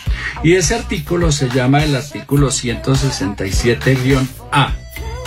Y 0.43 0.55
ese 0.55 0.75
artículo 0.75 1.33
se 1.33 1.49
llama 1.49 1.83
el 1.83 1.97
artículo 1.97 2.49
167-A, 2.49 4.75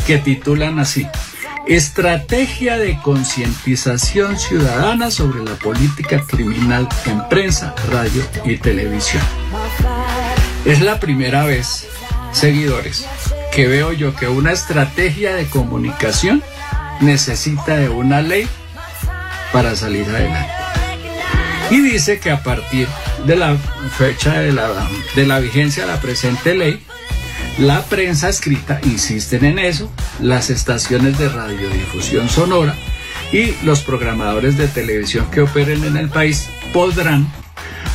que 0.06 0.20
titulan 0.20 0.78
así. 0.80 1.08
Estrategia 1.68 2.78
de 2.78 2.98
concientización 3.02 4.40
ciudadana 4.40 5.12
sobre 5.12 5.44
la 5.44 5.56
política 5.56 6.24
criminal 6.26 6.88
en 7.06 7.28
prensa, 7.28 7.76
radio 7.90 8.24
y 8.46 8.56
televisión. 8.58 9.24
Es 10.66 10.80
la 10.82 11.00
primera 11.00 11.46
vez, 11.46 11.88
seguidores, 12.32 13.06
que 13.52 13.68
veo 13.68 13.92
yo 13.94 14.16
que 14.16 14.28
una 14.28 14.52
estrategia 14.52 15.36
de 15.36 15.48
comunicación 15.48 16.44
necesita 17.02 17.78
de 17.78 17.90
una 17.90 18.22
ley 18.22 18.48
para 19.52 19.76
salir 19.76 20.08
adelante. 20.10 20.52
Y 21.72 21.82
dice 21.82 22.20
que 22.20 22.32
a 22.32 22.44
partir 22.44 22.88
de 23.26 23.36
la 23.36 23.56
fecha 23.98 24.40
de 24.40 24.52
la, 24.52 24.70
de 25.16 25.26
la 25.26 25.40
vigencia 25.40 25.86
de 25.86 25.92
la 25.92 26.02
presente 26.02 26.56
ley, 26.56 26.84
la 27.60 27.84
prensa 27.84 28.30
escrita, 28.30 28.80
insisten 28.84 29.46
en 29.46 29.60
eso, 29.60 29.92
las 30.20 30.50
estaciones 30.50 31.18
de 31.18 31.30
radiodifusión 31.30 32.30
sonora 32.30 32.76
y 33.32 33.54
los 33.64 33.82
programadores 33.82 34.58
de 34.58 34.68
televisión 34.68 35.30
que 35.30 35.42
operen 35.42 35.84
en 35.84 35.98
el 35.98 36.10
país 36.10 36.50
podrán 36.74 37.32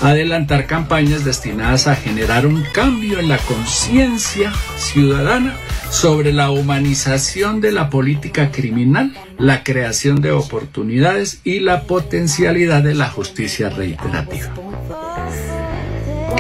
adelantar 0.02 0.66
campañas 0.66 1.24
destinadas 1.24 1.86
a 1.86 1.96
generar 1.96 2.46
un 2.46 2.62
cambio 2.72 3.18
en 3.18 3.28
la 3.28 3.38
conciencia 3.38 4.52
ciudadana 4.76 5.56
sobre 5.94 6.32
la 6.32 6.50
humanización 6.50 7.60
de 7.60 7.70
la 7.70 7.88
política 7.88 8.50
criminal, 8.50 9.14
la 9.38 9.62
creación 9.62 10.20
de 10.20 10.32
oportunidades 10.32 11.38
y 11.44 11.60
la 11.60 11.84
potencialidad 11.84 12.82
de 12.82 12.96
la 12.96 13.08
justicia 13.08 13.70
reiterativa. 13.70 14.52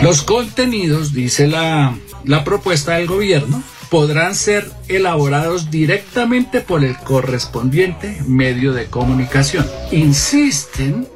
Los 0.02 0.22
contenidos, 0.22 1.14
dice 1.14 1.46
la, 1.46 1.96
la 2.24 2.42
propuesta 2.42 2.96
del 2.96 3.06
gobierno, 3.06 3.62
podrán 3.90 4.34
ser 4.34 4.68
elaborados 4.88 5.70
directamente 5.70 6.60
por 6.60 6.82
el 6.84 6.96
correspondiente 6.96 8.18
medio 8.26 8.72
de 8.72 8.86
comunicación. 8.86 9.64
Insisten 9.92 11.06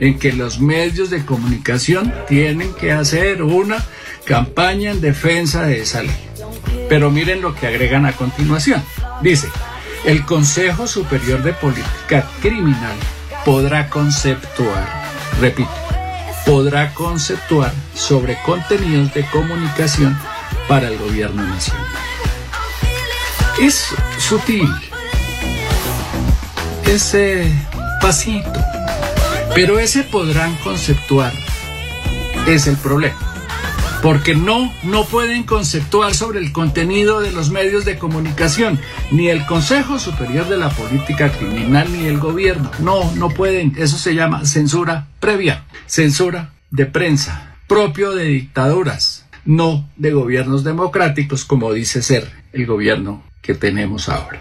en 0.00 0.18
que 0.18 0.34
los 0.34 0.60
medios 0.60 1.08
de 1.08 1.24
comunicación 1.24 2.12
tienen 2.28 2.74
que 2.74 2.92
hacer 2.92 3.42
una 3.42 3.82
campaña 4.26 4.90
en 4.90 5.00
defensa 5.00 5.64
de 5.64 5.80
esa 5.80 6.02
ley. 6.02 6.25
Pero 6.88 7.10
miren 7.10 7.42
lo 7.42 7.54
que 7.54 7.66
agregan 7.66 8.06
a 8.06 8.12
continuación. 8.12 8.82
Dice, 9.22 9.48
el 10.04 10.24
Consejo 10.24 10.86
Superior 10.86 11.42
de 11.42 11.52
Política 11.52 12.26
Criminal 12.40 12.96
podrá 13.44 13.88
conceptuar, 13.88 14.86
repito, 15.40 15.70
podrá 16.44 16.94
conceptuar 16.94 17.72
sobre 17.94 18.38
contenidos 18.44 19.12
de 19.14 19.24
comunicación 19.26 20.16
para 20.68 20.88
el 20.88 20.98
gobierno 20.98 21.42
nacional. 21.42 21.86
Es 23.60 23.88
sutil 24.18 24.68
ese 26.86 27.52
pasito, 28.00 28.60
pero 29.54 29.78
ese 29.78 30.04
podrán 30.04 30.54
conceptuar 30.56 31.32
es 32.46 32.68
el 32.68 32.76
problema 32.76 33.35
porque 34.06 34.36
no, 34.36 34.72
no 34.84 35.04
pueden 35.04 35.42
conceptuar 35.42 36.14
sobre 36.14 36.38
el 36.38 36.52
contenido 36.52 37.20
de 37.20 37.32
los 37.32 37.50
medios 37.50 37.84
de 37.84 37.98
comunicación, 37.98 38.78
ni 39.10 39.30
el 39.30 39.44
Consejo 39.46 39.98
Superior 39.98 40.48
de 40.48 40.56
la 40.56 40.68
Política 40.68 41.32
Criminal, 41.32 41.92
ni 41.92 42.06
el 42.06 42.18
gobierno. 42.18 42.70
No, 42.78 43.12
no 43.16 43.30
pueden. 43.30 43.74
Eso 43.76 43.98
se 43.98 44.14
llama 44.14 44.46
censura 44.46 45.08
previa, 45.18 45.64
censura 45.86 46.52
de 46.70 46.86
prensa, 46.86 47.56
propio 47.66 48.12
de 48.12 48.26
dictaduras, 48.26 49.26
no 49.44 49.90
de 49.96 50.12
gobiernos 50.12 50.62
democráticos, 50.62 51.44
como 51.44 51.72
dice 51.72 52.00
ser 52.00 52.30
el 52.52 52.64
gobierno 52.64 53.24
que 53.42 53.54
tenemos 53.54 54.08
ahora. 54.08 54.38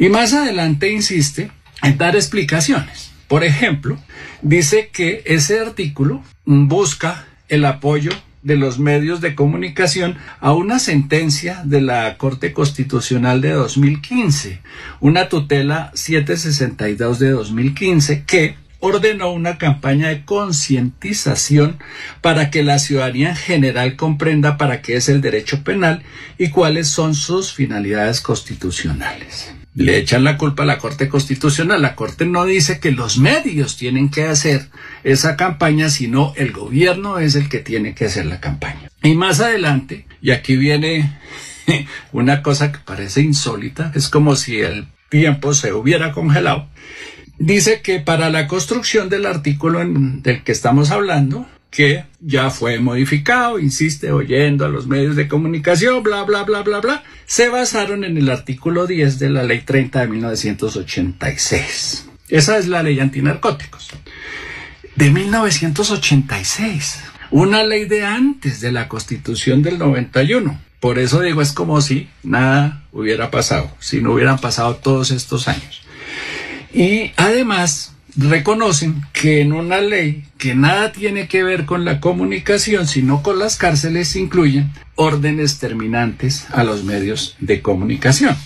Y 0.00 0.08
más 0.08 0.32
adelante 0.32 0.90
insiste 0.90 1.52
en 1.84 1.96
dar 1.96 2.16
explicaciones. 2.16 3.12
Por 3.28 3.44
ejemplo, 3.44 3.98
dice 4.42 4.90
que 4.92 5.22
ese 5.26 5.60
artículo 5.60 6.24
busca 6.44 7.28
el 7.48 7.64
apoyo 7.66 8.10
de 8.42 8.56
los 8.56 8.78
medios 8.78 9.20
de 9.20 9.34
comunicación 9.34 10.16
a 10.40 10.52
una 10.52 10.78
sentencia 10.78 11.62
de 11.64 11.80
la 11.80 12.16
Corte 12.16 12.52
Constitucional 12.52 13.40
de 13.40 13.50
2015, 13.52 14.60
una 15.00 15.28
tutela 15.28 15.90
762 15.94 17.18
de 17.18 17.30
2015 17.30 18.24
que 18.24 18.56
ordenó 18.80 19.30
una 19.30 19.58
campaña 19.58 20.08
de 20.08 20.24
concientización 20.24 21.78
para 22.22 22.50
que 22.50 22.62
la 22.62 22.78
ciudadanía 22.78 23.30
en 23.30 23.36
general 23.36 23.96
comprenda 23.96 24.56
para 24.56 24.80
qué 24.80 24.96
es 24.96 25.08
el 25.08 25.20
derecho 25.20 25.62
penal 25.62 26.02
y 26.38 26.48
cuáles 26.48 26.88
son 26.88 27.14
sus 27.14 27.52
finalidades 27.52 28.22
constitucionales 28.22 29.54
le 29.74 29.98
echan 29.98 30.24
la 30.24 30.36
culpa 30.36 30.64
a 30.64 30.66
la 30.66 30.78
Corte 30.78 31.08
Constitucional. 31.08 31.82
La 31.82 31.94
Corte 31.94 32.26
no 32.26 32.44
dice 32.44 32.80
que 32.80 32.90
los 32.90 33.18
medios 33.18 33.76
tienen 33.76 34.10
que 34.10 34.24
hacer 34.24 34.68
esa 35.04 35.36
campaña, 35.36 35.90
sino 35.90 36.32
el 36.36 36.52
gobierno 36.52 37.18
es 37.18 37.34
el 37.34 37.48
que 37.48 37.58
tiene 37.58 37.94
que 37.94 38.06
hacer 38.06 38.26
la 38.26 38.40
campaña. 38.40 38.90
Y 39.02 39.14
más 39.14 39.40
adelante, 39.40 40.06
y 40.20 40.32
aquí 40.32 40.56
viene 40.56 41.18
una 42.12 42.42
cosa 42.42 42.72
que 42.72 42.78
parece 42.78 43.20
insólita, 43.22 43.92
es 43.94 44.08
como 44.08 44.36
si 44.36 44.60
el 44.60 44.88
tiempo 45.08 45.54
se 45.54 45.72
hubiera 45.72 46.12
congelado. 46.12 46.68
Dice 47.38 47.80
que 47.80 48.00
para 48.00 48.28
la 48.28 48.46
construcción 48.46 49.08
del 49.08 49.24
artículo 49.24 49.80
del 49.82 50.42
que 50.42 50.52
estamos 50.52 50.90
hablando, 50.90 51.46
que 51.70 52.04
ya 52.20 52.50
fue 52.50 52.80
modificado, 52.80 53.58
insiste, 53.58 54.10
oyendo 54.10 54.66
a 54.66 54.68
los 54.68 54.86
medios 54.86 55.16
de 55.16 55.28
comunicación, 55.28 56.02
bla, 56.02 56.24
bla, 56.24 56.42
bla, 56.42 56.62
bla, 56.62 56.80
bla, 56.80 57.04
se 57.26 57.48
basaron 57.48 58.04
en 58.04 58.16
el 58.16 58.28
artículo 58.28 58.86
10 58.86 59.18
de 59.18 59.30
la 59.30 59.44
Ley 59.44 59.60
30 59.60 60.00
de 60.00 60.08
1986. 60.08 62.06
Esa 62.28 62.58
es 62.58 62.68
la 62.68 62.82
ley 62.82 63.00
antinarcóticos. 63.00 63.88
De 64.94 65.10
1986. 65.10 67.00
Una 67.32 67.64
ley 67.64 67.86
de 67.86 68.04
antes 68.04 68.60
de 68.60 68.72
la 68.72 68.88
Constitución 68.88 69.62
del 69.62 69.78
91. 69.78 70.60
Por 70.80 70.98
eso 70.98 71.20
digo, 71.20 71.42
es 71.42 71.52
como 71.52 71.80
si 71.80 72.08
nada 72.22 72.84
hubiera 72.92 73.30
pasado, 73.30 73.70
si 73.80 74.00
no 74.00 74.12
hubieran 74.12 74.38
pasado 74.38 74.76
todos 74.76 75.10
estos 75.10 75.46
años. 75.48 75.82
Y 76.72 77.12
además, 77.16 77.94
reconocen 78.28 79.02
que 79.12 79.40
en 79.40 79.52
una 79.52 79.80
ley 79.80 80.24
que 80.38 80.54
nada 80.54 80.92
tiene 80.92 81.28
que 81.28 81.42
ver 81.42 81.64
con 81.64 81.84
la 81.84 82.00
comunicación, 82.00 82.86
sino 82.86 83.22
con 83.22 83.38
las 83.38 83.56
cárceles, 83.56 84.14
incluyen 84.16 84.72
órdenes 84.94 85.58
terminantes 85.58 86.46
a 86.50 86.64
los 86.64 86.84
medios 86.84 87.36
de 87.40 87.62
comunicación. 87.62 88.36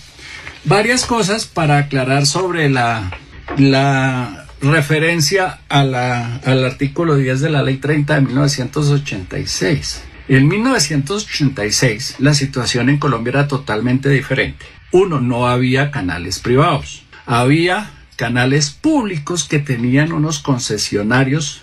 Varias 0.63 1.05
cosas 1.05 1.45
para 1.45 1.77
aclarar 1.77 2.25
sobre 2.25 2.69
la, 2.69 3.11
la 3.57 4.47
referencia 4.61 5.59
a 5.69 5.79
al 5.79 6.65
artículo 6.65 7.15
10 7.17 7.41
de 7.41 7.49
la 7.49 7.61
ley 7.61 7.77
30 7.77 8.15
de 8.15 8.21
1986. 8.21 10.03
En 10.27 10.47
1986 10.47 12.15
la 12.19 12.33
situación 12.33 12.89
en 12.89 12.97
Colombia 12.97 13.31
era 13.31 13.47
totalmente 13.47 14.09
diferente. 14.09 14.65
Uno, 14.91 15.19
no 15.21 15.47
había 15.47 15.91
canales 15.91 16.39
privados. 16.39 17.03
Había 17.25 17.91
canales 18.15 18.69
públicos 18.71 19.43
que 19.43 19.59
tenían 19.59 20.11
unos 20.11 20.39
concesionarios 20.39 21.61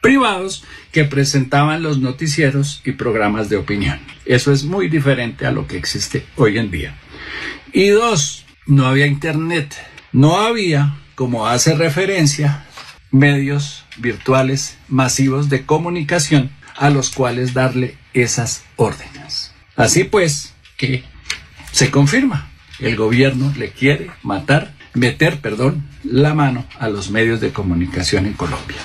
privados 0.00 0.64
que 0.92 1.04
presentaban 1.04 1.82
los 1.82 1.98
noticieros 1.98 2.80
y 2.84 2.92
programas 2.92 3.48
de 3.48 3.56
opinión. 3.56 3.98
Eso 4.24 4.52
es 4.52 4.64
muy 4.64 4.88
diferente 4.88 5.46
a 5.46 5.52
lo 5.52 5.66
que 5.66 5.76
existe 5.76 6.24
hoy 6.36 6.58
en 6.58 6.70
día. 6.70 6.96
Y 7.72 7.88
dos, 7.88 8.44
no 8.66 8.86
había 8.86 9.06
internet. 9.06 9.74
No 10.12 10.38
había, 10.38 10.96
como 11.14 11.46
hace 11.46 11.74
referencia, 11.74 12.64
medios 13.10 13.84
virtuales 13.96 14.78
masivos 14.88 15.48
de 15.48 15.66
comunicación 15.66 16.50
a 16.76 16.90
los 16.90 17.10
cuales 17.10 17.54
darle 17.54 17.96
esas 18.12 18.64
órdenes. 18.76 19.52
Así 19.74 20.04
pues, 20.04 20.54
que 20.76 21.04
se 21.72 21.90
confirma, 21.90 22.48
el 22.78 22.96
gobierno 22.96 23.52
le 23.56 23.70
quiere 23.70 24.10
matar 24.22 24.72
meter, 24.96 25.40
perdón, 25.40 25.84
la 26.02 26.34
mano 26.34 26.64
a 26.78 26.88
los 26.88 27.10
medios 27.10 27.40
de 27.40 27.52
comunicación 27.52 28.26
en 28.26 28.32
Colombia. 28.32 28.78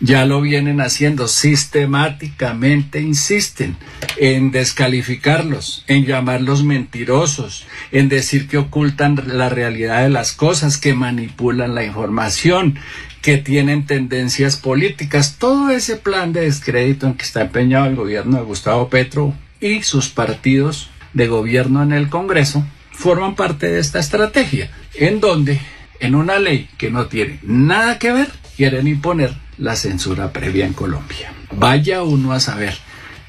Ya 0.00 0.24
lo 0.26 0.40
vienen 0.40 0.80
haciendo 0.80 1.26
sistemáticamente, 1.26 3.00
insisten 3.00 3.76
en 4.16 4.52
descalificarlos, 4.52 5.84
en 5.88 6.06
llamarlos 6.06 6.62
mentirosos, 6.62 7.66
en 7.90 8.08
decir 8.08 8.48
que 8.48 8.58
ocultan 8.58 9.20
la 9.26 9.48
realidad 9.48 10.02
de 10.02 10.08
las 10.08 10.32
cosas, 10.32 10.78
que 10.78 10.94
manipulan 10.94 11.74
la 11.74 11.84
información, 11.84 12.78
que 13.22 13.38
tienen 13.38 13.86
tendencias 13.86 14.56
políticas. 14.56 15.36
Todo 15.38 15.70
ese 15.70 15.96
plan 15.96 16.32
de 16.32 16.42
descrédito 16.42 17.08
en 17.08 17.14
que 17.14 17.24
está 17.24 17.42
empeñado 17.42 17.86
el 17.86 17.96
gobierno 17.96 18.36
de 18.36 18.44
Gustavo 18.44 18.88
Petro 18.88 19.34
y 19.60 19.82
sus 19.82 20.08
partidos 20.08 20.90
de 21.12 21.26
gobierno 21.26 21.82
en 21.82 21.92
el 21.92 22.08
Congreso 22.08 22.64
forman 22.98 23.36
parte 23.36 23.68
de 23.68 23.78
esta 23.78 24.00
estrategia, 24.00 24.70
en 24.94 25.20
donde 25.20 25.60
en 26.00 26.16
una 26.16 26.40
ley 26.40 26.68
que 26.78 26.90
no 26.90 27.06
tiene 27.06 27.38
nada 27.44 27.96
que 28.00 28.10
ver, 28.10 28.28
quieren 28.56 28.88
imponer 28.88 29.34
la 29.56 29.76
censura 29.76 30.32
previa 30.32 30.66
en 30.66 30.72
Colombia. 30.72 31.32
Vaya 31.52 32.02
uno 32.02 32.32
a 32.32 32.40
saber 32.40 32.76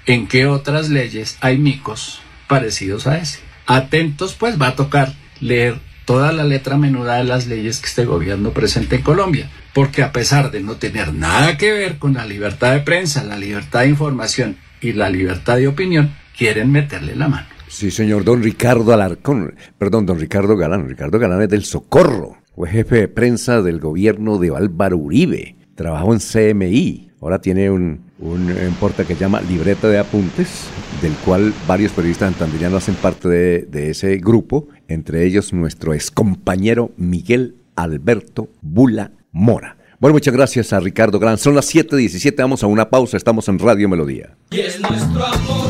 en 0.07 0.25
qué 0.27 0.47
otras 0.47 0.89
leyes 0.89 1.37
hay 1.41 1.59
micos 1.59 2.19
parecidos 2.47 3.05
a 3.05 3.19
ese. 3.19 3.41
Atentos, 3.67 4.33
pues 4.33 4.59
va 4.59 4.69
a 4.69 4.75
tocar 4.75 5.13
leer 5.39 5.77
toda 6.05 6.31
la 6.31 6.45
letra 6.45 6.75
menuda 6.75 7.17
de 7.17 7.25
las 7.25 7.45
leyes 7.45 7.79
que 7.79 7.87
este 7.87 8.05
gobierno 8.05 8.49
presenta 8.49 8.95
en 8.95 9.03
Colombia, 9.03 9.51
porque 9.75 10.01
a 10.01 10.11
pesar 10.11 10.49
de 10.49 10.61
no 10.61 10.77
tener 10.77 11.13
nada 11.13 11.57
que 11.57 11.71
ver 11.71 11.99
con 11.99 12.15
la 12.15 12.25
libertad 12.25 12.73
de 12.73 12.79
prensa, 12.79 13.23
la 13.23 13.37
libertad 13.37 13.81
de 13.81 13.89
información 13.89 14.57
y 14.81 14.93
la 14.93 15.11
libertad 15.11 15.57
de 15.57 15.67
opinión, 15.67 16.15
quieren 16.35 16.71
meterle 16.71 17.15
la 17.15 17.27
mano. 17.27 17.58
Sí, 17.69 17.91
señor, 17.91 18.23
don 18.23 18.41
Ricardo 18.41 18.91
Alarcón, 18.93 19.53
perdón, 19.77 20.07
don 20.07 20.19
Ricardo 20.19 20.57
Galán. 20.57 20.89
Ricardo 20.89 21.19
Galán 21.19 21.43
es 21.43 21.49
del 21.49 21.63
Socorro, 21.63 22.37
fue 22.55 22.67
jefe 22.67 22.95
de 22.95 23.07
prensa 23.07 23.61
del 23.61 23.79
gobierno 23.79 24.39
de 24.39 24.53
Álvaro 24.53 24.97
Uribe, 24.97 25.55
trabajó 25.75 26.13
en 26.13 26.19
CMI, 26.19 27.11
ahora 27.21 27.39
tiene 27.39 27.69
un, 27.69 28.01
un, 28.17 28.51
porta 28.79 29.05
que 29.05 29.13
se 29.13 29.21
llama 29.21 29.39
Libreta 29.41 29.87
de 29.87 29.99
Apuntes, 29.99 30.63
del 31.01 31.13
cual 31.23 31.53
varios 31.67 31.91
periodistas 31.91 32.31
santanderianos 32.31 32.83
hacen 32.83 32.95
parte 32.95 33.29
de, 33.29 33.89
ese 33.91 34.17
grupo, 34.17 34.67
entre 34.87 35.25
ellos 35.25 35.53
nuestro 35.53 35.93
excompañero 35.93 36.91
Miguel 36.97 37.55
Alberto 37.75 38.49
Bula 38.61 39.11
Mora. 39.31 39.77
Bueno, 39.99 40.15
muchas 40.15 40.33
gracias 40.33 40.73
a 40.73 40.79
Ricardo 40.79 41.19
Gran. 41.19 41.37
Son 41.37 41.55
las 41.55 41.73
7:17, 41.73 42.35
vamos 42.37 42.63
a 42.63 42.67
una 42.67 42.89
pausa, 42.89 43.15
estamos 43.15 43.47
en 43.47 43.59
Radio 43.59 43.87
Melodía. 43.87 44.35
Y 44.49 44.59
es 44.59 44.81
nuestro 44.81 45.23
amor. 45.23 45.69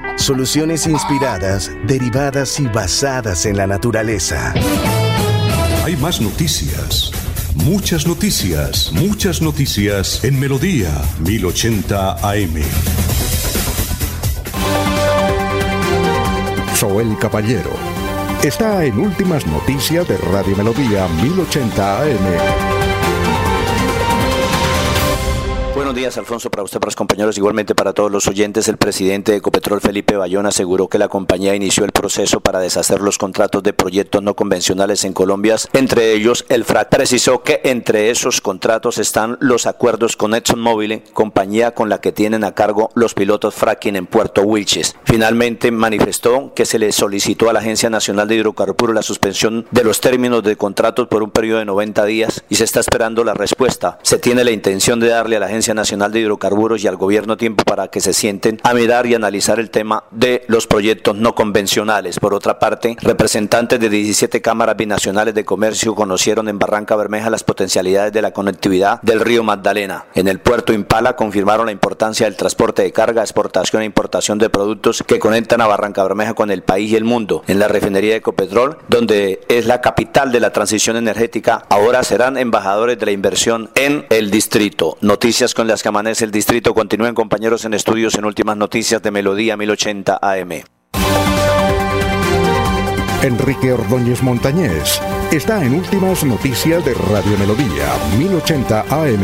Soluciones 0.17 0.87
inspiradas, 0.87 1.71
derivadas 1.85 2.59
y 2.59 2.67
basadas 2.67 3.45
en 3.45 3.57
la 3.57 3.67
naturaleza. 3.67 4.53
Hay 5.83 5.95
más 5.97 6.21
noticias. 6.21 7.11
Muchas 7.55 8.07
noticias, 8.07 8.91
muchas 8.93 9.41
noticias 9.41 10.23
en 10.23 10.39
Melodía 10.39 10.89
1080 11.19 12.29
AM. 12.29 12.61
Soel 16.75 17.17
Caballero 17.19 17.71
está 18.43 18.83
en 18.85 18.97
Últimas 18.99 19.45
Noticias 19.45 20.07
de 20.07 20.17
Radio 20.17 20.55
Melodía 20.55 21.07
1080 21.21 22.01
AM. 22.01 22.80
Buenos 25.91 26.03
días, 26.03 26.17
Alfonso, 26.17 26.49
para 26.49 26.63
usted, 26.63 26.79
para 26.79 26.87
los 26.87 26.95
compañeros, 26.95 27.37
igualmente 27.37 27.75
para 27.75 27.91
todos 27.91 28.09
los 28.09 28.25
oyentes. 28.29 28.69
El 28.69 28.77
presidente 28.77 29.33
de 29.33 29.39
Ecopetrol, 29.39 29.81
Felipe 29.81 30.15
Bayón, 30.15 30.45
aseguró 30.45 30.87
que 30.87 30.97
la 30.97 31.09
compañía 31.09 31.53
inició 31.53 31.83
el 31.83 31.91
proceso 31.91 32.39
para 32.39 32.61
deshacer 32.61 33.01
los 33.01 33.17
contratos 33.17 33.61
de 33.61 33.73
proyectos 33.73 34.23
no 34.23 34.33
convencionales 34.33 35.03
en 35.03 35.11
Colombia, 35.11 35.57
entre 35.73 36.13
ellos 36.13 36.45
el 36.47 36.63
FRAC. 36.63 36.87
Precisó 36.87 37.43
que 37.43 37.59
entre 37.65 38.09
esos 38.09 38.39
contratos 38.39 38.99
están 38.99 39.35
los 39.41 39.65
acuerdos 39.65 40.15
con 40.15 40.33
ExxonMobil, 40.33 41.03
compañía 41.11 41.71
con 41.71 41.89
la 41.89 41.99
que 41.99 42.13
tienen 42.13 42.45
a 42.45 42.53
cargo 42.53 42.89
los 42.95 43.13
pilotos 43.13 43.53
fracking 43.53 43.97
en 43.97 44.07
Puerto 44.07 44.43
Wilches. 44.43 44.95
Finalmente 45.03 45.71
manifestó 45.71 46.53
que 46.53 46.63
se 46.63 46.79
le 46.79 46.93
solicitó 46.93 47.49
a 47.49 47.53
la 47.53 47.59
Agencia 47.59 47.89
Nacional 47.89 48.29
de 48.29 48.35
Hidrocarburos 48.35 48.95
la 48.95 49.03
suspensión 49.03 49.67
de 49.71 49.83
los 49.83 49.99
términos 49.99 50.41
de 50.41 50.55
contratos 50.55 51.09
por 51.09 51.21
un 51.21 51.31
periodo 51.31 51.59
de 51.59 51.65
90 51.65 52.05
días 52.05 52.45
y 52.47 52.55
se 52.55 52.63
está 52.63 52.79
esperando 52.79 53.25
la 53.25 53.33
respuesta. 53.33 53.99
Se 54.03 54.19
tiene 54.19 54.45
la 54.45 54.51
intención 54.51 55.01
de 55.01 55.09
darle 55.09 55.35
a 55.35 55.41
la 55.41 55.47
Agencia 55.47 55.73
Nacional 55.73 55.80
de 55.81 56.19
Hidrocarburos 56.19 56.83
y 56.83 56.87
al 56.87 56.95
gobierno 56.95 57.37
tiempo 57.37 57.63
para 57.63 57.87
que 57.87 58.01
se 58.01 58.13
sienten 58.13 58.59
a 58.63 58.73
mirar 58.73 59.07
y 59.07 59.15
analizar 59.15 59.59
el 59.59 59.71
tema 59.71 60.03
de 60.11 60.43
los 60.47 60.67
proyectos 60.67 61.15
no 61.15 61.33
convencionales. 61.33 62.19
Por 62.19 62.33
otra 62.33 62.59
parte, 62.59 62.97
representantes 63.01 63.79
de 63.79 63.89
17 63.89 64.41
cámaras 64.41 64.77
binacionales 64.77 65.33
de 65.33 65.43
comercio 65.43 65.95
conocieron 65.95 66.47
en 66.49 66.59
Barranca 66.59 66.95
Bermeja 66.95 67.29
las 67.29 67.43
potencialidades 67.43 68.13
de 68.13 68.21
la 68.21 68.31
conectividad 68.31 69.01
del 69.01 69.19
río 69.19 69.43
Magdalena. 69.43 70.05
En 70.13 70.27
el 70.27 70.39
puerto 70.39 70.71
Impala 70.71 71.15
confirmaron 71.15 71.65
la 71.65 71.71
importancia 71.71 72.27
del 72.27 72.35
transporte 72.35 72.83
de 72.83 72.91
carga, 72.91 73.21
exportación 73.21 73.81
e 73.81 73.85
importación 73.85 74.37
de 74.37 74.49
productos 74.49 75.03
que 75.05 75.19
conectan 75.19 75.61
a 75.61 75.67
Barranca 75.67 76.03
Bermeja 76.03 76.35
con 76.35 76.51
el 76.51 76.61
país 76.61 76.91
y 76.91 76.95
el 76.95 77.03
mundo. 77.03 77.43
En 77.47 77.59
la 77.59 77.67
refinería 77.67 78.11
de 78.11 78.17
Ecopetrol, 78.17 78.77
donde 78.87 79.41
es 79.47 79.65
la 79.65 79.81
capital 79.81 80.31
de 80.31 80.39
la 80.39 80.53
transición 80.53 80.95
energética, 80.95 81.65
ahora 81.69 82.03
serán 82.03 82.37
embajadores 82.37 82.99
de 82.99 83.05
la 83.07 83.11
inversión 83.11 83.69
en 83.75 84.05
el 84.09 84.29
distrito. 84.29 84.97
Noticias 85.01 85.53
con 85.53 85.67
las 85.71 85.81
que 85.83 85.87
amanece 85.87 86.25
el 86.25 86.31
distrito. 86.31 86.73
Continúen 86.73 87.15
compañeros 87.15 87.63
en 87.63 87.73
estudios 87.73 88.15
en 88.15 88.25
últimas 88.25 88.57
noticias 88.57 89.01
de 89.01 89.09
Melodía 89.09 89.55
1080 89.55 90.19
AM. 90.21 90.51
Enrique 93.23 93.71
Ordóñez 93.71 94.21
Montañés 94.21 95.01
está 95.31 95.63
en 95.63 95.75
últimas 95.75 96.25
noticias 96.25 96.83
de 96.83 96.93
Radio 96.93 97.37
Melodía 97.37 97.87
1080 98.19 98.81
AM. 98.81 99.23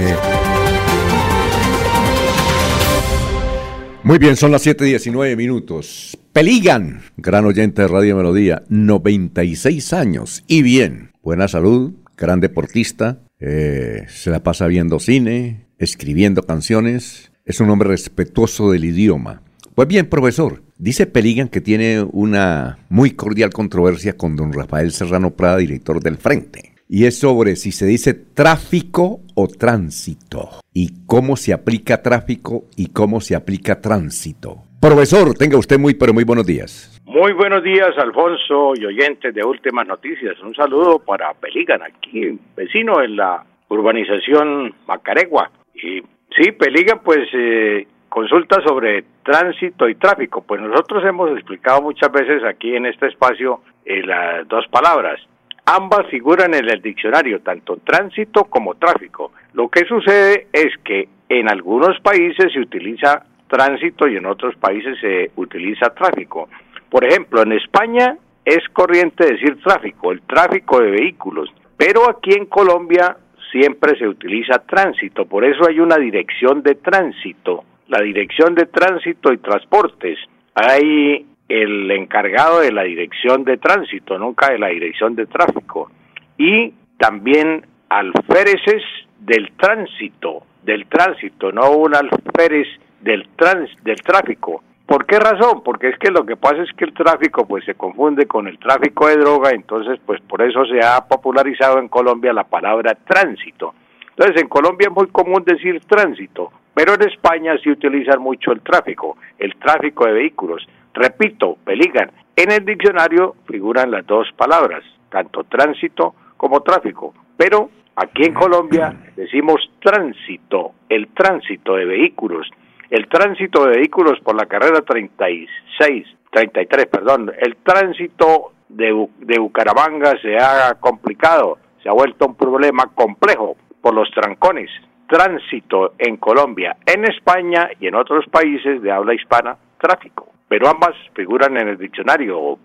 Muy 4.04 4.18
bien, 4.18 4.38
son 4.38 4.54
las 4.54 4.66
7:19 4.66 5.36
minutos. 5.36 6.18
Peligan, 6.32 7.02
gran 7.18 7.44
oyente 7.44 7.82
de 7.82 7.90
Radio 7.90 8.16
Melodía, 8.16 8.64
96 8.70 9.92
años 9.92 10.46
y 10.48 10.62
bien, 10.62 11.12
buena 11.22 11.50
salud, 11.50 11.92
gran 12.16 12.40
deportista, 12.40 13.20
eh, 13.42 14.06
se 14.08 14.30
la 14.30 14.42
pasa 14.44 14.68
viendo 14.68 15.00
cine, 15.00 15.67
escribiendo 15.78 16.44
canciones, 16.44 17.32
es 17.46 17.60
un 17.60 17.70
hombre 17.70 17.90
respetuoso 17.90 18.72
del 18.72 18.86
idioma. 18.86 19.42
Pues 19.76 19.88
bien, 19.88 20.10
profesor, 20.10 20.62
dice 20.78 21.06
Peligan 21.06 21.50
que 21.50 21.62
tiene 21.62 22.02
una 22.12 22.80
muy 22.90 23.12
cordial 23.12 23.52
controversia 23.52 24.18
con 24.18 24.36
don 24.36 24.52
Rafael 24.52 24.92
Serrano 24.92 25.32
Prada, 25.32 25.58
director 25.58 26.00
del 26.00 26.18
Frente. 26.18 26.74
Y 26.90 27.06
es 27.06 27.20
sobre 27.20 27.56
si 27.58 27.72
se 27.72 27.86
dice 27.86 28.14
tráfico 28.14 29.20
o 29.36 29.48
tránsito. 29.48 30.50
Y 30.74 31.06
cómo 31.06 31.36
se 31.36 31.54
aplica 31.54 32.02
tráfico 32.02 32.66
y 32.76 32.88
cómo 32.88 33.22
se 33.22 33.36
aplica 33.36 33.82
tránsito. 33.82 34.64
Profesor, 34.80 35.34
tenga 35.34 35.58
usted 35.58 35.78
muy, 35.78 35.96
pero 35.96 36.14
muy 36.14 36.24
buenos 36.24 36.46
días. 36.46 37.02
Muy 37.06 37.34
buenos 37.34 37.64
días, 37.64 37.98
Alfonso 37.98 38.74
y 38.76 38.86
oyentes 38.86 39.34
de 39.34 39.44
Últimas 39.44 39.88
Noticias. 39.88 40.40
Un 40.42 40.56
saludo 40.56 41.00
para 41.00 41.34
Peligan, 41.34 41.82
aquí, 41.82 42.40
vecino 42.56 43.02
en 43.02 43.16
la 43.16 43.44
urbanización 43.70 44.74
Macaregua. 44.88 45.52
Y 45.84 46.02
sí, 46.36 46.52
Peliga, 46.52 47.02
pues 47.04 47.28
eh, 47.34 47.88
consulta 48.10 48.62
sobre 48.62 49.04
tránsito 49.24 49.88
y 49.88 49.96
tráfico. 49.96 50.42
Pues 50.42 50.62
nosotros 50.62 51.04
hemos 51.06 51.32
explicado 51.32 51.82
muchas 51.82 52.12
veces 52.12 52.44
aquí 52.44 52.76
en 52.76 52.86
este 52.86 53.08
espacio 53.08 53.62
eh, 53.86 54.02
las 54.04 54.48
dos 54.48 54.66
palabras. 54.68 55.20
Ambas 55.66 56.08
figuran 56.08 56.54
en 56.54 56.70
el 56.70 56.82
diccionario, 56.82 57.42
tanto 57.42 57.78
tránsito 57.84 58.46
como 58.46 58.76
tráfico. 58.76 59.34
Lo 59.54 59.68
que 59.68 59.86
sucede 59.86 60.48
es 60.54 60.74
que 60.84 61.10
en 61.30 61.50
algunos 61.50 62.00
países 62.00 62.54
se 62.54 62.60
utiliza 62.60 63.26
tránsito 63.50 64.08
y 64.08 64.16
en 64.16 64.26
otros 64.26 64.56
países 64.56 64.98
se 65.02 65.32
utiliza 65.36 65.94
tráfico. 65.94 66.48
Por 66.90 67.06
ejemplo, 67.06 67.42
en 67.42 67.52
España 67.52 68.18
es 68.46 68.60
corriente 68.72 69.26
decir 69.26 69.62
tráfico, 69.62 70.12
el 70.12 70.22
tráfico 70.22 70.80
de 70.80 70.92
vehículos, 70.92 71.50
pero 71.76 72.10
aquí 72.10 72.32
en 72.32 72.46
Colombia 72.46 73.18
siempre 73.52 73.98
se 73.98 74.08
utiliza 74.08 74.60
tránsito, 74.60 75.26
por 75.26 75.46
eso 75.46 75.68
hay 75.68 75.80
una 75.80 75.98
dirección 75.98 76.62
de 76.64 76.76
tránsito, 76.76 77.64
la 77.88 78.02
dirección 78.02 78.56
de 78.56 78.66
tránsito 78.66 79.32
y 79.32 79.38
transportes. 79.38 80.20
Hay 80.54 81.26
el 81.48 81.92
encargado 81.92 82.60
de 82.62 82.72
la 82.72 82.84
dirección 82.84 83.44
de 83.44 83.58
tránsito, 83.58 84.18
nunca 84.18 84.52
de 84.52 84.60
la 84.60 84.68
dirección 84.68 85.16
de 85.16 85.26
tráfico. 85.26 85.90
Y 86.38 86.74
también 86.98 87.66
alféreces 87.90 88.84
del 89.20 89.52
tránsito, 89.58 90.44
del 90.64 90.86
tránsito, 90.88 91.52
no 91.52 91.72
un 91.72 91.96
alférez 91.96 92.68
del, 93.02 93.28
trans, 93.36 93.70
del 93.84 94.02
tráfico. 94.02 94.64
¿Por 94.88 95.06
qué 95.06 95.20
razón? 95.20 95.64
Porque 95.66 95.90
es 95.90 96.00
que 96.00 96.10
lo 96.12 96.26
que 96.26 96.38
pasa 96.38 96.64
es 96.64 96.72
que 96.78 96.86
el 96.86 96.94
tráfico 96.94 97.46
pues 97.46 97.66
se 97.66 97.76
confunde 97.76 98.26
con 98.26 98.48
el 98.48 98.58
tráfico 98.58 99.08
de 99.08 99.18
droga, 99.18 99.50
entonces 99.50 100.00
pues 100.06 100.22
por 100.22 100.42
eso 100.42 100.66
se 100.66 100.80
ha 100.80 101.02
popularizado 101.02 101.80
en 101.80 101.90
Colombia 101.90 102.32
la 102.32 102.46
palabra 102.46 102.96
tránsito. 102.96 103.74
Entonces 104.12 104.42
en 104.42 104.48
Colombia 104.48 104.88
es 104.88 104.96
muy 104.96 105.08
común 105.08 105.44
decir 105.46 105.82
tránsito, 105.82 106.54
pero 106.74 106.94
en 106.94 107.02
España 107.02 107.58
sí 107.62 107.70
utilizan 107.70 108.22
mucho 108.22 108.54
el 108.54 108.62
tráfico, 108.62 109.18
el 109.38 109.58
tráfico 109.58 110.06
de 110.06 110.14
vehículos. 110.14 110.66
Repito, 110.94 111.58
peligan. 111.66 112.10
En 112.34 112.50
el 112.54 112.64
diccionario 112.64 113.36
figuran 113.46 113.92
las 113.92 114.08
dos 114.08 114.30
palabras, 114.38 114.86
tanto 115.10 115.44
tránsito 115.44 116.16
como 116.38 116.62
tráfico, 116.62 117.14
pero 117.36 117.70
aquí 117.98 118.24
en 118.24 118.34
Colombia 118.34 118.96
decimos 119.18 119.70
tránsito, 119.82 120.72
el 120.88 121.10
tránsito 121.10 121.76
de 121.76 121.84
vehículos 121.84 122.48
el 122.90 123.08
tránsito 123.08 123.66
de 123.66 123.78
vehículos 123.78 124.20
por 124.22 124.36
la 124.36 124.46
carrera 124.46 124.82
36, 124.82 126.08
33, 126.32 126.86
perdón, 126.88 127.32
el 127.40 127.58
tránsito 127.58 128.52
de, 128.70 129.08
de 129.20 129.40
Bucaramanga 129.40 130.14
se 130.22 130.38
ha 130.38 130.76
complicado, 130.80 131.58
se 131.82 131.90
ha 131.90 131.94
vuelto 131.94 132.28
un 132.28 132.36
problema 132.36 132.92
complejo 132.94 133.56
por 133.82 133.94
los 133.94 134.10
trancones. 134.12 134.70
Tránsito 135.08 135.94
en 135.98 136.18
Colombia, 136.18 136.76
en 136.86 137.06
España 137.06 137.70
y 137.80 137.88
en 137.88 137.96
otros 137.96 138.26
países 138.30 138.82
de 138.82 138.92
habla 138.92 139.14
hispana, 139.14 139.56
tráfico. 139.80 140.28
Pero 140.50 140.68
ambas 140.68 140.96
figuran 141.14 141.56
en 141.58 141.70
el 141.70 141.78
diccionario 141.78 142.38
o. 142.40 142.60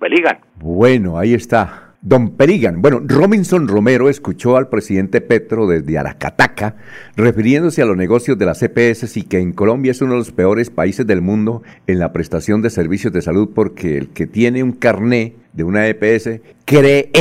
Bueno, 0.57 1.19
ahí 1.19 1.35
está. 1.35 1.92
Don 2.05 2.33
Perigan, 2.33 2.83
bueno, 2.83 3.01
Robinson 3.07 3.69
Romero 3.69 4.09
escuchó 4.09 4.57
al 4.57 4.69
presidente 4.69 5.21
Petro 5.21 5.69
desde 5.69 5.99
Aracataca 5.99 6.75
refiriéndose 7.15 7.81
a 7.81 7.85
los 7.85 7.97
negocios 7.97 8.37
de 8.37 8.45
las 8.45 8.61
EPS 8.61 9.17
y 9.17 9.23
que 9.23 9.39
en 9.39 9.53
Colombia 9.53 9.93
es 9.93 10.03
uno 10.03 10.15
de 10.15 10.19
los 10.19 10.33
peores 10.33 10.69
países 10.69 11.07
del 11.07 11.23
mundo 11.23 11.63
en 11.87 12.01
la 12.01 12.13
prestación 12.13 12.61
de 12.61 12.71
servicios 12.71 13.13
de 13.13 13.23
salud 13.23 13.51
porque 13.55 13.99
el 13.99 14.09
que 14.09 14.27
tiene 14.27 14.65
un 14.65 14.73
carné 14.73 15.37
de 15.53 15.63
una 15.63 15.87
EPS 15.87 16.41
cree 16.65 17.13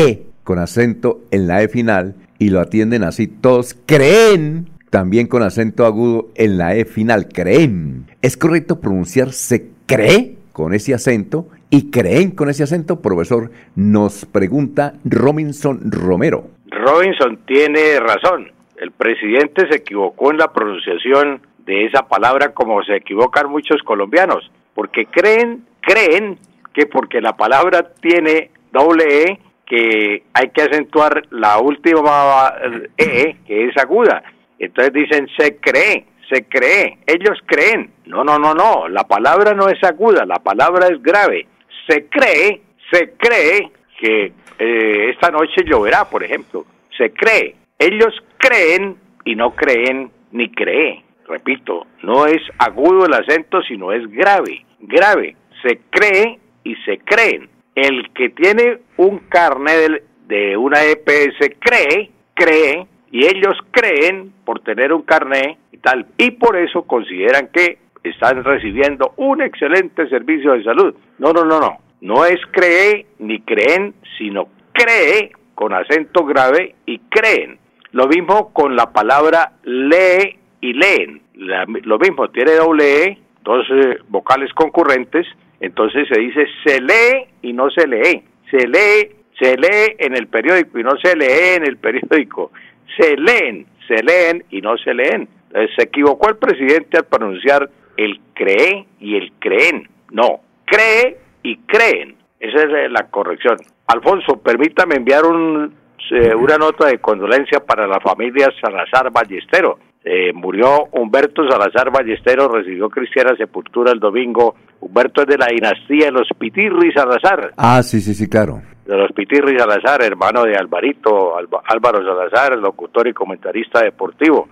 con 0.43 0.57
acento 0.57 1.21
en 1.29 1.45
la 1.45 1.61
E 1.61 1.67
final 1.67 2.15
y 2.39 2.49
lo 2.49 2.59
atienden 2.59 3.03
así. 3.03 3.27
Todos 3.27 3.77
creen 3.85 4.71
también 4.89 5.27
con 5.27 5.43
acento 5.43 5.85
agudo 5.85 6.31
en 6.33 6.57
la 6.57 6.75
E 6.75 6.85
final. 6.85 7.27
Creen. 7.27 8.07
¿Es 8.23 8.35
correcto 8.35 8.81
pronunciar 8.81 9.31
se 9.31 9.67
cree 9.85 10.37
con 10.53 10.73
ese 10.73 10.95
acento 10.95 11.49
y 11.71 11.89
creen 11.89 12.31
con 12.31 12.49
ese 12.49 12.63
acento, 12.63 13.01
profesor, 13.01 13.49
nos 13.75 14.25
pregunta 14.25 14.93
Robinson 15.05 15.79
Romero. 15.89 16.49
Robinson 16.69 17.39
tiene 17.47 17.97
razón. 18.01 18.51
El 18.75 18.91
presidente 18.91 19.67
se 19.69 19.77
equivocó 19.77 20.31
en 20.31 20.37
la 20.37 20.51
pronunciación 20.51 21.41
de 21.59 21.85
esa 21.85 22.07
palabra 22.09 22.53
como 22.53 22.83
se 22.83 22.97
equivocan 22.97 23.49
muchos 23.49 23.81
colombianos, 23.83 24.51
porque 24.75 25.05
creen, 25.05 25.63
creen 25.79 26.37
que 26.73 26.87
porque 26.87 27.21
la 27.21 27.37
palabra 27.37 27.93
tiene 28.01 28.51
doble 28.73 29.23
E, 29.23 29.39
que 29.65 30.23
hay 30.33 30.49
que 30.49 30.63
acentuar 30.63 31.23
la 31.29 31.59
última 31.59 32.53
E, 32.97 33.37
que 33.47 33.67
es 33.67 33.77
aguda. 33.77 34.23
Entonces 34.59 34.91
dicen 34.91 35.27
se 35.37 35.55
cree, 35.55 36.05
se 36.29 36.43
cree, 36.49 36.97
ellos 37.07 37.39
creen. 37.45 37.91
No, 38.07 38.25
no, 38.25 38.37
no, 38.37 38.53
no, 38.53 38.89
la 38.89 39.05
palabra 39.05 39.53
no 39.53 39.69
es 39.69 39.81
aguda, 39.83 40.25
la 40.25 40.39
palabra 40.39 40.87
es 40.87 41.01
grave. 41.01 41.47
Se 41.87 42.05
cree, 42.07 42.61
se 42.91 43.13
cree 43.17 43.71
que 43.99 44.33
eh, 44.59 45.09
esta 45.09 45.29
noche 45.31 45.63
lloverá, 45.65 46.05
por 46.05 46.23
ejemplo. 46.23 46.65
Se 46.97 47.11
cree. 47.11 47.55
Ellos 47.79 48.13
creen 48.37 48.97
y 49.25 49.35
no 49.35 49.55
creen 49.55 50.11
ni 50.31 50.49
cree. 50.51 51.03
Repito, 51.27 51.87
no 52.03 52.25
es 52.25 52.41
agudo 52.57 53.05
el 53.05 53.13
acento, 53.13 53.61
sino 53.63 53.91
es 53.91 54.09
grave. 54.11 54.65
Grave. 54.79 55.35
Se 55.61 55.79
cree 55.89 56.39
y 56.63 56.75
se 56.85 56.99
creen. 56.99 57.49
El 57.75 58.11
que 58.13 58.29
tiene 58.29 58.79
un 58.97 59.19
carnet 59.29 60.03
de 60.27 60.57
una 60.57 60.83
EPS 60.83 61.55
cree, 61.59 62.11
cree, 62.33 62.85
y 63.11 63.25
ellos 63.25 63.57
creen 63.71 64.33
por 64.45 64.61
tener 64.61 64.93
un 64.93 65.01
carnet 65.03 65.57
y 65.71 65.77
tal. 65.77 66.05
Y 66.17 66.31
por 66.31 66.57
eso 66.57 66.83
consideran 66.83 67.49
que 67.53 67.77
están 68.03 68.43
recibiendo 68.43 69.13
un 69.17 69.41
excelente 69.41 70.07
servicio 70.09 70.53
de 70.53 70.63
salud. 70.63 70.95
No, 71.19 71.33
no, 71.33 71.45
no, 71.45 71.59
no. 71.59 71.77
No 72.01 72.25
es 72.25 72.39
cree 72.51 73.05
ni 73.19 73.41
creen, 73.41 73.93
sino 74.17 74.47
cree 74.73 75.31
con 75.53 75.73
acento 75.73 76.25
grave 76.25 76.75
y 76.85 76.97
creen. 76.97 77.59
Lo 77.91 78.07
mismo 78.07 78.51
con 78.53 78.75
la 78.75 78.91
palabra 78.91 79.53
lee 79.63 80.37
y 80.61 80.73
leen. 80.73 81.21
lo 81.35 81.99
mismo, 81.99 82.29
tiene 82.29 82.53
doble 82.53 83.03
E, 83.03 83.17
dos 83.43 83.65
eh, 83.69 83.97
vocales 84.07 84.51
concurrentes, 84.53 85.27
entonces 85.59 86.07
se 86.07 86.19
dice 86.19 86.47
se 86.65 86.81
lee 86.81 87.27
y 87.41 87.53
no 87.53 87.69
se 87.69 87.87
lee. 87.87 88.23
Se 88.49 88.67
lee, 88.67 89.11
se 89.39 89.55
lee 89.57 89.95
en 89.99 90.15
el 90.15 90.27
periódico 90.27 90.79
y 90.79 90.83
no 90.83 90.97
se 90.97 91.15
lee 91.15 91.55
en 91.57 91.65
el 91.65 91.77
periódico. 91.77 92.51
Se 92.97 93.15
leen, 93.15 93.65
se 93.87 94.03
leen 94.03 94.43
y 94.49 94.61
no 94.61 94.77
se 94.77 94.93
leen. 94.93 95.27
se 95.75 95.83
equivocó 95.83 96.29
el 96.29 96.37
presidente 96.37 96.97
al 96.97 97.05
pronunciar 97.05 97.69
el 97.97 98.19
cree 98.33 98.85
y 98.99 99.15
el 99.17 99.31
creen. 99.39 99.87
No, 100.11 100.41
cree 100.65 101.17
y 101.43 101.57
creen. 101.57 102.15
Esa 102.39 102.57
es 102.57 102.69
eh, 102.73 102.89
la 102.89 103.07
corrección. 103.09 103.57
Alfonso, 103.87 104.37
permítame 104.41 104.95
enviar 104.95 105.25
un, 105.25 105.73
eh, 106.11 106.33
una 106.35 106.57
nota 106.57 106.87
de 106.87 106.99
condolencia 106.99 107.59
para 107.59 107.87
la 107.87 107.99
familia 107.99 108.49
Salazar 108.59 109.11
Ballestero. 109.11 109.77
Eh, 110.03 110.33
murió 110.33 110.87
Humberto 110.93 111.47
Salazar 111.47 111.91
Ballestero, 111.91 112.47
recibió 112.47 112.89
cristiana 112.89 113.35
sepultura 113.35 113.91
el 113.91 113.99
domingo. 113.99 114.55
Humberto 114.79 115.21
es 115.21 115.27
de 115.27 115.37
la 115.37 115.47
dinastía 115.47 116.07
de 116.07 116.11
los 116.11 116.27
Pitirri 116.37 116.91
Salazar. 116.91 117.53
Ah, 117.55 117.83
sí, 117.83 118.01
sí, 118.01 118.15
sí, 118.15 118.27
claro. 118.27 118.61
De 118.85 118.97
los 118.97 119.11
Pitirri 119.11 119.57
Salazar, 119.57 120.03
hermano 120.03 120.43
de 120.43 120.55
Alvarito, 120.55 121.35
Álvaro 121.37 122.03
Salazar, 122.03 122.57
locutor 122.57 123.07
y 123.07 123.13
comentarista 123.13 123.83
deportivo. 123.83 124.49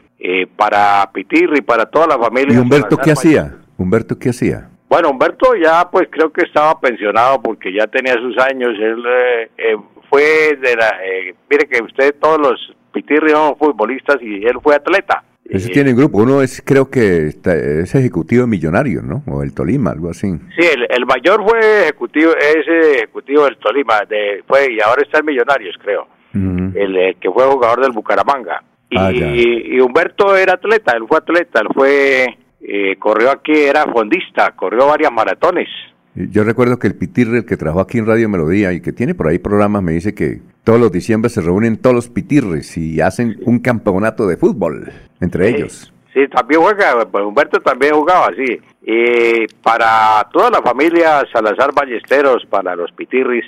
Para 0.56 1.10
Pitirri, 1.14 1.62
para 1.62 1.86
toda 1.86 2.08
la 2.08 2.20
familia. 2.20 2.56
¿Y 2.56 2.58
Humberto 2.58 2.98
qué 2.98 3.12
hacía? 3.12 3.56
¿Humberto 3.78 4.20
qué 4.20 4.30
hacía? 4.30 4.70
Bueno, 4.90 5.12
Humberto 5.12 5.56
ya 5.56 5.88
pues 5.90 6.08
creo 6.10 6.34
que 6.34 6.46
estaba 6.46 6.80
pensionado 6.80 7.42
porque 7.42 7.72
ya 7.72 7.86
tenía 7.86 8.14
sus 8.16 8.38
años. 8.40 8.72
Él 8.80 9.04
eh, 9.06 9.52
eh, 9.58 9.78
fue 10.10 10.58
de 10.60 10.76
la... 10.76 10.90
Eh, 11.06 11.36
mire 11.50 11.68
que 11.68 11.84
usted, 11.84 12.16
todos 12.20 12.40
los 12.40 12.76
pitirri 12.92 13.30
son 13.30 13.56
futbolistas 13.56 14.18
y 14.22 14.44
él 14.46 14.58
fue 14.64 14.76
atleta. 14.76 15.24
Ese 15.46 15.70
tiene 15.70 15.94
grupo. 15.94 16.18
Uno 16.20 16.42
es, 16.42 16.62
creo 16.64 16.90
que 16.90 17.28
es 17.28 17.96
ejecutivo 17.96 18.46
millonario, 18.46 19.02
¿no? 19.02 19.24
O 19.28 19.42
el 19.42 19.54
Tolima, 19.54 19.92
algo 19.92 20.10
así. 20.10 20.28
Sí, 20.58 20.68
el, 20.90 21.06
mayor 21.08 21.44
fue 21.48 21.84
ejecutivo, 21.84 22.34
es 22.34 22.68
ejecutivo 22.68 23.46
del 23.46 23.58
Tolima, 23.58 24.02
de, 24.08 24.44
fue 24.48 24.74
y 24.74 24.80
ahora 24.80 25.02
está 25.02 25.20
en 25.20 25.26
Millonarios, 25.26 25.76
creo. 25.82 26.08
el, 26.34 27.16
que 27.20 27.32
fue 27.32 27.46
jugador 27.46 27.82
del 27.82 27.94
Bucaramanga. 27.94 28.62
Ah, 28.96 29.12
y, 29.12 29.80
Humberto 29.80 30.36
era 30.36 30.54
atleta, 30.54 30.94
él 30.98 31.04
fue 31.08 31.18
atleta, 31.18 31.62
él 31.62 31.68
fue 31.74 32.38
eh, 32.62 32.96
corrió 32.98 33.32
aquí, 33.32 33.54
era 33.54 33.86
fondista, 33.92 34.52
corrió 34.56 34.88
varias 34.88 35.12
maratones. 35.12 35.70
Yo 36.16 36.44
recuerdo 36.44 36.80
que 36.80 36.88
el 36.88 36.96
Pitirre, 36.96 37.38
el 37.38 37.46
que 37.46 37.56
trabajó 37.56 37.82
aquí 37.82 38.00
en 38.00 38.08
Radio 38.08 38.28
Melodía 38.28 38.74
y 38.74 38.82
que 38.82 38.92
tiene 38.92 39.14
por 39.14 39.28
ahí 39.28 39.38
programas, 39.38 39.84
me 39.84 39.92
dice 39.92 40.16
que 40.16 40.42
todos 40.64 40.80
los 40.80 40.92
diciembre 40.92 41.30
se 41.30 41.42
reúnen 41.42 41.78
todos 41.78 41.96
los 41.96 42.10
Pitirres 42.10 42.78
y 42.78 43.00
hacen 43.00 43.38
un 43.46 43.60
campeonato 43.60 44.28
de 44.28 44.38
fútbol 44.38 44.92
entre 45.22 45.50
ellos. 45.50 45.94
Sí, 46.14 46.28
también 46.28 46.62
juega, 46.62 47.06
pues 47.10 47.24
Humberto 47.24 47.60
también 47.62 47.94
jugaba, 47.94 48.32
sí. 48.36 48.60
Y 48.82 49.48
para 49.62 50.28
toda 50.34 50.50
la 50.50 50.62
familia 50.62 51.24
Salazar 51.32 51.72
Ballesteros, 51.74 52.46
para 52.50 52.76
los 52.76 52.92
Pitirris 52.92 53.46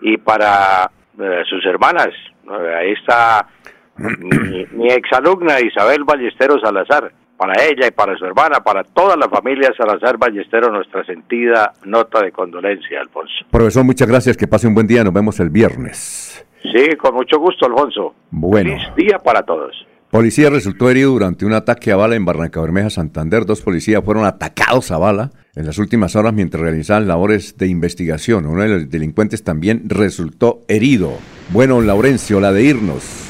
y 0.00 0.16
para 0.16 0.90
eh, 1.20 1.42
sus 1.48 1.64
hermanas, 1.66 2.08
ahí 2.48 2.92
está 2.92 3.46
mi, 3.98 4.66
mi 4.72 4.88
exalumna 4.90 5.60
Isabel 5.60 6.04
Ballesteros 6.04 6.60
Salazar 6.62 7.12
para 7.38 7.54
ella 7.64 7.86
y 7.86 7.90
para 7.92 8.16
su 8.18 8.24
hermana, 8.24 8.60
para 8.60 8.82
toda 8.82 9.16
la 9.16 9.28
familia 9.28 9.72
Salazar 9.76 10.18
Ballestero, 10.18 10.70
nuestra 10.70 11.04
sentida 11.04 11.72
nota 11.84 12.20
de 12.20 12.32
condolencia, 12.32 13.00
Alfonso. 13.00 13.46
Profesor, 13.50 13.84
muchas 13.84 14.08
gracias, 14.08 14.36
que 14.36 14.48
pase 14.48 14.66
un 14.66 14.74
buen 14.74 14.88
día, 14.88 15.04
nos 15.04 15.14
vemos 15.14 15.38
el 15.40 15.48
viernes. 15.48 16.44
Sí, 16.62 16.96
con 16.96 17.14
mucho 17.14 17.38
gusto, 17.38 17.66
Alfonso. 17.66 18.14
Bueno. 18.30 18.70
Feliz 18.70 18.94
día 18.96 19.18
para 19.20 19.42
todos. 19.42 19.86
Policía 20.10 20.50
resultó 20.50 20.90
herido 20.90 21.12
durante 21.12 21.44
un 21.44 21.52
ataque 21.52 21.92
a 21.92 21.96
bala 21.96 22.16
en 22.16 22.24
Barranca 22.24 22.60
Bermeja, 22.60 22.90
Santander. 22.90 23.44
Dos 23.44 23.60
policías 23.60 24.02
fueron 24.02 24.24
atacados 24.24 24.90
a 24.90 24.98
bala 24.98 25.30
en 25.54 25.66
las 25.66 25.78
últimas 25.78 26.16
horas 26.16 26.32
mientras 26.32 26.62
realizaban 26.62 27.06
labores 27.06 27.58
de 27.58 27.68
investigación. 27.68 28.46
Uno 28.46 28.62
de 28.62 28.68
los 28.68 28.90
delincuentes 28.90 29.44
también 29.44 29.82
resultó 29.84 30.62
herido. 30.66 31.12
Bueno, 31.50 31.80
Laurencio, 31.82 32.40
la 32.40 32.52
de 32.52 32.62
irnos. 32.62 33.27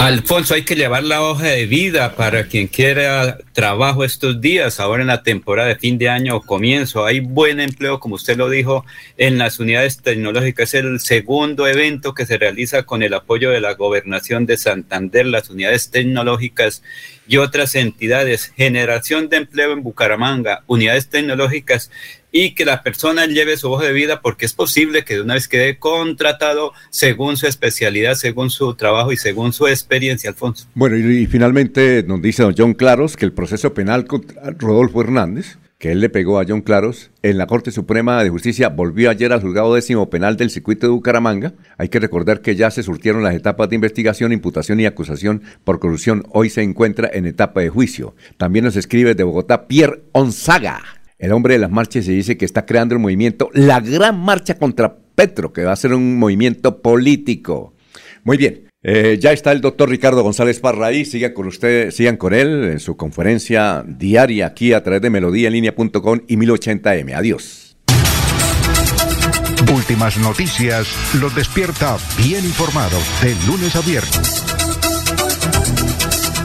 Alfonso, 0.00 0.54
hay 0.54 0.62
que 0.62 0.76
llevar 0.76 1.04
la 1.04 1.20
hoja 1.20 1.48
de 1.48 1.66
vida 1.66 2.16
para 2.16 2.44
quien 2.44 2.68
quiera 2.68 3.36
trabajo 3.52 4.02
estos 4.02 4.40
días, 4.40 4.80
ahora 4.80 5.02
en 5.02 5.08
la 5.08 5.22
temporada 5.22 5.68
de 5.68 5.76
fin 5.76 5.98
de 5.98 6.08
año 6.08 6.36
o 6.36 6.40
comienzo. 6.40 7.04
Hay 7.04 7.20
buen 7.20 7.60
empleo, 7.60 8.00
como 8.00 8.14
usted 8.14 8.38
lo 8.38 8.48
dijo, 8.48 8.86
en 9.18 9.36
las 9.36 9.58
unidades 9.58 10.00
tecnológicas. 10.00 10.72
Es 10.72 10.82
el 10.82 11.00
segundo 11.00 11.66
evento 11.66 12.14
que 12.14 12.24
se 12.24 12.38
realiza 12.38 12.84
con 12.84 13.02
el 13.02 13.12
apoyo 13.12 13.50
de 13.50 13.60
la 13.60 13.74
gobernación 13.74 14.46
de 14.46 14.56
Santander, 14.56 15.26
las 15.26 15.50
unidades 15.50 15.90
tecnológicas 15.90 16.82
y 17.30 17.36
otras 17.36 17.76
entidades. 17.76 18.52
Generación 18.56 19.28
de 19.28 19.36
empleo 19.36 19.72
en 19.72 19.84
Bucaramanga, 19.84 20.64
unidades 20.66 21.08
tecnológicas 21.08 21.90
y 22.32 22.54
que 22.54 22.64
la 22.64 22.82
persona 22.82 23.26
lleve 23.26 23.56
su 23.56 23.70
hoja 23.70 23.86
de 23.86 23.92
vida 23.92 24.20
porque 24.20 24.46
es 24.46 24.52
posible 24.52 25.04
que 25.04 25.14
de 25.14 25.22
una 25.22 25.34
vez 25.34 25.46
quede 25.46 25.78
contratado 25.78 26.72
según 26.90 27.36
su 27.36 27.46
especialidad, 27.46 28.14
según 28.14 28.50
su 28.50 28.74
trabajo 28.74 29.12
y 29.12 29.16
según 29.16 29.52
su 29.52 29.68
experiencia, 29.68 30.30
Alfonso. 30.30 30.66
Bueno, 30.74 30.96
y, 30.96 31.26
finalmente 31.26 32.02
nos 32.04 32.20
dice 32.20 32.42
don 32.42 32.54
John 32.56 32.74
Claros 32.74 33.16
que 33.16 33.26
el 33.26 33.32
proceso 33.32 33.72
penal 33.74 34.06
contra 34.06 34.50
Rodolfo 34.58 35.00
Hernández, 35.00 35.56
que 35.80 35.90
él 35.90 36.00
le 36.00 36.10
pegó 36.10 36.38
a 36.38 36.44
John 36.46 36.60
Claros, 36.60 37.10
en 37.22 37.38
la 37.38 37.46
Corte 37.46 37.72
Suprema 37.72 38.22
de 38.22 38.28
Justicia 38.28 38.68
volvió 38.68 39.10
ayer 39.10 39.32
al 39.32 39.40
juzgado 39.40 39.74
décimo 39.74 40.10
penal 40.10 40.36
del 40.36 40.50
circuito 40.50 40.86
de 40.86 40.92
Bucaramanga. 40.92 41.54
Hay 41.78 41.88
que 41.88 41.98
recordar 41.98 42.42
que 42.42 42.54
ya 42.54 42.70
se 42.70 42.82
surtieron 42.82 43.24
las 43.24 43.34
etapas 43.34 43.70
de 43.70 43.76
investigación, 43.76 44.30
imputación 44.30 44.78
y 44.78 44.86
acusación 44.86 45.42
por 45.64 45.80
corrupción. 45.80 46.22
Hoy 46.30 46.50
se 46.50 46.62
encuentra 46.62 47.10
en 47.12 47.24
etapa 47.24 47.62
de 47.62 47.70
juicio. 47.70 48.14
También 48.36 48.66
nos 48.66 48.76
escribe 48.76 49.14
de 49.14 49.24
Bogotá 49.24 49.66
Pierre 49.66 50.02
Onzaga 50.12 50.80
el 51.20 51.32
hombre 51.32 51.54
de 51.54 51.60
las 51.60 51.70
marchas 51.70 52.06
se 52.06 52.12
dice 52.12 52.38
que 52.38 52.46
está 52.46 52.64
creando 52.64 52.94
el 52.94 53.00
movimiento 53.00 53.50
La 53.52 53.80
Gran 53.80 54.18
Marcha 54.18 54.56
contra 54.56 54.96
Petro, 55.14 55.52
que 55.52 55.64
va 55.64 55.72
a 55.72 55.76
ser 55.76 55.92
un 55.92 56.18
movimiento 56.18 56.80
político. 56.80 57.74
Muy 58.24 58.38
bien. 58.38 58.69
Eh, 58.82 59.18
ya 59.20 59.32
está 59.32 59.52
el 59.52 59.60
doctor 59.60 59.90
Ricardo 59.90 60.22
González 60.22 60.58
Parra 60.58 60.86
ahí, 60.86 61.04
sigan 61.04 61.32
con 61.32 61.46
usted, 61.46 61.90
sigan 61.90 62.16
con 62.16 62.32
él 62.32 62.64
en 62.64 62.80
su 62.80 62.96
conferencia 62.96 63.84
diaria 63.86 64.46
aquí 64.46 64.72
a 64.72 64.82
través 64.82 65.02
de 65.02 65.10
melodíaenlínea.com 65.10 66.20
y 66.26 66.36
1080m. 66.36 67.14
Adiós. 67.14 67.76
Últimas 69.72 70.16
noticias 70.18 70.88
los 71.20 71.34
despierta 71.34 71.98
bien 72.16 72.44
informados 72.44 73.04
de 73.22 73.36
lunes 73.46 73.76
a 73.76 73.82
viernes. 73.82 74.49